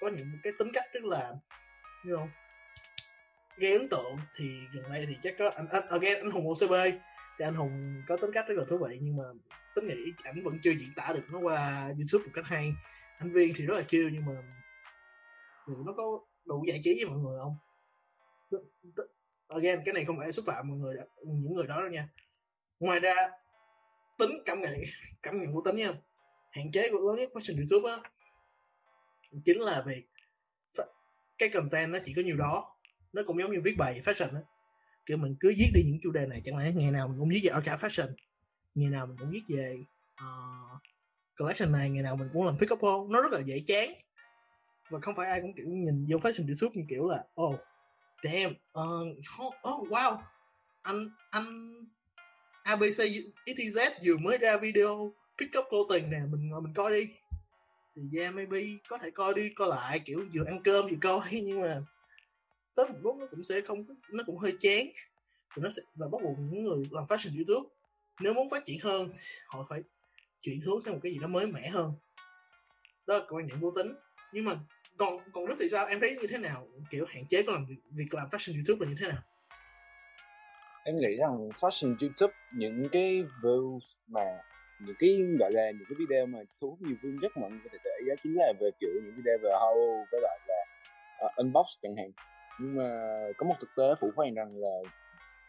có 0.00 0.08
những 0.08 0.38
cái 0.42 0.52
tính 0.58 0.68
cách 0.74 0.84
rất 0.92 1.04
là 1.04 1.32
you 2.06 2.16
know, 2.16 2.28
gây 3.56 3.72
ấn 3.72 3.88
tượng. 3.88 4.16
Thì 4.36 4.60
gần 4.74 4.84
đây 4.90 5.06
thì 5.08 5.16
chắc 5.22 5.34
có 5.38 5.50
anh, 5.56 5.68
anh 5.68 5.86
again 5.86 6.18
anh 6.18 6.30
hùng 6.30 6.48
OCB 6.48 6.72
thì 7.38 7.44
anh 7.44 7.54
hùng 7.54 8.02
có 8.06 8.16
tính 8.16 8.30
cách 8.32 8.48
rất 8.48 8.54
là 8.58 8.64
thú 8.68 8.78
vị 8.78 8.98
nhưng 9.00 9.16
mà 9.16 9.24
tính 9.74 9.86
nghĩ 9.86 10.12
ảnh 10.24 10.42
vẫn 10.44 10.58
chưa 10.62 10.70
diễn 10.70 10.90
tả 10.96 11.12
được 11.12 11.24
nó 11.32 11.38
qua 11.38 11.90
youtube 11.96 12.24
một 12.24 12.30
cách 12.34 12.44
hay. 12.46 12.72
Anh 13.18 13.30
viên 13.32 13.52
thì 13.56 13.66
rất 13.66 13.74
là 13.76 13.82
chiêu 13.82 14.08
nhưng 14.12 14.26
mà 14.26 14.32
liệu 15.66 15.84
nó 15.86 15.92
có 15.96 16.20
đủ 16.44 16.64
giải 16.68 16.80
trí 16.84 17.04
với 17.04 17.10
mọi 17.10 17.18
người 17.18 17.38
không? 17.38 17.56
Again 19.48 19.82
cái 19.84 19.94
này 19.94 20.04
không 20.04 20.18
phải 20.18 20.32
xúc 20.32 20.44
phạm 20.48 20.68
mọi 20.68 20.78
người 20.78 20.96
những 21.26 21.54
người 21.54 21.66
đó 21.66 21.80
đâu 21.80 21.90
nha. 21.90 22.08
Ngoài 22.80 23.00
ra 23.00 23.14
tính 24.18 24.30
cảm 24.44 24.60
nhận 24.60 24.72
cảm 25.22 25.40
nhận 25.40 25.54
của 25.54 25.62
tính 25.64 25.76
nha 25.76 25.92
hạn 26.58 26.70
chế 26.72 26.90
của 26.90 26.98
lớn 26.98 27.16
nhất 27.16 27.30
fashion 27.32 27.56
youtube 27.56 27.90
á 27.90 28.10
chính 29.44 29.60
là 29.60 29.84
việc 29.86 30.02
cái 31.38 31.48
content 31.48 31.92
nó 31.92 31.98
chỉ 32.04 32.12
có 32.16 32.22
nhiều 32.22 32.36
đó 32.36 32.76
nó 33.12 33.22
cũng 33.26 33.38
giống 33.38 33.52
như 33.52 33.60
viết 33.64 33.74
bài 33.78 34.00
fashion 34.04 34.34
á. 34.34 34.40
Kiểu 35.06 35.16
mình 35.16 35.36
cứ 35.40 35.52
viết 35.58 35.70
đi 35.74 35.82
những 35.86 35.98
chủ 36.02 36.10
đề 36.10 36.26
này 36.26 36.40
chẳng 36.44 36.56
lẽ 36.56 36.72
ngày 36.74 36.90
nào 36.90 37.08
mình 37.08 37.18
cũng 37.18 37.28
viết 37.28 37.40
về 37.44 37.60
cả 37.64 37.76
fashion? 37.76 38.08
Ngày 38.74 38.90
nào 38.90 39.06
mình 39.06 39.16
cũng 39.20 39.30
viết 39.30 39.42
về 39.48 39.76
uh, 40.24 40.82
collection 41.38 41.72
này 41.72 41.90
ngày 41.90 42.02
nào 42.02 42.16
mình 42.16 42.28
cũng 42.32 42.46
làm 42.46 42.58
pick 42.58 42.72
up 42.72 42.82
haul 42.82 43.10
nó 43.10 43.22
rất 43.22 43.32
là 43.32 43.40
dễ 43.40 43.62
chán. 43.66 43.90
Và 44.90 45.00
không 45.00 45.14
phải 45.16 45.28
ai 45.28 45.40
cũng 45.40 45.52
kiểu 45.56 45.66
nhìn 45.68 46.06
vô 46.10 46.18
fashion 46.18 46.46
youtube 46.46 46.74
như 46.74 46.84
kiểu 46.88 47.08
là 47.08 47.24
oh 47.40 47.60
damn 48.22 48.54
uh, 48.78 49.18
oh 49.68 49.88
wow 49.88 50.18
anh 50.82 51.08
anh 51.30 51.70
abc 52.62 53.00
xyz 53.46 53.90
vừa 54.04 54.16
mới 54.16 54.38
ra 54.38 54.56
video 54.56 55.12
pick 55.38 55.58
up 55.58 55.88
tình 55.88 56.10
nè 56.10 56.20
mình 56.30 56.48
ngồi 56.48 56.60
mình 56.60 56.74
coi 56.74 56.92
đi. 56.92 57.10
Thì 57.96 58.18
yeah 58.18 58.34
maybe 58.34 58.58
có 58.88 58.98
thể 58.98 59.10
coi 59.10 59.34
đi 59.34 59.48
coi 59.56 59.68
lại 59.68 60.00
kiểu 60.04 60.24
vừa 60.34 60.44
ăn 60.46 60.62
cơm 60.64 60.88
vừa 60.88 60.96
coi 61.02 61.20
nhưng 61.42 61.60
mà 61.60 61.80
tới 62.74 62.86
một 62.86 62.98
lúc 63.02 63.16
nó 63.16 63.26
cũng 63.30 63.44
sẽ 63.44 63.60
không 63.60 63.84
nó 64.10 64.24
cũng 64.26 64.38
hơi 64.38 64.56
chán. 64.58 64.86
Và 65.56 65.62
nó 65.62 65.70
sẽ 65.70 65.82
và 65.94 66.06
bắt 66.12 66.18
buộc 66.22 66.38
những 66.38 66.62
người 66.62 66.88
làm 66.90 67.04
fashion 67.04 67.36
youtube 67.36 67.68
nếu 68.20 68.34
muốn 68.34 68.48
phát 68.48 68.64
triển 68.64 68.78
hơn 68.82 69.12
họ 69.46 69.66
phải 69.68 69.82
chuyển 70.40 70.60
hướng 70.60 70.80
sang 70.80 70.94
một 70.94 71.00
cái 71.02 71.12
gì 71.12 71.18
đó 71.18 71.26
mới 71.26 71.46
mẻ 71.46 71.68
hơn. 71.68 71.92
Đó 73.06 73.18
là 73.18 73.24
quan 73.28 73.46
điểm 73.46 73.60
vô 73.60 73.70
tính. 73.70 73.94
Nhưng 74.32 74.44
mà 74.44 74.52
còn 74.96 75.18
còn 75.32 75.46
rất 75.46 75.54
thì 75.60 75.68
sao? 75.68 75.86
Em 75.86 76.00
thấy 76.00 76.16
như 76.20 76.26
thế 76.26 76.38
nào? 76.38 76.66
Kiểu 76.90 77.04
hạn 77.08 77.26
chế 77.26 77.42
của 77.42 77.52
làm 77.52 77.66
việc, 77.66 77.76
việc 77.90 78.14
làm 78.14 78.28
fashion 78.28 78.54
youtube 78.54 78.86
là 78.86 78.90
như 78.90 78.96
thế 79.00 79.08
nào? 79.08 79.22
Em 80.84 80.96
nghĩ 80.96 81.16
rằng 81.18 81.48
fashion 81.48 81.96
YouTube 82.00 82.34
những 82.54 82.88
cái 82.92 83.24
views 83.42 83.80
mà 84.06 84.20
những 84.86 84.96
cái 84.98 85.22
gọi 85.38 85.52
là 85.52 85.70
những 85.70 85.84
cái 85.88 85.96
video 85.98 86.26
mà 86.26 86.38
thu 86.60 86.70
hút 86.70 86.78
nhiều 86.80 86.96
view 87.02 87.20
nhất 87.20 87.32
mà 87.36 87.46
anh 87.46 87.60
có 87.64 87.70
thể 87.72 87.78
để 87.84 87.90
ý 88.00 88.08
đó 88.08 88.14
chính 88.22 88.36
là 88.36 88.52
về 88.60 88.70
kiểu 88.80 88.90
những 89.04 89.14
video 89.16 89.38
về 89.42 89.50
haul 89.60 90.04
với 90.12 90.20
lại 90.22 90.38
là 90.48 90.64
uh, 91.26 91.36
unbox 91.36 91.66
chẳng 91.82 91.96
hạn. 91.96 92.10
Nhưng 92.60 92.76
mà 92.76 93.10
có 93.36 93.46
một 93.46 93.54
thực 93.60 93.70
tế 93.76 93.84
phủ 94.00 94.10
phàng 94.16 94.34
rằng 94.34 94.56
là 94.56 94.78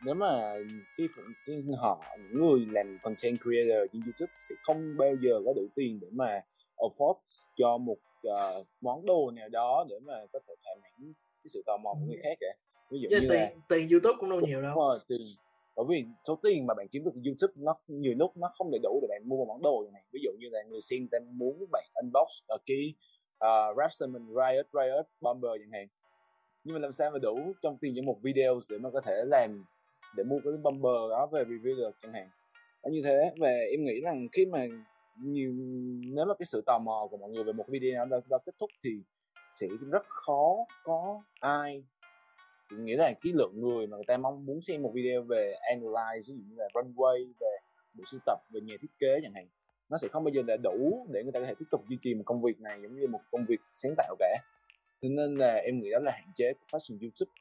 nếu 0.05 0.15
mà 0.15 0.55
cái, 0.97 1.07
cái 1.45 1.63
họ 1.77 2.03
những 2.17 2.41
người 2.41 2.67
làm 2.71 2.97
content 3.03 3.37
creator 3.43 3.91
trên 3.93 4.01
YouTube 4.01 4.33
sẽ 4.39 4.55
không 4.63 4.97
bao 4.97 5.15
giờ 5.21 5.41
có 5.45 5.53
đủ 5.55 5.67
tiền 5.75 5.99
để 6.01 6.07
mà 6.11 6.41
afford 6.77 7.17
cho 7.57 7.77
một 7.77 7.97
uh, 8.27 8.67
món 8.81 9.05
đồ 9.05 9.31
nào 9.31 9.49
đó 9.49 9.85
để 9.89 9.95
mà 10.05 10.13
có 10.33 10.39
thể 10.47 10.53
thỏa 10.63 10.75
mãn 10.81 11.13
cái 11.43 11.49
sự 11.49 11.63
tò 11.65 11.77
mò 11.77 11.93
của 11.93 12.05
người 12.07 12.19
khác 12.23 12.37
cả. 12.39 12.47
Ví 12.91 12.99
dụ 13.01 13.09
Với 13.11 13.21
như 13.21 13.27
là 13.27 13.33
tiền 13.33 13.59
tiền 13.69 13.87
YouTube 13.91 14.17
cũng 14.19 14.29
đâu 14.29 14.41
nhiều 14.41 14.61
đâu. 14.61 14.75
rồi 14.75 14.99
tiền 15.07 15.21
bởi 15.79 15.85
vì 15.89 16.05
số 16.27 16.39
tiền 16.43 16.65
mà 16.67 16.73
bạn 16.73 16.87
kiếm 16.91 17.03
được 17.03 17.11
từ 17.15 17.21
YouTube 17.25 17.53
nó 17.55 17.75
nhiều 17.87 18.13
lúc 18.17 18.37
nó 18.37 18.47
không 18.57 18.71
đầy 18.71 18.79
đủ 18.83 18.99
để 19.01 19.07
bạn 19.09 19.29
mua 19.29 19.37
một 19.37 19.45
món 19.47 19.61
đồ 19.61 19.89
này. 19.93 20.03
Ví 20.11 20.19
dụ 20.23 20.31
như 20.39 20.47
là 20.51 20.63
người 20.69 20.81
xem 20.81 21.07
ta 21.11 21.17
muốn 21.31 21.65
bạn 21.71 21.83
unbox 21.93 22.27
ở 22.47 22.57
cái 22.65 22.93
uh, 23.45 23.77
Rapsman 23.77 24.27
Riot 24.27 24.67
Riot 24.73 25.05
Bomber 25.21 25.51
chẳng 25.59 25.71
hạn. 25.71 25.87
Nhưng 26.63 26.73
mà 26.73 26.79
làm 26.79 26.91
sao 26.91 27.11
mà 27.11 27.19
đủ 27.19 27.53
trong 27.61 27.77
tiền 27.77 27.93
cho 27.95 28.01
một 28.01 28.17
video 28.21 28.59
để 28.69 28.77
mà 28.77 28.89
có 28.89 29.01
thể 29.01 29.23
làm 29.25 29.65
để 30.15 30.23
mua 30.23 30.39
cái 30.43 30.53
bomber 30.63 31.09
đó 31.09 31.27
về 31.31 31.43
review 31.43 31.77
được 31.77 31.95
chẳng 32.01 32.13
hạn. 32.13 32.29
Nó 32.83 32.89
như 32.89 33.01
thế 33.03 33.31
và 33.37 33.49
em 33.49 33.85
nghĩ 33.85 34.01
rằng 34.01 34.27
khi 34.31 34.45
mà 34.45 34.65
nhiều 35.23 35.51
nếu 36.15 36.25
mà 36.25 36.33
cái 36.39 36.45
sự 36.45 36.61
tò 36.65 36.79
mò 36.79 37.07
của 37.11 37.17
mọi 37.17 37.29
người 37.29 37.43
về 37.43 37.53
một 37.53 37.65
video 37.67 38.05
đó, 38.05 38.19
đó 38.29 38.37
kết 38.45 38.55
thúc 38.59 38.69
thì 38.83 38.89
sẽ 39.51 39.67
rất 39.91 40.03
khó 40.07 40.55
có 40.83 41.21
ai 41.39 41.83
nghĩa 42.71 42.97
là 42.97 43.13
cái 43.21 43.33
lượng 43.33 43.53
người 43.61 43.87
mà 43.87 43.97
người 43.97 44.05
ta 44.07 44.17
mong 44.17 44.45
muốn 44.45 44.61
xem 44.61 44.81
một 44.81 44.91
video 44.95 45.21
về 45.21 45.55
analyze 45.75 46.15
ví 46.15 46.21
dụ 46.37 46.43
như 46.49 46.55
là 46.55 46.67
runway 46.73 47.31
về 47.39 47.57
bộ 47.93 48.03
sưu 48.11 48.19
tập 48.25 48.39
về 48.53 48.61
nhà 48.61 48.75
thiết 48.81 48.91
kế 48.99 49.19
chẳng 49.23 49.33
hạn 49.33 49.45
nó 49.89 49.97
sẽ 49.97 50.07
không 50.07 50.23
bao 50.23 50.31
giờ 50.33 50.41
là 50.47 50.57
đủ 50.63 51.07
để 51.13 51.23
người 51.23 51.31
ta 51.31 51.39
có 51.39 51.45
thể 51.45 51.53
tiếp 51.59 51.65
tục 51.71 51.85
duy 51.89 51.97
trì 52.01 52.13
một 52.13 52.23
công 52.25 52.41
việc 52.41 52.59
này 52.59 52.81
giống 52.81 52.95
như 52.99 53.07
một 53.07 53.21
công 53.31 53.45
việc 53.45 53.59
sáng 53.73 53.93
tạo 53.97 54.15
cả. 54.19 54.37
Thế 55.01 55.09
nên 55.09 55.35
là 55.35 55.55
em 55.55 55.79
nghĩ 55.79 55.91
đó 55.91 55.99
là 55.99 56.11
hạn 56.11 56.31
chế 56.35 56.53
của 56.53 56.77
fashion 56.77 56.97
youtube. 57.01 57.31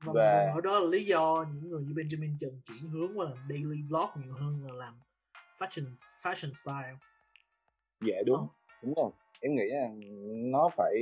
Và, 0.00 0.12
Và- 0.14 0.52
và... 0.54 0.60
đó 0.64 0.78
là 0.78 0.86
lý 0.90 1.04
do 1.04 1.44
những 1.54 1.68
người 1.70 1.82
như 1.82 1.94
Benjamin 1.94 2.36
Trần 2.40 2.60
chuyển 2.64 2.78
hướng 2.92 3.18
qua 3.18 3.24
làm 3.24 3.38
daily 3.48 3.82
vlog 3.90 4.08
nhiều 4.24 4.32
hơn 4.40 4.60
là 4.66 4.74
làm 4.74 4.94
fashion 5.58 5.84
fashion 6.22 6.52
style. 6.52 6.96
Dạ 8.00 8.22
đúng. 8.26 8.36
Ờ. 8.36 8.46
đúng 8.82 8.94
rồi. 8.94 9.10
Em 9.40 9.54
nghĩ 9.56 9.64
là 9.70 9.88
nó 10.50 10.68
phải 10.76 10.94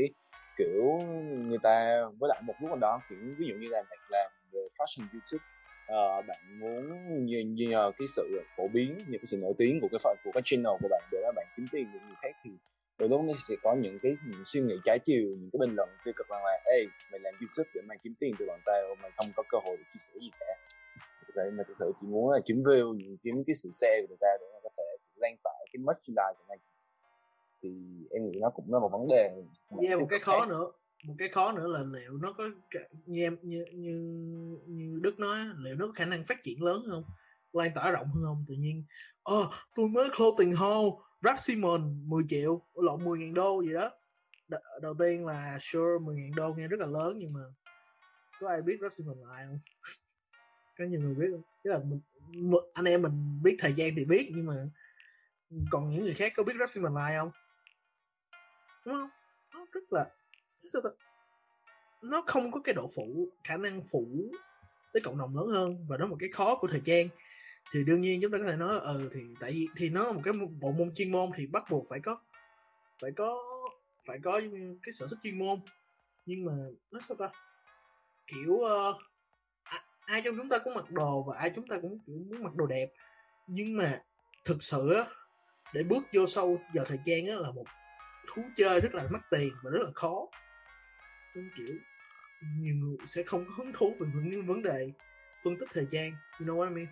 kiểu 0.58 1.00
người 1.48 1.58
ta 1.62 2.04
với 2.18 2.28
lại 2.28 2.42
một 2.42 2.54
lúc 2.60 2.70
nào 2.70 2.78
đó 2.78 3.00
kiểu 3.08 3.18
ví 3.38 3.46
dụ 3.48 3.54
như 3.54 3.68
là 3.68 3.82
bạn 3.90 3.98
làm 4.10 4.30
về 4.52 4.68
fashion 4.78 5.06
youtube 5.12 5.44
uh, 5.92 6.26
bạn 6.26 6.60
muốn 6.60 7.26
nhờ, 7.26 7.38
nhờ 7.68 7.92
cái 7.98 8.08
sự 8.16 8.42
phổ 8.56 8.68
biến 8.68 8.96
nhờ 8.96 9.18
cái 9.18 9.26
sự 9.26 9.38
nổi 9.42 9.54
tiếng 9.58 9.80
của 9.80 9.88
cái 9.92 9.98
phần 10.04 10.16
của 10.24 10.30
cái 10.34 10.42
channel 10.44 10.72
của 10.80 10.88
bạn 10.90 11.02
để 11.12 11.18
mà 11.24 11.32
bạn 11.36 11.46
kiếm 11.56 11.66
tiền 11.72 11.92
được 11.92 11.98
người 12.06 12.16
khác 12.22 12.36
thì 12.44 12.50
đôi 12.98 13.08
lúc 13.08 13.20
nó 13.24 13.32
sẽ 13.48 13.54
có 13.62 13.74
những 13.74 13.98
cái 14.02 14.14
những 14.26 14.42
suy 14.44 14.60
nghĩ 14.60 14.74
trái 14.84 14.98
chiều 15.04 15.26
những 15.40 15.50
cái 15.52 15.58
bình 15.58 15.74
luận 15.76 15.88
tiêu 16.04 16.14
cực 16.16 16.28
rằng 16.28 16.44
là 16.44 16.52
ê 16.64 16.86
mày 17.12 17.20
làm 17.20 17.34
youtube 17.40 17.70
để 17.74 17.80
mày 17.88 17.98
kiếm 18.02 18.14
tiền 18.20 18.34
từ 18.38 18.46
bọn 18.46 18.60
tao 18.66 18.94
mày 19.02 19.10
không 19.16 19.26
có 19.36 19.42
cơ 19.48 19.58
hội 19.64 19.76
để 19.76 19.84
chia 19.92 19.98
sẻ 19.98 20.12
gì 20.20 20.30
cả. 20.40 20.46
Vậy 21.34 21.50
mà 21.50 21.62
thực 21.68 21.74
sự 21.76 21.92
chỉ 22.00 22.06
muốn 22.06 22.30
là 22.30 22.38
kiếm 22.46 22.62
view 22.62 23.16
kiếm 23.22 23.44
cái 23.46 23.54
sự 23.54 23.70
xe 23.70 24.00
của 24.00 24.06
người 24.08 24.16
ta 24.20 24.28
để 24.40 24.46
mà 24.52 24.58
có 24.62 24.68
thể 24.76 24.84
lan 25.16 25.36
tỏa 25.44 25.52
cái 25.72 25.78
merchandise 25.78 26.34
của 26.38 26.44
mình 26.48 26.60
thì 27.66 28.06
em 28.10 28.26
nghĩ 28.26 28.38
nó 28.40 28.50
cũng 28.50 28.72
là 28.72 28.78
một 28.78 28.88
vấn 28.92 29.08
đề 29.08 29.30
yeah, 29.82 30.00
một 30.00 30.06
cái 30.10 30.20
khó 30.20 30.40
khác. 30.40 30.48
nữa 30.48 30.72
một 31.04 31.14
cái 31.18 31.28
khó 31.28 31.52
nữa 31.52 31.66
là 31.66 31.82
liệu 31.82 32.12
nó 32.18 32.32
có 32.32 32.44
như 33.06 33.22
em 33.22 33.36
như 33.42 33.64
như 33.72 33.92
như 34.66 34.98
Đức 35.02 35.18
nói 35.18 35.38
liệu 35.58 35.76
nó 35.76 35.86
có 35.86 35.92
khả 35.92 36.04
năng 36.04 36.24
phát 36.24 36.42
triển 36.42 36.62
lớn 36.62 36.82
không 36.90 37.02
lan 37.52 37.70
tỏa 37.74 37.90
rộng 37.90 38.06
hơn 38.06 38.24
không? 38.24 38.44
Tự 38.48 38.54
nhiên 38.54 38.84
ờ 39.22 39.48
tôi 39.74 39.88
mới 39.88 40.08
clothing 40.16 40.52
haul 40.52 40.92
Rap 41.22 41.40
Simon 41.40 42.08
10 42.08 42.24
triệu 42.28 42.62
lộn 42.74 43.04
10 43.04 43.18
ngàn 43.18 43.34
đô 43.34 43.62
gì 43.62 43.72
đó. 43.72 43.90
Đ- 44.48 44.80
đầu 44.82 44.94
tiên 44.98 45.26
là 45.26 45.58
sure 45.60 45.98
10 46.04 46.16
ngàn 46.16 46.30
đô 46.36 46.54
nghe 46.54 46.68
rất 46.68 46.80
là 46.80 46.86
lớn 46.86 47.18
nhưng 47.18 47.32
mà 47.32 47.40
có 48.40 48.48
ai 48.48 48.62
biết 48.62 48.78
Rap 48.82 48.92
Simon 48.92 49.18
là 49.18 49.34
ai 49.34 49.46
không? 49.46 49.58
Có 50.78 50.84
nhiều 50.84 51.00
người 51.00 51.14
biết 51.14 51.26
không? 51.32 51.42
Chứ 51.64 51.70
là 51.70 51.78
mình, 51.78 52.00
anh 52.74 52.84
em 52.84 53.02
mình 53.02 53.42
biết 53.42 53.56
thời 53.58 53.72
gian 53.72 53.94
thì 53.96 54.04
biết 54.04 54.30
nhưng 54.34 54.46
mà 54.46 54.54
còn 55.70 55.90
những 55.90 56.00
người 56.00 56.14
khác 56.14 56.32
có 56.36 56.42
biết 56.42 56.54
Rap 56.60 56.70
Simon 56.70 56.94
là 56.94 57.02
ai 57.02 57.18
không 57.18 57.30
đúng 58.86 58.94
không? 58.94 59.08
Nó 59.54 59.66
rất 59.72 59.92
là 59.92 60.06
nó 62.02 62.22
không 62.26 62.52
có 62.52 62.60
cái 62.60 62.74
độ 62.74 62.90
phủ 62.96 63.28
khả 63.44 63.56
năng 63.56 63.80
phủ 63.92 64.06
tới 64.92 65.00
cộng 65.04 65.18
đồng 65.18 65.36
lớn 65.36 65.46
hơn 65.46 65.86
và 65.88 65.96
đó 65.96 66.04
là 66.04 66.10
một 66.10 66.16
cái 66.20 66.28
khó 66.32 66.56
của 66.56 66.68
thời 66.70 66.80
trang. 66.84 67.08
Thì 67.72 67.84
đương 67.84 68.00
nhiên 68.00 68.20
chúng 68.22 68.32
ta 68.32 68.38
có 68.38 68.44
thể 68.44 68.56
nói 68.56 68.78
ừ 68.78 69.10
thì 69.12 69.20
tại 69.40 69.50
vì 69.50 69.68
thì 69.76 69.90
nó 69.90 70.06
là 70.06 70.12
một 70.12 70.20
cái 70.24 70.34
bộ 70.60 70.72
môn 70.72 70.94
chuyên 70.94 71.12
môn 71.12 71.30
thì 71.36 71.46
bắt 71.46 71.64
buộc 71.70 71.84
phải 71.88 72.00
có 72.00 72.18
phải 73.00 73.10
có 73.16 73.38
phải 74.06 74.18
có 74.22 74.40
cái 74.82 74.92
sở 74.92 75.06
thích 75.10 75.18
chuyên 75.22 75.38
môn. 75.38 75.60
Nhưng 76.26 76.44
mà 76.44 76.52
nó 76.92 77.00
sao 77.00 77.16
ta? 77.16 77.28
Kiểu 78.26 78.52
uh, 78.52 78.96
ai 80.00 80.22
trong 80.24 80.36
chúng 80.36 80.48
ta 80.48 80.58
cũng 80.58 80.74
mặc 80.74 80.90
đồ 80.90 81.22
và 81.22 81.38
ai 81.38 81.52
chúng 81.54 81.66
ta 81.66 81.78
cũng 81.82 81.98
kiểu 82.06 82.16
muốn 82.16 82.42
mặc 82.42 82.54
đồ 82.54 82.66
đẹp. 82.66 82.92
Nhưng 83.46 83.76
mà 83.76 84.02
thực 84.44 84.62
sự 84.62 84.92
á 84.94 85.04
để 85.74 85.82
bước 85.82 86.04
vô 86.12 86.26
sâu 86.26 86.60
vào 86.74 86.84
thời 86.84 86.98
trang 87.04 87.26
á 87.26 87.36
là 87.36 87.50
một 87.50 87.64
thú 88.26 88.42
chơi 88.56 88.80
rất 88.80 88.94
là 88.94 89.04
mắc 89.10 89.22
tiền 89.30 89.54
và 89.62 89.70
rất 89.70 89.78
là 89.82 89.90
khó. 89.94 90.26
Nên 91.34 91.50
kiểu 91.56 91.74
nhiều 92.56 92.74
người 92.74 92.96
sẽ 93.06 93.22
không 93.26 93.44
có 93.46 93.54
hứng 93.58 93.72
thú 93.74 93.96
về 94.00 94.06
những 94.14 94.46
vấn 94.46 94.62
đề 94.62 94.92
phân 95.44 95.58
tích 95.60 95.68
thời 95.72 95.86
trang 95.90 96.12
you 96.40 96.46
know 96.46 96.56
what 96.56 96.68
I 96.68 96.74
mean? 96.74 96.86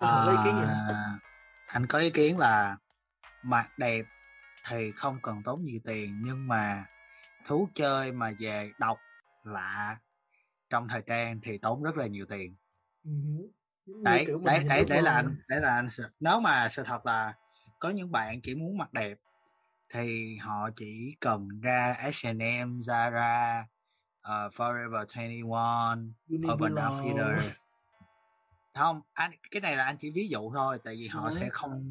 Anh 0.00 0.24
Thuận 0.24 0.26
có 0.26 0.32
ý 0.32 0.38
kiến 0.44 0.54
gì 0.54 0.62
không? 0.66 0.94
À, 0.94 1.18
anh 1.66 1.86
có 1.86 1.98
ý 1.98 2.10
kiến 2.10 2.38
là 2.38 2.76
mặc 3.42 3.78
đẹp 3.78 4.04
thì 4.68 4.92
không 4.92 5.18
cần 5.22 5.42
tốn 5.42 5.64
nhiều 5.64 5.80
tiền 5.84 6.22
nhưng 6.24 6.48
mà 6.48 6.84
thú 7.46 7.68
chơi 7.74 8.12
mà 8.12 8.32
về 8.38 8.72
đọc 8.78 8.98
lạ 9.44 9.96
trong 10.70 10.88
thời 10.88 11.02
trang 11.06 11.40
thì 11.42 11.58
tốn 11.58 11.82
rất 11.82 11.96
là 11.96 12.06
nhiều 12.06 12.26
tiền. 12.28 12.56
Như 13.02 13.48
đấy 14.04 14.26
đấy 14.44 14.64
đấy 14.68 14.84
đấy 14.88 15.02
là 15.02 15.14
anh 15.14 15.36
đấy 15.48 15.60
là 15.60 15.74
anh 15.74 15.88
nếu 16.20 16.40
mà 16.40 16.68
sự 16.68 16.82
thật 16.86 17.06
là 17.06 17.34
có 17.78 17.90
những 17.90 18.12
bạn 18.12 18.40
chỉ 18.40 18.54
muốn 18.54 18.78
mặc 18.78 18.92
đẹp 18.92 19.18
thì 19.92 20.36
họ 20.36 20.70
chỉ 20.76 21.16
cần 21.20 21.60
ra 21.60 21.96
H&M, 21.98 22.78
Zara, 22.78 23.62
ờ, 24.20 24.48
Forever 24.48 25.06
21, 25.10 25.50
Urban. 26.52 26.74
Outfitter 26.74 27.50
không 28.74 29.00
anh 29.12 29.30
cái 29.50 29.60
này 29.60 29.76
là 29.76 29.84
anh 29.84 29.96
chỉ 29.98 30.10
ví 30.10 30.28
dụ 30.28 30.52
thôi 30.54 30.78
tại 30.84 30.94
vì 30.94 31.08
họ 31.08 31.28
Ừ. 31.28 31.36
sẽ 31.40 31.48
không 31.52 31.90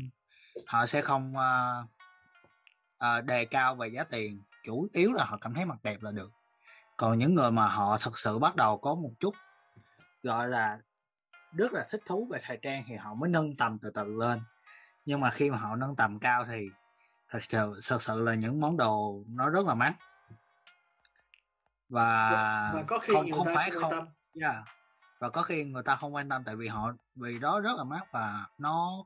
họ 0.67 0.85
sẽ 0.85 1.01
không 1.01 1.37
ờ, 1.37 1.85
ờ, 2.97 3.21
đề 3.21 3.45
cao 3.45 3.75
về 3.75 3.87
giá 3.87 4.03
tiền 4.03 4.41
chủ 4.65 4.87
yếu 4.93 5.13
là 5.13 5.25
họ 5.25 5.37
cảm 5.41 5.53
thấy 5.53 5.65
mặc 5.65 5.77
đẹp 5.83 6.01
là 6.01 6.11
được 6.11 6.31
còn 6.97 7.19
những 7.19 7.35
người 7.35 7.51
mà 7.51 7.67
họ 7.67 7.97
thật 7.97 8.19
sự 8.19 8.39
bắt 8.39 8.55
đầu 8.55 8.77
có 8.77 8.95
một 8.95 9.11
chút 9.19 9.35
gọi 10.23 10.47
là 10.47 10.79
rất 11.53 11.73
là 11.73 11.87
thích 11.89 12.01
thú 12.05 12.27
về 12.31 12.39
thời 12.43 12.59
trang 12.61 12.83
thì 12.87 12.95
họ 12.95 13.13
mới 13.13 13.29
nâng 13.29 13.55
tầm 13.57 13.77
từ 13.81 13.91
từ 13.95 14.05
lên 14.05 14.41
nhưng 15.05 15.19
mà 15.19 15.31
khi 15.31 15.49
mà 15.49 15.57
họ 15.57 15.75
nâng 15.75 15.95
tầm 15.95 16.19
cao 16.19 16.45
thì 16.45 16.67
thật 17.29 17.39
sự 17.49 17.79
thật 17.87 18.01
sự 18.01 18.19
là 18.19 18.33
những 18.33 18.61
món 18.61 18.77
đồ 18.77 19.23
nó 19.27 19.49
rất 19.49 19.65
là 19.65 19.73
mắc 19.73 19.93
và 21.89 22.31
và 22.73 22.83
có 22.87 22.99
khi 22.99 23.13
không 23.13 23.25
người 23.25 23.31
không 23.37 23.45
ta 23.45 23.53
phải 23.55 23.71
không 23.71 23.81
không 23.81 23.91
tâm. 23.91 24.07
Yeah. 24.41 24.55
và 25.19 25.29
có 25.29 25.41
khi 25.41 25.63
người 25.63 25.83
ta 25.83 25.95
không 25.95 26.15
quan 26.15 26.29
tâm 26.29 26.43
tại 26.43 26.55
vì 26.55 26.67
họ 26.67 26.93
vì 27.15 27.39
đó 27.39 27.59
rất 27.59 27.77
là 27.77 27.83
mắc 27.83 28.07
và 28.11 28.45
nó 28.57 29.05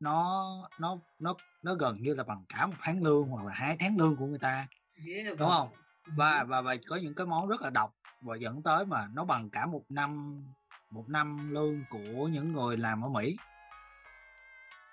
nó 0.00 0.48
nó 0.78 0.98
nó 1.18 1.34
nó 1.62 1.74
gần 1.74 2.02
như 2.02 2.14
là 2.14 2.24
bằng 2.24 2.44
cả 2.48 2.66
một 2.66 2.74
tháng 2.80 3.02
lương 3.02 3.28
hoặc 3.28 3.46
là 3.46 3.52
hai 3.52 3.76
tháng 3.80 3.96
lương 3.96 4.16
của 4.16 4.26
người 4.26 4.38
ta 4.38 4.66
yeah, 5.06 5.38
đúng 5.38 5.48
không? 5.48 5.68
Ừ. 6.04 6.12
và 6.16 6.44
và 6.44 6.60
và 6.60 6.76
có 6.86 6.96
những 6.96 7.14
cái 7.14 7.26
món 7.26 7.48
rất 7.48 7.62
là 7.62 7.70
độc 7.70 7.94
và 8.20 8.36
dẫn 8.36 8.62
tới 8.62 8.86
mà 8.86 9.08
nó 9.12 9.24
bằng 9.24 9.50
cả 9.50 9.66
một 9.66 9.82
năm 9.88 10.42
một 10.90 11.08
năm 11.08 11.50
lương 11.54 11.84
của 11.90 12.28
những 12.28 12.52
người 12.52 12.76
làm 12.76 13.04
ở 13.04 13.08
Mỹ. 13.08 13.36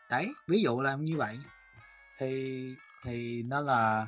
Đấy 0.10 0.34
ví 0.48 0.62
dụ 0.62 0.82
là 0.82 0.96
như 0.96 1.18
vậy 1.18 1.39
thì 2.22 2.76
thì 3.05 3.43
nó 3.43 3.61
là 3.61 4.07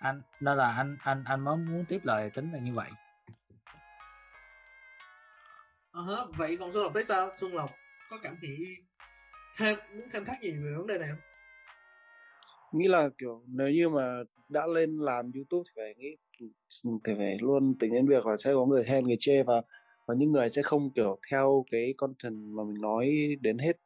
anh 0.00 0.22
nó 0.40 0.54
là 0.54 0.72
anh 0.76 0.96
anh 1.00 1.22
anh 1.26 1.44
mới 1.44 1.56
muốn 1.56 1.84
tiếp 1.88 2.00
lời 2.02 2.30
tính 2.30 2.52
là 2.52 2.58
như 2.58 2.74
vậy. 2.74 2.90
Ờ 5.92 6.02
hả, 6.02 6.22
vậy 6.36 6.56
còn 6.60 6.72
Xuân 6.72 6.82
Lộc 6.82 6.94
thấy 6.94 7.04
sao? 7.04 7.30
Xuân 7.36 7.54
Lộc 7.54 7.70
có 8.10 8.18
cảm 8.22 8.36
nghĩ 8.42 8.76
thêm 9.56 9.78
muốn 9.94 10.08
thêm 10.12 10.24
thắt 10.24 10.42
gì 10.42 10.52
về 10.52 10.72
vấn 10.76 10.86
đề 10.86 10.98
này 10.98 11.08
không? 11.08 11.18
Nghĩ 12.72 12.88
là 12.88 13.08
kiểu 13.18 13.42
nếu 13.46 13.68
như 13.68 13.88
mà 13.88 14.22
đã 14.48 14.66
lên 14.66 14.98
làm 14.98 15.32
YouTube 15.34 15.68
thì 15.68 15.82
phải 15.82 15.94
nghĩ 15.94 16.16
thì 16.38 16.46
phải 17.18 17.38
luôn 17.40 17.74
tính 17.78 17.92
đến 17.92 18.08
việc 18.08 18.26
là 18.26 18.36
sẽ 18.36 18.52
có 18.54 18.64
người 18.66 18.84
khen 18.84 19.06
người 19.06 19.16
chê 19.20 19.42
và 19.42 19.62
và 20.06 20.14
những 20.14 20.32
người 20.32 20.50
sẽ 20.50 20.62
không 20.62 20.90
kiểu 20.90 21.18
theo 21.30 21.64
cái 21.70 21.94
content 21.96 22.34
mà 22.54 22.64
mình 22.64 22.80
nói 22.80 23.36
đến 23.40 23.58
hết 23.58 23.76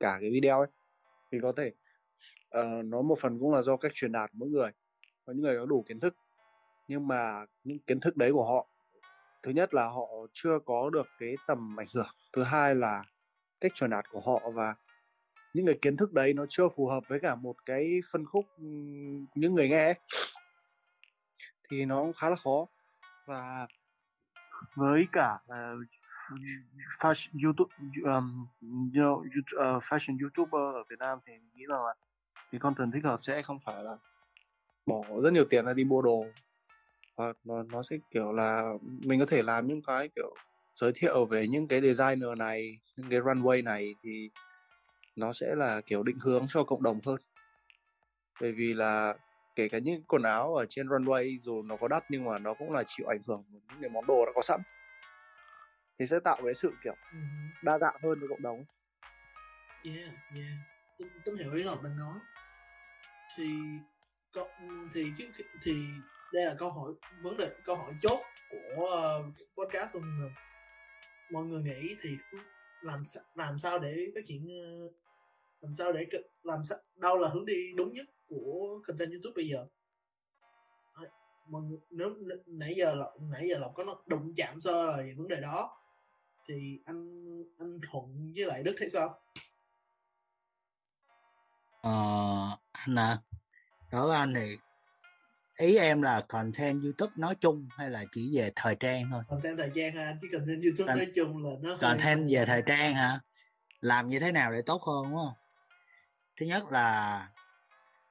cả 0.00 0.18
cái 0.20 0.30
video 0.30 0.58
ấy. 0.58 0.68
Thì 1.32 1.38
có 1.42 1.52
thể 1.56 1.72
uh, 2.58 2.84
nó 2.84 3.02
một 3.02 3.18
phần 3.20 3.38
cũng 3.38 3.52
là 3.52 3.62
do 3.62 3.76
cách 3.76 3.92
truyền 3.94 4.12
đạt 4.12 4.30
của 4.30 4.36
mỗi 4.38 4.48
người 4.48 4.70
có 5.26 5.32
những 5.32 5.42
người 5.42 5.58
có 5.58 5.66
đủ 5.66 5.84
kiến 5.88 6.00
thức 6.00 6.16
nhưng 6.88 7.08
mà 7.08 7.46
những 7.64 7.78
kiến 7.78 8.00
thức 8.00 8.16
đấy 8.16 8.32
của 8.32 8.44
họ 8.44 8.66
thứ 9.42 9.52
nhất 9.52 9.74
là 9.74 9.84
họ 9.84 10.06
chưa 10.32 10.58
có 10.64 10.90
được 10.90 11.06
cái 11.18 11.36
tầm 11.46 11.80
ảnh 11.80 11.86
hưởng 11.94 12.06
thứ 12.32 12.42
hai 12.42 12.74
là 12.74 13.04
cách 13.60 13.72
truyền 13.74 13.90
đạt 13.90 14.04
của 14.10 14.20
họ 14.20 14.50
và 14.54 14.74
những 15.54 15.66
cái 15.66 15.78
kiến 15.82 15.96
thức 15.96 16.12
đấy 16.12 16.32
nó 16.34 16.46
chưa 16.48 16.68
phù 16.76 16.86
hợp 16.86 17.02
với 17.08 17.20
cả 17.20 17.34
một 17.34 17.56
cái 17.66 18.00
phân 18.12 18.26
khúc 18.26 18.44
những 19.34 19.54
người 19.54 19.68
nghe 19.68 19.84
ấy. 19.84 19.94
thì 21.70 21.84
nó 21.84 22.02
cũng 22.02 22.12
khá 22.12 22.30
là 22.30 22.36
khó 22.36 22.66
và 23.26 23.66
với 24.74 25.06
cả 25.12 25.38
uh, 25.44 25.86
fashion 27.00 27.44
YouTube 27.44 27.74
um, 28.04 28.46
you 28.94 29.02
know, 29.02 29.14
YouTube, 29.16 29.52
uh, 29.52 29.58
ờ, 29.58 29.78
fashion 29.78 30.18
YouTuber 30.20 30.74
ở 30.74 30.84
Việt 30.88 30.98
Nam 30.98 31.18
thì 31.26 31.32
mình 31.32 31.50
nghĩ 31.54 31.64
rằng 31.68 31.84
là 31.84 31.94
cái 32.52 32.58
content 32.58 32.92
thích 32.92 33.04
hợp. 33.04 33.18
Sẽ 33.22 33.42
không 33.42 33.58
phải 33.64 33.84
là 33.84 33.96
bỏ 34.86 35.02
rất 35.22 35.32
nhiều 35.32 35.44
tiền 35.50 35.64
ra 35.64 35.72
đi 35.72 35.84
mua 35.84 36.02
đồ. 36.02 36.24
Và 37.16 37.32
nó 37.44 37.62
nó 37.62 37.82
sẽ 37.82 37.96
kiểu 38.10 38.32
là 38.32 38.72
mình 38.82 39.20
có 39.20 39.26
thể 39.26 39.42
làm 39.42 39.66
những 39.66 39.82
cái 39.82 40.08
kiểu 40.16 40.34
giới 40.74 40.92
thiệu 40.94 41.26
về 41.26 41.48
những 41.48 41.68
cái 41.68 41.80
designer 41.80 42.38
này 42.38 42.78
những 42.96 43.10
cái 43.10 43.20
runway 43.20 43.64
này 43.64 43.94
thì 44.02 44.30
nó 45.16 45.32
sẽ 45.32 45.54
là 45.54 45.80
kiểu 45.80 46.02
định 46.02 46.18
hướng 46.18 46.46
cho 46.50 46.64
cộng 46.64 46.82
đồng 46.82 47.00
hơn. 47.06 47.16
Bởi 48.40 48.52
vì 48.52 48.74
là 48.74 49.14
kể 49.56 49.68
cả 49.68 49.78
những 49.78 50.02
quần 50.02 50.22
áo 50.22 50.54
ở 50.54 50.66
trên 50.68 50.86
runway 50.88 51.38
dù 51.42 51.62
nó 51.62 51.76
có 51.76 51.88
đắt 51.88 52.04
nhưng 52.08 52.24
mà 52.24 52.38
nó 52.38 52.54
cũng 52.54 52.72
là 52.72 52.84
chịu 52.86 53.06
ảnh 53.06 53.22
hưởng 53.26 53.44
của 53.52 53.58
những 53.70 53.80
cái 53.80 53.90
món 53.90 54.06
đồ 54.06 54.26
đã 54.26 54.32
có 54.34 54.42
sẵn. 54.42 54.60
Thì 55.98 56.06
sẽ 56.06 56.20
tạo 56.24 56.40
cái 56.44 56.54
sự 56.54 56.72
kiểu 56.84 56.94
Ừ. 57.12 57.18
đa 57.62 57.78
dạng 57.78 57.96
hơn 58.02 58.18
cho 58.20 58.26
cộng 58.28 58.42
đồng 58.42 58.64
yeah 59.84 60.10
yeah. 60.34 60.52
Tính, 60.98 61.08
tính 61.24 61.36
hiểu 61.36 61.52
ý 61.52 61.62
Lộc 61.62 61.82
đang 61.82 61.98
nói 61.98 62.18
thì 63.36 63.44
thì 64.94 65.04
trước 65.18 65.24
khi, 65.34 65.44
thì 65.62 65.72
đây 66.32 66.44
là 66.44 66.54
câu 66.58 66.70
hỏi 66.70 66.92
vấn 67.22 67.36
đề 67.36 67.50
câu 67.64 67.76
hỏi 67.76 67.92
chốt 68.02 68.20
của 68.50 68.84
uh, 68.84 69.34
podcast 69.56 69.94
mọi 69.94 70.04
người 70.04 70.30
mọi 71.32 71.44
người 71.44 71.62
nghĩ 71.62 71.96
thì 72.02 72.10
làm 72.82 73.02
làm 73.34 73.58
sao 73.58 73.78
để 73.78 74.06
phát 74.14 74.20
triển 74.26 74.48
ờ, 74.48 74.88
làm 75.60 75.74
sao 75.74 75.92
để 75.92 76.06
làm 76.42 76.64
sao 76.64 76.78
đâu 76.96 77.18
là 77.18 77.28
hướng 77.28 77.46
đi 77.46 77.72
đúng 77.76 77.92
nhất 77.92 78.06
của 78.28 78.80
content 78.86 79.10
YouTube 79.10 79.32
bây 79.36 79.48
giờ? 79.48 79.66
Mọi 81.46 81.62
người 81.62 81.78
nếu 81.90 82.14
nãy 82.46 82.74
giờ 82.76 82.94
lộc 82.94 83.12
nãy 83.30 83.48
giờ 83.48 83.58
lộc 83.58 83.72
có 83.74 83.84
nó 83.84 84.02
đụng 84.06 84.34
chạm 84.36 84.60
sơ 84.60 84.86
rồi 84.86 85.02
về 85.02 85.14
vấn 85.16 85.28
đề 85.28 85.40
đó 85.40 85.78
thì 86.48 86.80
anh 86.84 87.22
anh 87.58 87.80
thuận 87.90 88.32
với 88.36 88.46
lại 88.46 88.62
đức 88.62 88.74
thấy 88.78 88.90
sao? 88.90 89.20
Ờ, 91.82 91.92
anh 92.72 92.98
à, 92.98 93.18
đối 93.92 94.08
với 94.08 94.16
anh 94.16 94.34
thì 94.34 94.56
ý 95.56 95.76
em 95.76 96.02
là 96.02 96.20
content 96.28 96.82
YouTube 96.82 97.12
nói 97.16 97.34
chung 97.40 97.68
hay 97.76 97.90
là 97.90 98.04
chỉ 98.12 98.30
về 98.38 98.52
thời 98.56 98.76
trang 98.80 99.08
thôi? 99.10 99.22
Content 99.28 99.58
thời 99.58 99.70
trang 99.74 99.92
ha 99.96 100.16
chứ 100.22 100.28
content 100.32 100.62
youtube 100.62 100.86
Con- 100.86 100.98
nói 100.98 101.06
chung 101.14 101.44
là 101.44 101.50
nó 101.62 101.76
content 101.76 102.30
về 102.30 102.44
thời 102.44 102.62
trang 102.66 102.94
hả? 102.94 103.20
Làm 103.80 104.08
như 104.08 104.18
thế 104.18 104.32
nào 104.32 104.52
để 104.52 104.62
tốt 104.66 104.82
hơn 104.82 105.04
đúng 105.04 105.18
không? 105.18 105.34
Thứ 106.36 106.46
nhất 106.46 106.72
là 106.72 107.28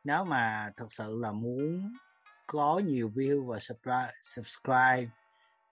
nếu 0.04 0.24
mà 0.26 0.72
thực 0.78 0.94
sự 0.94 1.18
là 1.22 1.32
muốn 1.32 1.94
có 2.48 2.82
nhiều 2.86 3.12
view 3.16 3.46
và 3.46 3.60
subscribe, 3.60 4.12
subscribe 4.22 5.08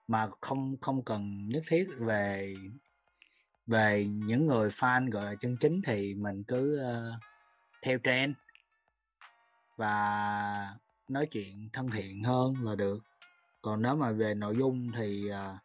mà 0.08 0.28
không 0.40 0.76
không 0.80 1.04
cần 1.04 1.48
nhất 1.48 1.62
thiết 1.68 1.88
về 1.98 2.54
về 3.66 4.04
những 4.04 4.46
người 4.46 4.68
fan 4.68 5.10
gọi 5.10 5.24
là 5.24 5.34
chân 5.40 5.56
chính 5.60 5.82
thì 5.86 6.14
mình 6.14 6.44
cứ 6.44 6.78
ờ, 6.78 7.12
theo 7.82 7.98
trend 8.04 8.34
và 9.76 10.76
nói 11.08 11.26
chuyện 11.26 11.68
thân 11.72 11.90
thiện 11.90 12.24
hơn 12.24 12.54
là 12.64 12.74
được. 12.74 12.98
Còn 13.62 13.82
nếu 13.82 13.96
mà 13.96 14.12
về 14.12 14.34
nội 14.34 14.56
dung 14.58 14.92
thì 14.96 15.28
ờ, 15.28 15.56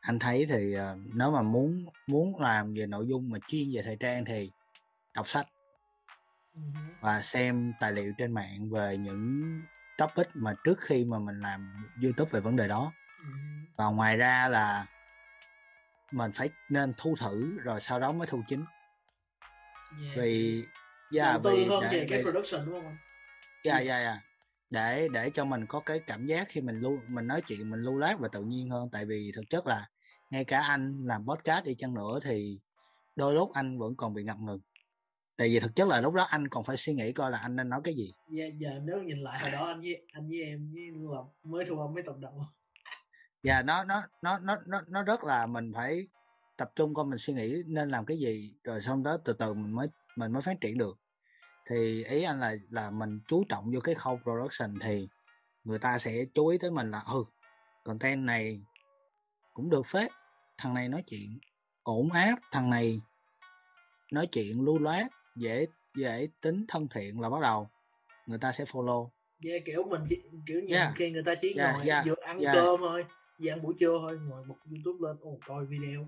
anh 0.00 0.18
thấy 0.18 0.46
thì 0.48 0.72
ờ, 0.72 0.96
nếu 1.14 1.30
mà 1.30 1.42
muốn 1.42 1.86
muốn 2.06 2.40
làm 2.40 2.74
về 2.74 2.86
nội 2.86 3.06
dung 3.08 3.30
mà 3.30 3.38
chuyên 3.48 3.70
về 3.74 3.82
thời 3.82 3.96
trang 4.00 4.24
thì 4.24 4.50
đọc 5.14 5.28
sách 5.28 5.46
và 7.00 7.22
xem 7.22 7.72
tài 7.80 7.92
liệu 7.92 8.12
trên 8.18 8.32
mạng 8.32 8.70
về 8.70 8.96
những 8.96 9.42
topic 9.98 10.26
mà 10.34 10.54
trước 10.64 10.80
khi 10.80 11.04
mà 11.04 11.18
mình 11.18 11.40
làm 11.40 11.86
YouTube 12.02 12.30
về 12.30 12.40
vấn 12.40 12.56
đề 12.56 12.68
đó. 12.68 12.92
Và 13.76 13.86
ngoài 13.86 14.16
ra 14.16 14.48
là 14.48 14.86
mình 16.12 16.32
phải 16.32 16.50
nên 16.68 16.92
thu 16.96 17.16
thử 17.20 17.58
rồi 17.58 17.80
sau 17.80 18.00
đó 18.00 18.12
mới 18.12 18.26
thu 18.26 18.42
chính. 18.46 18.64
Yeah. 20.02 20.16
vì 20.16 20.64
đầu 21.12 21.26
yeah, 21.26 21.40
tư 21.44 21.64
hơn 21.68 21.82
để, 21.82 21.88
về 21.88 22.06
cái 22.10 22.18
vì, 22.18 22.24
production 22.24 22.66
đúng 22.66 22.74
không 22.74 22.86
anh? 22.86 22.96
Dạ 23.64 23.80
dạ 23.80 24.00
dạ. 24.00 24.20
Để 24.70 25.08
để 25.12 25.30
cho 25.30 25.44
mình 25.44 25.66
có 25.66 25.80
cái 25.80 26.00
cảm 26.06 26.26
giác 26.26 26.48
khi 26.48 26.60
mình 26.60 26.80
lưu 26.80 26.98
mình 27.08 27.26
nói 27.26 27.42
chuyện 27.46 27.70
mình 27.70 27.80
lưu 27.80 27.98
loát 27.98 28.18
và 28.18 28.28
tự 28.32 28.42
nhiên 28.42 28.70
hơn. 28.70 28.88
Tại 28.92 29.04
vì 29.04 29.32
thực 29.34 29.44
chất 29.50 29.66
là 29.66 29.88
ngay 30.30 30.44
cả 30.44 30.60
anh 30.60 31.02
làm 31.04 31.26
podcast 31.26 31.64
đi 31.64 31.74
chăng 31.74 31.94
nữa 31.94 32.18
thì 32.22 32.58
đôi 33.16 33.34
lúc 33.34 33.52
anh 33.52 33.78
vẫn 33.78 33.96
còn 33.96 34.14
bị 34.14 34.24
ngập 34.24 34.38
ngừng. 34.38 34.60
Tại 35.36 35.48
vì 35.48 35.60
thực 35.60 35.76
chất 35.76 35.88
là 35.88 36.00
lúc 36.00 36.14
đó 36.14 36.22
anh 36.22 36.48
còn 36.48 36.64
phải 36.64 36.76
suy 36.76 36.94
nghĩ 36.94 37.12
coi 37.12 37.30
là 37.30 37.38
anh 37.38 37.56
nên 37.56 37.68
nói 37.68 37.80
cái 37.84 37.94
gì. 37.94 38.12
Yeah, 38.38 38.54
giờ 38.54 38.80
nếu 38.84 39.02
nhìn 39.02 39.18
lại 39.18 39.38
hồi 39.38 39.50
đó 39.50 39.66
anh 39.66 39.80
với 39.80 40.06
anh 40.12 40.28
với 40.28 40.42
em 40.42 40.72
với 40.72 40.90
Lộc 40.94 41.34
mới 41.42 41.64
thu 41.64 41.78
âm 41.80 41.94
mấy 41.94 42.02
tập 42.02 42.16
đầu. 42.20 42.44
Và 43.42 43.62
nó 43.62 43.84
nó 43.84 44.02
nó 44.22 44.38
nó 44.38 44.56
nó 44.66 44.82
nó 44.88 45.02
rất 45.02 45.24
là 45.24 45.46
mình 45.46 45.72
phải 45.74 46.06
tập 46.56 46.72
trung 46.74 46.94
coi 46.94 47.04
mình 47.04 47.18
suy 47.18 47.34
nghĩ 47.34 47.62
nên 47.66 47.88
làm 47.88 48.04
cái 48.04 48.18
gì 48.18 48.54
rồi 48.64 48.80
xong 48.80 49.02
đó 49.02 49.16
từ 49.24 49.32
từ 49.32 49.54
mình 49.54 49.72
mới 49.72 49.86
mình 50.16 50.32
mới 50.32 50.42
phát 50.42 50.60
triển 50.60 50.78
được 50.78 50.98
thì 51.66 52.04
ý 52.04 52.22
anh 52.22 52.40
là 52.40 52.54
là 52.70 52.90
mình 52.90 53.20
chú 53.26 53.44
trọng 53.48 53.70
vô 53.74 53.80
cái 53.80 53.94
khâu 53.94 54.20
production 54.22 54.78
thì 54.80 55.08
người 55.64 55.78
ta 55.78 55.98
sẽ 55.98 56.24
chú 56.34 56.46
ý 56.46 56.58
tới 56.58 56.70
mình 56.70 56.90
là 56.90 57.02
ừ 57.12 57.24
content 57.84 58.24
này 58.24 58.62
cũng 59.54 59.70
được 59.70 59.86
phết 59.86 60.10
thằng 60.58 60.74
này 60.74 60.88
nói 60.88 61.02
chuyện 61.06 61.38
ổn 61.82 62.10
áp 62.10 62.36
thằng 62.52 62.70
này 62.70 63.00
nói 64.12 64.28
chuyện 64.32 64.64
lưu 64.64 64.78
loát 64.78 65.06
dễ 65.36 65.66
dễ 65.94 66.28
tính 66.40 66.64
thân 66.68 66.88
thiện 66.94 67.20
là 67.20 67.30
bắt 67.30 67.40
đầu 67.42 67.70
người 68.26 68.38
ta 68.38 68.52
sẽ 68.52 68.64
follow 68.64 69.08
yeah, 69.44 69.62
kiểu 69.64 69.84
mình 69.84 70.00
chỉ, 70.08 70.16
kiểu 70.46 70.60
như 70.60 70.74
Yeah. 70.74 70.92
khi 70.96 71.10
người 71.10 71.22
ta 71.22 71.34
chỉ 71.40 71.54
Yeah, 71.58 71.74
ngồi 71.74 71.86
yeah, 71.86 72.06
vừa 72.06 72.14
ăn 72.26 72.40
yeah. 72.40 72.54
cơm 72.54 72.80
thôi 72.80 73.04
vừa 73.38 73.50
ăn 73.50 73.62
buổi 73.62 73.74
trưa 73.78 73.98
thôi 74.00 74.18
ngồi 74.28 74.44
bật 74.44 74.54
youtube 74.70 75.08
lên 75.08 75.16
ồ 75.20 75.38
coi 75.46 75.66
video 75.66 76.06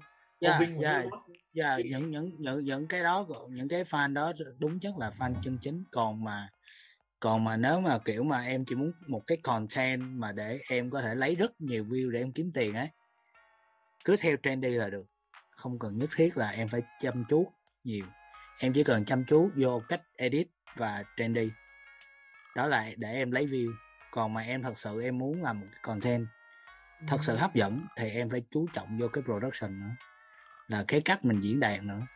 Boss. 1.03 1.25
Dạ, 1.53 1.77
Cái- 1.77 1.91
những 1.91 2.11
những 2.11 2.31
những 2.39 2.65
những 2.65 2.87
cái 2.89 3.03
đó 3.03 3.27
những 3.51 3.69
cái 3.69 3.85
fan 3.85 4.13
đó 4.13 4.33
đúng 4.59 4.81
chất 4.81 4.95
là 4.99 5.11
fan 5.11 5.35
chân 5.43 5.59
chính. 5.63 5.85
Còn 5.93 6.25
mà 6.25 6.49
còn 7.21 7.45
mà 7.45 7.57
nếu 7.57 7.81
mà 7.81 7.99
kiểu 7.99 8.25
mà 8.25 8.43
em 8.43 8.65
chỉ 8.65 8.75
muốn 8.75 8.93
một 9.07 9.23
cái 9.27 9.39
content 9.43 10.03
mà 10.03 10.33
để 10.33 10.61
em 10.69 10.91
có 10.91 11.03
thể 11.03 11.15
lấy 11.15 11.35
rất 11.35 11.61
nhiều 11.61 11.85
view 11.85 12.11
để 12.11 12.21
em 12.21 12.33
kiếm 12.33 12.51
tiền 12.55 12.75
ấy 12.75 12.89
cứ 14.05 14.17
theo 14.17 14.37
trendy 14.43 14.71
là 14.71 14.89
được. 14.91 15.07
Không 15.51 15.79
cần 15.79 15.99
nhất 15.99 16.11
thiết 16.17 16.37
là 16.37 16.51
em 16.51 16.69
phải 16.69 16.83
chăm 17.01 17.25
chút 17.29 17.47
nhiều. 17.85 18.07
Em 18.59 18.73
chỉ 18.73 18.85
cần 18.85 19.05
chăm 19.05 19.25
chút 19.25 19.51
vô 19.57 19.83
cách 19.89 20.03
edit 20.17 20.49
và 20.77 21.05
trendy 21.17 21.51
đó 22.57 22.67
là 22.67 22.91
để 22.97 23.13
em 23.13 23.31
lấy 23.31 23.47
view. 23.47 23.73
Còn 24.11 24.35
mà 24.35 24.41
em 24.43 24.63
thật 24.63 24.79
sự 24.79 25.03
em 25.03 25.19
muốn 25.19 25.43
làm 25.43 25.61
một 25.61 25.67
cái 25.73 25.81
content 25.83 26.27
thật 27.09 27.25
sự 27.25 27.37
hấp 27.37 27.55
dẫn 27.55 27.87
thì 27.97 28.11
em 28.11 28.31
phải 28.31 28.43
chú 28.51 28.67
trọng 28.73 28.99
vô 28.99 29.09
cái 29.09 29.25
production 29.25 29.81
nữa 29.81 29.95
là 30.69 30.85
cái 30.89 31.01
cách 31.01 31.25
mình 31.25 31.41
diễn 31.41 31.61
đạt 31.61 31.83
nữa. 31.83 32.07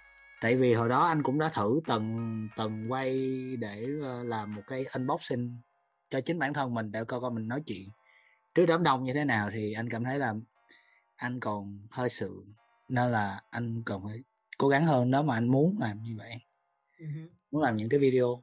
Tại 0.40 0.57
vì 0.57 0.74
hồi 0.74 0.88
đó 0.88 1.07
anh 1.07 1.22
cũng 1.22 1.38
đã 1.38 1.48
thử 1.48 1.80
từng 1.86 2.48
từng 2.57 2.92
quay 2.92 3.16
để 3.57 3.86
ờ, 4.03 4.24
làm 4.24 4.55
một 4.55 4.62
cái 4.66 4.84
unboxing 4.94 5.56
cho 6.10 6.20
chính 6.20 6.39
bản 6.39 6.55
thân 6.55 6.74
mình 6.74 6.93
để 6.93 7.05
coi 7.05 7.20
coi 7.20 7.31
mình 7.31 7.48
nói 7.48 7.62
chuyện. 7.66 7.89
Trước 8.55 8.66
đám 8.66 8.82
đông 8.82 9.05
như 9.05 9.12
thế 9.12 9.24
nào 9.24 9.51
thì 9.52 9.72
anh 9.72 9.89
cảm 9.90 10.05
thấy 10.05 10.18
là 10.18 10.35
anh 11.16 11.40
còn 11.40 11.78
hơi 11.90 12.09
sượng 12.09 12.52
nên 12.89 13.12
là 13.12 13.43
anh 13.51 13.82
cần 13.86 14.01
phải 14.05 14.22
cố 14.59 14.68
gắng 14.68 14.86
hơn 14.86 15.10
nếu 15.10 15.22
mà 15.22 15.35
anh 15.35 15.48
muốn 15.48 15.77
làm 15.81 16.02
như 16.02 16.14
vậy. 16.18 16.35
Ừ. 16.98 17.06
muốn 17.51 17.62
làm 17.62 17.77
những 17.77 17.89
cái 17.89 18.01
video. 18.01 18.43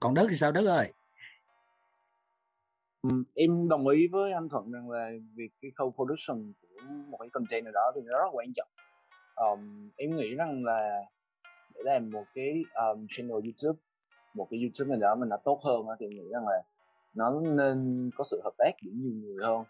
Còn 0.00 0.14
đất 0.14 0.26
thì 0.30 0.36
sao 0.36 0.52
đất 0.52 0.66
ơi? 0.66 0.92
Em 3.34 3.68
đồng 3.68 3.88
ý 3.88 4.06
với 4.06 4.32
anh 4.32 4.48
Thuận 4.48 4.72
rằng 4.72 4.90
là 4.90 5.10
việc 5.34 5.50
cái 5.62 5.70
khâu 5.74 5.94
production 5.96 6.52
một 6.82 7.16
cái 7.20 7.28
content 7.32 7.64
nào 7.64 7.72
đó 7.72 7.92
thì 7.94 8.00
nó 8.04 8.18
rất 8.18 8.28
quan 8.32 8.52
trọng. 8.54 8.68
Um, 9.36 9.90
em 9.96 10.16
nghĩ 10.16 10.34
rằng 10.34 10.64
là 10.64 11.00
để 11.74 11.80
làm 11.84 12.10
một 12.10 12.24
cái 12.34 12.62
um, 12.74 13.06
channel 13.10 13.32
YouTube 13.32 13.78
một 14.34 14.48
cái 14.50 14.60
YouTube 14.60 14.96
nào 14.96 15.00
đó 15.00 15.14
mà 15.14 15.26
nó 15.26 15.36
tốt 15.36 15.60
hơn 15.64 15.86
thì 16.00 16.06
em 16.06 16.10
nghĩ 16.10 16.28
rằng 16.32 16.48
là 16.48 16.62
nó 17.14 17.40
nên 17.40 18.10
có 18.16 18.24
sự 18.24 18.40
hợp 18.44 18.52
tác 18.58 18.70
giữa 18.82 18.92
nhiều 18.94 19.12
người 19.12 19.36
hơn. 19.46 19.64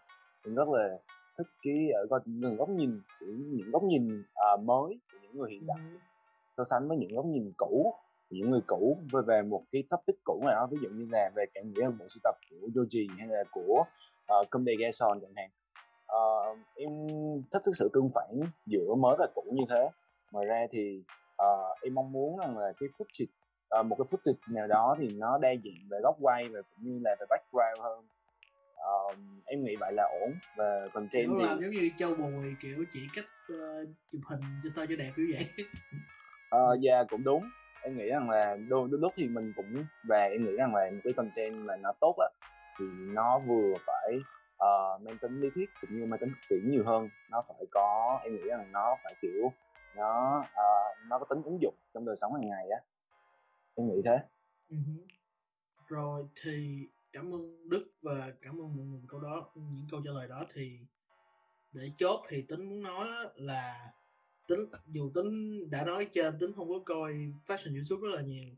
Em 0.45 0.55
rất 0.55 0.67
là 0.67 0.97
thích 1.37 1.47
cái 1.63 1.89
ở 1.89 2.05
coi 2.09 2.19
những 2.25 2.55
góc 2.55 2.69
nhìn 2.69 3.01
những 3.19 3.71
góc 3.71 3.83
nhìn 3.83 4.23
à, 4.33 4.55
mới 4.63 4.99
của 5.11 5.17
những 5.21 5.37
người 5.37 5.51
hiện 5.51 5.61
Ừ. 5.61 5.65
đại 5.67 5.77
so 6.57 6.63
sánh 6.63 6.87
với 6.87 6.97
những 6.97 7.15
góc 7.15 7.25
nhìn 7.25 7.53
cũ 7.57 7.93
những 8.29 8.51
người 8.51 8.61
cũ 8.67 8.97
về 9.11 9.21
về 9.27 9.41
một 9.41 9.63
cái 9.71 9.83
topic 9.89 10.15
cũ 10.23 10.41
nào 10.45 10.55
đó 10.55 10.67
ví 10.71 10.77
dụ 10.81 10.89
như 10.89 11.07
là 11.11 11.31
về 11.35 11.45
cảm 11.53 11.63
nghĩ 11.71 11.81
bộ 11.99 12.05
sưu 12.09 12.19
tập 12.23 12.35
của 12.49 12.67
Yoji 12.75 13.07
hay 13.17 13.27
là 13.27 13.43
của 13.51 13.83
uh, 14.41 14.49
Comme 14.49 14.65
des 14.65 14.79
Garçons 14.79 15.19
chẳng 15.21 15.33
hạn 15.35 15.49
Ờ, 16.07 16.55
em 16.75 16.89
thích 17.51 17.61
cái 17.65 17.73
sự 17.73 17.89
tương 17.93 18.09
phản 18.15 18.39
giữa 18.65 18.95
mới 18.95 19.15
và 19.19 19.27
cũ 19.35 19.51
như 19.55 19.63
thế. 19.69 19.89
Ngoài 20.31 20.45
ra 20.45 20.67
thì 20.71 21.03
ờ, 21.35 21.75
em 21.81 21.93
mong 21.93 22.11
muốn 22.11 22.37
rằng 22.39 22.57
là 22.57 22.73
cái 22.79 22.89
footage 22.97 23.25
ờ, 23.69 23.83
một 23.83 23.95
cái 23.95 24.05
footage 24.05 24.53
nào 24.55 24.67
đó 24.67 24.95
thì 24.99 25.09
nó 25.09 25.37
đa 25.37 25.49
dạng 25.49 25.87
về 25.89 25.97
góc 26.03 26.15
quay 26.21 26.49
và 26.49 26.61
cũng 26.61 26.79
như 26.83 26.99
là 27.03 27.15
về 27.19 27.25
background 27.29 27.83
hơn. 27.83 28.07
Ờ, 28.75 29.15
em 29.45 29.63
nghĩ 29.63 29.75
vậy 29.79 29.93
là 29.93 30.03
ổn. 30.21 30.33
Và 30.55 30.87
content 30.93 31.27
kiểu 31.27 31.35
thì 31.37 31.43
làm 31.43 31.61
giống 31.61 31.71
như 31.71 31.89
châu 31.97 32.15
bùi 32.15 32.55
kiểu 32.59 32.85
chỉ 32.91 33.07
cách 33.15 33.25
ờ, 33.49 33.85
chụp 34.09 34.21
hình 34.29 34.41
cho 34.63 34.69
sao 34.69 34.85
cho 34.89 34.95
đẹp 34.95 35.11
như 35.17 35.27
vậy. 35.33 35.45
Ờ, 36.49 36.77
dạ 36.81 37.03
cũng 37.09 37.23
đúng. 37.23 37.43
Em 37.81 37.97
nghĩ 37.97 38.05
rằng 38.05 38.29
là 38.29 38.57
đôi, 38.67 38.87
đôi 38.91 38.99
lúc 38.99 39.13
thì 39.17 39.27
mình 39.27 39.53
cũng 39.55 39.85
và 40.03 40.23
em 40.23 40.45
nghĩ 40.45 40.51
rằng 40.57 40.75
là 40.75 40.91
một 40.91 41.01
cái 41.03 41.13
content 41.13 41.53
mà 41.65 41.75
nó 41.75 41.93
tốt 42.01 42.15
á 42.19 42.27
thì 42.79 42.85
nó 43.13 43.39
vừa 43.39 43.73
phải 43.85 44.19
uh, 44.63 45.01
mang 45.01 45.17
tính 45.21 45.41
lý 45.41 45.49
thuyết 45.55 45.69
cũng 45.81 45.99
như 45.99 46.05
mang 46.05 46.19
tính 46.19 46.29
thực 46.29 46.47
tiễn 46.49 46.71
nhiều 46.71 46.83
hơn. 46.85 47.09
Nó 47.31 47.43
phải 47.47 47.65
có 47.71 48.19
em 48.23 48.35
nghĩ 48.35 48.43
là 48.43 48.65
nó 48.71 48.95
phải 49.03 49.15
kiểu 49.21 49.51
nó 49.95 50.39
uh, 50.39 51.07
nó 51.07 51.19
có 51.19 51.25
tính 51.29 51.43
ứng 51.43 51.61
dụng 51.61 51.75
trong 51.93 52.05
đời 52.05 52.15
sống 52.17 52.33
hàng 52.33 52.49
ngày 52.49 52.69
á. 52.69 52.79
Em 53.75 53.87
nghĩ 53.87 54.01
thế. 54.05 54.19
Uh-huh. 54.69 55.05
rồi 55.87 56.27
thì 56.43 56.79
cảm 57.11 57.33
ơn 57.33 57.69
Đức 57.69 57.87
và 58.01 58.31
cảm 58.41 58.53
ơn 58.53 58.73
mọi 58.77 58.85
người 58.85 59.01
câu 59.07 59.19
đó 59.19 59.49
những 59.55 59.87
câu 59.91 60.01
trả 60.05 60.11
lời 60.11 60.27
đó. 60.27 60.43
Thì 60.53 60.79
để 61.73 61.91
chốt 61.97 62.25
thì 62.29 62.41
tính 62.41 62.69
muốn 62.69 62.83
nói 62.83 63.07
là 63.35 63.91
tính 64.47 64.59
dù 64.87 65.11
tính 65.13 65.59
đã 65.71 65.85
nói 65.85 66.07
trên 66.11 66.39
tính 66.39 66.51
không 66.55 66.69
có 66.69 66.79
coi 66.85 67.13
fashion 67.45 67.75
youtube 67.75 68.07
rất 68.07 68.15
là 68.15 68.21
nhiều 68.21 68.49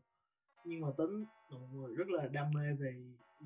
nhưng 0.64 0.80
mà 0.80 0.88
tính 0.98 1.24
mọi 1.50 1.60
người 1.72 1.94
rất 1.94 2.08
là 2.08 2.28
đam 2.28 2.50
mê 2.54 2.72
về 2.78 2.94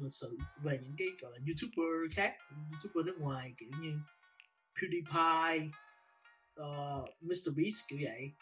lịch 0.00 0.12
sử 0.12 0.38
về 0.62 0.78
những 0.82 0.94
cái 0.98 1.08
gọi 1.20 1.32
là 1.32 1.38
youtuber 1.46 2.16
khác 2.16 2.36
youtuber 2.72 3.06
nước 3.06 3.16
ngoài 3.18 3.54
kiểu 3.56 3.68
như 3.80 3.98
PewDiePie 4.74 5.70
ờ, 6.54 6.98
uh, 7.02 7.22
Mr 7.22 7.56
Beast 7.56 7.76
kiểu 7.88 7.98
vậy. 8.02 8.32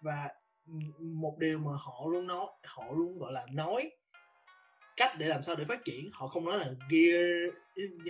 Và 0.00 0.28
một 0.98 1.36
điều 1.38 1.58
mà 1.58 1.72
họ 1.72 2.06
luôn 2.12 2.26
nói 2.26 2.46
họ 2.64 2.84
luôn 2.92 3.18
gọi 3.18 3.32
là 3.32 3.46
nói 3.52 3.90
cách 4.96 5.16
để 5.18 5.26
làm 5.28 5.42
sao 5.42 5.56
để 5.56 5.64
phát 5.64 5.84
triển 5.84 6.10
họ 6.12 6.28
không 6.28 6.44
nói 6.44 6.58
là 6.58 6.72
gear 6.90 7.54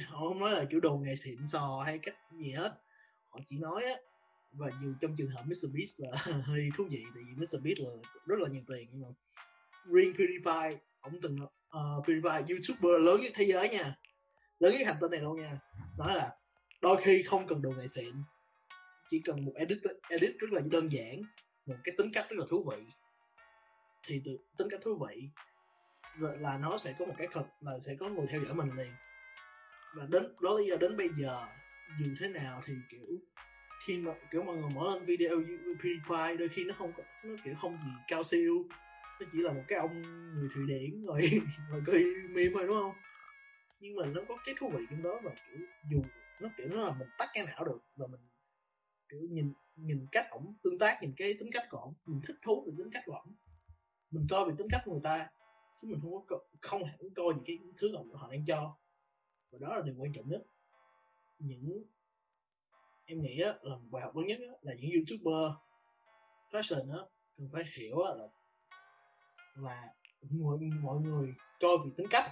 họ 0.07 0.29
không 0.29 0.39
nói 0.39 0.51
là 0.51 0.65
kiểu 0.71 0.81
đồ 0.81 0.97
nghề 0.97 1.17
xịn 1.17 1.49
sò 1.49 1.83
hay 1.87 1.99
cách 2.03 2.15
gì 2.39 2.53
hết. 2.53 2.73
Họ 3.29 3.41
chỉ 3.47 3.59
nói 3.59 3.85
á 3.85 3.95
và 4.53 4.71
dù 4.83 4.95
trong 5.01 5.15
trường 5.17 5.31
hợp 5.31 5.43
Mr 5.47 5.75
Beast 5.75 6.01
là 6.01 6.11
hơi 6.45 6.71
thú 6.77 6.85
vị 6.91 7.05
tại 7.15 7.25
vì 7.27 7.33
Mr 7.33 7.65
Beast 7.65 7.81
là 7.81 7.91
rất 8.27 8.39
là 8.39 8.49
nhiều 8.49 8.63
tiền 8.67 8.89
nhưng 8.93 9.03
mà 9.03 9.09
riêng 9.85 10.13
PewDiePie 10.13 10.77
ông 11.01 11.21
từng 11.23 11.39
Ờ, 11.73 11.97
uh, 11.99 12.07
PewDiePie 12.07 12.45
youtuber 12.49 13.01
lớn 13.01 13.21
nhất 13.21 13.33
thế 13.35 13.45
giới 13.45 13.69
nha. 13.69 13.95
Lớn 14.59 14.73
nhất 14.73 14.87
hành 14.87 14.97
tinh 15.01 15.11
này 15.11 15.21
luôn 15.21 15.41
nha. 15.41 15.59
Nói 15.99 16.15
là 16.15 16.37
đôi 16.83 16.97
khi 17.03 17.23
không 17.23 17.47
cần 17.47 17.63
đồ 17.63 17.71
nghệ 17.71 17.87
xịn 17.87 18.15
chỉ 19.11 19.21
cần 19.25 19.45
một 19.45 19.53
edit 19.55 19.79
edit 20.09 20.37
rất 20.39 20.53
là 20.53 20.61
đơn 20.71 20.93
giản 20.93 21.23
một 21.67 21.75
cái 21.85 21.95
tính 21.99 22.11
cách 22.13 22.27
rất 22.31 22.37
là 22.39 22.47
thú 22.49 22.65
vị. 22.71 22.85
Thì 24.03 24.23
từ 24.25 24.39
tính 24.59 24.69
cách 24.71 24.81
thú 24.83 24.99
vị 25.07 25.29
là 26.19 26.59
nó 26.59 26.79
sẽ 26.79 26.95
có 26.99 27.05
một 27.05 27.15
cái 27.19 27.27
cực 27.27 27.47
là 27.61 27.79
sẽ 27.81 27.95
có 28.01 28.09
người 28.09 28.27
theo 28.31 28.41
dõi 28.45 28.55
mình 28.55 28.71
liền. 28.77 28.93
Và 29.95 30.07
đến 30.09 30.23
đó 30.41 30.59
lý 30.59 30.67
do 30.67 30.77
đến 30.77 30.97
bây 30.97 31.09
giờ 31.17 31.47
dù 31.99 32.07
thế 32.21 32.29
nào 32.29 32.63
thì 32.65 32.75
kiểu 32.91 33.07
khi 33.87 33.99
mà 33.99 34.13
kiểu 34.31 34.43
mọi 34.43 34.57
người 34.57 34.71
mở 34.71 34.95
lên 34.95 35.05
video 35.05 35.41
PewDiePie 35.83 36.37
đôi 36.37 36.49
khi 36.49 36.65
nó 36.65 36.75
không 36.79 36.93
nó 37.25 37.35
kiểu 37.45 37.55
không 37.61 37.79
gì 37.85 37.91
cao 38.09 38.25
siêu 38.25 38.65
nó 39.23 39.29
chỉ 39.33 39.39
là 39.39 39.53
một 39.53 39.63
cái 39.69 39.79
ông 39.79 40.03
người 40.35 40.49
thụy 40.55 40.67
điển 40.67 41.05
rồi 41.05 41.21
rồi 41.71 41.83
coi 41.87 42.05
meme 42.31 42.51
thôi 42.55 42.67
đúng 42.67 42.77
không? 42.83 42.93
Nhưng 43.81 43.97
mà 43.97 44.07
nó 44.07 44.21
có 44.29 44.37
cái 44.47 44.55
thú 44.59 44.71
vị 44.75 44.87
trong 44.91 45.03
đó 45.03 45.21
và 45.25 45.31
kiểu 45.31 45.67
dù 45.91 46.03
nó 46.41 46.49
kiểu 46.57 46.69
nó 46.71 46.85
là 46.85 46.93
mình 46.99 47.09
tắt 47.19 47.29
cái 47.35 47.47
não 47.47 47.65
được 47.65 47.79
và 47.97 48.07
mình 48.07 48.21
kiểu 49.09 49.21
nhìn 49.31 49.53
nhìn 49.77 50.07
cách 50.13 50.27
ổng 50.31 50.55
tương 50.63 50.79
tác 50.79 50.99
nhìn 51.03 51.13
cái 51.17 51.35
tính 51.39 51.49
cách 51.53 51.67
của 51.71 51.79
ổng 51.79 51.95
mình 52.07 52.21
thích 52.27 52.37
thú 52.43 52.65
về 52.67 52.73
tính 52.79 52.91
cách 52.93 53.03
của 53.07 53.13
ổng. 53.13 53.35
Mình 54.11 54.27
coi 54.31 54.49
về 54.49 54.55
tính 54.59 54.67
cách 54.71 54.83
của 54.85 54.93
người 54.93 55.01
ta 55.05 55.31
chứ 55.81 55.89
mình 55.89 56.01
không 56.03 56.27
có 56.27 56.39
không 56.61 56.85
hẳn 56.85 56.99
coi 57.17 57.35
những 57.35 57.45
cái 57.45 57.59
thứ 57.77 57.95
ổng 57.95 58.15
họ 58.15 58.29
đang 58.31 58.45
cho. 58.47 58.77
Và 59.51 59.59
đó 59.61 59.77
là 59.77 59.83
điều 59.85 59.95
quan 59.99 60.13
trọng 60.13 60.29
nhất. 60.29 60.43
Những 61.39 61.85
em 63.05 63.23
nghĩ 63.23 63.41
á, 63.41 63.55
là 63.63 63.77
một 63.77 63.89
bài 63.91 64.03
học 64.03 64.17
lớn 64.17 64.27
nhất 64.27 64.39
á, 64.41 64.55
là 64.63 64.75
những 64.75 64.91
youtuber 64.93 65.53
fashion 66.51 66.99
á, 66.99 67.05
cần 67.39 67.49
phải 67.53 67.63
hiểu 67.79 68.01
á, 68.01 68.15
là 68.15 68.29
và 69.55 69.89
mọi, 70.31 70.59
mọi 70.81 71.01
người 71.01 71.35
coi 71.61 71.71
vì 71.85 71.91
tính 71.97 72.07
cách 72.11 72.25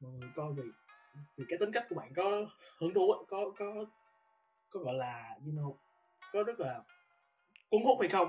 mọi 0.00 0.12
người 0.12 0.28
coi 0.34 0.52
vì 0.52 0.62
vì 1.36 1.44
cái 1.48 1.58
tính 1.58 1.70
cách 1.72 1.86
của 1.88 1.94
bạn 1.94 2.12
có 2.16 2.46
hứng 2.78 2.94
thú 2.94 3.12
có 3.28 3.52
có 3.56 3.84
có 4.70 4.80
gọi 4.80 4.94
là 4.94 5.36
you 5.46 5.52
know 5.52 5.76
có 6.32 6.42
rất 6.42 6.60
là 6.60 6.82
cuốn 7.70 7.82
hút 7.82 7.98
hay 8.00 8.08
không. 8.08 8.28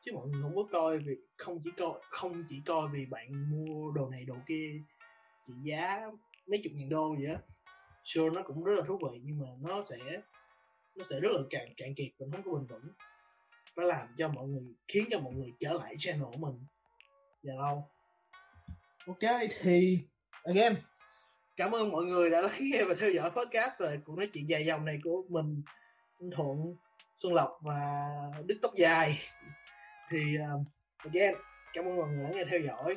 Chứ 0.00 0.12
mọi 0.14 0.26
người 0.26 0.42
không 0.42 0.56
có 0.56 0.62
coi 0.72 0.98
vì 0.98 1.16
không 1.36 1.60
chỉ 1.64 1.70
coi 1.76 1.92
không 2.10 2.44
chỉ 2.48 2.62
coi 2.66 2.88
vì 2.92 3.06
bạn 3.06 3.50
mua 3.50 3.90
đồ 3.90 4.08
này 4.10 4.24
đồ 4.24 4.34
kia 4.46 4.80
chỉ 5.42 5.52
giá 5.62 6.00
mấy 6.46 6.60
chục 6.64 6.72
ngàn 6.76 6.88
đô 6.88 7.14
vậy 7.18 7.26
á. 7.34 7.38
Sure 8.04 8.30
nó 8.34 8.42
cũng 8.42 8.64
rất 8.64 8.74
là 8.76 8.82
thú 8.86 8.98
vị 8.98 9.20
nhưng 9.22 9.38
mà 9.38 9.46
nó 9.60 9.84
sẽ 9.90 10.20
nó 10.94 11.04
sẽ 11.04 11.20
rất 11.20 11.28
là 11.32 11.40
cạn 11.50 11.68
cạn 11.76 11.94
kiệt 11.94 12.08
và 12.18 12.26
không 12.32 12.42
có 12.42 12.58
bền 12.58 12.66
vững. 12.66 12.92
Phải 13.76 13.86
làm 13.86 14.08
cho 14.16 14.28
mọi 14.28 14.48
người 14.48 14.74
khiến 14.88 15.04
cho 15.10 15.18
mọi 15.18 15.32
người 15.32 15.52
trở 15.60 15.72
lại 15.72 15.94
channel 15.98 16.24
của 16.24 16.36
mình 16.36 16.66
dài 17.44 17.56
lâu 17.56 17.90
ok 19.06 19.50
thì 19.60 19.98
again 20.44 20.74
cảm 21.56 21.74
ơn 21.74 21.90
mọi 21.90 22.04
người 22.04 22.30
đã 22.30 22.40
lắng 22.40 22.60
nghe 22.60 22.84
và 22.84 22.94
theo 23.00 23.10
dõi 23.10 23.30
podcast 23.30 23.78
về 23.78 23.98
cuộc 24.04 24.18
nói 24.18 24.28
chuyện 24.32 24.48
dài 24.48 24.66
dòng 24.66 24.84
này 24.84 24.98
của 25.04 25.22
mình 25.28 25.62
thuận 26.36 26.76
xuân 27.16 27.34
lộc 27.34 27.52
và 27.62 28.06
đức 28.46 28.58
tóc 28.62 28.72
dài. 28.76 29.18
Thì 30.10 30.36
um, 30.36 30.64
again 30.96 31.34
cảm 31.72 31.84
ơn 31.84 31.96
mọi 31.96 32.08
người 32.08 32.24
đã 32.24 32.30
nghe 32.30 32.44
theo 32.44 32.60
dõi. 32.60 32.96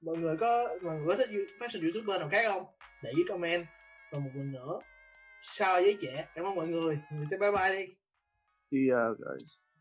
Mọi 0.00 0.16
người 0.16 0.36
có 0.36 0.68
mọi 0.82 0.96
người 0.96 1.06
có 1.08 1.16
thích 1.16 1.30
fashion 1.58 1.82
youtuber 1.82 2.20
nào 2.20 2.28
khác 2.28 2.44
không? 2.46 2.64
Để 3.02 3.12
dưới 3.16 3.24
comment. 3.28 3.66
Và 4.12 4.18
một 4.18 4.30
lần 4.34 4.52
nữa 4.52 4.80
sao 5.40 5.80
với 5.80 5.96
trẻ. 6.00 6.26
Cảm 6.34 6.44
ơn 6.44 6.54
mọi 6.54 6.68
người. 6.68 6.98
Người 7.12 7.24
sẽ 7.24 7.36
bye 7.38 7.50
bye 7.50 7.76
đi. 7.76 7.92
See 8.70 8.80
ya 8.90 9.08
guys. 9.18 9.71